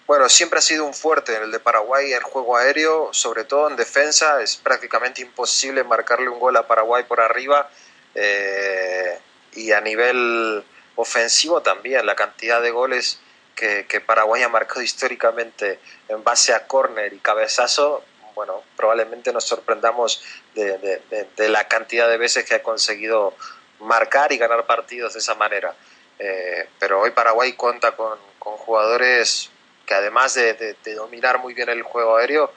Bueno, 0.07 0.29
siempre 0.29 0.59
ha 0.59 0.62
sido 0.62 0.85
un 0.85 0.93
fuerte 0.93 1.35
el 1.37 1.51
de 1.51 1.61
Paraguay 1.61 2.12
el 2.12 2.22
juego 2.22 2.57
aéreo, 2.57 3.09
sobre 3.12 3.45
todo 3.45 3.70
en 3.70 3.77
defensa. 3.77 4.43
Es 4.43 4.57
prácticamente 4.57 5.22
imposible 5.22 5.83
marcarle 5.83 6.29
un 6.29 6.39
gol 6.39 6.57
a 6.57 6.66
Paraguay 6.66 7.05
por 7.05 7.20
arriba. 7.20 7.70
Eh, 8.14 9.18
y 9.55 9.72
a 9.72 9.81
nivel 9.81 10.62
ofensivo 10.97 11.62
también, 11.62 12.05
la 12.07 12.14
cantidad 12.14 12.61
de 12.61 12.70
goles 12.70 13.20
que, 13.55 14.03
Paraguay 14.05 14.43
ha 14.43 14.49
marcado 14.49 14.83
históricamente 14.83 15.79
en 16.09 16.22
base 16.22 16.53
a 16.53 16.66
córner 16.66 17.12
y 17.12 17.18
cabezazo, 17.18 18.05
bueno, 18.35 18.62
probablemente 18.76 19.32
nos 19.32 19.45
sorprendamos 19.45 20.22
de, 20.55 21.49
la 21.49 21.68
cantidad 21.68 22.09
de 22.09 22.16
veces 22.16 22.45
que 22.45 22.57
ha 22.57 22.62
conseguido 22.62 23.35
marcar 23.80 24.32
y 24.32 24.39
ganar 24.39 24.66
partidos 24.66 25.14
de 25.14 25.20
esa 25.20 25.35
manera. 25.35 25.74
Eh, 26.18 26.68
pero 26.78 27.01
hoy 27.01 27.11
Paraguay 27.11 27.53
cuenta 27.55 27.93
con, 27.93 28.18
jugadores 28.39 29.51
que 29.87 29.95
además 29.95 30.35
de, 30.35 30.76
dominar 30.95 31.39
muy 31.39 31.55
bien 31.55 31.68
el 31.68 31.82
juego 31.82 32.16
aéreo, 32.16 32.53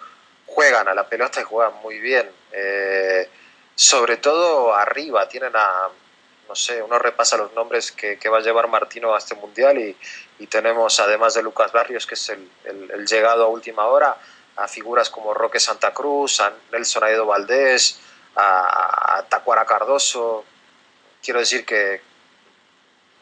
juegan 0.45 0.88
a 0.88 0.93
la 0.93 1.07
pelota 1.07 1.41
y 1.41 1.43
juegan 1.43 1.73
muy 1.82 1.99
bien. 1.99 2.30
Eh, 2.51 3.30
sobre 3.75 4.17
todo 4.17 4.73
arriba, 4.73 5.28
tienen 5.28 5.55
a, 5.55 5.89
no 6.47 6.55
sé, 6.55 6.82
uno 6.82 6.97
repasa 6.97 7.38
los 7.38 7.53
nombres 7.53 7.91
que, 7.91 8.17
va 8.30 8.38
a 8.38 8.41
llevar 8.41 8.67
Martino 8.67 9.13
a 9.13 9.17
este 9.17 9.36
mundial 9.36 9.78
y, 9.78 9.95
tenemos, 10.47 10.99
además 10.99 11.34
de 11.34 11.43
Lucas 11.43 11.71
Barrios, 11.71 12.05
que 12.05 12.15
es 12.15 12.30
el, 12.30 13.05
llegado 13.05 13.45
a 13.45 13.47
última 13.47 13.86
hora, 13.88 14.17
a 14.58 14.68
figuras 14.68 15.10
como 15.10 15.34
Roque 15.34 15.60
Santa 15.60 15.93
Cruz, 15.93 16.41
a 16.41 16.53
Nelson 16.72 17.03
Aedo 17.03 17.26
Valdés, 17.26 17.99
a, 18.36 19.18
a 19.18 19.24
Tacuara 19.24 19.66
Cardoso. 19.66 20.43
Quiero 21.22 21.39
decir 21.39 21.66
que, 21.66 22.01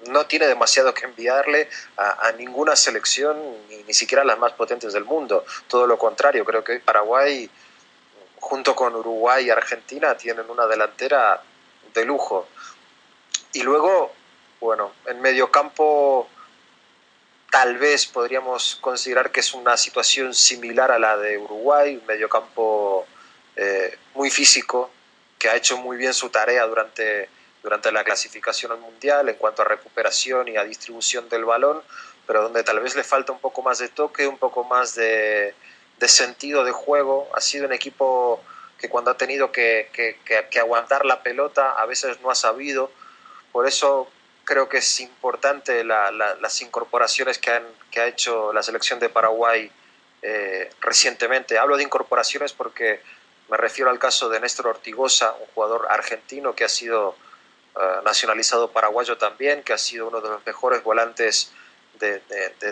no 0.08 0.26
tiene 0.26 0.48
demasiado 0.48 0.94
que 0.94 1.06
enviarle 1.06 1.70
a, 1.98 2.32
ninguna 2.38 2.76
selección, 2.76 3.38
ni, 3.70 3.84
ni, 3.84 3.94
siquiera 3.94 4.22
a 4.22 4.26
las 4.26 4.38
más 4.38 4.54
potentes 4.54 4.94
del 4.94 5.06
mundo. 5.06 5.46
Todo 5.68 5.88
lo 5.88 5.98
contrario, 5.98 6.46
creo 6.46 6.64
que 6.64 6.80
Paraguay, 6.80 7.50
junto 8.40 8.76
con 8.76 8.96
Uruguay 8.96 9.46
y 9.46 9.50
Argentina, 9.50 10.16
tienen 10.16 10.50
una 10.50 10.68
delantera 10.68 11.42
de 11.94 12.06
lujo. 12.06 12.48
Y 13.54 13.64
luego, 13.64 14.14
bueno, 14.60 14.94
en 15.08 15.22
medio 15.22 15.50
campo 15.52 16.28
tal 17.56 17.78
vez 17.78 18.06
podríamos 18.06 18.76
considerar 18.82 19.32
que 19.32 19.40
es 19.40 19.54
una 19.54 19.78
situación 19.78 20.34
similar 20.34 20.92
a 20.92 21.00
la 21.00 21.16
de 21.16 21.38
Uruguay, 21.38 21.96
un 21.96 22.06
medio 22.06 22.28
campo 22.28 23.06
eh, 23.56 23.98
muy 24.14 24.30
físico, 24.30 24.92
que 25.40 25.48
ha 25.48 25.56
hecho 25.56 25.78
muy 25.78 25.96
bien 25.96 26.14
su 26.14 26.30
tarea 26.30 26.68
durante 26.68 27.30
durante 27.64 27.94
la 27.94 28.04
clasificación 28.04 28.74
al 28.74 28.80
Mundial 28.80 29.30
en 29.30 29.36
cuanto 29.38 29.62
a 29.62 29.66
recuperación 29.66 30.50
y 30.50 30.58
a 30.58 30.66
distribución 30.66 31.30
del 31.30 31.46
balón, 31.46 31.82
pero 32.28 32.44
donde 32.44 32.62
tal 32.64 32.82
vez 32.82 32.94
le 32.94 33.06
falta 33.06 33.32
un 33.32 33.40
poco 33.40 33.62
más 33.62 33.80
de 33.80 33.88
toque, 33.88 34.28
un 34.28 34.38
poco 34.38 34.66
más 34.66 34.94
de, 34.94 35.56
sentido 36.02 36.66
de 36.66 36.72
juego. 36.72 37.30
Ha 37.34 37.40
sido 37.40 37.66
un 37.66 37.74
equipo 37.74 38.44
que 38.78 38.90
cuando 38.90 39.12
ha 39.12 39.18
tenido 39.18 39.54
que, 39.54 39.90
aguantar 40.60 41.06
la 41.06 41.24
pelota 41.24 41.72
a 41.72 41.86
veces 41.86 42.20
no 42.22 42.30
ha 42.30 42.36
sabido. 42.36 42.92
Por 43.54 43.66
eso 43.66 44.10
creo 44.46 44.70
que 44.70 44.78
es 44.78 45.00
importante 45.02 45.84
las 45.84 46.62
incorporaciones 46.62 47.40
que, 47.40 47.52
ha 47.52 48.08
hecho 48.08 48.54
la 48.54 48.64
selección 48.64 49.00
de 49.00 49.10
Paraguay 49.10 49.70
eh, 50.22 50.70
recientemente. 50.82 51.58
Hablo 51.58 51.78
de 51.78 51.84
incorporaciones 51.84 52.54
porque 52.54 53.02
me 53.50 53.58
refiero 53.58 53.90
al 53.92 54.00
caso 54.00 54.30
de 54.30 54.40
Néstor 54.40 54.68
Ortigosa, 54.68 55.34
un 55.34 55.48
jugador 55.54 55.88
argentino 55.90 56.56
que 56.56 56.64
ha 56.64 56.70
sido 56.70 57.16
nacionalizado 58.06 58.72
paraguayo 58.72 59.18
también, 59.18 59.62
que 59.62 59.74
ha 59.74 59.78
sido 59.78 60.08
uno 60.08 60.22
de 60.22 60.30
los 60.30 60.46
mejores 60.46 60.82
volantes 60.82 61.52
de, 62.00 62.22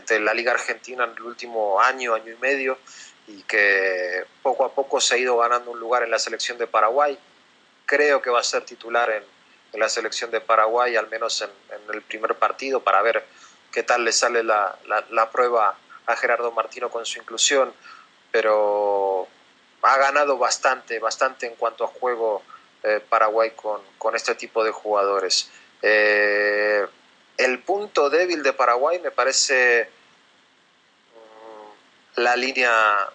de, 0.07 0.19
la 0.19 0.33
Liga 0.33 0.53
Argentina 0.53 1.03
en 1.03 1.11
el 1.11 1.23
último 1.23 1.81
año, 1.81 2.13
año 2.13 2.31
y 2.31 2.37
medio, 2.37 2.77
y 3.27 3.41
que 3.43 4.25
poco 4.41 4.63
a 4.65 4.73
poco 4.73 5.01
se 5.01 5.15
ha 5.15 5.17
ido 5.17 5.37
ganando 5.37 5.71
un 5.71 5.79
lugar 5.79 6.03
en 6.03 6.11
la 6.11 6.19
selección 6.19 6.57
de 6.57 6.67
Paraguay. 6.67 7.17
Creo 7.85 8.21
que 8.21 8.29
va 8.29 8.39
a 8.39 8.43
ser 8.43 8.63
titular 8.63 9.09
en, 9.09 9.23
en 9.73 9.79
la 9.79 9.89
selección 9.89 10.31
de 10.31 10.41
Paraguay, 10.41 10.95
al 10.95 11.09
menos 11.09 11.41
en, 11.41 11.49
el 11.93 12.01
primer 12.03 12.35
partido, 12.35 12.81
para 12.83 13.01
ver 13.01 13.25
qué 13.71 13.83
tal 13.83 14.05
le 14.05 14.11
sale 14.11 14.43
la, 14.43 14.77
la, 14.85 15.03
la, 15.09 15.31
prueba 15.31 15.75
a 16.05 16.15
Gerardo 16.15 16.51
Martino 16.51 16.89
con 16.89 17.05
su 17.05 17.19
inclusión, 17.19 17.73
pero 18.31 19.27
ha 19.81 19.97
ganado 19.97 20.37
bastante, 20.37 20.99
bastante 20.99 21.47
en 21.47 21.55
cuanto 21.55 21.83
a 21.83 21.87
juego 21.87 22.43
eh, 22.83 23.01
Paraguay 23.09 23.51
con, 23.51 23.81
con, 23.97 24.15
este 24.15 24.35
tipo 24.35 24.63
de 24.63 24.71
jugadores. 24.71 25.49
Eh, 25.81 26.85
el 27.37 27.59
punto 27.59 28.09
débil 28.09 28.43
de 28.43 28.53
Paraguay 28.53 28.99
me 28.99 29.11
parece 29.11 29.89
mm, 32.15 32.21
la 32.21 32.35
línea 32.35 33.09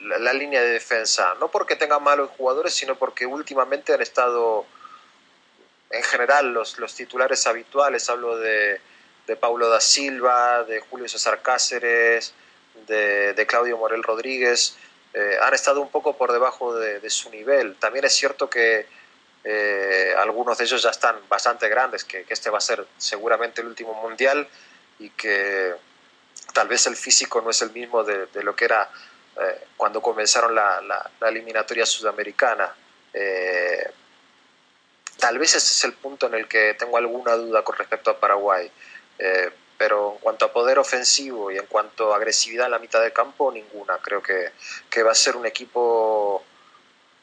la, 0.00 0.32
línea 0.32 0.62
de 0.62 0.70
defensa, 0.70 1.34
no 1.40 1.50
porque 1.50 1.76
tengan 1.76 2.02
malos 2.02 2.30
jugadores, 2.36 2.74
sino 2.74 2.96
porque 2.96 3.26
últimamente 3.26 3.92
han 3.92 4.02
estado 4.02 4.66
en 5.92 6.02
general 6.02 6.52
los, 6.52 6.78
los 6.78 6.94
titulares 6.94 7.46
habituales, 7.46 8.08
hablo 8.08 8.38
de, 8.38 8.80
de 9.26 9.36
Paulo 9.36 9.68
da 9.68 9.80
Silva, 9.80 10.64
de 10.64 10.80
Julio 10.80 11.08
César 11.08 11.42
Cáceres, 11.42 12.32
de, 12.86 13.44
Claudio 13.46 13.76
Morel 13.76 14.02
Rodríguez, 14.02 14.76
eh, 15.14 15.36
han 15.42 15.52
estado 15.54 15.80
un 15.80 15.90
poco 15.90 16.16
por 16.16 16.32
debajo 16.32 16.74
de, 16.74 17.10
su 17.10 17.30
nivel. 17.30 17.76
También 17.76 18.04
es 18.04 18.14
cierto 18.14 18.48
que 18.48 18.86
eh, 19.44 20.14
algunos 20.18 20.58
de 20.58 20.64
ellos 20.64 20.82
ya 20.82 20.90
están 20.90 21.16
bastante 21.28 21.68
grandes, 21.68 22.04
que, 22.04 22.24
este 22.28 22.50
va 22.50 22.58
a 22.58 22.62
ser 22.62 22.86
seguramente 22.96 23.60
el 23.60 23.66
último 23.66 23.94
mundial 23.94 24.48
y 24.98 25.10
que 25.10 25.74
tal 26.54 26.68
vez 26.68 26.86
el 26.86 26.96
físico 26.96 27.40
no 27.40 27.50
es 27.50 27.60
el 27.62 27.70
mismo 27.72 28.02
de, 28.04 28.26
lo 28.42 28.56
que 28.56 28.64
era 28.64 28.88
eh, 29.40 29.66
cuando 29.76 30.00
comenzaron 30.00 30.54
la, 30.54 30.80
la 30.80 31.28
eliminatoria 31.28 31.84
sudamericana. 31.84 32.74
Tal 35.18 35.38
vez 35.38 35.54
ese 35.54 35.72
es 35.72 35.84
el 35.84 35.92
punto 35.94 36.26
en 36.26 36.34
el 36.34 36.48
que 36.48 36.74
tengo 36.74 36.96
alguna 36.96 37.34
duda 37.34 37.62
con 37.62 37.76
respecto 37.76 38.10
a 38.10 38.18
Paraguay. 38.18 38.70
Eh, 39.18 39.50
pero 39.78 40.12
en 40.12 40.18
cuanto 40.18 40.44
a 40.44 40.52
poder 40.52 40.78
ofensivo 40.78 41.50
y 41.50 41.58
en 41.58 41.66
cuanto 41.66 42.12
a 42.12 42.16
agresividad 42.16 42.66
en 42.66 42.72
la 42.72 42.78
mitad 42.78 43.00
del 43.00 43.12
campo, 43.12 43.50
ninguna. 43.50 43.98
Creo 43.98 44.22
que, 44.22 44.52
que 44.88 45.02
va 45.02 45.12
a 45.12 45.14
ser 45.14 45.36
un 45.36 45.46
equipo 45.46 46.42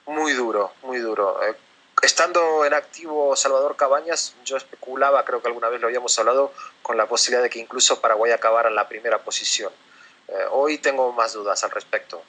muy 0.05 0.33
duro, 0.33 0.73
muy 0.83 0.99
duro. 0.99 1.41
Eh, 1.43 1.55
estando 2.01 2.65
en 2.65 2.73
activo 2.73 3.35
Salvador 3.35 3.75
Cabañas, 3.75 4.35
yo 4.43 4.57
especulaba, 4.57 5.23
creo 5.23 5.41
que 5.41 5.47
alguna 5.47 5.69
vez 5.69 5.79
lo 5.79 5.87
habíamos 5.87 6.17
hablado, 6.19 6.53
con 6.81 6.97
la 6.97 7.07
posibilidad 7.07 7.43
de 7.43 7.49
que 7.49 7.59
incluso 7.59 8.01
Paraguay 8.01 8.31
acabara 8.31 8.69
en 8.69 8.75
la 8.75 8.87
primera 8.87 9.19
posición. 9.19 9.71
Eh, 10.27 10.45
hoy 10.51 10.77
tengo 10.77 11.11
más 11.13 11.33
dudas 11.33 11.63
al 11.63 11.71
respecto. 11.71 12.21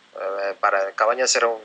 Para 0.60 0.92
Cabañas 0.92 1.34
era 1.34 1.48
un, 1.48 1.60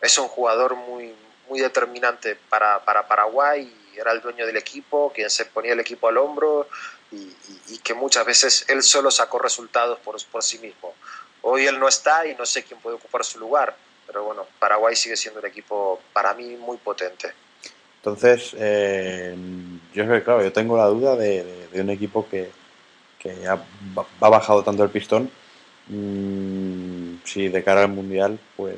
es 0.00 0.18
un 0.18 0.28
jugador 0.28 0.74
muy, 0.74 1.14
muy 1.48 1.60
determinante 1.60 2.36
para, 2.48 2.84
para 2.84 3.06
Paraguay, 3.06 3.72
era 3.96 4.12
el 4.12 4.20
dueño 4.20 4.46
del 4.46 4.56
equipo, 4.56 5.12
quien 5.14 5.30
se 5.30 5.44
ponía 5.46 5.72
el 5.72 5.80
equipo 5.80 6.08
al 6.08 6.18
hombro 6.18 6.68
y, 7.12 7.16
y, 7.16 7.62
y 7.68 7.78
que 7.78 7.94
muchas 7.94 8.26
veces 8.26 8.64
él 8.68 8.82
solo 8.82 9.10
sacó 9.10 9.38
resultados 9.38 9.98
por, 10.00 10.16
por 10.26 10.42
sí 10.42 10.58
mismo. 10.58 10.94
Hoy 11.42 11.66
él 11.66 11.78
no 11.78 11.88
está 11.88 12.26
y 12.26 12.34
no 12.34 12.44
sé 12.46 12.64
quién 12.64 12.80
puede 12.80 12.96
ocupar 12.96 13.24
su 13.24 13.38
lugar 13.38 13.76
pero 14.06 14.24
bueno, 14.24 14.46
Paraguay 14.58 14.94
sigue 14.94 15.16
siendo 15.16 15.40
un 15.40 15.46
equipo 15.46 16.00
para 16.12 16.34
mí 16.34 16.56
muy 16.56 16.76
potente. 16.76 17.32
Entonces, 17.96 18.54
eh, 18.58 19.34
yo 19.94 20.06
claro, 20.22 20.42
yo 20.42 20.52
tengo 20.52 20.76
la 20.76 20.86
duda 20.86 21.16
de, 21.16 21.42
de, 21.42 21.68
de 21.68 21.80
un 21.80 21.90
equipo 21.90 22.28
que, 22.28 22.50
que 23.18 23.46
ha, 23.46 23.58
ha, 24.20 24.28
bajado 24.28 24.62
tanto 24.62 24.84
el 24.84 24.90
pistón, 24.90 25.30
mmm, 25.88 27.16
si 27.24 27.48
de 27.48 27.64
cara 27.64 27.82
al 27.82 27.88
Mundial, 27.88 28.38
pues 28.56 28.76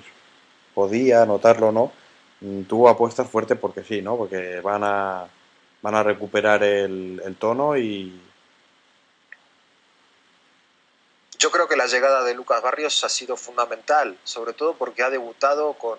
podía 0.74 1.26
notarlo 1.26 1.68
o 1.68 1.72
no, 1.72 1.92
mm, 2.40 2.62
tuvo 2.62 2.88
apuestas 2.88 3.28
fuertes 3.28 3.58
porque 3.58 3.84
sí, 3.84 4.02
¿no? 4.02 4.16
Porque 4.16 4.60
van 4.60 4.84
a, 4.84 5.26
van 5.82 5.94
a 5.94 6.02
recuperar 6.02 6.62
el, 6.62 7.20
el 7.24 7.36
tono 7.36 7.76
y, 7.76 8.20
Yo 11.38 11.50
creo 11.50 11.68
que 11.68 11.76
la 11.76 11.86
llegada 11.86 12.24
de 12.24 12.34
Lucas 12.34 12.62
Barrios 12.62 13.04
ha 13.04 13.08
sido 13.08 13.36
fundamental, 13.36 14.18
sobre 14.24 14.52
todo 14.54 14.74
porque 14.74 15.02
ha 15.02 15.10
debutado 15.10 15.74
con, 15.74 15.98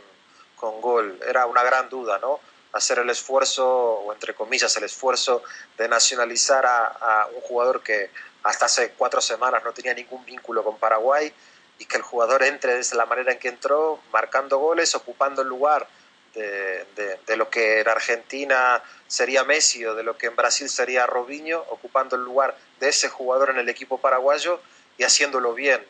con 0.56 0.82
gol. 0.82 1.20
Era 1.28 1.46
una 1.46 1.64
gran 1.64 1.90
duda, 1.90 2.18
¿no? 2.20 2.40
Hacer 2.74 3.00
el 3.00 3.10
esfuerzo, 3.10 3.66
o 3.66 4.14
entre 4.14 4.34
comillas, 4.34 4.76
el 4.78 4.84
esfuerzo 4.84 5.44
de 5.78 5.88
nacionalizar 5.88 6.66
a, 6.66 6.88
a 6.88 7.28
un 7.28 7.42
jugador 7.42 7.84
que 7.84 8.10
hasta 8.44 8.66
hace 8.66 8.94
cuatro 8.98 9.22
semanas 9.22 9.64
no 9.64 9.74
tenía 9.74 9.94
ningún 9.94 10.26
vínculo 10.26 10.64
con 10.64 10.78
Paraguay 10.78 11.32
y 11.80 11.86
que 11.86 11.98
el 11.98 12.04
jugador 12.04 12.44
entre 12.44 12.76
de 12.76 12.96
la 12.96 13.06
manera 13.06 13.32
en 13.32 13.40
que 13.40 13.50
entró, 13.50 14.00
marcando 14.12 14.58
goles, 14.58 14.96
ocupando 14.96 15.44
el 15.44 15.48
lugar 15.48 15.88
de, 16.34 17.38
lo 17.38 17.50
que 17.50 17.82
en 17.82 17.88
Argentina 17.88 18.82
sería 19.08 19.44
Messi 19.44 19.86
o 19.86 19.96
de 19.96 20.04
lo 20.04 20.18
que 20.18 20.28
en 20.28 20.36
Brasil 20.36 20.70
sería 20.70 21.06
Robinho, 21.06 21.64
ocupando 21.70 22.16
el 22.16 22.24
lugar 22.24 22.58
de 22.80 22.90
ese 22.90 23.10
jugador 23.10 23.50
en 23.50 23.58
el 23.58 23.70
equipo 23.70 24.00
paraguayo 24.00 24.60
y 24.98 25.04
haciéndolo 25.04 25.54
bien. 25.54 25.86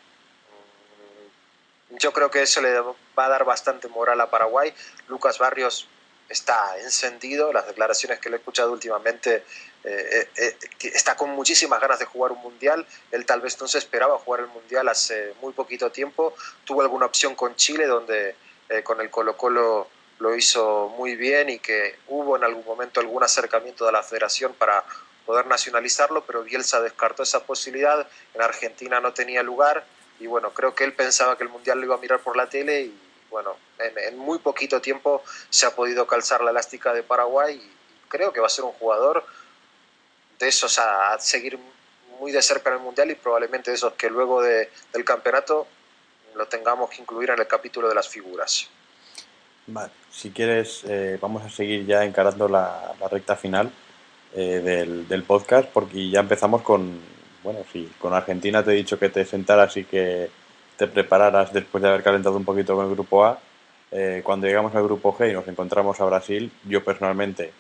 Yo 1.91 2.11
creo 2.11 2.29
que 2.29 2.41
eso 2.41 2.61
le 2.61 2.79
va 2.79 3.25
a 3.25 3.29
dar 3.29 3.45
bastante 3.45 3.88
moral 3.88 4.19
a 4.21 4.29
Paraguay. 4.29 4.73
Lucas 5.07 5.39
Barrios 5.39 5.88
está 6.29 6.77
encendido, 6.79 7.53
las 7.53 7.67
declaraciones 7.67 8.19
que 8.19 8.29
le 8.29 8.35
he 8.35 8.39
escuchado 8.39 8.71
últimamente, 8.71 9.45
eh, 9.83 10.29
eh, 10.35 10.57
está 10.81 11.15
con 11.15 11.29
muchísimas 11.29 11.79
ganas 11.79 11.99
de 11.99 12.05
jugar 12.05 12.31
un 12.31 12.41
mundial. 12.41 12.85
Él 13.11 13.25
tal 13.25 13.41
vez 13.41 13.59
no 13.61 13.67
se 13.67 13.77
esperaba 13.77 14.19
jugar 14.19 14.41
el 14.41 14.47
mundial 14.47 14.89
hace 14.89 15.33
muy 15.41 15.53
poquito 15.53 15.91
tiempo. 15.91 16.35
Tuvo 16.65 16.81
alguna 16.81 17.05
opción 17.05 17.35
con 17.35 17.55
Chile, 17.55 17.85
donde 17.85 18.35
eh, 18.69 18.83
con 18.83 18.99
el 18.99 19.09
Colo 19.09 19.38
Colo 19.38 19.88
lo 20.20 20.36
hizo 20.36 20.89
muy 20.97 21.15
bien 21.15 21.49
y 21.49 21.59
que 21.59 21.97
hubo 22.07 22.36
en 22.38 22.43
algún 22.43 22.65
momento 22.65 22.99
algún 22.99 23.24
acercamiento 23.24 23.86
de 23.86 23.91
la 23.91 24.03
federación 24.03 24.53
para 24.53 24.84
poder 25.26 25.45
nacionalizarlo, 25.45 26.26
pero 26.26 26.43
Bielsa 26.43 26.82
descartó 26.82 27.24
esa 27.24 27.43
posibilidad, 27.43 28.07
en 28.34 28.41
Argentina 28.41 28.99
no 28.99 29.13
tenía 29.13 29.43
lugar 29.43 29.86
y 30.20 30.28
bueno, 30.28 30.51
creo 30.51 30.74
que 30.74 30.84
él 30.84 30.93
pensaba 30.93 31.38
que 31.38 31.43
el 31.43 31.49
Mundial 31.49 31.80
lo 31.80 31.86
iba 31.86 31.95
a 31.95 31.99
mirar 31.99 32.20
por 32.22 32.37
la 32.37 32.50
tele 32.50 32.82
y 32.82 33.01
bueno, 33.29 33.58
en, 33.78 34.17
muy 34.17 34.39
poquito 34.39 34.82
tiempo 34.82 35.21
se 35.50 35.66
ha 35.66 35.75
podido 35.75 36.08
calzar 36.08 36.41
la 36.41 36.51
elástica 36.51 36.93
de 36.93 37.04
Paraguay 37.04 37.55
y 37.55 38.08
creo 38.08 38.32
que 38.32 38.39
va 38.39 38.47
a 38.47 38.50
ser 38.50 38.63
un 38.63 38.71
jugador 38.71 39.25
de 40.39 40.47
esos 40.47 40.79
a, 40.79 41.13
a 41.13 41.20
seguir 41.20 41.59
muy 42.20 42.32
de 42.32 42.41
cerca 42.41 42.70
en 42.70 42.78
el 42.78 42.82
Mundial 42.82 43.12
y 43.12 43.16
probablemente 43.16 43.71
de 43.71 43.75
esos 43.75 43.93
que 43.93 44.09
luego 44.09 44.41
de, 44.41 44.71
del 44.93 45.04
campeonato 45.04 45.67
lo 46.36 46.47
tengamos 46.47 46.89
que 46.89 47.01
incluir 47.01 47.29
en 47.32 47.39
el 47.39 47.47
capítulo 47.47 47.89
de 47.89 47.96
las 47.96 48.08
figuras. 48.08 48.70
Vale, 49.67 49.91
si 50.09 50.31
quieres, 50.31 50.83
eh, 50.85 51.17
vamos 51.21 51.43
a 51.43 51.49
seguir 51.49 51.85
ya 51.85 52.05
encarando 52.05 52.47
la, 52.47 52.93
la 52.99 53.07
recta 53.09 53.35
final 53.35 53.69
eh, 54.33 54.61
del, 54.63 55.07
del, 55.07 55.23
podcast 55.23 55.67
porque 55.69 56.09
ya 56.09 56.21
empezamos 56.21 56.61
con, 56.61 56.99
bueno, 57.43 57.59
sí, 57.71 57.91
con 57.99 58.13
Argentina 58.13 58.63
te 58.63 58.71
he 58.71 58.75
dicho 58.75 58.97
que 58.97 59.09
te 59.09 59.25
sentaras 59.25 59.75
y 59.75 59.83
que 59.83 60.29
te 60.77 60.87
prepararas 60.87 61.51
después 61.51 61.81
de 61.81 61.89
haber 61.89 62.03
calentado 62.03 62.37
un 62.37 62.45
poquito 62.45 62.75
con 62.75 62.85
el 62.85 62.91
grupo 62.91 63.25
A. 63.25 63.39
Eh, 63.91 64.21
cuando 64.23 64.47
llegamos 64.47 64.73
al 64.75 64.83
grupo 64.83 65.17
G 65.17 65.31
y 65.31 65.33
nos 65.33 65.47
encontramos 65.47 65.99
a 65.99 66.05
Brasil, 66.05 66.51
yo 66.65 66.83
personalmente 66.83 67.51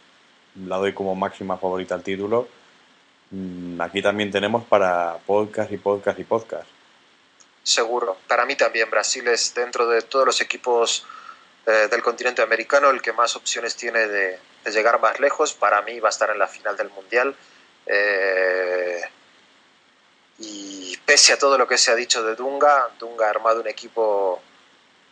la 0.65 0.77
doy 0.77 0.93
como 0.93 1.15
máxima 1.15 1.57
favorita 1.57 1.95
al 1.95 2.03
título. 2.03 2.47
Mm, 3.31 3.81
aquí 3.81 4.01
también 4.01 4.31
tenemos 4.31 4.63
para 4.65 5.17
podcast 5.25 5.71
y 5.71 5.77
podcast 5.77 6.19
y 6.19 6.23
podcast. 6.23 6.69
Seguro. 7.63 8.17
Para 8.27 8.45
mí 8.45 8.55
también 8.55 8.89
Brasil 8.89 9.27
es 9.27 9.53
dentro 9.53 9.87
de 9.89 10.01
todos 10.01 10.25
los 10.25 10.41
equipos 10.41 11.05
eh, 11.67 11.89
del 11.91 12.01
continente 12.01 12.41
americano 12.41 12.89
el 12.89 13.01
que 13.01 13.11
más 13.11 13.35
opciones 13.35 13.75
tiene 13.75 14.07
de, 14.07 14.39
llegar 14.71 15.01
más 15.01 15.19
lejos. 15.19 15.53
Para 15.53 15.81
mí 15.81 15.99
va 15.99 16.07
a 16.07 16.11
estar 16.11 16.29
en 16.29 16.39
la 16.39 16.47
final 16.47 16.77
del 16.77 16.89
Mundial. 16.89 17.35
Eh, 17.85 19.01
y 20.39 20.95
pese 21.05 21.33
a 21.33 21.37
todo 21.37 21.57
lo 21.57 21.67
que 21.67 21.77
se 21.77 21.91
ha 21.91 21.95
dicho 21.95 22.23
de 22.23 22.35
Dunga, 22.35 22.89
Dunga 22.97 23.27
ha 23.27 23.29
armado 23.31 23.59
un 23.59 23.67
equipo 23.67 24.41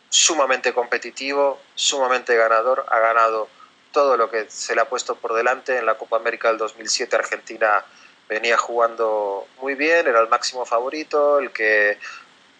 sumamente 0.08 0.72
competitivo, 0.72 1.60
sumamente 1.74 2.34
ganador, 2.36 2.86
ha 2.88 3.00
ganado 3.00 3.48
todo 3.92 4.16
lo 4.16 4.30
que 4.30 4.48
se 4.48 4.74
le 4.74 4.80
ha 4.80 4.88
puesto 4.88 5.16
por 5.16 5.34
delante 5.34 5.76
en 5.76 5.84
la 5.84 5.98
Copa 5.98 6.16
América 6.16 6.48
del 6.48 6.58
2007 6.58 7.16
Argentina 7.16 7.84
venía 8.28 8.56
jugando 8.56 9.46
muy 9.60 9.74
bien, 9.74 10.06
era 10.06 10.20
el 10.20 10.28
máximo 10.28 10.64
favorito, 10.64 11.38
el 11.38 11.50
que 11.50 11.98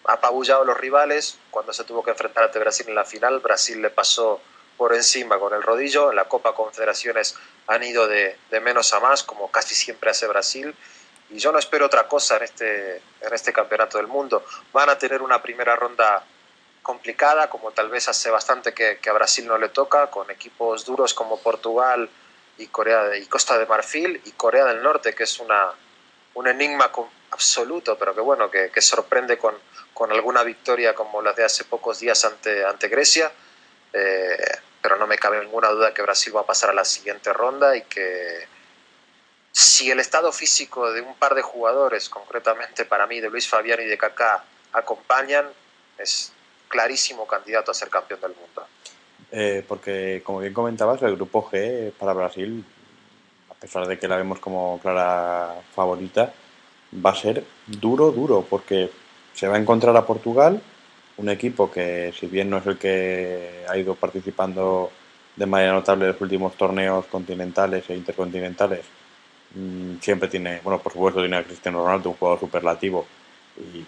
apabullado 0.07 0.63
a 0.63 0.65
los 0.65 0.77
rivales. 0.77 1.37
Cuando 1.51 1.73
se 1.73 1.83
tuvo 1.83 2.03
que 2.03 2.11
enfrentar 2.11 2.45
ante 2.45 2.59
Brasil 2.59 2.87
en 2.89 2.95
la 2.95 3.05
final, 3.05 3.39
Brasil 3.39 3.81
le 3.81 3.89
pasó 3.89 4.41
por 4.77 4.93
encima 4.93 5.37
con 5.39 5.53
el 5.53 5.61
rodillo. 5.61 6.09
En 6.09 6.15
la 6.15 6.25
Copa 6.25 6.55
Confederaciones 6.55 7.35
han 7.67 7.83
ido 7.83 8.07
de, 8.07 8.37
de 8.49 8.59
menos 8.59 8.93
a 8.93 8.99
más, 8.99 9.23
como 9.23 9.51
casi 9.51 9.75
siempre 9.75 10.09
hace 10.09 10.27
Brasil. 10.27 10.75
Y 11.29 11.39
yo 11.39 11.51
no 11.51 11.59
espero 11.59 11.85
otra 11.85 12.07
cosa 12.07 12.37
en 12.37 12.43
este, 12.43 12.95
en 12.95 13.33
este 13.33 13.51
campeonato 13.51 13.97
del 13.97 14.07
mundo. 14.07 14.43
Van 14.71 14.89
a 14.89 14.97
tener 14.97 15.21
una 15.21 15.41
primera 15.41 15.75
ronda 15.75 16.23
complicada, 16.81 17.49
como 17.49 17.71
tal 17.71 17.89
vez 17.89 18.07
hace 18.07 18.29
bastante 18.29 18.73
que, 18.73 18.99
que 18.99 19.09
a 19.09 19.13
Brasil 19.13 19.45
no 19.45 19.57
le 19.57 19.69
toca, 19.69 20.09
con 20.09 20.31
equipos 20.31 20.85
duros 20.85 21.13
como 21.13 21.37
Portugal 21.41 22.09
y, 22.57 22.67
Corea 22.67 23.17
y 23.17 23.25
Costa 23.25 23.57
de 23.57 23.65
Marfil 23.65 24.21
y 24.23 24.31
Corea 24.31 24.63
del 24.65 24.81
Norte, 24.81 25.13
que 25.13 25.23
es 25.23 25.39
una, 25.39 25.73
un 26.35 26.47
enigma 26.47 26.91
absoluto, 27.31 27.97
pero 27.97 28.15
que 28.15 28.21
bueno, 28.21 28.49
que, 28.49 28.81
sorprende 28.81 29.37
con, 29.37 29.55
con, 29.97 30.11
alguna 30.11 30.43
victoria 30.43 30.93
como 30.93 31.21
la 31.21 31.33
de 31.33 31.43
hace 31.43 31.63
pocos 31.63 31.99
días 31.99 32.23
ante, 32.23 32.63
ante 32.63 32.87
Grecia. 32.87 33.31
Eh, 33.91 34.37
pero 34.81 34.97
no 34.97 35.07
me 35.07 35.17
cabe 35.17 35.43
ninguna 35.43 35.69
duda 35.69 35.93
que 35.93 36.03
Brasil 36.03 36.35
va 36.35 36.41
a 36.41 36.45
pasar 36.45 36.69
a 36.69 36.73
la 36.73 36.85
siguiente 36.85 37.33
ronda 37.33 37.75
y 37.75 37.81
que 37.81 38.45
si 39.51 39.89
el 39.89 39.99
estado 39.99 40.31
físico 40.31 40.91
de 40.91 41.01
un 41.01 41.15
par 41.15 41.33
de 41.33 41.41
jugadores, 41.41 42.09
concretamente 42.09 42.85
para 42.85 43.07
mí 43.07 43.19
de 43.19 43.29
Luis 43.29 43.49
Fabián 43.49 43.81
y 43.81 43.85
de 43.85 43.97
Kaká, 43.97 44.43
acompañan, 44.71 45.47
es 45.97 46.31
clarísimo 46.67 47.25
candidato 47.25 47.71
a 47.71 47.73
ser 47.73 47.89
campeón 47.89 48.21
del 48.21 48.35
mundo. 48.35 48.67
Eh, 49.31 49.65
porque, 49.67 50.21
como 50.23 50.39
bien 50.39 50.53
comentabas, 50.53 51.01
el 51.01 51.15
grupo 51.15 51.49
G 51.49 51.91
para 51.93 52.13
Brasil, 52.13 52.63
a 53.49 53.55
pesar 53.55 53.87
de 53.87 53.97
que 53.97 54.07
la 54.07 54.17
vemos 54.17 54.39
como 54.39 54.79
clara 54.79 55.55
favorita, 55.75 56.31
va 56.93 57.09
a 57.09 57.15
ser 57.15 57.43
duro, 57.65 58.11
duro, 58.11 58.45
porque 58.47 58.91
se 59.37 59.47
va 59.47 59.55
a 59.55 59.59
encontrar 59.59 59.95
a 59.95 60.05
Portugal, 60.05 60.61
un 61.17 61.29
equipo 61.29 61.71
que, 61.71 62.13
si 62.19 62.27
bien 62.27 62.49
no 62.49 62.57
es 62.57 62.65
el 62.67 62.77
que 62.77 63.63
ha 63.69 63.77
ido 63.77 63.95
participando 63.95 64.91
de 65.35 65.45
manera 65.45 65.71
notable 65.71 66.05
en 66.05 66.11
los 66.11 66.21
últimos 66.21 66.55
torneos 66.55 67.05
continentales 67.05 67.89
e 67.89 67.95
intercontinentales, 67.95 68.81
Mm, 69.55 69.99
siempre 70.01 70.27
tiene, 70.27 70.59
bueno, 70.63 70.79
por 70.79 70.91
supuesto 70.91 71.19
tiene 71.21 71.37
a 71.37 71.43
Cristiano 71.43 71.83
Ronaldo, 71.83 72.09
un 72.09 72.15
jugador 72.17 72.39
superlativo, 72.39 73.07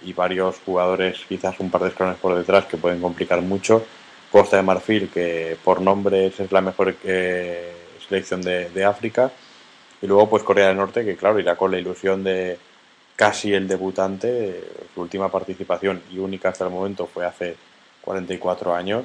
y, 0.04 0.14
varios 0.14 0.58
jugadores 0.66 1.20
quizás 1.28 1.60
un 1.60 1.70
par 1.70 1.82
de 1.84 1.90
escalones 1.90 2.20
por 2.20 2.36
detrás 2.36 2.66
que 2.66 2.78
pueden 2.78 3.02
complicar 3.02 3.42
mucho. 3.42 3.86
Costa 4.32 4.58
de 4.58 4.64
Marfil, 4.64 5.10
que 5.10 5.58
por 5.64 5.82
nombres 5.82 6.40
es 6.40 6.52
la 6.52 6.62
mejor 6.62 6.96
eh, 7.04 7.72
selección 8.08 8.42
de, 8.42 8.86
África. 8.86 9.32
Y 10.02 10.08
luego 10.08 10.30
pues 10.30 10.44
Corea 10.44 10.70
del 10.70 10.78
Norte, 10.78 11.06
que 11.06 11.16
claro, 11.16 11.40
irá 11.40 11.56
con 11.56 11.72
la 11.72 11.80
ilusión 11.80 12.24
de 12.24 12.58
casi 13.20 13.54
el 13.54 13.68
debutante, 13.68 14.64
su 14.96 15.02
última 15.02 15.30
participación 15.30 16.02
y 16.10 16.20
única 16.20 16.48
hasta 16.48 16.64
el 16.64 16.70
momento 16.70 17.06
fue 17.06 17.26
hace 17.26 17.58
44 18.00 18.74
años. 18.74 19.04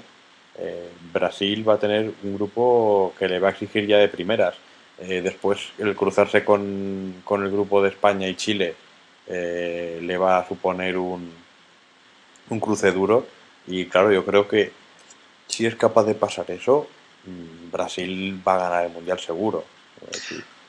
Eh, 0.57 0.89
Brasil 1.13 1.69
va 1.69 1.75
a 1.75 1.79
tener 1.81 2.13
un 2.23 2.35
grupo 2.37 3.13
que 3.19 3.27
le 3.27 3.41
va 3.41 3.49
a 3.49 3.51
exigir 3.51 3.89
ya 3.89 3.99
de 3.99 4.07
primeras 4.07 4.55
eh, 5.01 5.21
después, 5.21 5.73
el 5.79 5.97
cruzarse 5.97 6.45
con, 6.45 7.23
con, 7.25 7.43
el 7.43 7.51
grupo 7.51 7.83
de 7.83 7.89
España 7.89 8.29
y 8.29 8.37
Chile 8.37 8.77
eh, 9.27 9.99
le 10.01 10.17
va 10.17 10.39
a 10.39 10.47
suponer 10.47 10.97
un, 10.97 11.33
un 12.51 12.61
cruce 12.61 12.93
duro. 12.93 13.27
Y 13.67 13.87
claro, 13.87 14.13
yo 14.13 14.25
creo 14.25 14.47
que 14.47 14.71
si 15.49 15.67
es 15.67 15.75
capaz 15.75 16.05
de 16.05 16.15
pasar 16.15 16.49
eso, 16.53 16.87
mm, 17.27 17.73
Brasil 17.73 18.41
va 18.47 18.55
a 18.55 18.69
ganar 18.69 18.85
el 18.85 18.93
Mundial 18.93 19.19
seguro. 19.19 19.65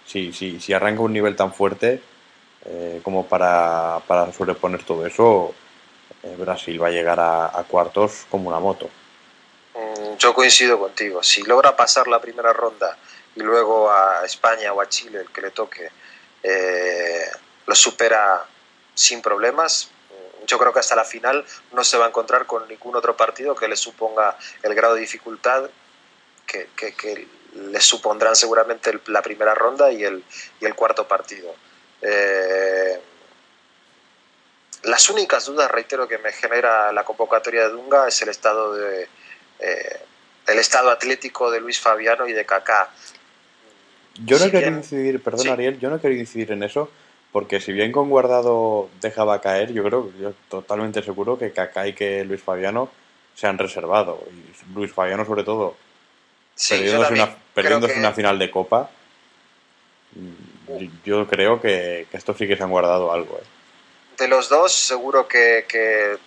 Si, 0.04 0.34
si, 0.34 0.60
si, 0.60 0.74
arranca 0.74 1.02
un 1.02 1.14
nivel 1.14 1.36
tan 1.36 1.54
fuerte 1.54 2.02
como 3.04 3.28
para, 3.28 4.00
para 4.08 4.32
sobreponer 4.34 4.84
todo 4.84 5.06
eso, 5.06 5.54
Brasil 6.38 6.82
va 6.82 6.88
a 6.88 6.92
llegar 6.92 7.20
a, 7.20 7.64
cuartos 7.68 8.26
como 8.30 8.50
una 8.50 8.60
moto. 8.60 8.90
Mm, 9.76 10.18
yo 10.18 10.34
coincido 10.34 10.80
contigo. 10.80 11.22
Si 11.22 11.44
logra 11.44 11.76
pasar 11.76 12.08
la 12.08 12.20
primera 12.20 12.54
ronda 12.54 12.98
y 13.36 13.42
luego 13.42 13.92
a 13.92 14.26
España 14.26 14.74
o 14.74 14.82
a 14.82 14.90
Chile, 14.90 15.20
el 15.20 15.30
que 15.30 15.42
le 15.42 15.52
toque, 15.52 15.90
eh, 16.42 17.26
lo 17.66 17.76
supera 17.76 18.46
sin 18.94 19.22
problemas. 19.22 19.92
Yo 20.48 20.60
creo 20.60 20.72
que 20.72 20.80
hasta 20.80 20.96
la 20.96 21.04
final 21.04 21.44
no 21.72 21.84
se 21.84 21.98
va 21.98 22.06
a 22.06 22.10
encontrar 22.10 22.46
con 22.46 22.68
ningún 22.68 22.96
otro 22.96 23.18
partido 23.18 23.56
que 23.56 23.68
le 23.68 23.76
suponga 23.76 24.38
el 24.62 24.76
grado 24.76 24.94
de 24.94 25.02
dificultad 25.02 25.70
que, 26.46 26.70
que, 26.76 27.28
le 27.56 27.80
supondrán 27.80 28.36
seguramente 28.36 29.00
la 29.08 29.22
primera 29.22 29.56
ronda 29.56 29.90
y 29.90 30.04
el, 30.04 30.24
y 30.60 30.66
el 30.66 30.76
cuarto 30.76 31.08
partido. 31.08 31.56
Eh, 32.08 33.00
las 34.84 35.10
únicas 35.10 35.46
dudas, 35.46 35.70
reitero, 35.72 36.08
que 36.08 36.20
me 36.20 36.32
genera 36.32 36.92
la 36.92 37.04
convocatoria 37.04 37.64
de 37.64 37.70
Dunga 37.70 38.08
es 38.08 38.22
el 38.22 38.30
estado 38.30 38.76
de 38.76 39.08
eh, 39.60 40.00
el 40.48 40.60
estado 40.60 40.92
atlético 40.92 41.50
de 41.50 41.60
Luis 41.60 41.80
Fabiano 41.80 42.28
y 42.28 42.34
de 42.34 42.46
Kaká. 42.46 42.90
Yo 44.24 44.38
no 44.38 44.50
quiero 44.50 44.68
incidir, 44.68 45.22
perdón 45.22 45.50
Ariel, 45.50 45.80
yo 45.80 45.90
no 45.90 46.00
quiero 46.00 46.16
incidir 46.16 46.52
en 46.52 46.64
eso, 46.64 46.90
porque 47.32 47.60
si 47.60 47.74
bien 47.74 47.92
con 47.92 48.10
Guardado 48.10 48.90
dejaba 49.02 49.42
caer, 49.42 49.74
yo 49.74 49.84
creo, 49.84 50.12
yo 50.20 50.34
totalmente 50.50 51.02
seguro 51.02 51.38
que 51.38 51.52
Kaká 51.52 51.88
y 51.88 51.94
que 51.94 52.24
Luis 52.24 52.42
Fabiano 52.42 52.90
se 53.34 53.48
han 53.48 53.58
reservado. 53.58 54.24
Y 54.32 54.74
Luis 54.74 54.94
Fabiano 54.94 55.26
sobre 55.26 55.44
todo, 55.44 55.76
perdiéndose, 56.70 57.14
una, 57.14 58.00
una, 58.00 58.14
final 58.14 58.40
de 58.40 58.52
Copa, 58.52 58.90
yo 61.04 61.28
creo 61.28 61.62
que, 61.62 62.08
esto 62.12 62.34
sí 62.34 62.48
que 62.48 62.56
se 62.56 62.64
han 62.64 62.70
guardado 62.70 63.12
algo. 63.12 63.38
¿eh? 63.38 63.44
De 64.18 64.28
los 64.28 64.50
dos, 64.50 64.72
seguro 64.72 65.28
que, 65.28 66.18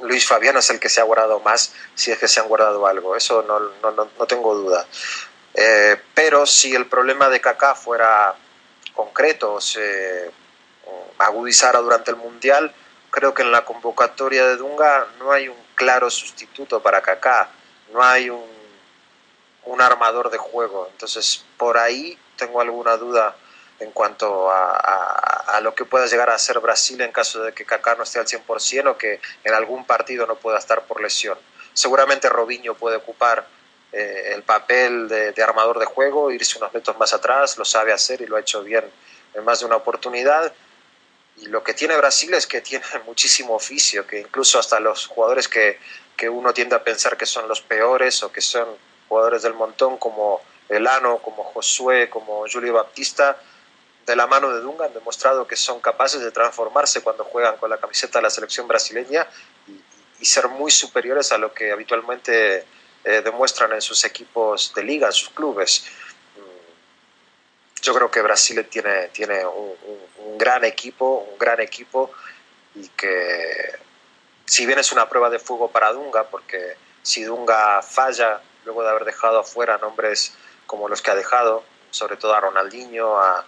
Luis 0.00 0.26
Fabiano 0.26 0.58
es 0.58 0.68
el 0.70 0.80
que 0.80 0.88
se 0.88 1.00
ha 1.00 1.04
guardado 1.04 1.40
más, 1.40 1.72
si 1.94 2.10
es 2.10 2.18
que 2.18 2.26
se 2.26 2.40
han 2.40 2.48
guardado 2.48 2.86
algo, 2.86 3.14
eso 3.14 3.42
no, 3.42 3.60
no, 3.60 4.08
no 4.18 4.26
tengo 4.26 4.54
duda. 4.54 4.84
Eh, 5.54 5.96
pero 6.14 6.44
si 6.46 6.74
el 6.74 6.86
problema 6.86 7.28
de 7.28 7.40
Kaká 7.40 7.74
fuera 7.74 8.34
concreto, 8.94 9.60
se 9.60 10.30
agudizara 11.18 11.78
durante 11.80 12.10
el 12.10 12.16
Mundial, 12.16 12.74
creo 13.10 13.34
que 13.34 13.42
en 13.42 13.52
la 13.52 13.64
convocatoria 13.64 14.46
de 14.46 14.56
Dunga 14.56 15.06
no 15.18 15.30
hay 15.30 15.48
un 15.48 15.56
claro 15.74 16.10
sustituto 16.10 16.82
para 16.82 17.02
Kaká, 17.02 17.50
no 17.92 18.02
hay 18.02 18.30
un, 18.30 18.44
un 19.64 19.80
armador 19.80 20.30
de 20.30 20.38
juego. 20.38 20.88
Entonces, 20.90 21.44
por 21.56 21.78
ahí 21.78 22.18
tengo 22.36 22.60
alguna 22.60 22.96
duda 22.96 23.36
en 23.80 23.90
cuanto 23.92 24.50
a, 24.50 25.60
lo 25.62 25.74
que 25.74 25.84
pueda 25.84 26.06
llegar 26.06 26.30
a 26.30 26.38
ser 26.38 26.58
Brasil 26.60 27.00
en 27.00 27.12
caso 27.12 27.42
de 27.42 27.52
que 27.52 27.64
Kaká 27.64 27.94
no 27.94 28.02
esté 28.02 28.18
al 28.18 28.26
100% 28.26 28.90
o 28.90 28.98
que 28.98 29.20
en 29.44 29.54
algún 29.54 29.84
partido 29.84 30.26
no 30.26 30.36
pueda 30.36 30.58
estar 30.58 30.82
por 30.86 31.00
lesión. 31.00 31.38
Seguramente 31.72 32.28
Robinho 32.28 32.74
puede 32.74 32.96
ocupar 32.96 33.46
eh, 33.92 34.32
el 34.34 34.42
papel 34.42 35.08
de, 35.08 35.42
armador 35.42 35.78
de 35.78 35.86
juego, 35.86 36.30
irse 36.30 36.58
unos 36.58 36.72
metros 36.72 36.98
más 36.98 37.12
atrás, 37.12 37.58
lo 37.58 37.64
sabe 37.64 37.92
hacer 37.92 38.22
y 38.22 38.26
lo 38.26 38.36
ha 38.36 38.40
hecho 38.40 38.62
bien 38.62 38.84
en 39.34 39.44
más 39.44 39.60
de 39.60 39.66
una 39.66 39.76
oportunidad. 39.76 40.52
Y 41.36 41.46
lo 41.46 41.62
que 41.62 41.74
tiene 41.74 41.96
Brasil 41.96 42.32
es 42.34 42.46
que 42.46 42.60
tiene 42.60 42.84
muchísimo 43.06 43.54
oficio, 43.54 44.06
que 44.06 44.20
incluso 44.20 44.58
hasta 44.58 44.80
los 44.80 45.06
jugadores 45.06 45.48
que, 45.48 45.78
que 46.16 46.28
uno 46.28 46.52
tiende 46.52 46.76
a 46.76 46.82
pensar 46.82 47.16
que 47.16 47.26
son 47.26 47.46
los 47.48 47.60
peores 47.60 48.22
o 48.22 48.32
que 48.32 48.40
son 48.40 48.66
jugadores 49.08 49.42
del 49.42 49.54
montón 49.54 49.98
como 49.98 50.40
Elano, 50.68 51.18
como 51.18 51.44
Josué, 51.44 52.08
como 52.08 52.44
Julio 52.50 52.72
Baptista, 52.72 53.36
de 54.06 54.16
la 54.16 54.26
mano 54.26 54.54
de 54.54 54.60
Dunga 54.60 54.86
han 54.86 54.94
demostrado 54.94 55.46
que 55.46 55.56
son 55.56 55.80
capaces 55.80 56.20
de 56.20 56.30
transformarse 56.30 57.02
cuando 57.02 57.24
juegan 57.24 57.56
con 57.56 57.70
la 57.70 57.78
camiseta 57.78 58.18
de 58.18 58.22
la 58.22 58.30
selección 58.30 58.66
brasileña 58.66 59.26
y, 59.66 59.80
y 60.20 60.24
ser 60.24 60.48
muy 60.48 60.70
superiores 60.70 61.32
a 61.32 61.38
lo 61.38 61.52
que 61.52 61.72
habitualmente 61.72 62.66
eh, 63.04 63.20
demuestran 63.20 63.72
en 63.72 63.82
sus 63.82 64.04
equipos 64.04 64.72
de 64.76 64.84
liga, 64.84 65.08
en 65.08 65.12
sus 65.12 65.30
clubes. 65.30 65.84
Mm, 66.36 67.82
yo 67.82 67.94
creo 67.94 68.10
que 68.10 68.22
Brasil 68.22 68.64
tiene, 68.70 69.08
tiene 69.08 69.44
un, 69.44 69.72
gran 70.38 70.64
equipo, 70.64 71.26
un 71.30 71.38
gran 71.38 71.60
equipo 71.60 72.12
y 72.74 72.88
que 72.88 73.72
si 74.46 74.66
bien 74.66 74.78
es 74.78 74.92
una 74.92 75.08
prueba 75.08 75.30
de 75.30 75.38
fuego 75.38 75.70
para 75.70 75.92
Dunga, 75.92 76.24
porque 76.28 76.76
si 77.02 77.24
Dunga 77.24 77.82
falla 77.82 78.40
luego 78.64 78.82
de 78.84 78.90
haber 78.90 79.04
dejado 79.04 79.40
afuera 79.40 79.78
nombres 79.78 80.34
como 80.66 80.88
los 80.88 81.02
que 81.02 81.10
ha 81.10 81.14
dejado, 81.16 81.64
sobre 81.92 82.16
todo 82.16 82.34
a 82.34 82.40
Ronaldinho, 82.40 83.18
a, 83.18 83.44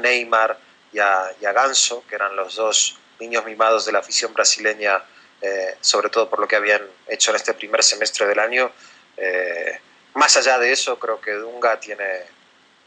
Neymar 0.00 0.56
y 0.92 0.98
a, 0.98 1.34
Ganso, 1.40 2.04
que 2.08 2.14
eran 2.14 2.36
los 2.36 2.56
dos 2.56 2.96
niños 3.18 3.44
mimados 3.44 3.84
de 3.84 3.92
la 3.92 3.98
afición 3.98 4.32
brasileña 4.32 5.02
eh, 5.40 5.76
sobre 5.80 6.08
todo 6.08 6.30
por 6.30 6.38
lo 6.38 6.46
que 6.46 6.54
habían 6.54 6.82
hecho 7.08 7.30
en 7.30 7.36
este 7.36 7.52
primer 7.54 7.82
semestre 7.82 8.26
del 8.26 8.38
año. 8.38 8.70
Eh, 9.16 9.80
más 10.14 10.36
allá 10.36 10.58
de 10.58 10.70
eso, 10.70 10.98
creo 10.98 11.20
que 11.20 11.32
Dunga 11.32 11.80
tiene, 11.80 12.06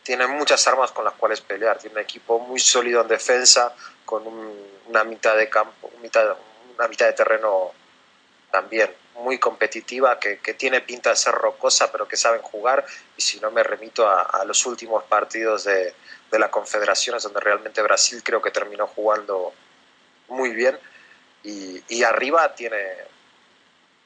tiene 0.03 0.25
muchas 0.27 0.65
armas 0.67 0.91
con 0.91 1.03
las 1.03 1.15
cuales 1.15 1.41
pelear. 1.41 1.77
Tiene 1.77 1.97
un 1.97 2.01
equipo 2.01 2.39
muy 2.39 2.59
sólido 2.59 3.01
en 3.01 3.09
defensa, 3.09 3.75
con 4.05 4.23
una 4.87 5.03
mitad 5.03 5.35
de 5.35 5.49
campo, 5.49 5.91
una 5.99 6.87
mitad 6.87 7.05
de 7.07 7.13
terreno 7.13 7.73
también 8.51 8.89
muy 9.15 9.39
competitiva, 9.39 10.19
que, 10.19 10.37
tiene 10.53 10.81
pinta 10.81 11.09
de 11.09 11.15
ser 11.15 11.33
rocosa, 11.33 11.91
pero 11.91 12.07
que 12.07 12.17
saben 12.17 12.41
jugar. 12.41 12.85
Y 13.17 13.21
si 13.21 13.39
no 13.39 13.51
me 13.51 13.63
remito 13.63 14.07
a, 14.07 14.43
los 14.45 14.65
últimos 14.65 15.03
partidos 15.05 15.63
de, 15.63 15.93
de 16.31 16.39
la 16.39 16.51
Confederaciones, 16.51 17.23
donde 17.23 17.39
realmente 17.39 17.81
Brasil 17.81 18.21
creo 18.23 18.41
que 18.41 18.51
terminó 18.51 18.87
jugando 18.87 19.53
muy 20.27 20.51
bien 20.51 20.77
y, 21.45 22.03
arriba 22.03 22.53
tiene 22.55 22.77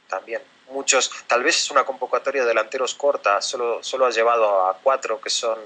también 0.07 0.41
muchos, 0.71 1.11
tal 1.27 1.43
vez 1.43 1.57
es 1.57 1.71
una 1.71 1.85
convocatoria 1.85 2.41
de 2.41 2.47
delanteros 2.47 2.93
corta, 2.93 3.41
solo, 3.41 3.83
solo 3.83 4.05
ha 4.05 4.11
llevado 4.11 4.67
a 4.67 4.77
cuatro 4.77 5.21
que 5.21 5.29
son 5.29 5.57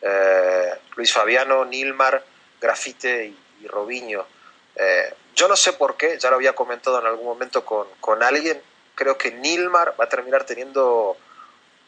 eh, 0.00 0.74
Luis 0.96 1.12
Fabiano, 1.12 1.64
Nilmar, 1.64 2.24
Grafite 2.60 3.26
y, 3.26 3.66
Robinho. 3.66 4.26
Eh, 4.74 5.14
yo 5.36 5.46
no 5.46 5.54
sé 5.54 5.74
por 5.74 5.96
qué, 5.96 6.18
ya 6.18 6.30
lo 6.30 6.36
había 6.36 6.52
comentado 6.54 6.98
en 6.98 7.06
algún 7.06 7.26
momento 7.26 7.64
con, 7.64 7.86
con 8.00 8.22
alguien, 8.22 8.60
creo 8.94 9.18
que 9.18 9.32
Nilmar 9.32 9.94
va 9.98 10.04
a 10.04 10.08
terminar 10.08 10.44
teniendo 10.44 11.16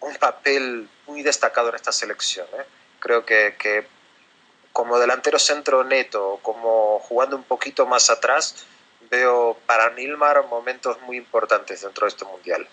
un 0.01 0.15
papel 0.17 0.89
muy 1.07 1.23
destacado 1.23 1.69
en 1.69 1.75
esta 1.75 1.93
selección. 1.93 2.47
¿eh? 2.59 2.65
Creo 2.99 3.25
que, 3.25 3.87
como 4.73 4.99
delantero 4.99 5.39
centro 5.39 5.85
neto, 5.85 6.39
como 6.43 6.99
jugando 7.01 7.37
un 7.37 7.45
poquito 7.45 7.87
más 7.87 8.11
atrás, 8.11 8.67
veo 9.11 9.57
para 9.67 9.91
Nilmar 9.91 10.47
momentos 10.49 11.01
muy 11.03 11.17
importantes 11.17 11.83
dentro 11.83 12.07
de 12.07 12.09
este 12.09 12.25
mundial. 12.25 12.67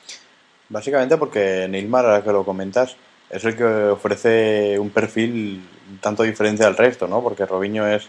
Básicamente 0.70 1.18
porque 1.18 1.68
Nilmar, 1.70 2.06
ahora 2.06 2.24
que 2.24 2.32
lo 2.32 2.46
comentas, 2.46 2.96
es 3.30 3.44
el 3.46 3.56
que 3.56 3.64
ofrece 3.64 4.78
un 4.80 4.90
perfil 4.90 5.68
tanto 6.02 6.24
diferente 6.24 6.64
al 6.64 6.78
resto, 6.78 7.08
¿no? 7.08 7.22
Porque 7.22 7.46
Robinho 7.46 7.88
es, 7.88 8.08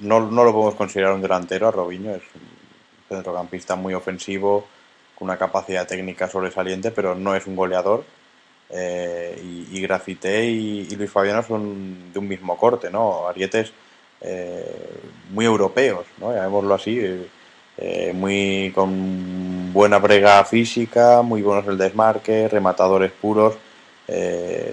no, 0.00 0.20
no 0.20 0.44
lo 0.44 0.52
podemos 0.52 0.74
considerar 0.74 1.12
un 1.12 1.22
delantero, 1.22 1.68
a 1.68 1.70
Robinho 1.70 2.14
es 2.14 2.22
un 2.34 3.16
centrocampista 3.16 3.76
muy 3.76 3.94
ofensivo, 3.94 4.66
con 5.16 5.28
una 5.28 5.38
capacidad 5.38 5.86
técnica 5.86 6.28
sobresaliente, 6.28 6.90
pero 6.90 7.14
no 7.14 7.34
es 7.34 7.46
un 7.46 7.56
goleador 7.56 8.04
eh, 8.70 9.40
y, 9.70 9.80
Grafité 9.80 10.44
y, 10.46 10.88
Luis 10.96 11.10
Fabiano 11.10 11.42
son 11.42 12.12
de 12.12 12.18
un 12.18 12.28
mismo 12.28 12.56
corte, 12.56 12.90
¿no? 12.90 13.28
Arietes 13.28 13.72
eh, 14.20 15.00
muy 15.30 15.44
europeos, 15.44 16.06
¿no? 16.18 16.34
Llamémoslo 16.34 16.74
así, 16.74 17.00
eh, 17.78 18.12
muy 18.14 18.72
con 18.74 19.72
buena 19.72 19.98
brega 19.98 20.44
física, 20.44 21.22
muy 21.22 21.42
buenos 21.42 21.66
el 21.68 21.78
desmarque, 21.78 22.48
rematadores 22.48 23.12
puros, 23.12 23.56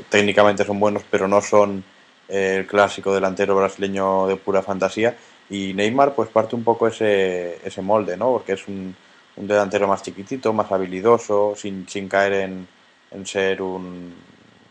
técnicamente 0.10 0.64
son 0.64 0.80
buenos, 0.80 1.04
pero 1.10 1.28
no 1.28 1.42
son 1.42 1.84
el 2.28 2.68
clásico 2.68 3.14
delantero 3.14 3.56
brasileño 3.56 4.28
de 4.28 4.36
pura 4.38 4.62
fantasía. 4.62 5.16
Y 5.50 5.74
Neymar, 5.74 6.14
pues 6.16 6.30
parte 6.30 6.56
un 6.56 6.64
poco 6.64 6.88
ese, 6.88 7.60
ese 7.66 7.82
molde, 7.82 8.16
¿no? 8.16 8.32
Porque 8.32 8.54
es 8.54 8.68
un, 8.68 8.96
un 9.36 9.48
delantero 9.48 9.88
más 9.88 10.04
chiquitito, 10.04 10.54
más 10.54 10.72
habilidoso, 10.72 11.56
sin, 11.56 11.88
sin 11.88 12.08
caer 12.08 12.34
en, 12.34 12.68
en 13.12 13.26
ser 13.26 13.62
un 13.62 14.14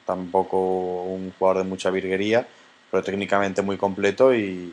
tampoco 0.06 0.58
un 1.04 1.32
jugador 1.38 1.62
de 1.62 1.68
mucha 1.68 1.90
virguería, 1.90 2.46
pero 2.90 3.02
técnicamente 3.02 3.62
muy 3.62 3.76
completo 3.76 4.34
y, 4.34 4.72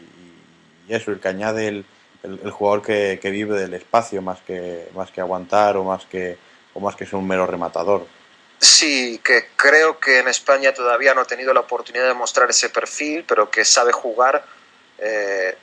eso, 0.88 1.12
el 1.12 1.20
que 1.20 1.28
añade 1.28 1.68
el, 1.68 1.86
el, 2.24 2.50
jugador 2.50 2.82
que, 2.82 3.20
que, 3.22 3.30
vive 3.30 3.60
del 3.60 3.76
espacio 3.76 4.24
más 4.24 4.40
que, 4.42 4.90
más 4.96 5.12
que 5.12 5.22
aguantar 5.22 5.78
o 5.78 5.84
más 5.84 6.04
que, 6.06 6.36
o 6.74 6.80
más 6.80 6.96
que 6.96 7.06
ser 7.06 7.16
un 7.16 7.28
mero 7.28 7.46
rematador. 7.46 8.08
Sí, 8.58 9.22
que 9.24 9.50
creo 9.56 10.00
que 10.00 10.18
en 10.18 10.28
España 10.28 10.74
todavía 10.74 11.14
no 11.14 11.22
ha 11.22 11.26
tenido 11.26 11.54
la 11.54 11.60
oportunidad 11.60 12.08
de 12.08 12.16
mostrar 12.16 12.50
ese 12.50 12.70
perfil, 12.70 13.24
pero 13.28 13.52
que 13.52 13.64
sabe 13.64 13.92
jugar 13.92 14.44
eh, 14.98 15.56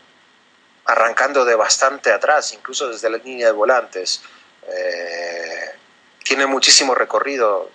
arrancando 0.86 1.44
de 1.44 1.54
bastante 1.54 2.12
atrás, 2.12 2.52
incluso 2.52 2.88
desde 2.88 3.10
la 3.10 3.18
línea 3.18 3.46
de 3.46 3.52
volantes. 3.52 4.22
Eh, 4.68 5.70
tiene 6.22 6.46
muchísimo 6.46 6.94
recorrido 6.94 7.70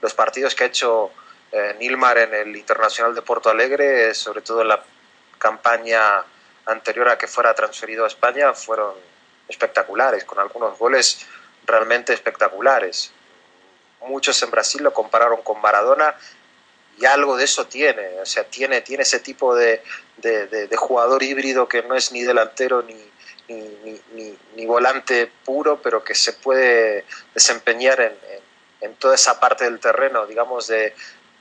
los 0.00 0.14
partidos 0.14 0.54
que 0.54 0.64
ha 0.64 0.66
hecho 0.66 1.10
eh, 1.52 1.76
Nilmar 1.78 2.18
en 2.18 2.34
el 2.34 2.56
Internacional 2.56 3.14
de 3.14 3.22
Porto 3.22 3.50
Alegre, 3.50 4.14
sobre 4.14 4.42
todo 4.42 4.62
en 4.62 4.68
la 4.68 4.82
campaña 5.38 6.24
anterior 6.66 7.08
a 7.08 7.18
que 7.18 7.26
fuera 7.26 7.54
transferido 7.54 8.04
a 8.04 8.08
España, 8.08 8.52
fueron 8.52 8.94
espectaculares, 9.48 10.24
con 10.24 10.38
algunos 10.38 10.78
goles 10.78 11.26
realmente 11.64 12.12
espectaculares. 12.12 13.12
Muchos 14.00 14.42
en 14.42 14.50
Brasil 14.50 14.82
lo 14.82 14.92
compararon 14.92 15.42
con 15.42 15.60
Maradona 15.60 16.14
y 17.00 17.06
algo 17.06 17.36
de 17.36 17.44
eso 17.44 17.66
tiene, 17.66 18.20
o 18.20 18.26
sea, 18.26 18.44
tiene, 18.44 18.80
tiene 18.80 19.04
ese 19.04 19.20
tipo 19.20 19.54
de, 19.54 19.82
de, 20.16 20.68
jugador 20.76 21.22
híbrido 21.22 21.68
que 21.68 21.82
no 21.82 21.94
es 21.94 22.12
ni 22.12 22.22
delantero 22.22 22.82
ni, 22.82 22.96
ni, 24.56 24.66
volante 24.66 25.30
puro, 25.44 25.80
pero 25.80 26.04
que 26.04 26.14
se 26.14 26.32
puede 26.32 27.04
desempeñar 27.34 28.00
en, 28.80 28.94
toda 28.96 29.14
esa 29.14 29.38
parte 29.40 29.64
del 29.64 29.80
terreno, 29.80 30.26
digamos, 30.26 30.66
de, 30.66 30.94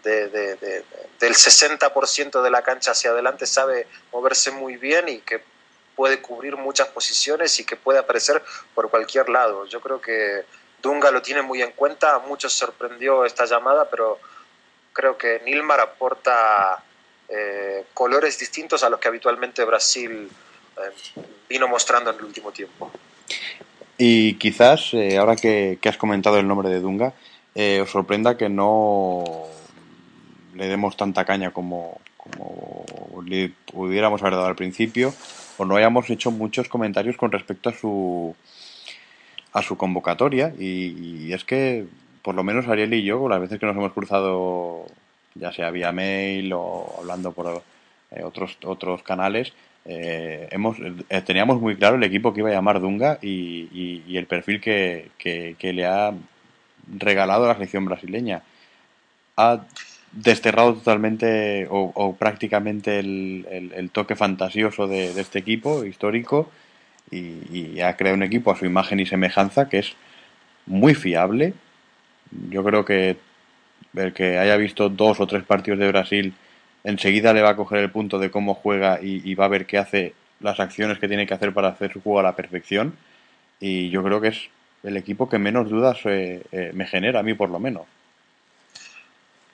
del 0.03 1.33
60% 1.33 2.41
de 2.41 2.49
la 2.49 2.61
cancha 2.61 2.91
hacia 2.91 3.11
adelante, 3.11 3.45
sabe 3.45 3.87
moverse 4.11 4.51
muy 4.51 4.77
bien 4.77 5.09
y 5.09 5.19
que 5.19 5.41
puede 5.95 6.21
cubrir 6.21 6.55
muchas 6.55 6.87
posiciones 6.89 7.59
y 7.59 7.65
que 7.65 7.75
puede 7.75 7.99
aparecer 7.99 8.43
por 8.75 8.89
cualquier 8.89 9.29
lado. 9.29 9.65
Yo 9.65 9.81
creo 9.81 9.99
que 9.99 10.45
Dunga 10.81 11.09
lo 11.09 11.23
tiene 11.23 11.41
muy 11.41 11.61
en 11.63 11.71
cuenta, 11.71 12.15
a 12.15 12.19
muchos 12.19 12.53
sorprendió 12.53 13.25
esta 13.25 13.45
llamada, 13.45 13.89
pero 13.89 14.19
creo 14.97 15.15
que 15.15 15.41
Nilmar 15.45 15.79
aporta 15.79 16.83
eh, 17.29 17.85
colores 17.93 18.39
distintos 18.39 18.83
a 18.83 18.89
los 18.89 18.99
que 18.99 19.07
habitualmente 19.07 19.63
Brasil 19.63 20.27
eh, 20.75 21.15
vino 21.47 21.67
mostrando 21.67 22.09
en 22.09 22.17
el 22.17 22.25
último 22.25 22.51
tiempo. 22.51 22.91
Y 23.99 24.33
quizás, 24.35 24.93
eh, 24.93 25.17
ahora 25.17 25.35
que, 25.35 25.77
has 25.85 25.97
comentado 25.97 26.39
el 26.39 26.47
nombre 26.47 26.69
de 26.69 26.79
Dunga, 26.79 27.13
os 27.81 27.89
sorprenda 27.89 28.37
que 28.37 28.49
no 28.49 29.23
le 30.55 30.67
demos 30.67 30.97
tanta 30.97 31.25
caña 31.25 31.51
como, 31.51 31.99
le 33.25 33.51
pudiéramos 33.71 34.21
haber 34.21 34.33
dado 34.33 34.47
al 34.47 34.55
principio, 34.55 35.13
o 35.57 35.65
no 35.65 35.75
hayamos 35.75 36.09
hecho 36.09 36.31
muchos 36.31 36.67
comentarios 36.69 37.17
con 37.17 37.31
respecto 37.31 37.69
a 37.69 37.73
su 37.73 38.35
a 39.53 39.61
su 39.63 39.75
convocatoria. 39.75 40.53
Y, 40.59 41.33
es 41.33 41.43
que, 41.43 41.85
por 42.27 42.35
lo 42.35 42.43
menos 42.43 42.67
Ariel 42.67 42.93
y 42.93 43.03
yo, 43.03 43.29
las 43.29 43.39
veces 43.39 43.57
que 43.57 43.65
nos 43.65 43.77
hemos 43.77 43.93
cruzado, 43.93 44.85
ya 45.35 45.53
sea 45.53 45.71
vía 45.71 45.93
mail 45.93 46.51
o 46.51 46.97
hablando 46.99 47.31
por 47.31 47.63
eh, 48.11 48.21
otros, 48.21 48.57
otros 48.65 49.01
canales, 49.01 49.53
eh, 49.85 50.49
hemos, 50.51 50.75
eh, 50.77 51.21
teníamos 51.21 51.61
muy 51.61 51.77
claro 51.77 51.95
el 51.95 52.03
equipo 52.03 52.33
que 52.33 52.41
iba 52.41 52.49
a 52.49 52.51
llamar 52.51 52.81
Dunga 52.81 53.17
y, 53.21 54.13
el 54.13 54.25
perfil 54.25 54.59
que, 54.59 55.09
que, 55.17 55.71
le 55.71 55.85
ha 55.85 56.11
regalado 56.99 57.47
la 57.47 57.53
selección 57.53 57.85
brasileña. 57.85 58.41
Ha 59.37 59.61
desterrado 60.11 60.73
totalmente 60.73 61.65
o, 61.69 62.13
prácticamente 62.19 62.99
el, 62.99 63.89
toque 63.93 64.17
fantasioso 64.17 64.85
de, 64.85 65.17
este 65.17 65.39
equipo 65.39 65.85
histórico 65.85 66.51
y, 67.09 67.79
ha 67.79 67.95
creado 67.95 68.17
un 68.17 68.23
equipo 68.23 68.51
a 68.51 68.57
su 68.57 68.65
imagen 68.65 68.99
y 68.99 69.05
semejanza 69.05 69.69
que 69.69 69.79
es 69.79 69.95
muy 70.65 70.93
fiable. 70.93 71.53
Yo 72.31 72.63
creo 72.63 72.85
que 72.85 73.17
el 73.95 74.13
que 74.13 74.37
haya 74.37 74.57
visto 74.57 74.89
dos 74.89 75.19
o 75.19 75.27
tres 75.27 75.43
partidos 75.43 75.79
de 75.79 75.87
Brasil 75.87 76.35
enseguida 76.83 77.33
le 77.33 77.41
va 77.41 77.49
a 77.49 77.55
coger 77.55 77.79
el 77.79 77.91
punto 77.91 78.19
de 78.19 78.31
cómo 78.31 78.53
juega 78.53 78.99
y, 79.01 79.33
va 79.35 79.45
a 79.45 79.49
ver 79.49 79.65
qué 79.65 79.77
hace, 79.77 80.13
las 80.39 80.59
acciones 80.59 80.99
que 80.99 81.07
tiene 81.07 81.27
que 81.27 81.33
hacer 81.33 81.53
para 81.53 81.69
hacer 81.69 81.91
su 81.91 82.01
juego 82.01 82.19
a 82.19 82.23
la 82.23 82.35
perfección. 82.35 82.97
Y 83.59 83.89
yo 83.89 84.03
creo 84.03 84.21
que 84.21 84.29
es 84.29 84.49
el 84.83 84.95
equipo 84.97 85.27
que 85.27 85.39
menos 85.39 85.69
dudas 85.69 85.97
eh, 86.05 86.45
eh, 86.51 86.71
me 86.73 86.85
genera, 86.85 87.19
a 87.19 87.23
mí 87.23 87.33
por 87.33 87.49
lo 87.49 87.59
menos. 87.59 87.85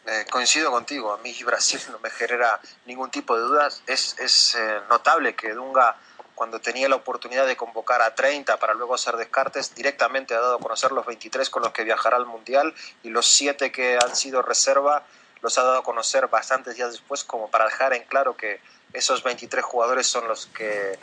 Eh, 0.06 0.26
coincido 0.30 0.70
contigo, 0.70 1.14
a 1.14 1.18
mí 1.20 1.34
Brasil 1.46 1.80
no 1.92 2.00
me 2.00 2.10
genera 2.10 2.60
ningún 2.86 3.10
tipo 3.10 3.36
de 3.36 3.44
dudas. 3.44 3.82
Es, 3.88 4.16
es 4.20 4.58
notable 4.90 5.34
que 5.34 5.54
Dunga, 5.54 5.96
cuando 6.36 6.60
tenía 6.60 6.90
la 6.90 6.96
oportunidad 6.96 7.46
de 7.46 7.56
convocar 7.56 8.02
a 8.02 8.16
30 8.16 8.58
para 8.58 8.74
luego 8.74 8.96
hacer 8.96 9.18
descartes, 9.18 9.76
directamente 9.76 10.34
ha 10.34 10.40
dado 10.40 10.56
a 10.56 10.60
conocer 10.60 10.92
los 10.92 11.06
23 11.06 11.50
con 11.50 11.64
los 11.64 11.72
que 11.72 11.84
viajará 11.84 12.18
al 12.18 12.26
Mundial 12.26 12.74
y 13.04 13.10
los 13.10 13.28
7 13.28 13.72
que 13.72 13.98
han 14.04 14.16
sido 14.16 14.42
reserva 14.42 15.04
los 15.42 15.58
ha 15.58 15.64
dado 15.64 15.80
a 15.80 15.84
conocer 15.84 16.28
bastantes 16.28 16.76
días 16.76 16.92
después 16.92 17.24
como 17.24 17.50
para 17.50 17.66
dejar 17.66 17.94
en 17.94 18.04
claro 18.06 18.38
que 18.38 18.62
esos 18.94 19.24
23 19.24 19.64
jugadores 19.64 20.08
son 20.08 20.28
los 20.28 20.48
que 20.48 20.98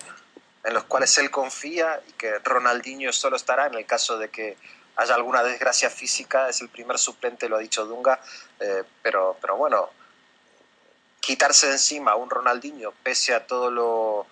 en 0.64 0.74
los 0.74 0.84
cuales 0.84 1.16
él 1.18 1.30
confía 1.30 2.00
y 2.08 2.12
que 2.12 2.38
Ronaldinho 2.38 3.12
solo 3.12 3.36
estará. 3.36 3.66
En 3.66 3.74
el 3.74 3.86
caso 3.86 4.18
de 4.18 4.28
que 4.28 4.56
haya 4.96 5.14
alguna 5.14 5.42
desgracia 5.42 5.90
física, 5.90 6.48
es 6.48 6.60
el 6.60 6.68
primer 6.68 6.98
suplente, 6.98 7.48
lo 7.48 7.56
ha 7.56 7.60
dicho 7.60 7.86
Dunga, 7.86 8.20
eh, 8.58 8.84
pero, 9.02 9.36
pero 9.40 9.56
bueno, 9.56 9.90
quitarse 11.20 11.66
de 11.66 11.72
encima 11.72 12.12
a 12.12 12.16
un 12.16 12.30
Ronaldinho 12.30 12.92
pese 13.02 13.34
a 13.34 13.46
todo 13.46 13.70
lo 13.70 14.26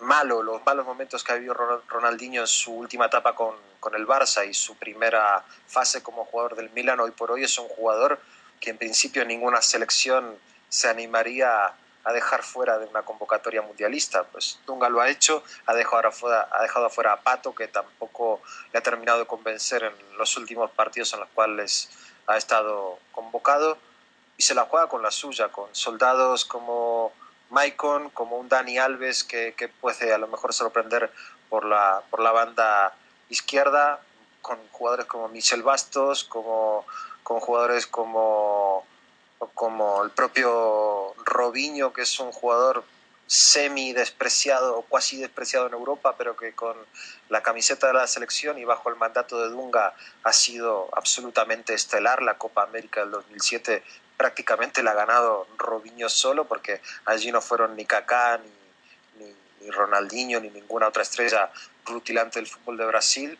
malo, 0.00 0.42
los 0.42 0.64
malos 0.64 0.84
momentos 0.84 1.22
que 1.22 1.32
ha 1.32 1.34
vivido 1.36 1.54
Ronaldinho 1.88 2.40
en 2.40 2.46
su 2.46 2.72
última 2.72 3.06
etapa 3.06 3.34
con, 3.34 3.54
con, 3.78 3.94
el 3.94 4.06
Barça 4.06 4.48
y 4.48 4.54
su 4.54 4.76
primera 4.76 5.44
fase 5.66 6.02
como 6.02 6.24
jugador 6.24 6.56
del 6.56 6.70
Milan, 6.70 7.00
hoy 7.00 7.12
por 7.12 7.30
hoy 7.30 7.44
es 7.44 7.58
un 7.58 7.68
jugador 7.68 8.18
que 8.60 8.70
en 8.70 8.78
principio 8.78 9.24
ninguna 9.24 9.60
selección 9.62 10.38
se 10.68 10.88
animaría 10.88 11.74
a 12.04 12.12
dejar 12.12 12.42
fuera 12.42 12.78
de 12.78 12.86
una 12.86 13.02
convocatoria 13.02 13.62
mundialista. 13.62 14.24
Pues 14.24 14.58
Dunga 14.66 14.88
lo 14.88 15.00
ha 15.00 15.08
hecho, 15.08 15.44
ha 15.66 15.74
dejado 15.74 16.08
afuera, 16.08 16.48
ha 16.50 16.62
dejado 16.62 16.86
afuera 16.86 17.12
a 17.12 17.20
Pato, 17.20 17.54
que 17.54 17.68
tampoco 17.68 18.40
le 18.72 18.78
ha 18.78 18.82
terminado 18.82 19.20
de 19.20 19.26
convencer 19.26 19.84
en 19.84 20.18
los 20.18 20.36
últimos 20.36 20.70
partidos 20.70 21.12
en 21.12 21.20
los 21.20 21.28
cuales 21.30 21.90
ha 22.26 22.36
estado 22.36 22.98
convocado, 23.12 23.78
y 24.36 24.42
se 24.42 24.54
la 24.54 24.64
juega 24.64 24.88
con 24.88 25.02
la 25.02 25.10
suya, 25.10 25.48
con 25.48 25.68
soldados 25.74 26.44
como 26.44 27.12
Maicon, 27.52 28.08
como 28.10 28.38
un 28.38 28.48
Dani 28.48 28.78
Alves 28.78 29.24
que, 29.24 29.70
puede 29.80 30.12
a 30.12 30.18
lo 30.18 30.26
mejor 30.26 30.52
sorprender 30.54 31.12
por 31.48 31.64
la, 31.66 32.02
por 32.10 32.20
la 32.20 32.32
banda 32.32 32.94
izquierda, 33.28 34.00
con 34.40 34.58
jugadores 34.72 35.06
como 35.06 35.28
Michel 35.28 35.62
Bastos, 35.62 36.24
como, 36.24 36.86
con 37.22 37.40
jugadores 37.40 37.86
como, 37.86 38.84
como 39.54 40.02
el 40.02 40.10
propio 40.10 41.14
Robinho, 41.24 41.92
que 41.92 42.02
es 42.02 42.18
un 42.18 42.32
jugador 42.32 42.84
semi 43.26 43.92
despreciado 43.92 44.76
o 44.76 44.82
cuasi 44.82 45.18
despreciado 45.18 45.66
en 45.66 45.74
Europa, 45.74 46.16
pero 46.18 46.36
que 46.36 46.54
con 46.54 46.76
la 47.28 47.42
camiseta 47.42 47.86
de 47.86 47.94
la 47.94 48.06
selección 48.06 48.58
y 48.58 48.64
bajo 48.64 48.90
el 48.90 48.96
mandato 48.96 49.40
de 49.40 49.48
Dunga 49.48 49.94
ha 50.24 50.32
sido 50.32 50.88
absolutamente 50.92 51.72
estelar. 51.74 52.22
La 52.22 52.36
Copa 52.36 52.62
América 52.62 53.00
del 53.00 53.12
2007 53.12 53.82
prácticamente 54.22 54.84
la 54.84 54.92
ha 54.92 54.94
ganado 54.94 55.48
Robinho 55.58 56.08
solo, 56.08 56.44
porque 56.44 56.80
allí 57.06 57.32
no 57.32 57.40
fueron 57.40 57.74
ni 57.74 57.84
Kaká, 57.84 58.38
ni, 59.18 59.68
Ronaldinho, 59.68 60.38
ni 60.38 60.48
ninguna 60.48 60.86
otra 60.86 61.02
estrella 61.02 61.50
rutilante 61.84 62.38
del 62.38 62.46
fútbol 62.46 62.76
de 62.76 62.86
Brasil. 62.86 63.36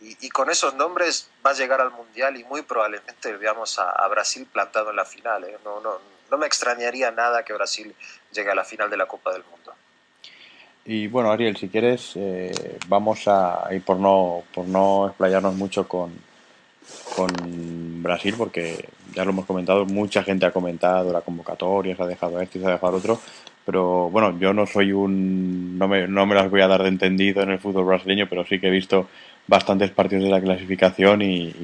Y, 0.00 0.28
con 0.28 0.48
esos 0.48 0.74
nombres 0.74 1.28
va 1.44 1.50
a 1.50 1.54
llegar 1.54 1.80
al 1.80 1.90
Mundial 1.90 2.36
y 2.36 2.44
muy 2.44 2.62
probablemente 2.62 3.36
veamos 3.36 3.80
a, 3.80 4.06
Brasil 4.06 4.46
plantado 4.46 4.90
en 4.90 4.96
la 4.96 5.04
final. 5.04 5.42
¿eh? 5.42 5.58
No, 5.64 5.80
no, 5.80 5.98
no 6.30 6.38
me 6.38 6.46
extrañaría 6.46 7.10
nada 7.10 7.44
que 7.44 7.52
Brasil 7.52 7.92
llegue 8.30 8.50
a 8.52 8.54
la 8.54 8.64
final 8.64 8.88
de 8.88 8.96
la 8.98 9.06
Copa 9.06 9.32
del 9.32 9.42
Mundo. 9.42 9.74
Y 10.84 11.08
bueno, 11.08 11.32
Ariel, 11.32 11.56
si 11.56 11.68
quieres, 11.68 12.12
eh, 12.14 12.78
vamos 12.86 13.26
a, 13.26 13.66
y 13.72 13.80
por 13.80 13.96
no, 13.96 14.44
por 14.54 14.66
no 14.66 15.08
explayarnos 15.08 15.56
mucho 15.56 15.88
con, 15.88 16.12
con 17.16 18.02
Brasil, 18.04 18.36
porque 18.38 18.88
ya 19.16 19.24
lo 19.24 19.30
hemos 19.30 19.46
comentado, 19.46 19.86
mucha 19.86 20.22
gente 20.22 20.44
ha 20.44 20.50
comentado 20.50 21.10
la 21.10 21.22
convocatoria, 21.22 21.96
se 21.96 22.02
ha 22.02 22.06
dejado 22.06 22.38
esto 22.40 22.58
y 22.58 22.60
se 22.60 22.66
ha 22.66 22.72
dejado 22.72 22.98
otro, 22.98 23.18
pero 23.64 24.10
bueno, 24.10 24.38
yo 24.38 24.52
no 24.52 24.66
soy 24.66 24.92
un, 24.92 25.78
no 25.78 25.88
me, 25.88 26.06
no 26.06 26.26
me 26.26 26.34
las 26.34 26.50
voy 26.50 26.60
a 26.60 26.68
dar 26.68 26.82
de 26.82 26.90
entendido 26.90 27.42
en 27.42 27.50
el 27.50 27.58
fútbol 27.58 27.86
brasileño, 27.86 28.26
pero 28.28 28.44
sí 28.44 28.60
que 28.60 28.68
he 28.68 28.70
visto 28.70 29.08
bastantes 29.46 29.90
partidos 29.90 30.24
de 30.24 30.30
la 30.30 30.40
clasificación 30.40 31.22
y, 31.22 31.54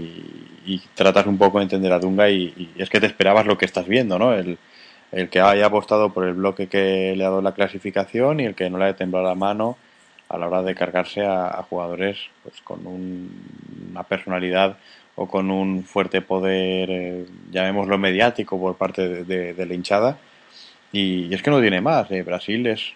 tratas 0.94 1.26
un 1.26 1.36
poco 1.36 1.58
de 1.58 1.64
entender 1.64 1.92
a 1.92 1.98
Dunga 1.98 2.30
y, 2.30 2.72
es 2.78 2.88
que 2.88 3.00
te 3.00 3.06
esperabas 3.06 3.46
lo 3.46 3.58
que 3.58 3.66
estás 3.66 3.86
viendo, 3.86 4.18
¿no? 4.18 4.32
El, 4.32 4.56
el 5.12 5.28
que 5.28 5.40
haya 5.40 5.66
apostado 5.66 6.10
por 6.10 6.24
el 6.24 6.32
bloque 6.32 6.68
que 6.68 7.14
le 7.14 7.24
ha 7.24 7.28
dado 7.28 7.42
la 7.42 7.52
clasificación 7.52 8.40
y 8.40 8.46
el 8.46 8.54
que 8.54 8.70
no 8.70 8.78
le 8.78 8.86
haya 8.86 8.96
temblado 8.96 9.26
la 9.26 9.34
mano 9.34 9.76
a 10.32 10.38
la 10.38 10.46
hora 10.46 10.62
de 10.62 10.74
cargarse 10.74 11.24
a, 11.26 11.62
jugadores 11.68 12.18
pues 12.42 12.60
con 12.62 12.86
una 12.86 14.02
personalidad 14.04 14.78
o 15.14 15.28
con 15.28 15.50
un 15.50 15.84
fuerte 15.84 16.22
poder, 16.22 16.90
eh, 16.90 17.26
llamémoslo 17.50 17.98
mediático, 17.98 18.58
por 18.58 18.76
parte 18.76 19.24
de, 19.24 19.66
la 19.66 19.74
hinchada. 19.74 20.18
Y, 20.92 21.32
es 21.34 21.42
que 21.42 21.50
no 21.50 21.60
tiene 21.60 21.80
más. 21.80 22.10
Eh. 22.10 22.22
Brasil 22.22 22.66
es 22.66 22.92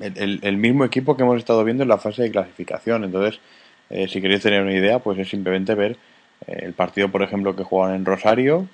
el, 0.00 0.40
el, 0.42 0.56
mismo 0.56 0.84
equipo 0.84 1.16
que 1.16 1.22
hemos 1.22 1.38
estado 1.38 1.64
viendo 1.64 1.82
en 1.82 1.88
la 1.88 1.98
fase 1.98 2.22
de 2.22 2.30
clasificación. 2.30 3.04
Entonces, 3.04 3.40
eh, 3.90 4.08
si 4.08 4.20
queréis 4.20 4.42
tener 4.42 4.62
una 4.62 4.74
idea, 4.74 4.98
pues 5.00 5.18
es 5.18 5.28
simplemente 5.28 5.74
ver 5.74 5.96
el 6.46 6.72
partido, 6.72 7.10
por 7.10 7.22
ejemplo, 7.22 7.54
que 7.54 7.64
jugaban 7.64 7.94
en 7.96 8.04
Rosario. 8.04 8.66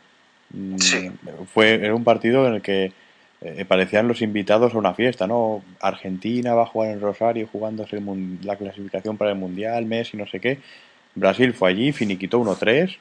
Mm, 0.51 0.77
sí. 0.79 1.11
Fue, 1.53 1.75
era 1.75 1.95
un 1.95 2.05
partido 2.05 2.47
en 2.47 2.55
el 2.55 2.63
que 2.63 2.93
parecían 3.69 4.09
los 4.09 4.23
invitados 4.23 4.75
a 4.75 4.79
una 4.79 4.95
fiesta, 4.95 5.27
¿no? 5.27 5.63
Argentina 5.81 6.55
va 6.55 6.63
a 6.63 6.67
jugar 6.67 6.91
en 6.91 7.01
Rosario 7.01 7.47
jugándose 7.53 8.01
la 8.43 8.57
clasificación 8.57 9.17
para 9.17 9.33
el 9.33 9.37
Mundial, 9.37 9.85
Messi, 9.85 10.17
no 10.17 10.27
sé 10.27 10.41
qué. 10.41 10.59
Brasil 11.17 11.55
fue 11.55 11.71
allí, 11.71 11.93
finiquitó 11.93 12.39
1-3, 12.39 12.99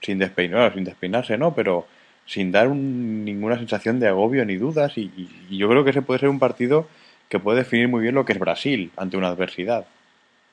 sin, 0.00 0.18
despeinar, 0.18 0.72
sin 0.72 0.84
despeinarse, 0.84 1.36
¿no? 1.36 1.54
Pero 1.54 1.86
sin 2.24 2.50
dar 2.52 2.68
ninguna 2.68 3.56
sensación 3.58 4.00
de 4.00 4.08
agobio 4.08 4.44
ni 4.44 4.56
dudas. 4.56 4.92
Y, 4.96 5.10
yo 5.50 5.68
creo 5.68 5.84
que 5.84 5.90
ese 5.90 6.02
puede 6.02 6.20
ser 6.20 6.28
un 6.28 6.38
partido 6.38 6.88
que 7.28 7.40
puede 7.40 7.58
definir 7.58 7.88
muy 7.88 8.02
bien 8.02 8.14
lo 8.14 8.24
que 8.24 8.32
es 8.32 8.38
Brasil 8.38 8.92
ante 8.96 9.16
una 9.16 9.28
adversidad. 9.28 9.86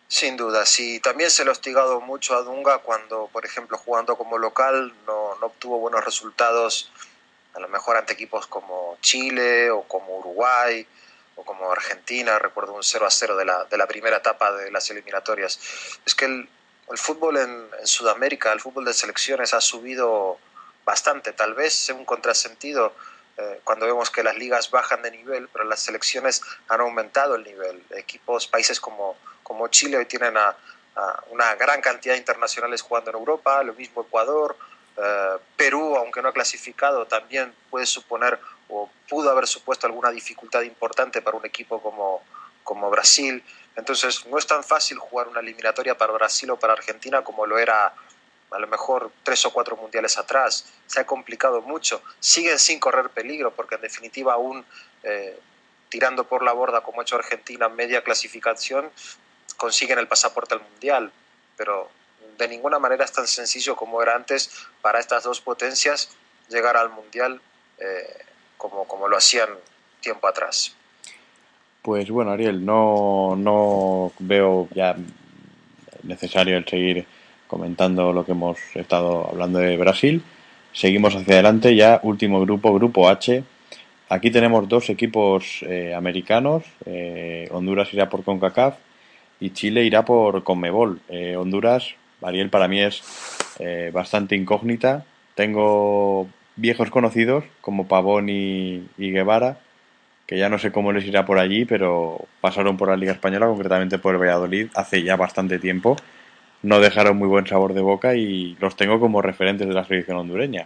Sin 0.08 0.38
duda, 0.38 0.66
sí. 0.66 1.00
También 1.00 1.30
se 1.30 1.44
le 1.44 1.50
ha 1.50 1.54
hostigado 1.54 2.02
mucho 2.02 2.36
a 2.36 2.42
Dunga 2.42 2.80
cuando, 2.80 3.30
por 3.32 3.46
ejemplo, 3.46 3.78
jugando 3.78 4.16
como 4.16 4.38
local 4.38 4.94
no, 5.06 5.36
no 5.40 5.48
obtuvo 5.48 5.80
buenos 5.80 6.04
resultados, 6.04 6.92
a 7.54 7.60
lo 7.60 7.68
mejor 7.68 7.98
ante 7.98 8.14
equipos 8.14 8.48
como 8.48 8.98
Chile 9.02 9.70
o 9.70 9.84
como 9.84 10.18
Uruguay 10.18 10.86
o 11.36 11.44
como 11.44 11.72
Argentina. 11.72 12.40
Recuerdo 12.40 12.74
un 12.74 12.84
0 12.84 13.06
a 13.06 13.12
0 13.12 13.38
de 13.38 13.46
la, 13.46 13.66
de 13.66 13.78
la 13.78 13.88
primera 13.88 14.18
etapa 14.18 14.52
de 14.52 14.72
las 14.72 14.90
eliminatorias. 14.90 15.60
Es 16.06 16.16
que 16.16 16.48
el 16.92 16.98
fútbol 16.98 17.38
en, 17.38 17.70
Sudamérica, 17.84 18.52
el 18.52 18.62
fútbol 18.62 18.86
de 18.86 18.94
selecciones 18.94 19.54
ha 19.54 19.62
subido 19.62 20.38
bastante, 20.86 21.34
tal 21.34 21.54
vez 21.54 21.90
en 21.90 21.98
un 21.98 22.06
contrasentido 22.06 22.94
eh, 23.38 23.62
cuando 23.64 23.86
vemos 23.86 24.10
que 24.10 24.24
las 24.24 24.38
ligas 24.38 24.70
bajan 24.70 25.02
de 25.02 25.12
nivel, 25.12 25.48
pero 25.50 25.66
las 25.66 25.80
selecciones 25.80 26.42
han 26.68 26.82
aumentado 26.82 27.36
el 27.36 27.44
nivel. 27.44 27.84
Equipos, 27.92 28.48
países 28.48 28.80
como, 28.80 29.16
como 29.42 29.68
Chile 29.70 29.98
hoy 29.98 30.06
tienen 30.06 30.36
una 31.32 31.56
gran 31.56 31.82
cantidad 31.82 32.14
de 32.14 32.20
internacionales 32.20 32.82
jugando 32.82 33.10
en 33.10 33.18
Europa, 33.18 33.64
lo 33.64 33.74
mismo 33.74 34.02
Ecuador, 34.04 34.56
eh, 34.96 35.38
Perú, 35.58 35.96
aunque 35.98 36.22
no 36.22 36.30
ha 36.30 36.34
clasificado, 36.34 37.06
también 37.08 37.54
puede 37.70 37.86
suponer 37.86 38.40
o 38.70 38.90
pudo 39.10 39.30
haber 39.30 39.48
supuesto 39.48 39.88
alguna 39.88 40.12
dificultad 40.12 40.62
importante 40.62 41.22
para 41.22 41.38
un 41.38 41.46
equipo 41.46 41.82
como, 41.82 42.22
como 42.64 42.90
Brasil. 42.90 43.44
Entonces 43.76 44.26
no 44.28 44.38
es 44.38 44.46
tan 44.46 44.64
fácil 44.64 44.98
jugar 45.00 45.28
una 45.28 45.40
eliminatoria 45.40 45.98
para 45.98 46.14
Brasil 46.14 46.50
o 46.52 46.58
para 46.58 46.74
Argentina 46.74 47.24
como 47.24 47.46
lo 47.46 47.58
era 47.58 47.94
a 48.52 48.60
lo 48.60 48.68
mejor 48.68 49.12
tres 49.24 49.46
o 49.46 49.52
cuatro 49.52 49.76
mundiales 49.76 50.18
atrás. 50.18 50.66
Se 50.86 51.00
ha 51.00 51.06
complicado 51.06 51.62
mucho. 51.62 52.04
Siguen 52.20 52.60
sin 52.60 52.80
correr 52.80 53.10
peligro 53.10 53.52
porque 53.52 53.76
en 53.76 53.82
definitiva 53.82 54.34
aún 54.34 54.64
eh, 55.02 55.40
tirando 55.90 56.26
por 56.26 56.44
la 56.44 56.54
borda 56.54 56.82
como 56.82 57.02
ha 57.02 57.04
hecho 57.04 57.16
Argentina 57.16 57.68
media 57.68 58.04
clasificación 58.04 58.92
consiguen 59.58 59.98
el 59.98 60.08
pasaporte 60.08 60.54
al 60.54 60.62
mundial. 60.62 61.12
Pero 61.58 61.90
de 62.38 62.48
ninguna 62.48 62.78
manera 62.78 63.06
es 63.06 63.12
tan 63.12 63.28
sencillo 63.28 63.76
como 63.76 64.02
era 64.04 64.16
antes 64.16 64.52
para 64.82 65.00
estas 65.00 65.24
dos 65.24 65.42
potencias 65.42 66.10
llegar 66.50 66.78
al 66.78 66.90
mundial 66.90 67.42
eh, 67.80 68.26
como, 68.58 68.88
como 68.88 69.08
lo 69.08 69.18
hacían 69.18 69.50
tiempo 70.00 70.28
atrás. 70.28 70.76
Pues 71.84 72.10
bueno, 72.10 72.32
Ariel, 72.32 72.66
no, 72.66 73.36
no 73.36 74.14
veo 74.20 74.70
ya 74.74 74.96
necesario 76.04 76.56
el 76.56 76.66
seguir 76.66 77.06
comentando 77.46 78.14
lo 78.14 78.26
que 78.26 78.32
hemos 78.32 78.58
estado 78.74 79.28
hablando 79.30 79.60
de 79.60 79.76
Brasil. 79.76 80.24
Seguimos 80.72 81.14
hacia 81.14 81.34
adelante, 81.34 81.76
ya 81.76 82.00
último 82.04 82.40
grupo, 82.40 82.74
grupo 82.74 83.10
H. 83.10 83.44
Aquí 84.08 84.32
tenemos 84.32 84.70
dos 84.70 84.90
equipos 84.90 85.62
eh, 85.64 85.94
americanos. 85.94 86.64
Eh, 86.86 87.50
Honduras 87.52 87.94
irá 87.94 88.10
por 88.10 88.24
CONCACAF 88.24 88.78
y 89.42 89.50
Chile 89.50 89.84
irá 89.84 90.06
por 90.06 90.46
CONMEBOL. 90.46 91.02
Eh, 91.10 91.36
Honduras, 91.36 91.96
Ariel, 92.22 92.50
para 92.50 92.70
mí 92.70 92.80
es 92.80 93.02
bastante 93.92 94.38
incógnita. 94.38 95.04
Tengo 95.36 96.30
viejos 96.56 96.90
conocidos 96.90 97.44
como 97.60 97.90
Pavón 97.90 98.30
y 98.30 98.88
Guevara 98.98 99.58
que 100.34 100.40
ya 100.40 100.50
no 100.50 100.58
sé 100.58 100.72
cómo 100.72 100.92
les 100.92 101.06
irá 101.06 101.28
por 101.28 101.38
allí, 101.38 101.64
pero 101.64 102.18
pasaron 102.42 102.76
por 102.76 102.90
la 102.90 102.98
Liga 102.98 103.12
Española, 103.12 103.46
concretamente 103.46 104.00
por 104.00 104.16
el 104.16 104.20
Valladolid, 104.20 104.68
hace 104.74 105.04
ya 105.04 105.16
bastante 105.16 105.60
tiempo. 105.60 105.96
No 106.64 106.80
dejaron 106.80 107.18
muy 107.18 107.28
buen 107.28 107.46
sabor 107.46 107.76
de 107.76 107.82
boca 107.82 108.16
y 108.16 108.58
los 108.60 108.76
tengo 108.76 109.00
como 109.00 109.22
referentes 109.22 109.68
de 109.68 109.76
la 109.76 109.86
selección 109.86 110.18
hondureña. 110.18 110.66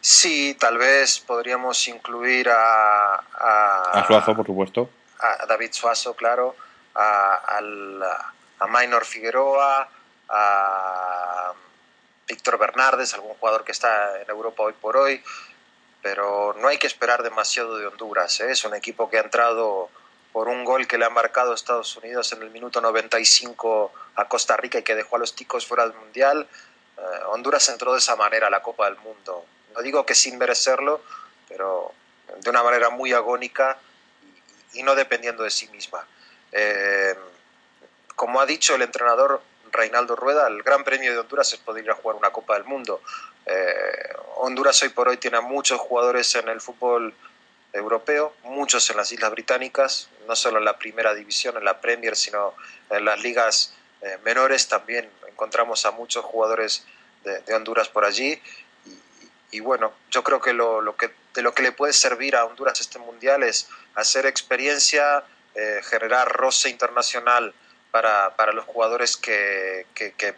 Sí, 0.00 0.56
tal 0.58 0.78
vez 0.78 1.20
podríamos 1.20 1.86
incluir 1.86 2.48
a... 2.48 3.16
A, 3.92 4.04
Suazo, 4.06 4.34
por 4.34 4.46
supuesto. 4.46 4.88
A 5.20 5.44
David 5.44 5.72
Suazo, 5.72 6.16
claro. 6.16 6.56
A, 6.94 7.58
a 8.58 8.66
Maynor 8.68 9.04
Figueroa, 9.04 9.86
a 10.30 11.52
Víctor 12.26 12.58
Bernardes, 12.58 13.12
algún 13.12 13.34
jugador 13.34 13.64
que 13.64 13.72
está 13.72 14.18
en 14.22 14.30
Europa 14.30 14.62
hoy 14.62 14.72
por 14.80 14.96
hoy 14.96 15.20
pero 16.04 16.54
no 16.58 16.68
hay 16.68 16.76
que 16.76 16.86
esperar 16.86 17.22
demasiado 17.22 17.78
de 17.78 17.86
Honduras. 17.86 18.38
¿eh? 18.40 18.50
Es 18.50 18.62
un 18.66 18.74
equipo 18.74 19.08
que 19.08 19.16
ha 19.16 19.22
entrado 19.22 19.88
por 20.34 20.48
un 20.48 20.62
gol 20.62 20.86
que 20.86 20.98
le 20.98 21.06
ha 21.06 21.10
marcado 21.10 21.54
Estados 21.54 21.96
Unidos 21.96 22.30
en 22.34 22.42
el 22.42 22.50
minuto 22.50 22.82
95 22.82 23.90
a 24.16 24.28
Costa 24.28 24.54
Rica 24.58 24.78
y 24.78 24.82
que 24.82 24.94
dejó 24.94 25.16
a 25.16 25.18
los 25.18 25.34
ticos 25.34 25.66
fuera 25.66 25.88
del 25.88 25.96
Mundial. 25.96 26.46
Eh, 26.98 27.00
Honduras 27.28 27.70
entró 27.70 27.94
de 27.94 28.00
esa 28.00 28.16
manera 28.16 28.48
a 28.48 28.50
la 28.50 28.60
Copa 28.60 28.84
del 28.84 28.98
Mundo. 28.98 29.46
No 29.74 29.80
digo 29.80 30.04
que 30.04 30.14
sin 30.14 30.36
merecerlo, 30.36 31.00
pero 31.48 31.94
de 32.38 32.50
una 32.50 32.62
manera 32.62 32.90
muy 32.90 33.14
agónica 33.14 33.78
y, 34.74 34.82
no 34.82 34.94
dependiendo 34.94 35.42
de 35.42 35.50
sí 35.50 35.68
misma. 35.68 36.06
Eh, 36.52 37.14
como 38.14 38.42
ha 38.42 38.46
dicho 38.46 38.74
el 38.74 38.82
entrenador 38.82 39.40
Reinaldo 39.72 40.16
Rueda, 40.16 40.48
el 40.48 40.62
Gran 40.62 40.84
Premio 40.84 41.12
de 41.12 41.18
Honduras 41.18 41.50
es 41.54 41.60
poder 41.60 41.82
ir 41.82 41.90
a 41.90 41.94
jugar 41.94 42.16
una 42.16 42.30
Copa 42.30 42.54
del 42.54 42.64
Mundo. 42.64 43.00
Eh, 43.46 44.12
Honduras 44.36 44.82
hoy 44.82 44.88
por 44.90 45.08
hoy 45.08 45.16
tiene 45.16 45.40
muchos 45.40 45.80
jugadores 45.80 46.34
en 46.34 46.48
el 46.48 46.60
fútbol 46.60 47.14
europeo, 47.72 48.34
muchos 48.44 48.88
en 48.90 48.96
las 48.96 49.10
Islas 49.12 49.30
Británicas, 49.32 50.08
no 50.26 50.36
solo 50.36 50.58
en 50.58 50.64
la 50.64 50.78
primera 50.78 51.14
división, 51.14 51.56
en 51.56 51.64
la 51.64 51.80
Premier, 51.80 52.16
sino 52.16 52.54
en 52.90 53.04
las 53.04 53.20
ligas 53.22 53.74
eh, 54.00 54.18
menores 54.22 54.68
también 54.68 55.08
encontramos 55.28 55.86
a 55.86 55.90
muchos 55.90 56.24
jugadores 56.24 56.84
de, 57.24 57.54
Honduras 57.54 57.88
por 57.88 58.04
allí. 58.04 58.40
Y, 59.50 59.60
bueno, 59.60 59.94
yo 60.10 60.22
creo 60.22 60.40
que, 60.40 60.52
lo, 60.52 60.96
que 60.96 61.10
de 61.32 61.42
lo 61.42 61.54
que 61.54 61.62
le 61.62 61.72
puede 61.72 61.92
servir 61.92 62.36
a 62.36 62.44
Honduras 62.44 62.80
este 62.80 62.98
mundial 62.98 63.42
es 63.42 63.68
hacer 63.94 64.26
experiencia, 64.26 65.24
eh, 65.54 65.80
generar 65.84 66.28
roce 66.28 66.68
internacional 66.68 67.54
para, 67.90 68.34
para 68.36 68.52
los 68.52 68.64
jugadores 68.66 69.16
que, 69.16 69.86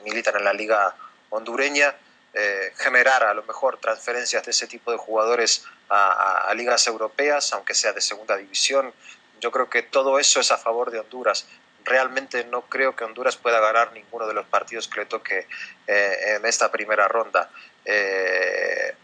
militan 0.05 0.37
en 0.37 0.45
la 0.45 0.53
liga 0.53 0.95
hondureña 1.31 1.95
eh, 2.39 2.75
generar 2.77 3.25
a 3.25 3.33
lo 3.33 3.43
mejor 3.45 3.79
transferencias 3.79 4.45
de 4.45 4.51
ese 4.51 4.67
tipo 4.67 4.93
de 4.93 4.99
jugadores 4.99 5.65
a, 5.89 6.53
ligas 6.55 6.87
europeas, 6.87 7.51
aunque 7.55 7.73
sea 7.73 7.95
de 7.95 8.03
segunda 8.03 8.37
división. 8.37 8.93
Yo 9.41 9.51
creo 9.51 9.71
que 9.71 9.81
todo 9.81 10.19
eso 10.19 10.39
es 10.41 10.51
a 10.51 10.59
favor 10.59 10.91
de 10.91 11.01
Honduras. 11.01 11.47
Realmente 11.83 12.45
no 12.45 12.61
creo 12.69 12.95
que 12.95 13.05
Honduras 13.05 13.39
pueda 13.39 13.59
ganar 13.61 13.95
ninguno 13.95 14.27
de 14.27 14.35
los 14.35 14.45
partidos 14.49 14.87
que 14.87 15.01
le 15.01 15.07
toque 15.07 15.49
eh, 15.87 16.35
en 16.37 16.45
esta 16.45 16.71
primera 16.71 17.09
ronda. 17.09 17.49
Eh, 17.87 18.95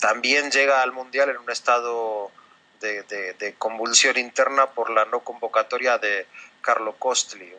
también 0.00 0.50
llega 0.50 0.82
al 0.82 0.90
Mundial 0.90 1.30
en 1.30 1.38
un 1.38 1.50
estado 1.50 2.32
de, 2.80 3.04
de, 3.04 3.54
convulsión 3.56 4.18
interna 4.18 4.70
por 4.70 4.90
la 4.90 5.04
no 5.04 5.20
convocatoria 5.20 5.98
de 5.98 6.26
Carlo 6.60 6.96
Costli, 6.96 7.54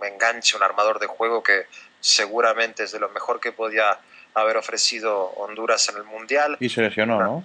un 0.00 0.04
enganche, 0.04 0.56
un 0.56 0.64
armador 0.64 0.98
de 0.98 1.06
juego 1.06 1.44
que 1.44 1.66
seguramente 2.00 2.82
es 2.82 2.90
de 2.90 2.98
lo 2.98 3.08
mejor 3.10 3.38
que 3.38 3.52
podía 3.52 4.00
haber 4.40 4.56
ofrecido 4.56 5.16
Honduras 5.36 5.88
en 5.88 5.96
el 5.96 6.04
Mundial. 6.04 6.56
Y 6.60 6.68
se 6.68 6.82
lesionó, 6.82 7.22
¿no? 7.22 7.44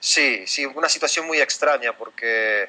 Sí, 0.00 0.46
sí, 0.46 0.66
una 0.66 0.88
situación 0.88 1.26
muy 1.26 1.40
extraña 1.40 1.96
porque 1.96 2.64
eh, 2.64 2.68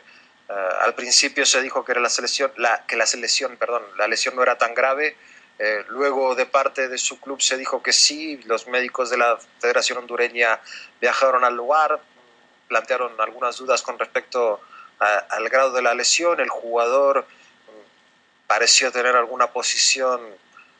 al 0.81 0.93
principio 0.93 1.45
se 1.45 1.61
dijo 1.61 1.83
que 1.83 1.93
era 1.93 2.01
la 2.01 2.09
selección, 2.09 2.51
la, 2.57 2.85
que 2.85 2.95
la 2.95 3.05
selección, 3.05 3.57
perdón, 3.57 3.81
la 3.97 4.07
lesión 4.07 4.35
no 4.35 4.43
era 4.43 4.57
tan 4.57 4.75
grave. 4.75 5.15
Eh, 5.59 5.83
luego 5.89 6.35
de 6.35 6.45
parte 6.45 6.87
de 6.87 6.97
su 6.97 7.19
club 7.19 7.41
se 7.41 7.57
dijo 7.57 7.81
que 7.81 7.93
sí, 7.93 8.39
los 8.45 8.67
médicos 8.67 9.09
de 9.09 9.17
la 9.17 9.37
Federación 9.59 9.99
Hondureña 9.99 10.59
viajaron 10.99 11.43
al 11.43 11.55
lugar, 11.55 11.99
plantearon 12.67 13.19
algunas 13.19 13.57
dudas 13.57 13.81
con 13.81 13.97
respecto 13.99 14.61
al 14.99 15.49
grado 15.49 15.71
de 15.71 15.81
la 15.81 15.93
lesión, 15.93 16.39
el 16.39 16.49
jugador 16.49 17.25
mm, 17.25 18.47
pareció 18.47 18.91
tener 18.91 19.15
alguna 19.15 19.47
posición 19.47 20.21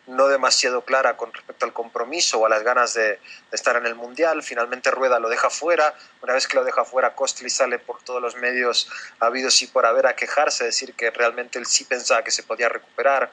no 0.06 0.28
demasiado 0.28 0.84
clara 0.84 1.16
con 1.16 1.34
respecto 1.34 1.66
al 1.66 1.74
compromiso 1.74 2.40
o 2.40 2.46
a 2.46 2.50
las 2.50 2.64
ganas 2.64 2.94
de, 2.94 3.20
estar 3.52 3.76
en 3.76 3.86
el 3.86 3.96
Mundial. 3.96 4.44
Finalmente 4.44 4.92
Rueda 4.92 5.20
lo 5.20 5.30
deja 5.30 5.50
fuera. 5.50 5.94
Una 6.22 6.34
vez 6.34 6.48
que 6.48 6.58
lo 6.58 6.64
deja 6.64 6.84
fuera, 6.84 7.16
Costly 7.16 7.50
sale 7.50 7.80
por 7.80 8.02
todos 8.04 8.22
los 8.22 8.36
medios 8.36 8.90
habidos 9.20 9.62
y 9.62 9.68
por 9.68 9.86
haber 9.86 10.08
a 10.08 10.16
quejarse, 10.16 10.66
decir 10.66 10.94
que 10.94 11.12
realmente 11.12 11.58
él 11.60 11.66
sí 11.66 11.86
pensaba 11.86 12.24
que 12.24 12.32
se 12.32 12.44
podía 12.44 12.70
recuperar. 12.70 13.32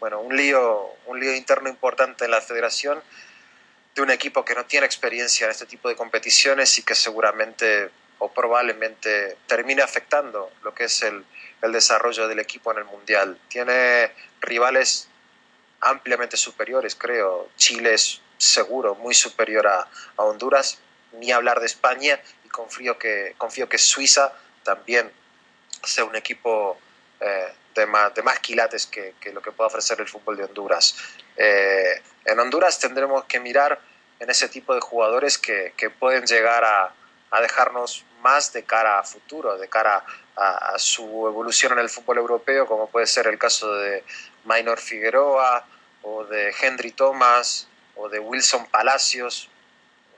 Bueno, 0.00 0.20
un 0.20 0.36
lío, 0.36 0.90
un 1.06 1.20
lío 1.20 1.34
interno 1.34 1.68
importante 1.68 2.24
en 2.24 2.30
la 2.30 2.40
federación 2.40 3.02
de 3.94 4.02
un 4.02 4.10
equipo 4.10 4.44
que 4.44 4.54
no 4.54 4.64
tiene 4.64 4.86
experiencia 4.86 5.44
en 5.44 5.50
este 5.50 5.66
tipo 5.66 5.88
de 5.88 5.96
competiciones 5.96 6.78
y 6.78 6.82
que 6.82 6.94
seguramente 6.94 7.90
o 8.18 8.32
probablemente 8.32 9.36
termine 9.46 9.82
afectando 9.82 10.50
lo 10.62 10.74
que 10.74 10.84
es 10.84 11.02
el, 11.02 11.24
el 11.60 11.72
desarrollo 11.72 12.28
del 12.28 12.38
equipo 12.38 12.70
en 12.72 12.78
el 12.78 12.84
Mundial. 12.84 13.38
Tiene 13.48 14.12
rivales 14.40 15.08
ampliamente 15.82 16.36
superiores, 16.36 16.94
creo. 16.94 17.48
Chile 17.56 17.94
es 17.94 18.20
seguro 18.38 18.94
muy 18.94 19.14
superior 19.14 19.66
a, 19.66 19.88
Honduras, 20.16 20.78
ni 21.12 21.30
hablar 21.32 21.60
de 21.60 21.66
España, 21.66 22.20
y 22.44 22.48
confío 22.48 22.98
que, 22.98 23.34
confío 23.36 23.68
que 23.68 23.78
Suiza 23.78 24.32
también 24.62 25.10
sea 25.84 26.04
un 26.04 26.14
equipo 26.16 26.78
eh, 27.20 27.52
de, 27.74 27.86
más, 27.86 28.14
de 28.14 28.22
más 28.22 28.38
quilates 28.38 28.86
que, 28.86 29.14
lo 29.32 29.42
que 29.42 29.52
pueda 29.52 29.66
ofrecer 29.66 30.00
el 30.00 30.08
fútbol 30.08 30.36
de 30.36 30.44
Honduras. 30.44 30.96
Eh, 31.36 32.02
en 32.24 32.38
Honduras 32.38 32.78
tendremos 32.78 33.24
que 33.24 33.40
mirar 33.40 33.80
en 34.20 34.30
ese 34.30 34.48
tipo 34.48 34.74
de 34.74 34.80
jugadores 34.80 35.38
que, 35.38 35.72
pueden 35.98 36.24
llegar 36.26 36.64
a, 36.64 36.94
dejarnos 37.40 38.04
más 38.20 38.52
de 38.52 38.62
cara 38.62 38.98
a 38.98 39.02
futuro, 39.02 39.58
de 39.58 39.68
cara 39.68 40.04
a, 40.36 40.74
a, 40.74 40.78
su 40.78 41.26
evolución 41.26 41.72
en 41.72 41.80
el 41.80 41.88
fútbol 41.88 42.18
europeo, 42.18 42.66
como 42.66 42.88
puede 42.88 43.06
ser 43.06 43.26
el 43.26 43.38
caso 43.38 43.74
de 43.74 44.04
Minor 44.44 44.78
Figueroa, 44.78 45.64
o 46.02 46.24
de 46.24 46.54
Henry 46.60 46.92
Thomas 46.92 47.68
o 47.96 48.08
de 48.08 48.18
Wilson 48.18 48.66
Palacios. 48.66 49.48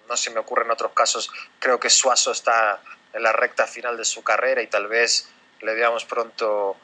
No 0.09 0.17
se 0.17 0.31
me 0.31 0.41
ocurren 0.41 0.71
otros 0.71 0.93
casos. 0.93 1.31
Creo 1.59 1.81
que 1.81 1.91
Suazo 1.91 2.33
está 2.33 2.81
en 3.13 3.23
la 3.23 3.33
recta 3.33 3.67
final 3.67 3.97
de 3.97 4.05
su 4.05 4.23
carrera 4.23 4.63
y 4.63 4.67
tal 4.67 4.89
vez 4.89 5.29
le 5.61 5.75
veamos 5.75 6.05
pronto 6.05 6.77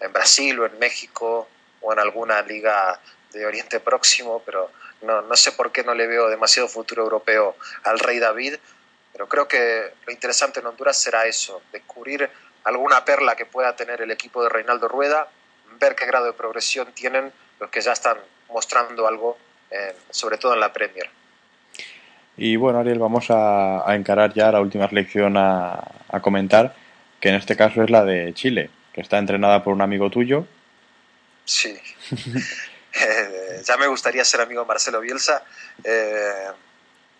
en 0.00 0.12
Brasil 0.12 0.58
o 0.60 0.66
en 0.66 0.78
México 0.78 1.48
o 1.80 1.92
en 1.92 1.98
alguna 1.98 2.42
liga 2.42 3.00
de 3.32 3.46
Oriente 3.46 3.80
Próximo, 3.80 4.42
pero 4.44 4.70
no, 5.02 5.22
no 5.22 5.36
sé 5.36 5.52
por 5.52 5.72
qué 5.72 5.82
no 5.82 5.94
le 5.94 6.06
veo 6.06 6.28
demasiado 6.28 6.68
futuro 6.68 7.02
europeo 7.02 7.56
al 7.84 7.98
Rey 7.98 8.18
David, 8.18 8.56
pero 9.12 9.28
creo 9.28 9.48
que 9.48 9.92
lo 10.04 10.12
interesante 10.12 10.60
en 10.60 10.66
Honduras 10.66 10.96
será 10.96 11.26
eso, 11.26 11.62
descubrir 11.72 12.30
alguna 12.64 13.04
perla 13.04 13.36
que 13.36 13.46
pueda 13.46 13.76
tener 13.76 14.02
el 14.02 14.10
equipo 14.10 14.42
de 14.42 14.48
Reinaldo 14.48 14.88
Rueda, 14.88 15.28
ver 15.78 15.94
qué 15.94 16.06
grado 16.06 16.26
de 16.26 16.32
progresión 16.32 16.92
tienen 16.92 17.32
los 17.60 17.70
que 17.70 17.80
ya 17.80 17.92
están 17.92 18.18
mostrando 18.48 19.06
algo, 19.06 19.38
sobre 20.10 20.38
todo 20.38 20.54
en 20.54 20.60
la 20.60 20.72
Premier. 20.72 21.10
Y 22.36 22.56
bueno, 22.56 22.80
Ariel, 22.80 22.98
vamos 22.98 23.26
a, 23.30 23.82
encarar 23.94 24.34
ya 24.34 24.52
la 24.52 24.60
última 24.60 24.88
selección 24.88 25.36
a, 25.36 25.82
comentar, 26.20 26.74
que 27.20 27.30
en 27.30 27.34
este 27.36 27.56
caso 27.56 27.82
es 27.82 27.90
la 27.90 28.04
de 28.04 28.32
Chile, 28.34 28.70
que 28.92 29.00
está 29.00 29.18
entrenada 29.18 29.64
por 29.64 29.72
un 29.72 29.80
amigo 29.80 30.10
tuyo. 30.10 30.46
Sí. 31.44 31.78
Eh, 32.92 33.62
ya 33.64 33.76
me 33.78 33.86
gustaría 33.86 34.24
ser 34.24 34.40
amigo 34.40 34.62
de 34.62 34.66
Marcelo 34.66 35.00
Bielsa. 35.00 35.44
Eh, 35.82 36.50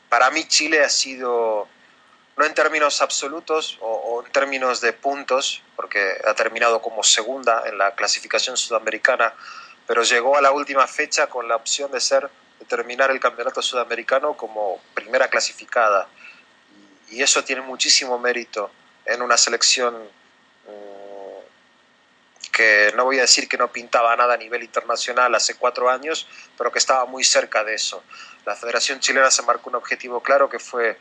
para 0.08 0.30
mí 0.30 0.44
Chile 0.44 0.82
ha 0.82 0.88
sido, 0.88 1.66
no 2.36 2.44
en 2.44 2.52
términos 2.52 3.00
absolutos 3.00 3.78
o, 3.80 3.86
o, 3.86 4.26
en 4.26 4.32
términos 4.32 4.82
de 4.82 4.92
puntos, 4.92 5.62
porque 5.76 5.98
ha 6.26 6.34
terminado 6.34 6.82
como 6.82 7.02
segunda 7.02 7.62
en 7.66 7.78
la 7.78 7.94
clasificación 7.94 8.56
sudamericana, 8.56 9.32
pero 9.86 10.02
llegó 10.02 10.36
a 10.36 10.40
la 10.40 10.52
última 10.52 10.86
fecha 10.86 11.28
con 11.28 11.48
la 11.48 11.56
opción 11.56 11.90
de 11.92 12.00
ser 12.00 12.28
de 12.58 12.66
terminar 12.66 13.10
el 13.10 13.20
campeonato 13.20 13.62
sudamericano 13.62 14.36
como 14.36 14.80
primera 14.94 15.28
clasificada 15.28 16.08
y 17.10 17.22
eso 17.22 17.44
tiene 17.44 17.62
muchísimo 17.62 18.18
mérito 18.18 18.70
en 19.04 19.22
una 19.22 19.36
selección 19.36 19.94
mm, 19.94 20.70
que 22.52 22.92
no 22.96 23.04
voy 23.04 23.18
a 23.18 23.22
decir 23.22 23.48
que 23.48 23.58
no 23.58 23.70
pintaba 23.70 24.16
nada 24.16 24.34
a 24.34 24.38
nivel 24.38 24.62
internacional 24.62 25.34
hace 25.34 25.56
cuatro 25.56 25.90
años, 25.90 26.26
pero 26.56 26.72
que 26.72 26.78
estaba 26.78 27.04
muy 27.04 27.22
cerca 27.22 27.62
de 27.62 27.74
eso. 27.74 28.02
La 28.46 28.56
Federación 28.56 29.00
Chilena 29.00 29.30
se 29.30 29.42
marcó 29.42 29.70
un 29.70 29.76
objetivo 29.76 30.22
claro 30.22 30.48
que 30.48 30.58
fue 30.58 30.98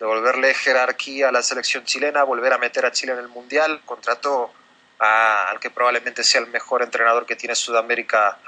devolverle 0.00 0.54
jerarquía 0.54 1.28
a 1.28 1.32
la 1.32 1.42
selección 1.42 1.84
chilena, 1.84 2.22
volver 2.22 2.52
a 2.52 2.58
meter 2.58 2.86
a 2.86 2.92
Chile 2.92 3.12
en 3.12 3.18
el 3.18 3.28
Mundial, 3.28 3.82
contrató 3.84 4.52
al 4.98 5.60
que 5.60 5.70
probablemente 5.70 6.24
sea 6.24 6.40
el 6.40 6.48
mejor 6.48 6.82
entrenador 6.82 7.26
que 7.26 7.36
tiene 7.36 7.54
Sudamérica 7.54 8.38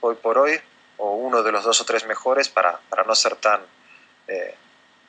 hoy 0.00 0.14
por 0.16 0.38
hoy, 0.38 0.58
o 0.96 1.14
uno 1.14 1.42
de 1.42 1.52
los 1.52 1.64
dos 1.64 1.80
o 1.80 1.84
tres 1.84 2.06
mejores 2.06 2.48
para, 2.48 2.78
para 2.88 3.04
no 3.04 3.14
ser 3.14 3.36
tan 3.36 3.60
eh, 4.28 4.54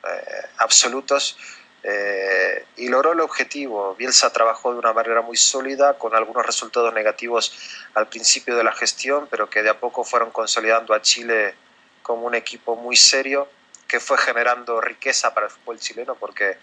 eh, 0.04 0.46
absolutos. 0.58 1.36
Eh, 1.84 2.64
y 2.76 2.88
logró 2.88 3.12
el 3.12 3.20
objetivo. 3.20 3.94
Bielsa 3.96 4.32
trabajó 4.32 4.72
de 4.72 4.78
una 4.78 4.92
manera 4.92 5.20
muy 5.20 5.36
sólida, 5.36 5.98
con 5.98 6.14
algunos 6.14 6.46
resultados 6.46 6.94
negativos 6.94 7.52
al 7.94 8.08
principio 8.08 8.56
de 8.56 8.64
la 8.64 8.72
gestión, 8.72 9.26
pero 9.30 9.50
que 9.50 9.62
de 9.62 9.70
a 9.70 9.80
poco 9.80 10.04
fueron 10.04 10.30
consolidando 10.30 10.94
a 10.94 11.02
Chile 11.02 11.54
como 12.02 12.26
un 12.26 12.34
equipo 12.34 12.76
muy 12.76 12.96
serio, 12.96 13.48
que 13.88 14.00
fue 14.00 14.16
generando 14.16 14.80
riqueza 14.80 15.34
para 15.34 15.46
el 15.46 15.52
fútbol 15.52 15.78
chileno, 15.78 16.14
porque 16.14 16.56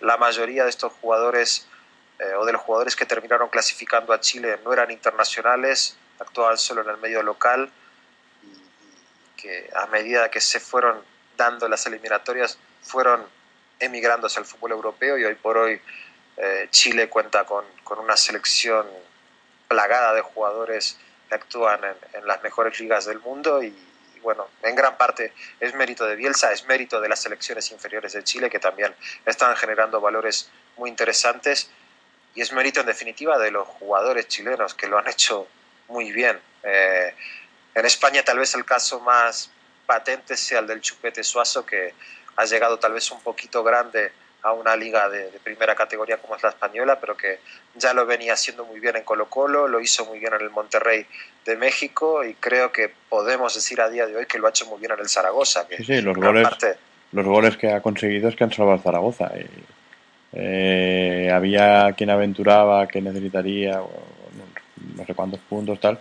la 0.00 0.16
mayoría 0.16 0.62
de 0.62 0.70
estos 0.70 0.92
jugadores 0.92 1.66
eh, 2.18 2.34
o 2.34 2.46
de 2.46 2.52
los 2.52 2.62
jugadores 2.62 2.96
que 2.96 3.04
terminaron 3.04 3.48
clasificando 3.48 4.12
a 4.14 4.20
Chile 4.20 4.58
no 4.64 4.72
eran 4.72 4.90
internacionales, 4.90 5.96
actuaban 6.18 6.56
solo 6.56 6.80
en 6.80 6.88
el 6.88 6.96
medio 6.96 7.22
local 7.22 7.70
y, 8.42 9.40
que 9.40 9.68
a 9.74 9.86
medida 9.88 10.30
que 10.30 10.40
se 10.40 10.58
fueron 10.58 11.02
dando 11.36 11.68
las 11.68 11.84
eliminatorias 11.86 12.58
fueron 12.80 13.22
emigrando 13.78 14.28
hacia 14.28 14.40
el 14.40 14.46
fútbol 14.46 14.72
europeo 14.72 15.18
y 15.18 15.24
hoy 15.24 15.34
por 15.34 15.58
hoy 15.58 15.78
eh, 16.38 16.68
Chile 16.70 17.10
cuenta 17.10 17.44
con, 17.44 17.66
con, 17.84 17.98
una 17.98 18.16
selección 18.16 18.86
plagada 19.68 20.14
de 20.14 20.22
jugadores 20.22 20.98
que 21.28 21.34
actúan 21.34 21.84
en, 21.84 21.96
en 22.14 22.26
las 22.26 22.42
mejores 22.42 22.80
ligas 22.80 23.04
del 23.04 23.20
mundo 23.20 23.62
y, 23.62 23.76
bueno, 24.22 24.48
en 24.62 24.74
gran 24.74 24.96
parte 24.96 25.34
es 25.60 25.74
mérito 25.74 26.06
de 26.06 26.16
Bielsa, 26.16 26.50
es 26.50 26.64
mérito 26.64 27.00
de 27.00 27.10
las 27.10 27.20
selecciones 27.20 27.70
inferiores 27.70 28.14
de 28.14 28.24
Chile 28.24 28.48
que 28.48 28.58
también 28.58 28.94
están 29.26 29.54
generando 29.56 30.00
valores 30.00 30.50
muy 30.76 30.88
interesantes 30.88 31.70
y 32.36 32.42
es 32.42 32.52
mérito 32.52 32.80
en 32.80 32.86
definitiva 32.86 33.38
de 33.38 33.50
los 33.50 33.66
jugadores 33.66 34.28
chilenos 34.28 34.74
que 34.74 34.86
lo 34.86 34.98
han 34.98 35.08
hecho 35.10 35.48
muy 35.88 36.12
bien. 36.12 36.38
Eh, 36.62 37.12
en 37.74 37.84
España 37.84 38.22
tal 38.22 38.38
vez 38.38 38.54
el 38.54 38.64
caso 38.64 39.00
más 39.00 39.50
patente 39.86 40.36
sea 40.36 40.60
el 40.60 40.66
del 40.66 40.80
Chupete 40.80 41.24
Suazo, 41.24 41.64
que 41.64 41.94
ha 42.36 42.44
llegado 42.44 42.78
tal 42.78 42.92
vez 42.92 43.10
un 43.10 43.20
poquito 43.20 43.64
grande 43.64 44.12
a 44.42 44.52
una 44.52 44.76
liga 44.76 45.08
de, 45.08 45.30
primera 45.42 45.74
categoría 45.74 46.18
como 46.18 46.36
es 46.36 46.42
la 46.42 46.50
española, 46.50 47.00
pero 47.00 47.16
que 47.16 47.40
ya 47.74 47.92
lo 47.94 48.06
venía 48.06 48.34
haciendo 48.34 48.64
muy 48.64 48.78
bien 48.80 48.96
en 48.96 49.02
Colo 49.02 49.28
Colo, 49.28 49.66
lo 49.66 49.80
hizo 49.80 50.04
muy 50.06 50.18
bien 50.18 50.34
en 50.34 50.40
el 50.40 50.50
Monterrey 50.50 51.06
de 51.44 51.56
México 51.56 52.24
y 52.24 52.34
creo 52.34 52.70
que 52.70 52.92
podemos 53.08 53.54
decir 53.54 53.80
a 53.80 53.88
día 53.88 54.06
de 54.06 54.16
hoy 54.16 54.26
que 54.26 54.38
lo 54.38 54.46
ha 54.46 54.50
hecho 54.50 54.66
muy 54.66 54.78
bien 54.78 54.92
en 54.92 55.00
el 55.00 55.08
Zaragoza. 55.08 55.66
sí, 55.76 55.84
sí, 55.84 56.00
los 56.00 56.16
goles, 56.16 56.48
los 57.12 57.24
goles 57.24 57.56
que 57.56 57.72
ha 57.72 57.80
conseguido 57.80 58.28
es 58.28 58.36
que 58.36 58.44
han 58.44 58.52
salvado 58.52 58.76
al 58.76 58.82
Zaragoza. 58.82 59.32
Y 59.36 59.46
eh, 60.38 61.30
había 61.32 61.92
quien 61.94 62.10
aventuraba 62.10 62.86
que 62.86 63.00
necesitaría 63.00 63.80
no, 64.96 65.04
sé 65.06 65.14
cuántos 65.14 65.40
puntos 65.40 65.80
tal 65.80 65.98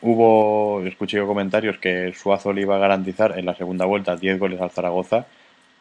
hubo, 0.00 0.82
escuché 0.86 1.20
comentarios 1.20 1.78
que 1.78 2.12
Suazo 2.14 2.52
le 2.52 2.62
iba 2.62 2.76
a 2.76 2.78
garantizar 2.78 3.38
en 3.38 3.46
la 3.46 3.54
segunda 3.54 3.84
vuelta 3.84 4.16
10 4.16 4.38
goles 4.38 4.60
al 4.60 4.70
Zaragoza. 4.70 5.26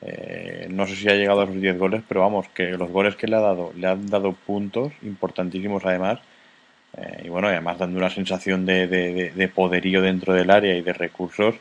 Eh, 0.01 0.67
no 0.69 0.85
sé 0.87 0.95
si 0.95 1.09
ha 1.09 1.15
llegado 1.15 1.41
a 1.41 1.43
esos 1.45 1.61
10 1.61 1.77
goles, 1.77 2.03
pero 2.07 2.21
vamos, 2.21 2.47
que 2.49 2.71
los 2.71 2.89
goles 2.89 3.15
que 3.15 3.27
le 3.27 3.35
ha 3.35 3.41
dado, 3.41 3.71
le 3.75 3.87
han 3.87 4.07
dado 4.07 4.33
puntos 4.33 4.91
importantísimos 5.03 5.85
además. 5.85 6.19
Eh, 6.97 7.23
y 7.25 7.29
bueno, 7.29 7.47
además 7.47 7.77
dando 7.77 7.97
una 7.99 8.09
sensación 8.09 8.65
de, 8.65 8.87
de, 8.87 9.47
poderío 9.49 10.01
dentro 10.01 10.33
del 10.33 10.49
área 10.51 10.75
y 10.75 10.81
de 10.81 10.93
recursos 10.93 11.55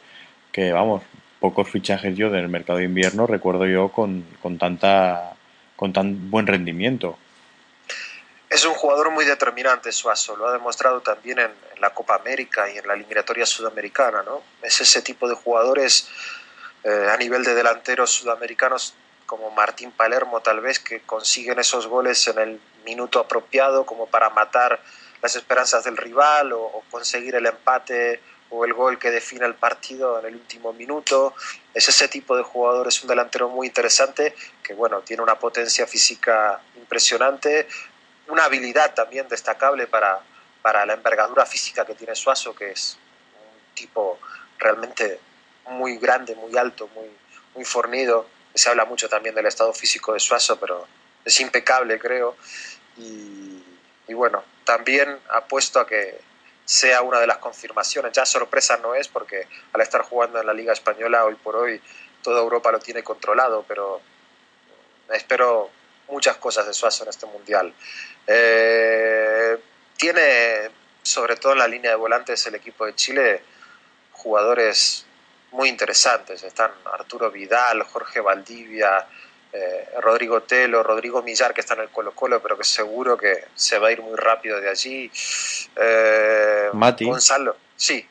que, 0.52 0.72
vamos, 0.72 1.02
pocos 1.40 1.68
fichajes 1.68 2.16
yo 2.16 2.30
del 2.30 2.48
mercado 2.48 2.78
de 2.78 2.86
invierno 2.86 3.26
recuerdo 3.26 3.66
yo 3.66 3.90
con, 3.90 4.24
con 4.40 4.56
tanta 4.59 5.35
con 5.76 5.92
tan 5.92 6.30
buen 6.30 6.46
rendimiento. 6.46 7.18
Es 8.48 8.64
un 8.64 8.74
jugador 8.74 9.10
muy 9.10 9.24
determinante, 9.24 9.92
Suazo, 9.92 10.36
lo 10.36 10.48
ha 10.48 10.52
demostrado 10.52 11.00
también 11.00 11.38
en, 11.38 11.50
la 11.80 11.90
Copa 11.90 12.14
América 12.14 12.70
y 12.70 12.78
en 12.78 12.86
la 12.86 12.94
eliminatoria 12.94 13.44
sudamericana, 13.44 14.22
¿no? 14.22 14.42
Es 14.62 14.80
ese 14.80 15.02
tipo 15.02 15.28
de 15.28 15.34
jugadores 15.34 16.08
eh, 16.84 17.08
a 17.12 17.16
nivel 17.18 17.44
de 17.44 17.54
delanteros 17.54 18.10
sudamericanos 18.12 18.94
como 19.26 19.50
Martín 19.50 19.90
Palermo 19.92 20.40
tal 20.40 20.60
vez 20.60 20.78
que 20.78 21.00
consiguen 21.00 21.58
esos 21.58 21.86
goles 21.86 22.26
en 22.28 22.38
el 22.38 22.60
minuto 22.86 23.18
apropiado 23.18 23.84
como 23.84 24.06
para 24.06 24.30
matar 24.30 24.80
las 25.20 25.36
esperanzas 25.36 25.84
del 25.84 25.96
rival 25.98 26.52
o 26.52 26.82
conseguir 26.90 27.34
el 27.34 27.44
empate 27.44 28.20
o 28.51 28.64
el 28.64 28.73
gol 28.74 28.98
que 28.98 29.10
define 29.10 29.47
el 29.47 29.55
partido 29.55 30.18
en 30.20 30.27
el 30.27 30.35
último 30.35 30.73
minuto. 30.73 31.35
Es 31.74 31.89
ese 31.89 32.09
tipo 32.09 32.36
de 32.36 32.43
jugador, 32.43 32.89
es 32.89 33.02
un 33.02 33.09
delantero 33.09 33.48
muy 33.48 33.66
interesante 33.66 34.35
que 34.62 34.74
bueno, 34.74 35.01
tiene 35.01 35.23
una 35.23 35.39
potencia 35.39 35.86
física 35.86 36.60
impresionante, 36.77 37.68
una 38.28 38.44
habilidad 38.44 38.94
también 38.94 39.28
destacable 39.28 39.86
para, 39.86 40.20
para 40.62 40.86
la 40.86 40.94
envergadura 40.94 41.47
física 41.47 41.85
que 41.85 41.94
tiene 41.94 42.14
Suazo, 42.14 42.55
que 42.55 42.73
es 42.73 42.98
un 43.35 43.74
tipo 43.74 44.18
realmente 44.59 45.20
muy 45.68 45.98
grande, 45.98 46.35
muy 46.35 46.56
alto, 46.56 46.89
muy, 46.94 47.10
muy 47.55 47.64
fornido. 47.64 48.27
Se 48.55 48.68
habla 48.68 48.85
mucho 48.85 49.09
también 49.09 49.35
del 49.35 49.47
estado 49.47 49.73
físico 49.73 50.12
de 50.12 50.20
Suazo, 50.20 50.59
pero 50.59 50.86
es 51.24 51.40
impecable, 51.40 51.98
creo. 51.98 52.36
Y, 52.97 53.62
y 54.09 54.14
bueno, 54.14 54.43
también 54.64 55.18
apuesto 55.28 55.81
a 55.81 55.86
que 55.86 56.18
sea 56.66 57.01
una 57.01 57.20
de 57.20 57.26
las 57.26 57.38
confirmaciones. 57.38 58.12
Ya 58.12 58.26
sorpresa 58.26 58.76
no 58.78 58.94
es 58.94 59.09
porque 59.09 59.48
al 59.72 59.80
estar 59.80 60.02
jugando 60.02 60.40
en 60.40 60.47
la 60.47 60.52
Liga 60.52 60.72
Española 60.72 61.24
hoy 61.24 61.36
por 61.36 61.56
hoy 61.56 61.80
toda 62.22 62.40
Europa 62.40 62.72
lo 62.72 62.80
tiene 62.80 63.02
controlado, 63.02 63.64
pero 63.66 64.02
espero 65.10 65.70
muchas 66.09 66.36
cosas 66.36 66.66
de 66.66 66.74
Suazo 66.74 67.05
en 67.05 67.10
este 67.10 67.24
Mundial. 67.26 67.72
Eh, 68.26 69.56
tiene, 69.97 70.70
sobre 71.02 71.36
todo 71.36 71.52
en 71.52 71.60
la 71.60 71.68
línea 71.68 71.93
de 71.93 71.97
volantes, 71.97 72.44
el 72.47 72.56
equipo 72.56 72.84
de 72.84 72.94
Chile 72.97 73.43
jugadores 74.10 75.06
muy 75.52 75.68
interesantes. 75.68 76.43
Están 76.43 76.72
Arturo 76.84 77.30
Vidal, 77.30 77.84
Jorge 77.84 78.20
Valdivia, 78.20 79.06
eh, 79.52 79.89
Rodrigo 80.01 80.43
Telo, 80.43 80.82
Rodrigo 80.82 81.23
Millar, 81.23 81.55
que 81.55 81.60
está 81.60 81.74
en 81.74 81.81
el 81.81 81.89
Colo 81.89 82.12
Colo, 82.12 82.43
pero 82.43 82.56
que 82.56 82.64
seguro 82.64 83.16
que 83.16 83.44
se 83.55 83.78
va 83.78 83.89
a 83.89 83.93
ir 83.93 84.02
muy 84.02 84.16
rápido 84.16 84.60
de 84.60 84.68
allí. 84.68 85.10
Eh, 85.77 86.68
Mati. 86.73 87.05
Gonzalo, 87.05 87.56
sí. 87.77 88.06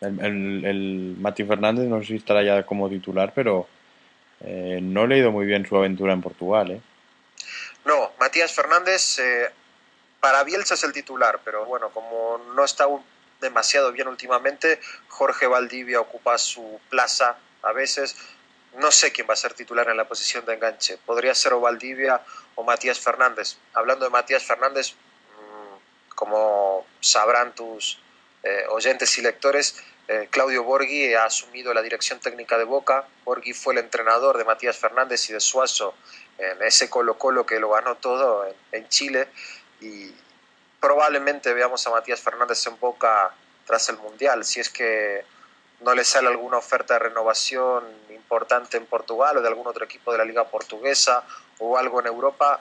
El, 0.00 1.16
Mati 1.18 1.44
Fernández 1.44 1.86
no 1.86 2.00
sé 2.00 2.06
si 2.06 2.16
estará 2.16 2.42
ya 2.42 2.64
como 2.64 2.88
titular, 2.88 3.32
pero 3.34 3.66
eh, 4.44 4.80
no 4.82 5.04
he 5.04 5.08
leído 5.08 5.32
muy 5.32 5.46
bien 5.46 5.66
su 5.66 5.76
aventura 5.76 6.12
en 6.12 6.20
Portugal. 6.20 6.70
¿eh? 6.72 6.80
No, 7.84 8.12
Matías 8.18 8.52
Fernández 8.52 9.18
para 10.20 10.44
Bielsa 10.44 10.74
es 10.74 10.84
el 10.84 10.92
titular, 10.92 11.40
pero 11.44 11.64
bueno, 11.64 11.90
como 11.90 12.38
no 12.54 12.64
está 12.64 12.86
demasiado 13.40 13.92
bien 13.92 14.08
últimamente, 14.08 14.80
Jorge 15.08 15.46
Valdivia 15.46 16.00
ocupa 16.00 16.36
su 16.38 16.80
plaza 16.90 17.36
a 17.62 17.72
veces 17.72 18.16
no 18.76 18.90
sé 18.90 19.12
quién 19.12 19.26
va 19.28 19.34
a 19.34 19.36
ser 19.36 19.54
titular 19.54 19.88
en 19.88 19.96
la 19.96 20.06
posición 20.06 20.44
de 20.44 20.54
enganche. 20.54 20.98
Podría 20.98 21.34
ser 21.34 21.52
o 21.54 21.60
Valdivia 21.60 22.20
o 22.54 22.62
Matías 22.62 23.00
Fernández. 23.00 23.56
Hablando 23.74 24.04
de 24.04 24.10
Matías 24.10 24.42
Fernández, 24.42 24.92
mm, 24.92 26.14
como 26.14 26.86
sabrán 27.00 27.54
tus 27.54 27.98
eh, 28.42 28.64
oyentes 28.68 29.16
y 29.18 29.22
lectores, 29.22 29.82
eh, 30.08 30.28
Claudio 30.30 30.62
Borghi 30.62 31.14
ha 31.14 31.24
asumido 31.24 31.74
la 31.74 31.82
dirección 31.82 32.20
técnica 32.20 32.56
de 32.58 32.64
Boca. 32.64 33.08
Borghi 33.24 33.52
fue 33.52 33.72
el 33.74 33.80
entrenador 33.80 34.38
de 34.38 34.44
Matías 34.44 34.76
Fernández 34.76 35.28
y 35.30 35.32
de 35.32 35.40
Suazo 35.40 35.94
en 36.38 36.62
ese 36.62 36.88
Colo 36.88 37.18
Colo 37.18 37.44
que 37.44 37.58
lo 37.58 37.70
ganó 37.70 37.96
todo 37.96 38.46
en 38.72 38.88
Chile. 38.88 39.28
Y 39.80 40.12
probablemente 40.80 41.52
veamos 41.54 41.86
a 41.86 41.90
Matías 41.90 42.20
Fernández 42.20 42.64
en 42.66 42.78
Boca 42.78 43.34
tras 43.66 43.88
el 43.88 43.96
Mundial, 43.96 44.44
si 44.44 44.60
es 44.60 44.70
que 44.70 45.24
no 45.80 45.94
le 45.94 46.04
sale 46.04 46.28
alguna 46.28 46.58
oferta 46.58 46.94
de 46.94 47.00
renovación 47.00 47.84
importante 48.10 48.76
en 48.76 48.86
Portugal 48.86 49.36
o 49.36 49.42
de 49.42 49.48
algún 49.48 49.66
otro 49.66 49.84
equipo 49.84 50.12
de 50.12 50.18
la 50.18 50.24
liga 50.24 50.44
portuguesa 50.44 51.24
o 51.58 51.76
algo 51.76 52.00
en 52.00 52.06
Europa, 52.06 52.60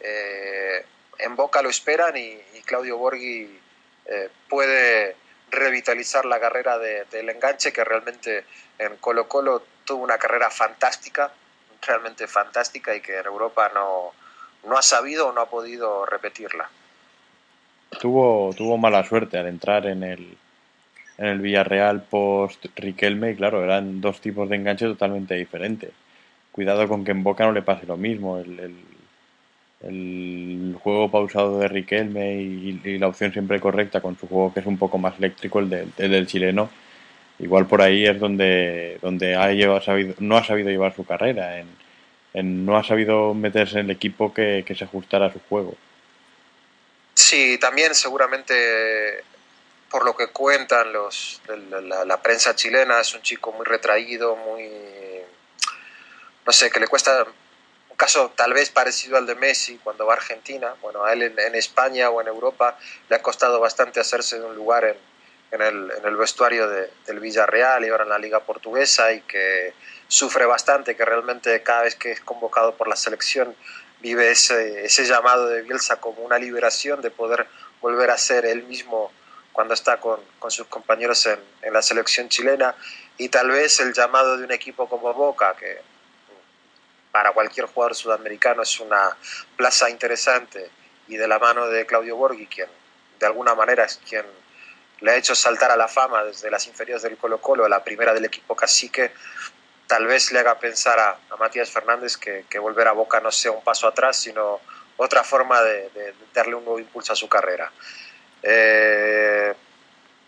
eh, 0.00 0.84
en 1.18 1.36
Boca 1.36 1.62
lo 1.62 1.68
esperan 1.68 2.16
y, 2.16 2.40
Claudio 2.64 2.96
Borghi 2.96 3.60
eh, 4.06 4.30
puede 4.48 5.16
revitalizar 5.50 6.24
la 6.24 6.40
carrera 6.40 6.78
del 6.78 7.28
enganche 7.28 7.74
que 7.74 7.84
realmente 7.84 8.46
en 8.78 8.96
Colo 8.96 9.28
Colo 9.28 9.62
tuvo 9.84 10.02
una 10.02 10.16
carrera 10.16 10.50
fantástica, 10.50 11.30
realmente 11.86 12.26
fantástica 12.26 12.96
y 12.96 13.02
que 13.02 13.18
en 13.18 13.26
Europa 13.26 13.70
no, 13.74 14.12
no 14.64 14.78
ha 14.78 14.82
sabido 14.82 15.28
o 15.28 15.32
no 15.32 15.42
ha 15.42 15.50
podido 15.50 16.06
repetirla. 16.06 16.70
Tuvo, 18.00 18.52
tuvo 18.56 18.78
mala 18.78 19.04
suerte 19.04 19.38
al 19.38 19.46
entrar 19.46 19.86
en 19.86 20.02
el, 20.02 20.38
en 21.18 21.26
el 21.26 21.40
Villarreal 21.40 22.02
post 22.02 22.66
Riquelme 22.76 23.32
y 23.32 23.36
claro, 23.36 23.62
eran 23.62 24.00
dos 24.00 24.20
tipos 24.20 24.48
de 24.48 24.56
enganche 24.56 24.86
totalmente 24.86 25.34
diferentes. 25.34 25.90
Cuidado 26.52 26.88
con 26.88 27.04
que 27.04 27.12
en 27.12 27.22
Boca 27.22 27.44
no 27.44 27.52
le 27.52 27.62
pase 27.62 27.86
lo 27.86 27.96
mismo. 27.96 28.38
El, 28.38 28.76
el, 29.82 30.76
juego 30.80 31.10
pausado 31.10 31.58
de 31.58 31.68
Riquelme 31.68 32.36
y, 32.36 32.98
la 32.98 33.08
opción 33.08 33.32
siempre 33.32 33.60
correcta 33.60 34.00
con 34.00 34.18
su 34.18 34.26
juego 34.26 34.52
que 34.52 34.60
es 34.60 34.66
un 34.66 34.78
poco 34.78 34.98
más 34.98 35.18
eléctrico, 35.18 35.58
el, 35.60 35.68
del 35.96 36.26
chileno, 36.26 36.70
igual 37.38 37.66
por 37.66 37.82
ahí 37.82 38.06
es 38.06 38.18
donde, 38.18 38.98
donde 39.02 39.34
ha 39.34 39.50
llevado, 39.52 39.80
sabido, 39.82 40.14
no 40.18 40.36
ha 40.36 40.44
sabido 40.44 40.70
llevar 40.70 40.94
su 40.94 41.04
carrera, 41.04 41.58
en, 42.32 42.64
no 42.64 42.76
ha 42.76 42.84
sabido 42.84 43.34
meterse 43.34 43.78
en 43.78 43.86
el 43.86 43.90
equipo 43.92 44.32
que, 44.32 44.64
que 44.66 44.74
se 44.74 44.84
ajustara 44.84 45.26
a 45.26 45.32
su 45.32 45.40
juego. 45.48 45.74
Sí, 47.14 47.58
también 47.60 47.94
seguramente 47.94 48.54
por 49.94 50.04
lo 50.04 50.16
que 50.16 50.26
cuentan 50.26 50.92
los, 50.92 51.40
la, 51.46 52.20
prensa 52.20 52.56
chilena, 52.56 52.98
es 52.98 53.14
un 53.14 53.22
chico 53.22 53.52
muy 53.52 53.64
retraído, 53.64 54.34
muy, 54.34 54.68
no 56.44 56.52
sé, 56.52 56.68
que 56.68 56.80
le 56.80 56.88
cuesta 56.88 57.24
un 57.90 57.96
caso 57.96 58.32
tal 58.34 58.54
vez 58.54 58.70
parecido 58.70 59.16
al 59.16 59.24
de 59.24 59.36
Messi 59.36 59.78
cuando 59.84 60.04
va 60.04 60.14
a 60.14 60.16
Argentina. 60.16 60.74
Bueno, 60.82 61.04
a 61.04 61.12
él 61.12 61.22
en, 61.38 61.54
España 61.54 62.10
o 62.10 62.20
en 62.20 62.26
Europa 62.26 62.76
le 63.08 63.14
ha 63.14 63.22
costado 63.22 63.60
bastante 63.60 64.00
hacerse 64.00 64.40
de 64.40 64.44
un 64.44 64.56
lugar 64.56 64.82
en, 64.84 64.96
en 65.52 65.62
el, 65.62 66.16
vestuario 66.16 66.68
del 66.68 67.20
Villarreal 67.20 67.84
y 67.84 67.90
ahora 67.90 68.02
en 68.02 68.10
la 68.10 68.18
Liga 68.18 68.40
Portuguesa 68.40 69.12
y 69.12 69.20
que 69.20 69.74
sufre 70.08 70.44
bastante, 70.44 70.96
que 70.96 71.04
realmente 71.04 71.62
cada 71.62 71.82
vez 71.82 71.94
que 71.94 72.10
es 72.10 72.20
convocado 72.20 72.76
por 72.76 72.88
la 72.88 72.96
selección 72.96 73.54
vive 74.00 74.32
ese, 74.32 74.86
ese 74.86 75.04
llamado 75.04 75.46
de 75.46 75.62
Bielsa 75.62 76.00
como 76.00 76.22
una 76.22 76.40
liberación 76.40 77.00
de 77.00 77.12
poder 77.12 77.46
volver 77.80 78.10
a 78.10 78.18
ser 78.18 78.44
él 78.44 78.64
mismo 78.64 79.12
cuando 79.54 79.72
está 79.72 80.00
con, 80.00 80.20
con 80.40 80.50
sus 80.50 80.66
compañeros 80.66 81.24
en, 81.26 81.38
en, 81.62 81.72
la 81.72 81.80
selección 81.80 82.28
chilena 82.28 82.74
y 83.16 83.28
tal 83.28 83.50
vez 83.50 83.78
el 83.78 83.94
llamado 83.94 84.36
de 84.36 84.44
un 84.44 84.50
equipo 84.50 84.88
como 84.88 85.14
Boca, 85.14 85.54
que 85.54 85.78
para 87.12 87.30
cualquier 87.30 87.66
jugador 87.66 87.94
sudamericano 87.94 88.62
es 88.62 88.80
una 88.80 89.16
plaza 89.56 89.88
interesante 89.88 90.68
y 91.06 91.16
de 91.16 91.28
la 91.28 91.38
mano 91.38 91.68
de 91.68 91.86
Claudio 91.86 92.16
Borghi, 92.16 92.48
quien 92.48 92.68
de 93.20 93.26
alguna 93.26 93.54
manera 93.54 93.84
es 93.84 94.00
quien 94.08 94.26
le 95.00 95.12
ha 95.12 95.16
hecho 95.16 95.36
saltar 95.36 95.70
a 95.70 95.76
la 95.76 95.86
fama 95.86 96.24
desde 96.24 96.50
las 96.50 96.66
inferiores 96.66 97.04
del 97.04 97.16
Colo 97.16 97.40
Colo 97.40 97.64
a 97.64 97.68
la 97.68 97.84
primera 97.84 98.12
del 98.12 98.24
equipo 98.24 98.56
cacique, 98.56 99.12
tal 99.86 100.06
vez 100.06 100.32
le 100.32 100.40
haga 100.40 100.58
pensar 100.58 100.98
a, 100.98 101.16
a 101.30 101.36
Matías 101.36 101.70
Fernández 101.70 102.16
que, 102.16 102.58
volver 102.58 102.88
a 102.88 102.92
Boca 102.92 103.20
no 103.20 103.30
sea 103.30 103.52
un 103.52 103.62
paso 103.62 103.86
atrás, 103.86 104.16
sino 104.16 104.60
otra 104.96 105.22
forma 105.22 105.62
de 105.62 106.12
darle 106.32 106.56
un 106.56 106.64
nuevo 106.64 106.80
impulso 106.80 107.12
a 107.12 107.16
su 107.16 107.28
carrera. 107.28 107.70
Eh, 108.46 109.54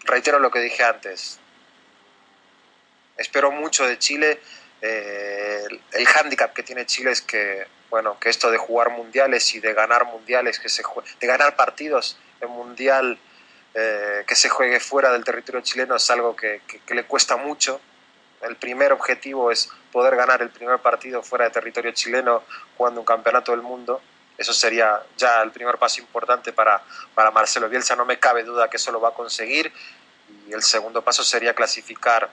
reitero 0.04 0.38
lo 0.38 0.50
que 0.50 0.60
dije 0.60 0.82
antes. 0.82 1.38
Espero 3.16 3.50
mucho 3.50 3.86
de 3.86 3.98
Chile. 3.98 4.40
Eh, 4.80 5.66
el, 5.92 6.06
hándicap 6.06 6.54
que 6.54 6.62
tiene 6.62 6.86
Chile 6.86 7.10
es 7.10 7.20
que, 7.20 7.66
bueno, 7.90 8.18
que 8.18 8.30
esto 8.30 8.50
de 8.50 8.58
jugar 8.58 8.90
mundiales 8.90 9.54
y 9.54 9.60
de 9.60 9.74
ganar 9.74 10.06
mundiales, 10.06 10.58
que 10.58 10.68
se 10.68 10.82
de 11.20 11.26
ganar 11.26 11.56
partidos 11.56 12.18
en 12.40 12.50
mundial 12.50 13.18
eh, 13.74 14.24
que 14.26 14.34
se 14.34 14.48
juegue 14.48 14.80
fuera 14.80 15.12
del 15.12 15.22
territorio 15.22 15.60
chileno 15.60 15.96
es 15.96 16.10
algo 16.10 16.34
que, 16.34 16.62
que, 16.86 16.94
le 16.94 17.04
cuesta 17.04 17.36
mucho. 17.36 17.78
El 18.40 18.56
primer 18.56 18.92
objetivo 18.92 19.50
es 19.50 19.68
poder 19.92 20.16
ganar 20.16 20.40
el 20.40 20.48
primer 20.48 20.78
partido 20.78 21.22
fuera 21.22 21.44
de 21.44 21.50
territorio 21.50 21.90
chileno 21.92 22.42
jugando 22.78 23.00
un 23.00 23.06
campeonato 23.06 23.52
del 23.52 23.60
mundo 23.60 24.00
eso 24.38 24.52
sería 24.52 25.02
ya 25.16 25.42
el 25.42 25.50
primer 25.50 25.78
paso 25.78 26.00
importante 26.00 26.52
para, 26.52 26.82
para 27.14 27.30
Marcelo 27.30 27.68
Bielsa. 27.68 27.96
No 27.96 28.04
me 28.04 28.18
cabe 28.18 28.44
duda 28.44 28.68
que 28.68 28.76
eso 28.76 28.92
lo 28.92 29.00
va 29.00 29.10
a 29.10 29.14
conseguir 29.14 29.72
y 30.48 30.52
el 30.52 30.62
segundo 30.62 31.02
paso 31.02 31.24
sería 31.24 31.54
clasificar 31.54 32.30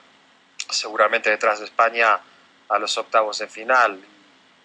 seguramente 0.70 1.30
detrás 1.30 1.60
de 1.60 1.66
España 1.66 2.20
a 2.68 2.78
los 2.78 2.96
octavos 2.98 3.38
de 3.38 3.48
final. 3.48 4.00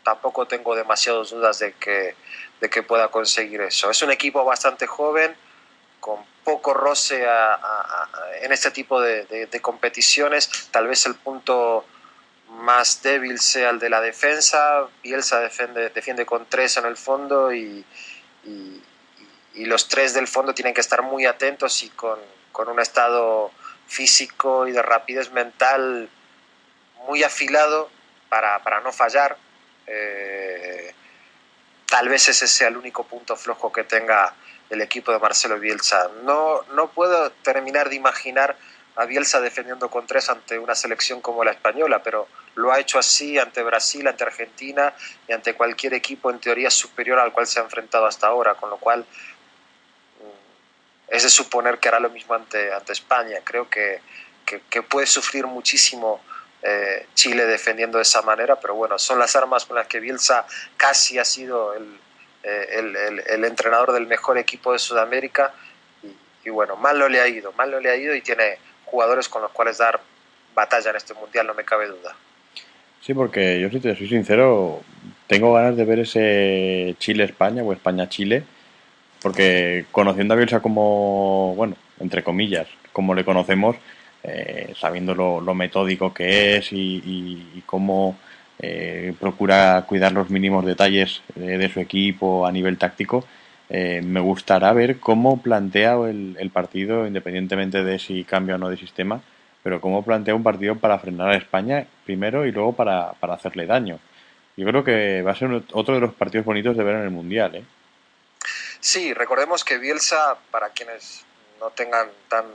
Tampoco 0.04 0.48
tengo 0.48 0.76
demasiadas 0.76 1.30
dudas 1.30 1.60
de 1.60 1.74
que, 1.74 2.16
de 2.62 2.70
que 2.70 2.84
pueda 2.84 3.10
conseguir 3.10 3.62
eso. 3.62 3.90
Es 3.90 4.02
un 4.02 4.12
equipo 4.12 4.44
bastante 4.44 4.88
joven, 4.88 5.36
con 6.00 6.26
poco 6.44 6.74
roce 6.74 7.28
en 8.42 8.52
este 8.52 8.72
tipo 8.72 9.02
de, 9.02 9.48
competiciones. 9.62 10.70
Tal 10.72 10.88
vez 10.88 11.06
el 11.06 11.16
punto 11.16 11.86
más 12.50 13.02
débil 13.02 13.40
sea 13.40 13.70
el 13.70 13.80
de 13.80 13.90
la 13.90 14.02
defensa. 14.02 14.88
Bielsa 15.04 15.40
defiende, 15.40 15.90
defiende 15.90 16.26
con 16.26 16.46
tres 16.48 16.78
en 16.78 16.86
el 16.86 16.98
fondo 16.98 17.54
y, 17.54 17.86
y, 18.46 18.82
los 19.66 19.90
tres 19.90 20.14
del 20.14 20.28
fondo 20.28 20.54
tienen 20.54 20.74
que 20.74 20.80
estar 20.80 21.02
muy 21.02 21.26
atentos 21.26 21.84
y 21.84 21.90
con, 21.90 22.18
con 22.54 22.70
un 22.70 22.80
estado 22.80 23.52
físico 23.88 24.68
y 24.68 24.72
de 24.72 24.82
rapidez 24.82 25.32
mental 25.32 26.10
muy 27.08 27.24
afilado 27.24 27.90
para, 28.30 28.64
para 28.64 28.80
no 28.80 28.94
fallar. 28.94 29.38
Eh, 29.86 30.94
tal 31.86 32.08
vez 32.08 32.30
ese 32.30 32.48
sea 32.48 32.70
el 32.70 32.78
único 32.78 33.04
punto 33.04 33.36
flojo 33.36 33.72
que 33.72 33.84
tenga 33.84 34.34
el 34.70 34.82
equipo 34.82 35.12
de 35.12 35.20
Marcelo 35.20 35.60
Bielsa. 35.60 36.10
No, 36.24 36.62
no 36.74 36.92
puedo 36.92 37.32
terminar 37.44 37.90
de 37.90 37.96
imaginar 37.96 38.56
a 39.00 39.06
Bielsa 39.06 39.40
defendiendo 39.40 39.90
con 39.90 40.06
tres 40.06 40.30
ante 40.30 40.60
una 40.60 40.76
selección 40.76 41.22
como 41.22 41.44
la 41.44 41.52
española, 41.52 42.04
pero 42.04 42.28
lo 42.56 42.72
ha 42.72 42.80
hecho 42.80 43.00
así 43.00 43.40
ante 43.40 43.64
Brasil, 43.64 44.08
ante 44.08 44.24
Argentina 44.24 44.94
y 45.28 45.34
ante 45.34 45.54
cualquier 45.54 45.94
equipo 45.94 46.30
en 46.30 46.40
teoría 46.40 46.70
superior 46.70 47.20
al 47.20 47.32
cual 47.32 47.48
se 47.48 47.60
ha 47.60 47.64
enfrentado 47.64 48.06
hasta 48.06 48.28
ahora, 48.28 48.56
con 48.56 48.70
lo 48.70 48.78
cual 48.78 49.02
mm, 49.02 51.14
es 51.14 51.24
de 51.24 51.30
suponer 51.30 51.80
que 51.80 51.88
hará 51.88 52.00
lo 52.00 52.10
mismo 52.10 52.34
ante, 52.34 52.70
España. 52.90 53.40
Creo 53.44 53.70
que, 53.70 54.02
que 54.46 54.82
puede 54.82 55.08
sufrir 55.08 55.46
muchísimo 55.46 56.22
eh, 56.62 57.08
Chile 57.14 57.46
defendiendo 57.46 58.00
de 58.00 58.02
esa 58.02 58.22
manera, 58.22 58.60
pero 58.60 58.76
bueno, 58.76 59.00
son 59.00 59.18
las 59.18 59.34
armas 59.36 59.66
con 59.66 59.78
las 59.78 59.88
que 59.88 60.02
Bielsa 60.02 60.46
casi 60.76 61.18
ha 61.18 61.24
sido 61.24 61.74
el, 61.74 61.98
eh, 62.44 63.22
el, 63.30 63.46
entrenador 63.46 63.94
del 63.94 64.08
mejor 64.08 64.38
equipo 64.38 64.74
de 64.74 64.80
Sudamérica 64.80 65.54
y, 66.44 66.50
bueno, 66.50 66.76
mal 66.76 67.00
lo 67.00 67.08
le 67.08 67.22
ha 67.22 67.28
ido, 67.28 67.54
mal 67.54 67.72
lo 67.72 67.80
le 67.80 67.90
ha 67.90 67.96
ido 67.96 68.14
y 68.14 68.22
tiene 68.22 68.58
jugadores 68.90 69.30
con 69.30 69.42
los 69.42 69.52
cuales 69.52 69.78
dar 69.78 70.00
batalla 70.56 70.90
en 70.90 70.98
este 70.98 71.14
mundial, 71.14 71.48
no 71.48 71.54
me 71.54 71.64
cabe 71.64 71.88
duda. 71.88 72.16
Sí, 73.02 73.14
porque 73.14 73.60
yo 73.60 73.70
si 73.70 73.80
te 73.80 73.96
soy 73.96 74.08
sincero, 74.10 74.82
tengo 75.28 75.54
ganas 75.54 75.78
de 75.78 75.86
ver 75.86 76.00
ese 76.00 76.96
Chile-España 77.00 77.64
o 77.64 77.72
España-Chile, 77.72 78.44
porque 79.22 79.86
conociendo 79.92 80.34
a 80.34 80.38
Bielsa 80.38 80.60
como, 80.62 81.54
bueno, 81.56 81.76
entre 82.00 82.24
comillas, 82.24 82.68
como 82.92 83.14
le 83.14 83.24
conocemos, 83.24 83.76
eh, 84.24 84.74
sabiendo 84.78 85.16
lo, 85.16 85.54
metódico 85.56 86.14
que 86.14 86.58
es 86.58 86.74
y, 86.74 87.64
cómo 87.66 88.18
eh, 88.60 89.14
procura 89.20 89.86
cuidar 89.88 90.12
los 90.12 90.30
mínimos 90.30 90.66
detalles 90.66 91.22
de, 91.36 91.70
su 91.70 91.80
equipo 91.80 92.46
a 92.46 92.52
nivel 92.52 92.78
táctico, 92.78 93.26
eh, 93.70 94.02
me 94.04 94.20
gustará 94.20 94.74
ver 94.74 95.00
cómo 95.00 95.42
plantea 95.42 95.94
el, 96.08 96.52
partido, 96.52 97.06
independientemente 97.06 97.84
de 97.84 98.00
si 98.00 98.24
cambia 98.24 98.56
o 98.56 98.58
no 98.58 98.70
de 98.70 98.78
sistema, 98.78 99.22
pero 99.64 99.82
cómo 99.82 100.04
plantea 100.04 100.36
un 100.36 100.44
partido 100.44 100.76
para 100.76 101.00
frenar 101.00 101.30
a 101.30 101.38
España 101.38 101.86
primero 102.06 102.46
y 102.46 102.52
luego 102.52 102.74
para, 102.74 103.14
para 103.14 103.36
hacerle 103.36 103.66
daño. 103.66 104.00
Yo 104.58 104.66
creo 104.66 104.84
que 104.84 105.22
va 105.22 105.32
a 105.32 105.36
ser 105.36 105.50
otro 105.72 105.94
de 105.94 106.02
los 106.02 106.14
partidos 106.14 106.46
bonitos 106.46 106.76
de 106.76 106.84
ver 106.84 106.96
en 106.96 107.04
el 107.04 107.12
Mundial. 107.12 107.56
¿eh? 107.56 107.64
Sí, 108.80 109.14
recordemos 109.14 109.64
que 109.64 109.78
Bielsa, 109.78 110.38
para 110.52 110.70
quienes 110.70 111.24
no 111.60 111.70
tengan 111.70 112.08
tan 112.28 112.46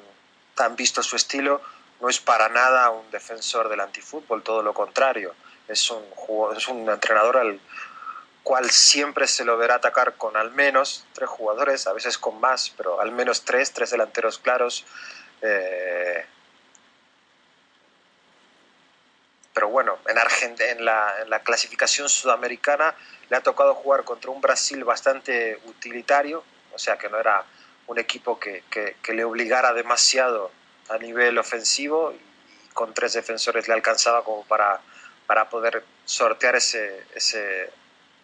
tan 0.55 0.77
visto 0.77 1.03
su 1.03 1.17
estilo, 1.17 1.61
no 2.01 2.09
es 2.09 2.21
para 2.21 2.49
nada 2.49 2.91
un 2.91 3.11
defensor 3.11 3.69
del 3.69 3.81
antifútbol, 3.81 4.43
todo 4.43 4.63
lo 4.63 4.73
contrario. 4.73 5.35
Es 5.69 5.91
un, 5.91 6.03
es 6.57 6.69
un 6.69 6.89
entrenador 6.89 7.39
al 7.39 7.61
cual 8.45 8.71
siempre 8.71 9.27
se 9.27 9.45
lo 9.45 9.57
verá 9.57 9.77
atacar 9.77 10.15
con 10.15 10.37
al 10.37 10.53
menos 10.53 11.07
tres 11.15 11.31
jugadores, 11.31 11.87
a 11.87 11.95
veces 11.95 12.19
con 12.19 12.39
más, 12.41 12.73
pero 12.77 13.01
al 13.01 13.11
menos 13.11 13.43
tres, 13.43 13.73
tres 13.73 13.91
delanteros 13.91 14.39
claros. 14.39 14.85
Eh, 15.41 16.27
pero 19.55 19.69
bueno, 19.69 19.99
en, 20.07 20.57
en, 20.61 20.85
la, 20.85 21.41
clasificación 21.43 22.09
sudamericana 22.09 22.95
le 23.31 23.37
ha 23.37 23.41
tocado 23.41 23.75
jugar 23.75 24.05
contra 24.05 24.31
un 24.31 24.43
Brasil 24.43 24.85
bastante 24.85 25.59
utilitario, 25.65 26.45
o 26.75 26.79
sea 26.79 26.99
que 26.99 27.09
no 27.09 27.19
era 27.19 27.45
un 27.87 27.99
equipo 27.99 28.39
que, 28.39 28.63
que, 28.71 29.15
le 29.15 29.25
obligara 29.25 29.73
demasiado 29.73 30.51
a 30.91 30.99
nivel 30.99 31.39
ofensivo 31.39 32.13
y 32.13 32.21
con 32.75 32.93
tres 32.93 33.15
defensores 33.15 33.69
le 33.69 33.75
alcanzaba 33.75 34.23
como 34.23 34.45
para, 34.45 34.81
para 35.27 35.49
poder 35.49 35.85
sortear 36.05 36.57
ese 36.57 37.71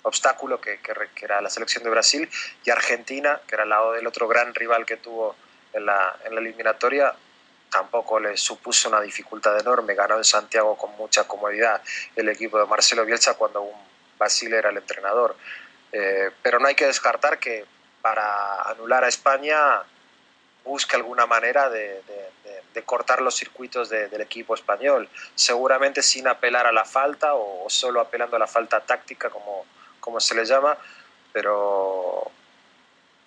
obstáculo 0.03 0.61
que, 0.61 0.79
que, 0.79 1.25
era 1.25 1.41
la 1.41 1.51
selección 1.51 1.85
de 1.85 1.91
Brasil 1.91 2.29
y 2.65 2.71
Argentina, 2.71 3.41
que 3.47 3.55
era 3.55 3.65
el, 3.65 3.71
lado 3.71 3.93
del 3.93 4.07
otro 4.07 4.27
gran 4.29 4.55
rival 4.55 4.87
que 4.87 4.97
tuvo 4.97 5.37
en 5.73 5.87
la, 5.87 6.17
en 6.25 6.35
la 6.35 6.41
eliminatoria, 6.41 7.15
tampoco 7.71 8.19
le 8.19 8.37
supuso 8.37 8.89
una 8.89 9.01
dificultad 9.01 9.59
enorme. 9.59 9.95
Ganó 9.95 10.17
en 10.17 10.25
Santiago 10.25 10.77
con 10.77 10.97
mucha 10.97 11.25
comodidad 11.25 11.81
el 12.17 12.29
equipo 12.29 12.59
de 12.59 12.67
Marcelo 12.67 13.05
Bielsa 13.05 13.35
cuando 13.35 13.63
un 13.63 13.81
Brasil 14.19 14.53
era 14.53 14.71
el 14.71 14.77
entrenador. 14.77 15.37
Eh, 15.93 16.31
pero 16.43 16.59
no 16.59 16.69
hay 16.69 16.75
que 16.75 16.87
descartar 16.87 17.39
que 17.39 17.65
para 18.03 18.63
anular 18.63 19.05
a 19.05 19.09
España 19.09 19.83
busque 20.65 20.97
alguna 20.97 21.27
manera 21.27 21.69
de, 21.69 22.03
cortar 22.85 23.21
los 23.21 23.37
circuitos 23.37 23.89
del 23.89 24.21
equipo 24.21 24.55
español, 24.55 25.09
seguramente 25.35 26.03
sin 26.03 26.27
apelar 26.27 26.67
a 26.67 26.73
la 26.73 26.85
falta 26.85 27.35
o, 27.35 27.69
solo 27.69 28.01
apelando 28.01 28.37
a 28.37 28.39
la 28.39 28.47
falta 28.47 28.81
táctica, 28.81 29.31
como, 29.31 29.65
como 30.01 30.21
se 30.21 30.35
le 30.35 30.45
llama, 30.45 30.77
pero 31.33 32.31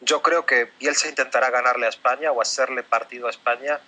yo 0.02 0.22
creo 0.22 0.46
que 0.46 0.70
Bielsa 0.80 1.08
intentará 1.08 1.50
ganarle 1.50 1.86
a 1.86 1.90
España 1.90 2.32
o 2.32 2.42
hacerle 2.42 2.84
partido 2.84 3.28
a 3.28 3.30
España 3.30 3.80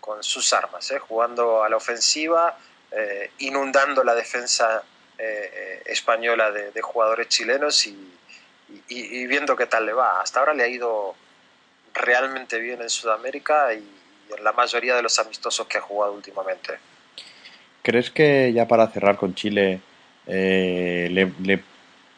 con 0.00 0.22
sus 0.22 0.52
armas, 0.52 0.90
¿eh? 0.90 0.98
jugando 0.98 1.62
a 1.62 1.68
la 1.68 1.76
ofensiva, 1.76 2.56
eh, 2.90 3.30
inundando 3.38 4.02
la 4.02 4.14
defensa 4.14 4.82
eh, 5.18 5.82
española 5.86 6.50
de, 6.50 6.80
jugadores 6.80 7.28
chilenos 7.28 7.86
y, 7.86 8.18
y, 8.88 9.26
viendo 9.26 9.54
qué 9.54 9.66
tal 9.66 9.86
le 9.86 9.92
va. 9.92 10.20
Hasta 10.20 10.40
ahora 10.40 10.54
le 10.54 10.64
ha 10.64 10.68
ido 10.68 11.14
realmente 11.92 12.58
bien 12.58 12.80
en 12.80 12.90
Sudamérica 12.90 13.72
y 13.74 13.86
en 14.36 14.44
la 14.44 14.52
mayoría 14.52 14.96
de 14.96 15.02
los 15.02 15.18
amistosos 15.18 15.66
que 15.66 15.78
ha 15.78 15.82
jugado 15.82 16.14
últimamente. 16.14 16.78
¿Crees 17.82 18.10
que 18.10 18.52
ya 18.52 18.66
para 18.66 18.88
cerrar 18.88 19.16
con 19.16 19.34
Chile 19.34 19.80
eh, 20.26 21.08
le, 21.10 21.62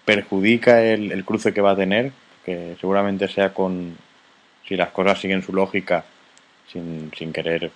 perjudica 0.05 0.83
el, 0.83 1.25
cruce 1.25 1.53
que 1.53 1.61
va 1.61 1.73
a 1.73 1.77
tener? 1.77 2.13
Que 2.45 2.77
seguramente 2.81 3.29
sea 3.29 3.53
con, 3.53 3.97
si 4.67 4.77
las 4.77 4.91
cosas 4.91 5.21
siguen 5.21 5.43
su 5.43 5.53
lógica, 5.53 6.05
sin, 6.73 7.11
sin 7.17 7.33
querer 7.33 7.71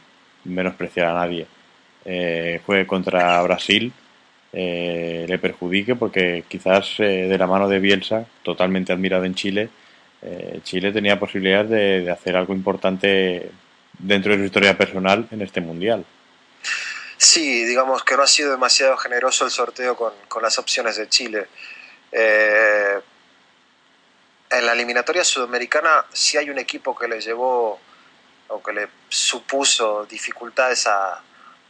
menospreciar 0.44 1.08
a 1.08 1.14
nadie, 1.14 1.46
eh, 2.04 2.60
juegue 2.64 2.86
contra 2.86 3.42
Brasil 3.42 3.92
eh, 4.58 5.26
le 5.28 5.38
perjudique 5.38 5.96
porque 5.96 6.44
quizás 6.48 6.98
eh, 7.00 7.28
de 7.28 7.36
la 7.36 7.46
mano 7.46 7.68
de 7.68 7.78
Bielsa, 7.78 8.26
totalmente 8.42 8.90
admirado 8.90 9.24
en 9.24 9.34
Chile, 9.34 9.68
eh, 10.22 10.60
Chile 10.62 10.92
tenía 10.92 11.20
posibilidad 11.20 11.66
de, 11.66 12.10
hacer 12.10 12.38
algo 12.38 12.54
importante 12.54 13.50
dentro 13.98 14.32
de 14.32 14.38
su 14.38 14.44
historia 14.44 14.78
personal 14.78 15.28
en 15.30 15.42
este 15.42 15.60
mundial. 15.60 16.06
Sí, 17.18 17.64
digamos 17.64 18.02
que 18.02 18.16
no 18.16 18.22
ha 18.22 18.26
sido 18.26 18.50
demasiado 18.50 18.96
generoso 18.96 19.44
el 19.44 19.50
sorteo 19.50 19.94
con, 19.94 20.14
con 20.26 20.42
las 20.42 20.58
opciones 20.58 20.96
de 20.96 21.06
Chile. 21.10 21.48
En 24.50 24.66
la 24.66 24.72
eliminatoria 24.72 25.24
sudamericana 25.24 26.04
sí 26.12 26.36
hay 26.36 26.50
un 26.50 26.58
equipo 26.58 26.96
que 26.96 27.08
le 27.08 27.20
llevó 27.20 27.78
o 28.48 28.62
que 28.62 28.72
le 28.72 28.88
supuso 29.08 30.06
dificultades 30.06 30.86
a, 30.86 31.20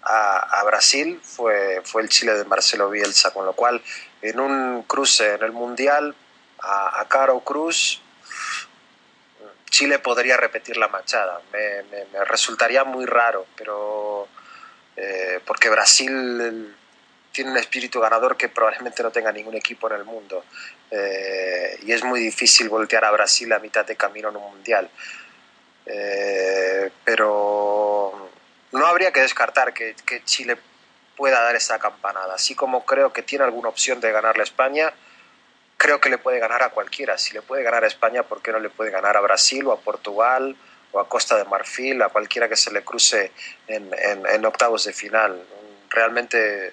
a, 0.02 0.62
Brasil 0.64 1.20
fue, 1.22 1.82
fue 1.84 2.02
el 2.02 2.08
Chile 2.08 2.34
de 2.34 2.44
Marcelo 2.44 2.90
Bielsa, 2.90 3.32
con 3.32 3.44
lo 3.44 3.54
cual 3.54 3.82
en 4.22 4.38
un 4.38 4.82
cruce 4.84 5.34
en 5.34 5.42
el 5.42 5.52
Mundial 5.52 6.14
a, 6.62 7.04
Caro 7.08 7.40
Cruz, 7.40 8.00
Chile 9.70 9.98
podría 9.98 10.36
repetir 10.36 10.76
la 10.76 10.88
machada. 10.88 11.40
Me, 11.52 12.24
resultaría 12.24 12.84
muy 12.84 13.04
raro, 13.04 13.46
pero 13.56 14.28
eh, 14.96 15.40
porque 15.44 15.68
Brasil 15.68 16.74
tiene 17.36 17.50
un 17.50 17.58
espíritu 17.58 18.00
ganador 18.00 18.34
que 18.34 18.48
probablemente 18.48 19.02
no 19.02 19.10
tenga 19.10 19.30
ningún 19.30 19.54
equipo 19.54 19.90
en 19.90 19.96
el 19.96 20.04
mundo. 20.06 20.46
Eh, 20.90 21.80
y 21.82 21.92
es 21.92 22.02
muy 22.02 22.18
difícil 22.18 22.70
voltear 22.70 23.04
a 23.04 23.10
Brasil 23.10 23.52
a 23.52 23.58
mitad 23.58 23.84
de 23.84 23.94
camino 23.94 24.30
en 24.30 24.36
un 24.36 24.42
mundial. 24.54 24.88
Eh, 25.84 26.90
pero 27.04 28.30
no 28.72 28.86
habría 28.86 29.12
que 29.12 29.20
descartar 29.20 29.74
que, 29.74 29.94
Chile 30.24 30.56
pueda 31.14 31.42
dar 31.42 31.54
esa 31.54 31.78
campanada. 31.78 32.36
Así 32.36 32.54
como 32.54 32.86
creo 32.86 33.12
que 33.12 33.20
tiene 33.20 33.44
alguna 33.44 33.68
opción 33.68 34.00
de 34.00 34.12
ganarle 34.12 34.40
a 34.40 34.44
España, 34.44 34.94
creo 35.76 36.00
que 36.00 36.08
le 36.08 36.16
puede 36.16 36.38
ganar 36.38 36.62
a 36.62 36.70
cualquiera. 36.70 37.18
Si 37.18 37.34
le 37.34 37.42
puede 37.42 37.62
ganar 37.62 37.84
a 37.84 37.86
España, 37.86 38.22
¿por 38.22 38.40
qué 38.40 38.50
no 38.50 38.60
le 38.60 38.70
puede 38.70 38.90
ganar 38.90 39.14
a 39.18 39.20
Brasil 39.20 39.66
o 39.66 39.72
a 39.72 39.80
Portugal 39.80 40.56
o 40.92 41.00
a 41.00 41.06
Costa 41.06 41.36
de 41.36 41.44
Marfil, 41.44 42.00
a 42.00 42.08
cualquiera 42.08 42.48
que 42.48 42.56
se 42.56 42.72
le 42.72 42.82
cruce 42.82 43.30
en, 43.68 43.90
en, 43.94 44.46
octavos 44.46 44.84
de 44.84 44.94
final. 44.94 45.38
Realmente 45.90 46.72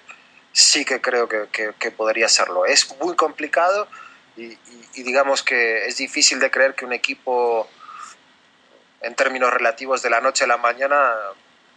sí 0.54 0.84
que 0.84 1.00
creo 1.00 1.28
que, 1.28 1.48
que, 1.78 1.90
podría 1.90 2.28
serlo. 2.28 2.64
Es 2.64 2.88
muy 3.00 3.16
complicado 3.16 3.88
y, 4.36 4.56
digamos 4.94 5.42
que 5.42 5.86
es 5.86 5.96
difícil 5.96 6.38
de 6.38 6.50
creer 6.50 6.74
que 6.74 6.84
un 6.84 6.92
equipo 6.92 7.68
en 9.00 9.16
términos 9.16 9.52
relativos 9.52 10.00
de 10.00 10.10
la 10.10 10.20
noche 10.20 10.44
a 10.44 10.46
la 10.46 10.56
mañana 10.56 11.12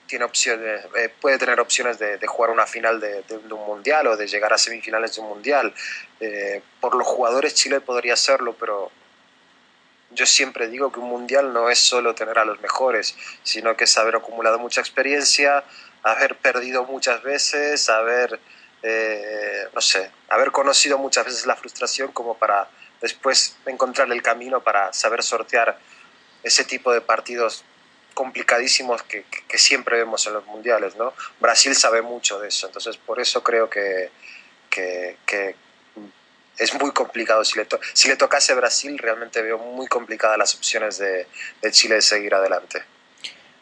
tiene 0.06 0.26
opciones, 0.26 0.86
eh, 0.96 1.10
puede 1.20 1.40
tener 1.40 1.60
opciones 1.60 1.98
de, 1.98 2.26
jugar 2.28 2.52
una 2.52 2.68
final 2.68 3.02
de, 3.02 3.24
un 3.52 3.66
mundial 3.66 4.08
o 4.08 4.16
de 4.16 4.28
llegar 4.28 4.54
a 4.54 4.60
semifinales 4.60 5.16
de 5.16 5.22
un 5.22 5.30
mundial. 5.30 5.74
Eh, 6.20 6.62
por 6.80 6.96
los 6.96 7.08
jugadores 7.08 7.56
Chile 7.56 7.82
podría 7.82 8.14
hacerlo, 8.14 8.56
pero 8.60 8.92
yo 10.12 10.28
siempre 10.28 10.68
digo 10.68 10.92
que 10.92 11.00
un 11.00 11.10
mundial 11.10 11.52
no 11.52 11.72
es 11.72 11.80
solo 11.80 12.14
tener 12.14 12.38
a 12.38 12.46
los 12.46 12.62
mejores, 12.62 13.18
sino 13.42 13.76
que 13.76 13.86
es 13.86 13.98
haber 13.98 14.18
acumulado 14.18 14.60
mucha 14.60 14.82
experiencia, 14.82 15.64
haber 16.04 16.38
perdido 16.38 16.86
muchas 16.86 17.24
veces, 17.24 17.90
haber, 17.90 18.40
eh, 18.84 19.68
no 19.74 19.82
sé, 19.82 20.12
haber 20.30 20.52
conocido 20.52 20.98
muchas 20.98 21.26
veces 21.26 21.46
la 21.46 21.56
frustración 21.56 22.12
como 22.12 22.38
para 22.38 22.68
después 23.02 23.58
encontrar 23.66 24.12
el 24.12 24.22
camino 24.22 24.62
para 24.62 24.94
saber 24.94 25.24
sortear 25.24 25.78
ese 26.44 26.64
tipo 26.64 26.92
de 26.92 27.02
partidos 27.02 27.64
complicadísimos 28.14 29.04
que, 29.04 29.26
siempre 29.58 29.98
vemos 29.98 30.26
en 30.28 30.34
los 30.34 30.46
mundiales, 30.46 30.96
¿no? 30.96 31.14
Brasil 31.40 31.76
sabe 31.76 32.02
mucho 32.02 32.40
de 32.40 32.48
eso, 32.48 32.68
entonces 32.68 32.98
por 32.98 33.20
eso 33.20 33.44
creo 33.44 33.70
que, 33.70 34.10
es 36.58 36.74
muy 36.82 36.92
complicado. 36.92 37.44
Si 37.44 37.60
le, 37.60 37.68
si 37.94 38.08
le 38.08 38.16
tocase 38.16 38.56
Brasil, 38.56 38.98
realmente 38.98 39.42
veo 39.42 39.60
muy 39.60 39.88
complicadas 39.88 40.38
las 40.38 40.56
opciones 40.56 40.98
de, 40.98 41.28
Chile 41.72 41.96
de 41.96 42.02
seguir 42.02 42.34
adelante. 42.34 42.84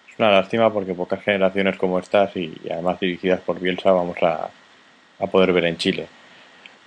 Es 0.10 0.18
una 0.18 0.32
lástima 0.32 0.72
porque 0.72 0.94
pocas 0.94 1.22
generaciones 1.24 1.78
como 1.78 2.00
estas 2.00 2.36
y, 2.36 2.54
además 2.72 3.00
dirigidas 3.00 3.42
por 3.42 3.60
Bielsa 3.60 3.92
vamos 3.92 4.18
a, 4.22 4.50
a 5.20 5.28
poder 5.28 5.54
ver 5.54 5.66
en 5.66 5.78
Chile. 5.78 6.08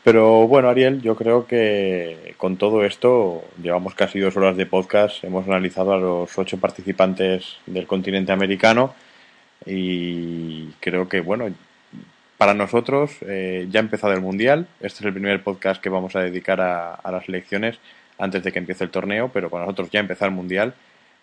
Pero 0.04 0.46
bueno, 0.46 0.68
Ariel, 0.68 1.02
yo 1.02 1.16
creo 1.16 1.46
que 1.46 2.34
con 2.38 2.56
todo 2.56 2.84
esto 2.84 3.44
llevamos 3.62 3.94
casi 3.94 4.18
dos 4.18 4.36
horas 4.36 4.56
de 4.56 4.64
podcast. 4.64 5.22
Hemos 5.24 5.46
analizado 5.46 5.92
a 5.92 5.98
los 5.98 6.38
ocho 6.38 6.58
participantes 6.58 7.58
del 7.66 7.86
continente 7.86 8.32
americano 8.32 8.94
y 9.66 10.68
creo 10.80 11.08
que, 11.08 11.20
bueno, 11.20 11.52
para 12.38 12.54
nosotros 12.54 13.16
eh, 13.22 13.66
ya 13.70 13.80
ha 13.80 13.82
empezado 13.82 14.12
el 14.14 14.20
Mundial. 14.20 14.68
Este 14.80 15.00
es 15.00 15.06
el 15.06 15.12
primer 15.12 15.42
podcast 15.42 15.82
que 15.82 15.90
vamos 15.90 16.16
a 16.16 16.20
dedicar 16.20 16.60
a, 16.60 17.00
las 17.10 17.28
elecciones 17.28 17.78
antes 18.18 18.42
de 18.42 18.52
que 18.52 18.60
empiece 18.60 18.84
el 18.84 18.90
torneo, 18.90 19.30
pero 19.32 19.50
para 19.50 19.64
nosotros 19.64 19.90
ya 19.90 20.00
ha 20.00 20.02
empezado 20.02 20.30
el 20.30 20.36
Mundial. 20.36 20.74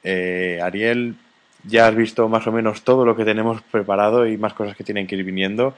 Eh, 0.03 0.59
Ariel, 0.61 1.15
ya 1.63 1.87
has 1.87 1.95
visto 1.95 2.27
más 2.29 2.45
o 2.47 2.51
menos 2.51 2.83
todo 2.83 3.05
lo 3.05 3.15
que 3.15 3.25
tenemos 3.25 3.61
preparado 3.63 4.27
y 4.27 4.37
más 4.37 4.53
cosas 4.53 4.75
que 4.75 4.83
tienen 4.83 5.07
que 5.07 5.15
ir 5.15 5.23
viniendo. 5.23 5.73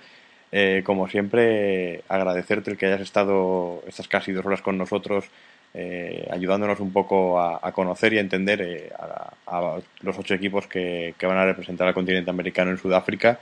Eh, 0.51 0.81
como 0.85 1.07
siempre, 1.07 2.03
agradecerte 2.07 2.71
el 2.71 2.77
que 2.77 2.85
hayas 2.85 3.01
estado 3.01 3.83
estas 3.87 4.07
casi 4.07 4.31
dos 4.31 4.45
horas 4.45 4.61
con 4.61 4.77
nosotros, 4.77 5.25
eh, 5.73 6.27
ayudándonos 6.31 6.79
un 6.79 6.93
poco 6.93 7.39
a, 7.39 7.71
conocer 7.73 8.13
y 8.13 8.17
a 8.17 8.21
entender 8.21 8.61
eh, 8.61 8.89
a, 9.45 9.77
los 10.01 10.17
ocho 10.17 10.33
equipos 10.33 10.67
que, 10.67 11.13
van 11.21 11.37
a 11.37 11.45
representar 11.45 11.87
al 11.87 11.93
continente 11.93 12.29
americano 12.29 12.71
en 12.71 12.77
Sudáfrica. 12.77 13.39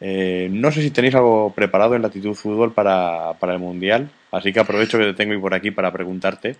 no 0.00 0.70
sé 0.70 0.82
si 0.82 0.90
tenéis 0.90 1.14
algo 1.16 1.52
preparado 1.54 1.96
en 1.96 2.02
Latitud 2.02 2.34
Fútbol 2.34 2.72
para, 2.72 3.34
para 3.40 3.54
el 3.54 3.58
Mundial, 3.58 4.08
así 4.30 4.52
que 4.52 4.60
aprovecho 4.60 4.98
que 4.98 5.06
te 5.06 5.14
tengo 5.14 5.40
por 5.40 5.54
aquí 5.54 5.70
para 5.72 5.92
preguntarte. 5.92 6.56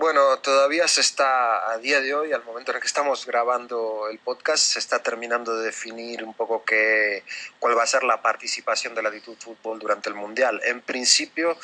Bueno, 0.00 0.38
todavía 0.38 0.88
se 0.88 1.02
está, 1.02 1.70
a 1.70 1.76
día 1.76 2.00
de 2.00 2.14
hoy, 2.14 2.32
al 2.32 2.42
momento 2.42 2.70
en 2.70 2.76
el 2.76 2.80
que 2.80 2.86
estamos 2.86 3.26
grabando 3.26 4.08
el 4.10 4.18
podcast, 4.18 4.64
se 4.64 4.78
está 4.78 5.02
terminando 5.02 5.54
de 5.54 5.66
definir 5.66 6.24
un 6.24 6.32
poco 6.32 6.64
qué, 6.64 7.22
cuál 7.58 7.76
va 7.76 7.82
a 7.82 7.86
ser 7.86 8.04
la 8.04 8.22
participación 8.22 8.94
de 8.94 9.02
la 9.02 9.10
Latitud 9.10 9.36
Fútbol 9.38 9.78
durante 9.78 10.08
el 10.08 10.14
Mundial. 10.14 10.58
En 10.64 10.80
principio, 10.80 11.54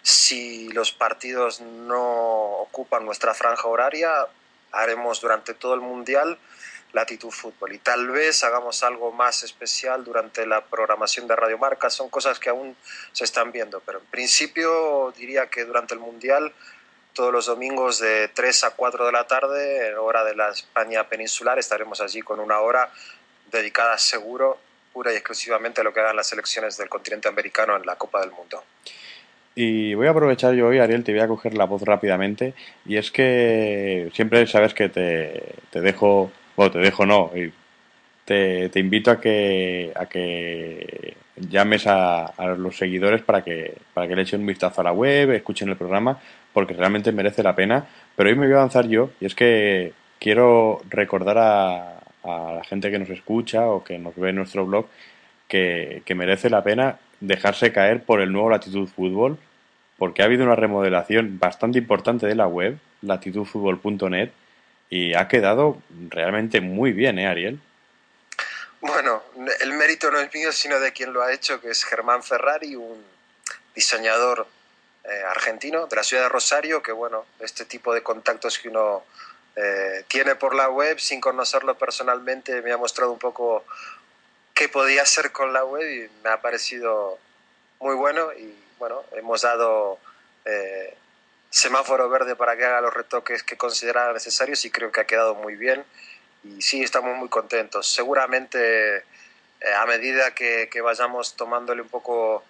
si 0.00 0.68
los 0.68 0.92
partidos 0.92 1.60
no 1.60 2.60
ocupan 2.60 3.04
nuestra 3.04 3.34
franja 3.34 3.66
horaria, 3.66 4.28
haremos 4.70 5.20
durante 5.20 5.52
todo 5.52 5.74
el 5.74 5.80
Mundial 5.80 6.38
Latitud 6.92 7.32
Fútbol 7.32 7.72
y 7.72 7.78
tal 7.78 8.10
vez 8.10 8.44
hagamos 8.44 8.84
algo 8.84 9.10
más 9.10 9.42
especial 9.42 10.04
durante 10.04 10.46
la 10.46 10.64
programación 10.66 11.26
de 11.26 11.34
Radio 11.34 11.58
Marca. 11.58 11.90
Son 11.90 12.08
cosas 12.10 12.38
que 12.38 12.48
aún 12.48 12.76
se 13.10 13.24
están 13.24 13.50
viendo, 13.50 13.80
pero 13.80 13.98
en 13.98 14.06
principio 14.06 15.12
diría 15.16 15.48
que 15.48 15.64
durante 15.64 15.94
el 15.94 16.00
Mundial 16.00 16.52
todos 17.12 17.32
los 17.32 17.46
domingos 17.46 17.98
de 17.98 18.28
3 18.28 18.64
a 18.64 18.70
4 18.70 19.06
de 19.06 19.12
la 19.12 19.26
tarde, 19.26 19.88
en 19.88 19.96
hora 19.96 20.24
de 20.24 20.34
la 20.34 20.50
España 20.50 21.08
peninsular, 21.08 21.58
estaremos 21.58 22.00
allí 22.00 22.20
con 22.22 22.40
una 22.40 22.60
hora 22.60 22.90
dedicada 23.50 23.98
seguro, 23.98 24.58
pura 24.92 25.12
y 25.12 25.16
exclusivamente 25.16 25.80
a 25.80 25.84
lo 25.84 25.92
que 25.92 26.00
hagan 26.00 26.16
las 26.16 26.28
selecciones 26.28 26.76
del 26.76 26.88
continente 26.88 27.28
americano 27.28 27.76
en 27.76 27.84
la 27.86 27.96
Copa 27.96 28.20
del 28.20 28.30
Mundo. 28.30 28.62
Y 29.54 29.94
voy 29.94 30.06
a 30.06 30.10
aprovechar 30.10 30.54
yo 30.54 30.68
hoy, 30.68 30.78
Ariel, 30.78 31.04
te 31.04 31.12
voy 31.12 31.20
a 31.20 31.28
coger 31.28 31.54
la 31.54 31.66
voz 31.66 31.82
rápidamente. 31.82 32.54
Y 32.86 32.96
es 32.96 33.10
que 33.10 34.10
siempre 34.14 34.46
sabes 34.46 34.72
que 34.72 34.88
te, 34.88 35.56
te 35.70 35.80
dejo, 35.82 36.32
bueno, 36.56 36.72
te 36.72 36.78
dejo 36.78 37.04
no, 37.04 37.30
te, 38.24 38.68
te, 38.70 38.80
invito 38.80 39.10
a 39.10 39.20
que, 39.20 39.92
a 39.94 40.06
que 40.06 41.16
llames 41.36 41.86
a, 41.86 42.26
a, 42.26 42.46
los 42.48 42.78
seguidores 42.78 43.20
para 43.22 43.42
que, 43.44 43.74
para 43.92 44.08
que 44.08 44.16
le 44.16 44.22
echen 44.22 44.40
un 44.40 44.46
vistazo 44.46 44.80
a 44.80 44.84
la 44.84 44.92
web, 44.92 45.32
escuchen 45.32 45.68
el 45.68 45.76
programa, 45.76 46.18
porque 46.52 46.74
realmente 46.74 47.12
merece 47.12 47.42
la 47.42 47.54
pena. 47.54 47.86
Pero 48.16 48.28
hoy 48.28 48.36
me 48.36 48.46
voy 48.46 48.54
a 48.54 48.58
avanzar 48.58 48.86
yo 48.88 49.10
y 49.20 49.26
es 49.26 49.34
que 49.34 49.92
quiero 50.18 50.80
recordar 50.88 51.38
a, 51.38 51.98
la 52.24 52.62
gente 52.64 52.90
que 52.90 52.98
nos 53.00 53.10
escucha 53.10 53.66
o 53.66 53.82
que 53.82 53.98
nos 53.98 54.14
ve 54.14 54.30
en 54.30 54.36
nuestro 54.36 54.64
blog 54.64 54.86
que, 55.48 56.02
merece 56.14 56.48
la 56.48 56.62
pena 56.62 56.98
dejarse 57.20 57.72
caer 57.72 58.04
por 58.04 58.20
el 58.20 58.32
nuevo 58.32 58.48
Latitud 58.48 58.88
Fútbol, 58.88 59.38
porque 59.98 60.22
ha 60.22 60.26
habido 60.26 60.44
una 60.44 60.54
remodelación 60.54 61.38
bastante 61.38 61.78
importante 61.78 62.26
de 62.26 62.34
la 62.34 62.46
web, 62.46 62.78
latitudfutbol.net, 63.02 64.30
y 64.88 65.14
ha 65.14 65.26
quedado 65.26 65.82
realmente 66.08 66.60
muy 66.60 66.92
bien, 66.92 67.18
¿eh, 67.18 67.26
Ariel? 67.26 67.60
Bueno, 68.80 69.22
el 69.60 69.72
mérito 69.72 70.10
no 70.10 70.18
es 70.20 70.32
mío, 70.32 70.52
sino 70.52 70.78
de 70.80 70.92
quien 70.92 71.12
lo 71.12 71.22
ha 71.22 71.32
hecho, 71.32 71.60
que 71.60 71.70
es 71.70 71.84
Germán 71.84 72.22
Ferrari, 72.22 72.76
un 72.76 73.02
diseñador 73.74 74.46
eh, 75.04 75.22
argentino 75.28 75.88
de 75.88 75.96
la 75.96 76.04
ciudad 76.04 76.22
de 76.22 76.28
Rosario, 76.28 76.80
que 76.80 76.92
bueno, 76.92 77.26
este 77.40 77.64
tipo 77.64 77.92
de 77.92 78.04
contactos 78.04 78.60
que 78.60 78.68
uno 78.68 79.02
eh, 79.56 80.04
tiene 80.06 80.36
por 80.36 80.54
la 80.54 80.70
web 80.70 81.00
sin 81.00 81.20
conocerlo 81.20 81.76
personalmente 81.76 82.62
me 82.62 82.70
ha 82.70 82.76
mostrado 82.76 83.10
un 83.10 83.18
poco 83.18 83.64
qué 84.54 84.68
podía 84.68 85.02
hacer 85.02 85.32
con 85.32 85.52
la 85.52 85.64
web 85.64 85.82
y 85.82 86.08
me 86.22 86.30
ha 86.30 86.40
parecido 86.40 87.18
muy 87.80 87.96
bueno 87.96 88.32
y 88.32 88.54
bueno, 88.78 89.02
hemos 89.12 89.42
dado 89.42 89.98
eh, 90.44 90.96
semáforo 91.50 92.08
verde 92.08 92.36
para 92.36 92.56
que 92.56 92.64
haga 92.64 92.80
los 92.80 92.94
retoques 92.94 93.42
que 93.42 93.56
consideraba 93.56 94.12
necesarios 94.12 94.64
y 94.64 94.70
creo 94.70 94.92
que 94.92 95.00
ha 95.00 95.06
quedado 95.06 95.34
muy 95.34 95.56
bien 95.56 95.84
y 96.44 96.62
sí, 96.62 96.80
estamos 96.80 97.16
muy 97.16 97.28
contentos. 97.28 97.92
Seguramente 97.92 99.02
a 99.78 99.84
medida 99.86 100.32
que, 100.32 100.68
que 100.70 100.80
vayamos 100.80 101.34
tomándole 101.34 101.82
un 101.82 101.88
poco 101.88 102.44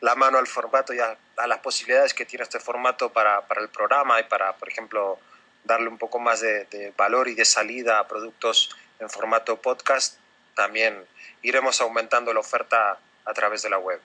la 0.00 0.14
mano 0.14 0.38
al 0.38 0.46
formato 0.46 0.92
y 0.94 0.98
a, 0.98 1.16
las 1.46 1.58
posibilidades 1.58 2.14
que 2.14 2.24
tiene 2.24 2.44
este 2.44 2.60
formato 2.60 3.10
para, 3.10 3.40
para, 3.42 3.60
el 3.60 3.68
programa 3.68 4.20
y 4.20 4.24
para, 4.24 4.52
por 4.54 4.68
ejemplo, 4.68 5.18
darle 5.64 5.88
un 5.88 5.98
poco 5.98 6.18
más 6.18 6.40
de, 6.40 6.92
valor 6.96 7.28
y 7.28 7.34
de 7.34 7.44
salida 7.44 7.98
a 7.98 8.08
productos 8.08 8.70
en 8.98 9.08
formato 9.08 9.60
podcast, 9.60 10.18
también 10.54 11.04
iremos 11.42 11.80
aumentando 11.80 12.32
la 12.32 12.40
oferta 12.40 12.98
a 13.24 13.34
través 13.34 13.62
de 13.62 13.70
la 13.70 13.78
web. 13.78 14.00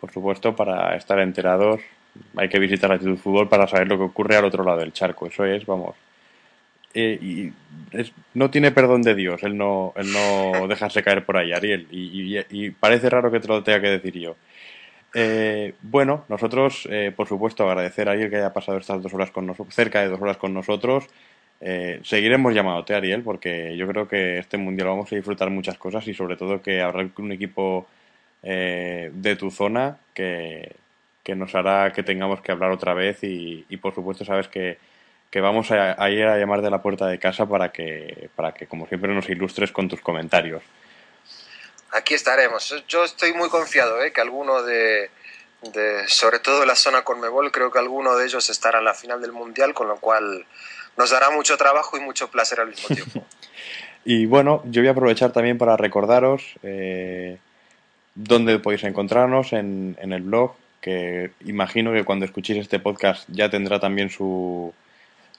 Por 0.00 0.12
supuesto, 0.12 0.54
para 0.54 0.96
estar 0.96 1.18
enterados 1.20 1.80
hay 2.36 2.48
que 2.48 2.58
visitar 2.58 2.90
Actitud 2.90 3.16
Fútbol 3.18 3.48
para 3.48 3.68
saber 3.68 3.88
lo 3.88 3.96
que 3.96 4.04
ocurre 4.04 4.36
al 4.36 4.44
otro 4.44 4.64
lado 4.64 4.78
del 4.78 4.92
charco. 4.92 5.26
Eso 5.26 5.44
es, 5.44 5.64
vamos. 5.66 5.96
Eh, 6.92 7.18
y 7.22 7.52
no 8.34 8.50
tiene 8.50 8.72
perdón 8.72 9.02
de 9.02 9.14
Dios 9.14 9.44
el 9.44 9.56
no, 9.56 9.92
el 9.94 10.12
no 10.12 10.66
dejarse 10.68 11.02
caer 11.02 11.24
por 11.24 11.36
ahí, 11.36 11.52
Ariel. 11.52 11.86
Y, 11.90 12.70
parece 12.70 13.08
raro 13.08 13.30
que 13.30 13.40
te 13.40 13.48
lo 13.48 13.62
tenga 13.62 13.80
que 13.80 13.90
decir 13.90 14.18
yo. 14.18 14.36
Eh, 15.14 15.74
bueno, 15.82 16.24
nosotros, 16.28 16.86
eh, 16.90 17.12
por 17.14 17.26
supuesto, 17.26 17.68
agradecer 17.68 18.08
a 18.08 18.12
Ariel 18.12 18.30
que 18.30 18.36
haya 18.36 18.52
pasado 18.52 18.78
estas 18.78 19.02
dos 19.02 19.12
horas 19.12 19.30
con 19.30 19.46
nosotros, 19.46 19.74
cerca 19.74 20.00
de 20.00 20.08
dos 20.08 20.20
horas 20.20 20.36
con 20.36 20.54
nosotros. 20.54 21.06
Eh, 21.60 22.00
seguiremos 22.04 22.54
llamándote, 22.54 22.94
Ariel, 22.94 23.22
porque 23.22 23.76
yo 23.76 23.86
creo 23.88 24.08
que 24.08 24.38
este 24.38 24.56
mundial 24.56 24.88
vamos 24.88 25.12
a 25.12 25.16
disfrutar 25.16 25.50
muchas 25.50 25.78
cosas 25.78 26.06
y 26.08 26.14
sobre 26.14 26.36
todo 26.36 26.62
que 26.62 26.80
habrá 26.80 27.08
un 27.18 27.32
equipo 27.32 27.86
de 28.42 29.36
tu 29.38 29.50
zona 29.50 29.98
que, 30.14 30.74
nos 31.36 31.54
hará 31.54 31.92
que 31.92 32.02
tengamos 32.02 32.40
que 32.40 32.52
hablar 32.52 32.70
otra 32.72 32.94
vez 32.94 33.18
y, 33.22 33.64
por 33.82 33.94
supuesto 33.94 34.24
sabes 34.24 34.48
que, 34.48 34.78
vamos 35.34 35.70
a, 35.72 36.02
a, 36.02 36.10
ir 36.10 36.24
a 36.24 36.38
llamar 36.38 36.62
de 36.62 36.70
la 36.70 36.82
puerta 36.82 37.06
de 37.06 37.18
casa 37.18 37.46
para 37.46 37.70
que, 37.70 38.30
para 38.36 38.52
que, 38.52 38.66
como 38.66 38.86
siempre, 38.86 39.14
nos 39.14 39.28
ilustres 39.28 39.72
con 39.72 39.88
tus 39.88 40.00
comentarios 40.00 40.62
aquí 41.92 42.14
estaremos. 42.14 42.74
Yo 42.88 43.04
estoy 43.04 43.32
muy 43.32 43.48
confiado 43.48 44.02
¿eh? 44.02 44.12
que 44.12 44.20
alguno 44.20 44.62
de, 44.62 45.10
sobre 46.06 46.38
todo 46.38 46.64
la 46.64 46.74
zona 46.74 47.02
Conmebol, 47.02 47.52
creo 47.52 47.70
que 47.70 47.78
alguno 47.78 48.16
de 48.16 48.26
ellos 48.26 48.48
estará 48.50 48.78
en 48.78 48.84
la 48.84 48.94
final 48.94 49.20
del 49.20 49.32
Mundial, 49.32 49.74
con 49.74 49.88
lo 49.88 49.96
cual 49.96 50.46
nos 50.96 51.10
dará 51.10 51.30
mucho 51.30 51.56
trabajo 51.56 51.96
y 51.96 52.00
mucho 52.00 52.30
placer 52.30 52.60
al 52.60 52.68
mismo 52.68 52.94
tiempo. 52.94 53.24
Y 54.02 54.24
bueno, 54.24 54.62
yo 54.64 54.80
voy 54.80 54.88
a 54.88 54.92
aprovechar 54.92 55.30
también 55.30 55.58
para 55.58 55.76
recordaros 55.76 56.54
eh, 56.62 57.36
dónde 58.14 58.58
podéis 58.58 58.84
encontrarnos 58.84 59.52
en, 59.52 59.94
en 60.00 60.14
el 60.14 60.22
blog, 60.22 60.54
que 60.80 61.32
imagino 61.44 61.92
que 61.92 62.04
cuando 62.04 62.24
escuchéis 62.24 62.60
este 62.60 62.78
podcast 62.78 63.28
ya 63.30 63.50
tendrá 63.50 63.78
también 63.78 64.08
su, 64.08 64.72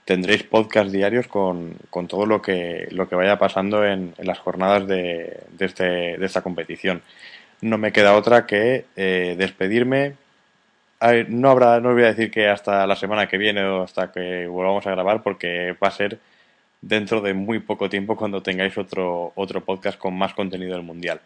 tendréis 0.04 0.42
podcast 0.42 0.90
diarios 0.92 1.28
con, 1.28 1.78
todo 2.08 2.26
lo 2.26 2.42
que, 2.42 2.88
lo 2.90 3.08
que 3.08 3.16
vaya 3.16 3.38
pasando 3.38 3.86
en, 3.86 4.16
las 4.18 4.40
jornadas 4.40 4.88
de, 4.88 5.42
este, 5.60 6.18
de, 6.18 6.26
esta 6.26 6.42
competición. 6.42 7.04
No 7.62 7.78
me 7.78 7.92
queda 7.92 8.16
otra 8.16 8.48
que 8.48 8.86
eh, 8.96 9.36
despedirme. 9.38 10.16
no 11.28 11.52
habrá, 11.52 11.80
no 11.82 11.90
os 11.90 11.96
voy 11.96 12.06
a 12.06 12.14
decir 12.14 12.32
que 12.32 12.48
hasta 12.50 12.88
la 12.88 12.96
semana 12.96 13.28
que 13.28 13.38
viene 13.38 13.64
o 13.64 13.84
hasta 13.84 14.12
que 14.12 14.48
volvamos 14.48 14.88
a 14.88 14.92
grabar 14.92 15.22
porque 15.22 15.74
va 15.74 15.90
a 15.90 15.92
ser 15.92 16.18
dentro 16.82 17.22
de 17.22 17.36
muy 17.36 17.60
poco 17.60 17.92
tiempo 17.92 18.16
cuando 18.16 18.42
tengáis 18.42 18.76
otro, 18.80 19.34
otro 19.36 19.64
podcast 19.64 20.00
con 20.00 20.18
más 20.18 20.34
contenido 20.34 20.74
del 20.74 20.82
Mundial. 20.82 21.22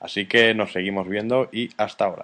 Así 0.00 0.26
que 0.26 0.54
nos 0.54 0.72
seguimos 0.72 1.08
viendo 1.08 1.48
y 1.52 1.70
hasta 1.76 2.06
ahora. 2.06 2.14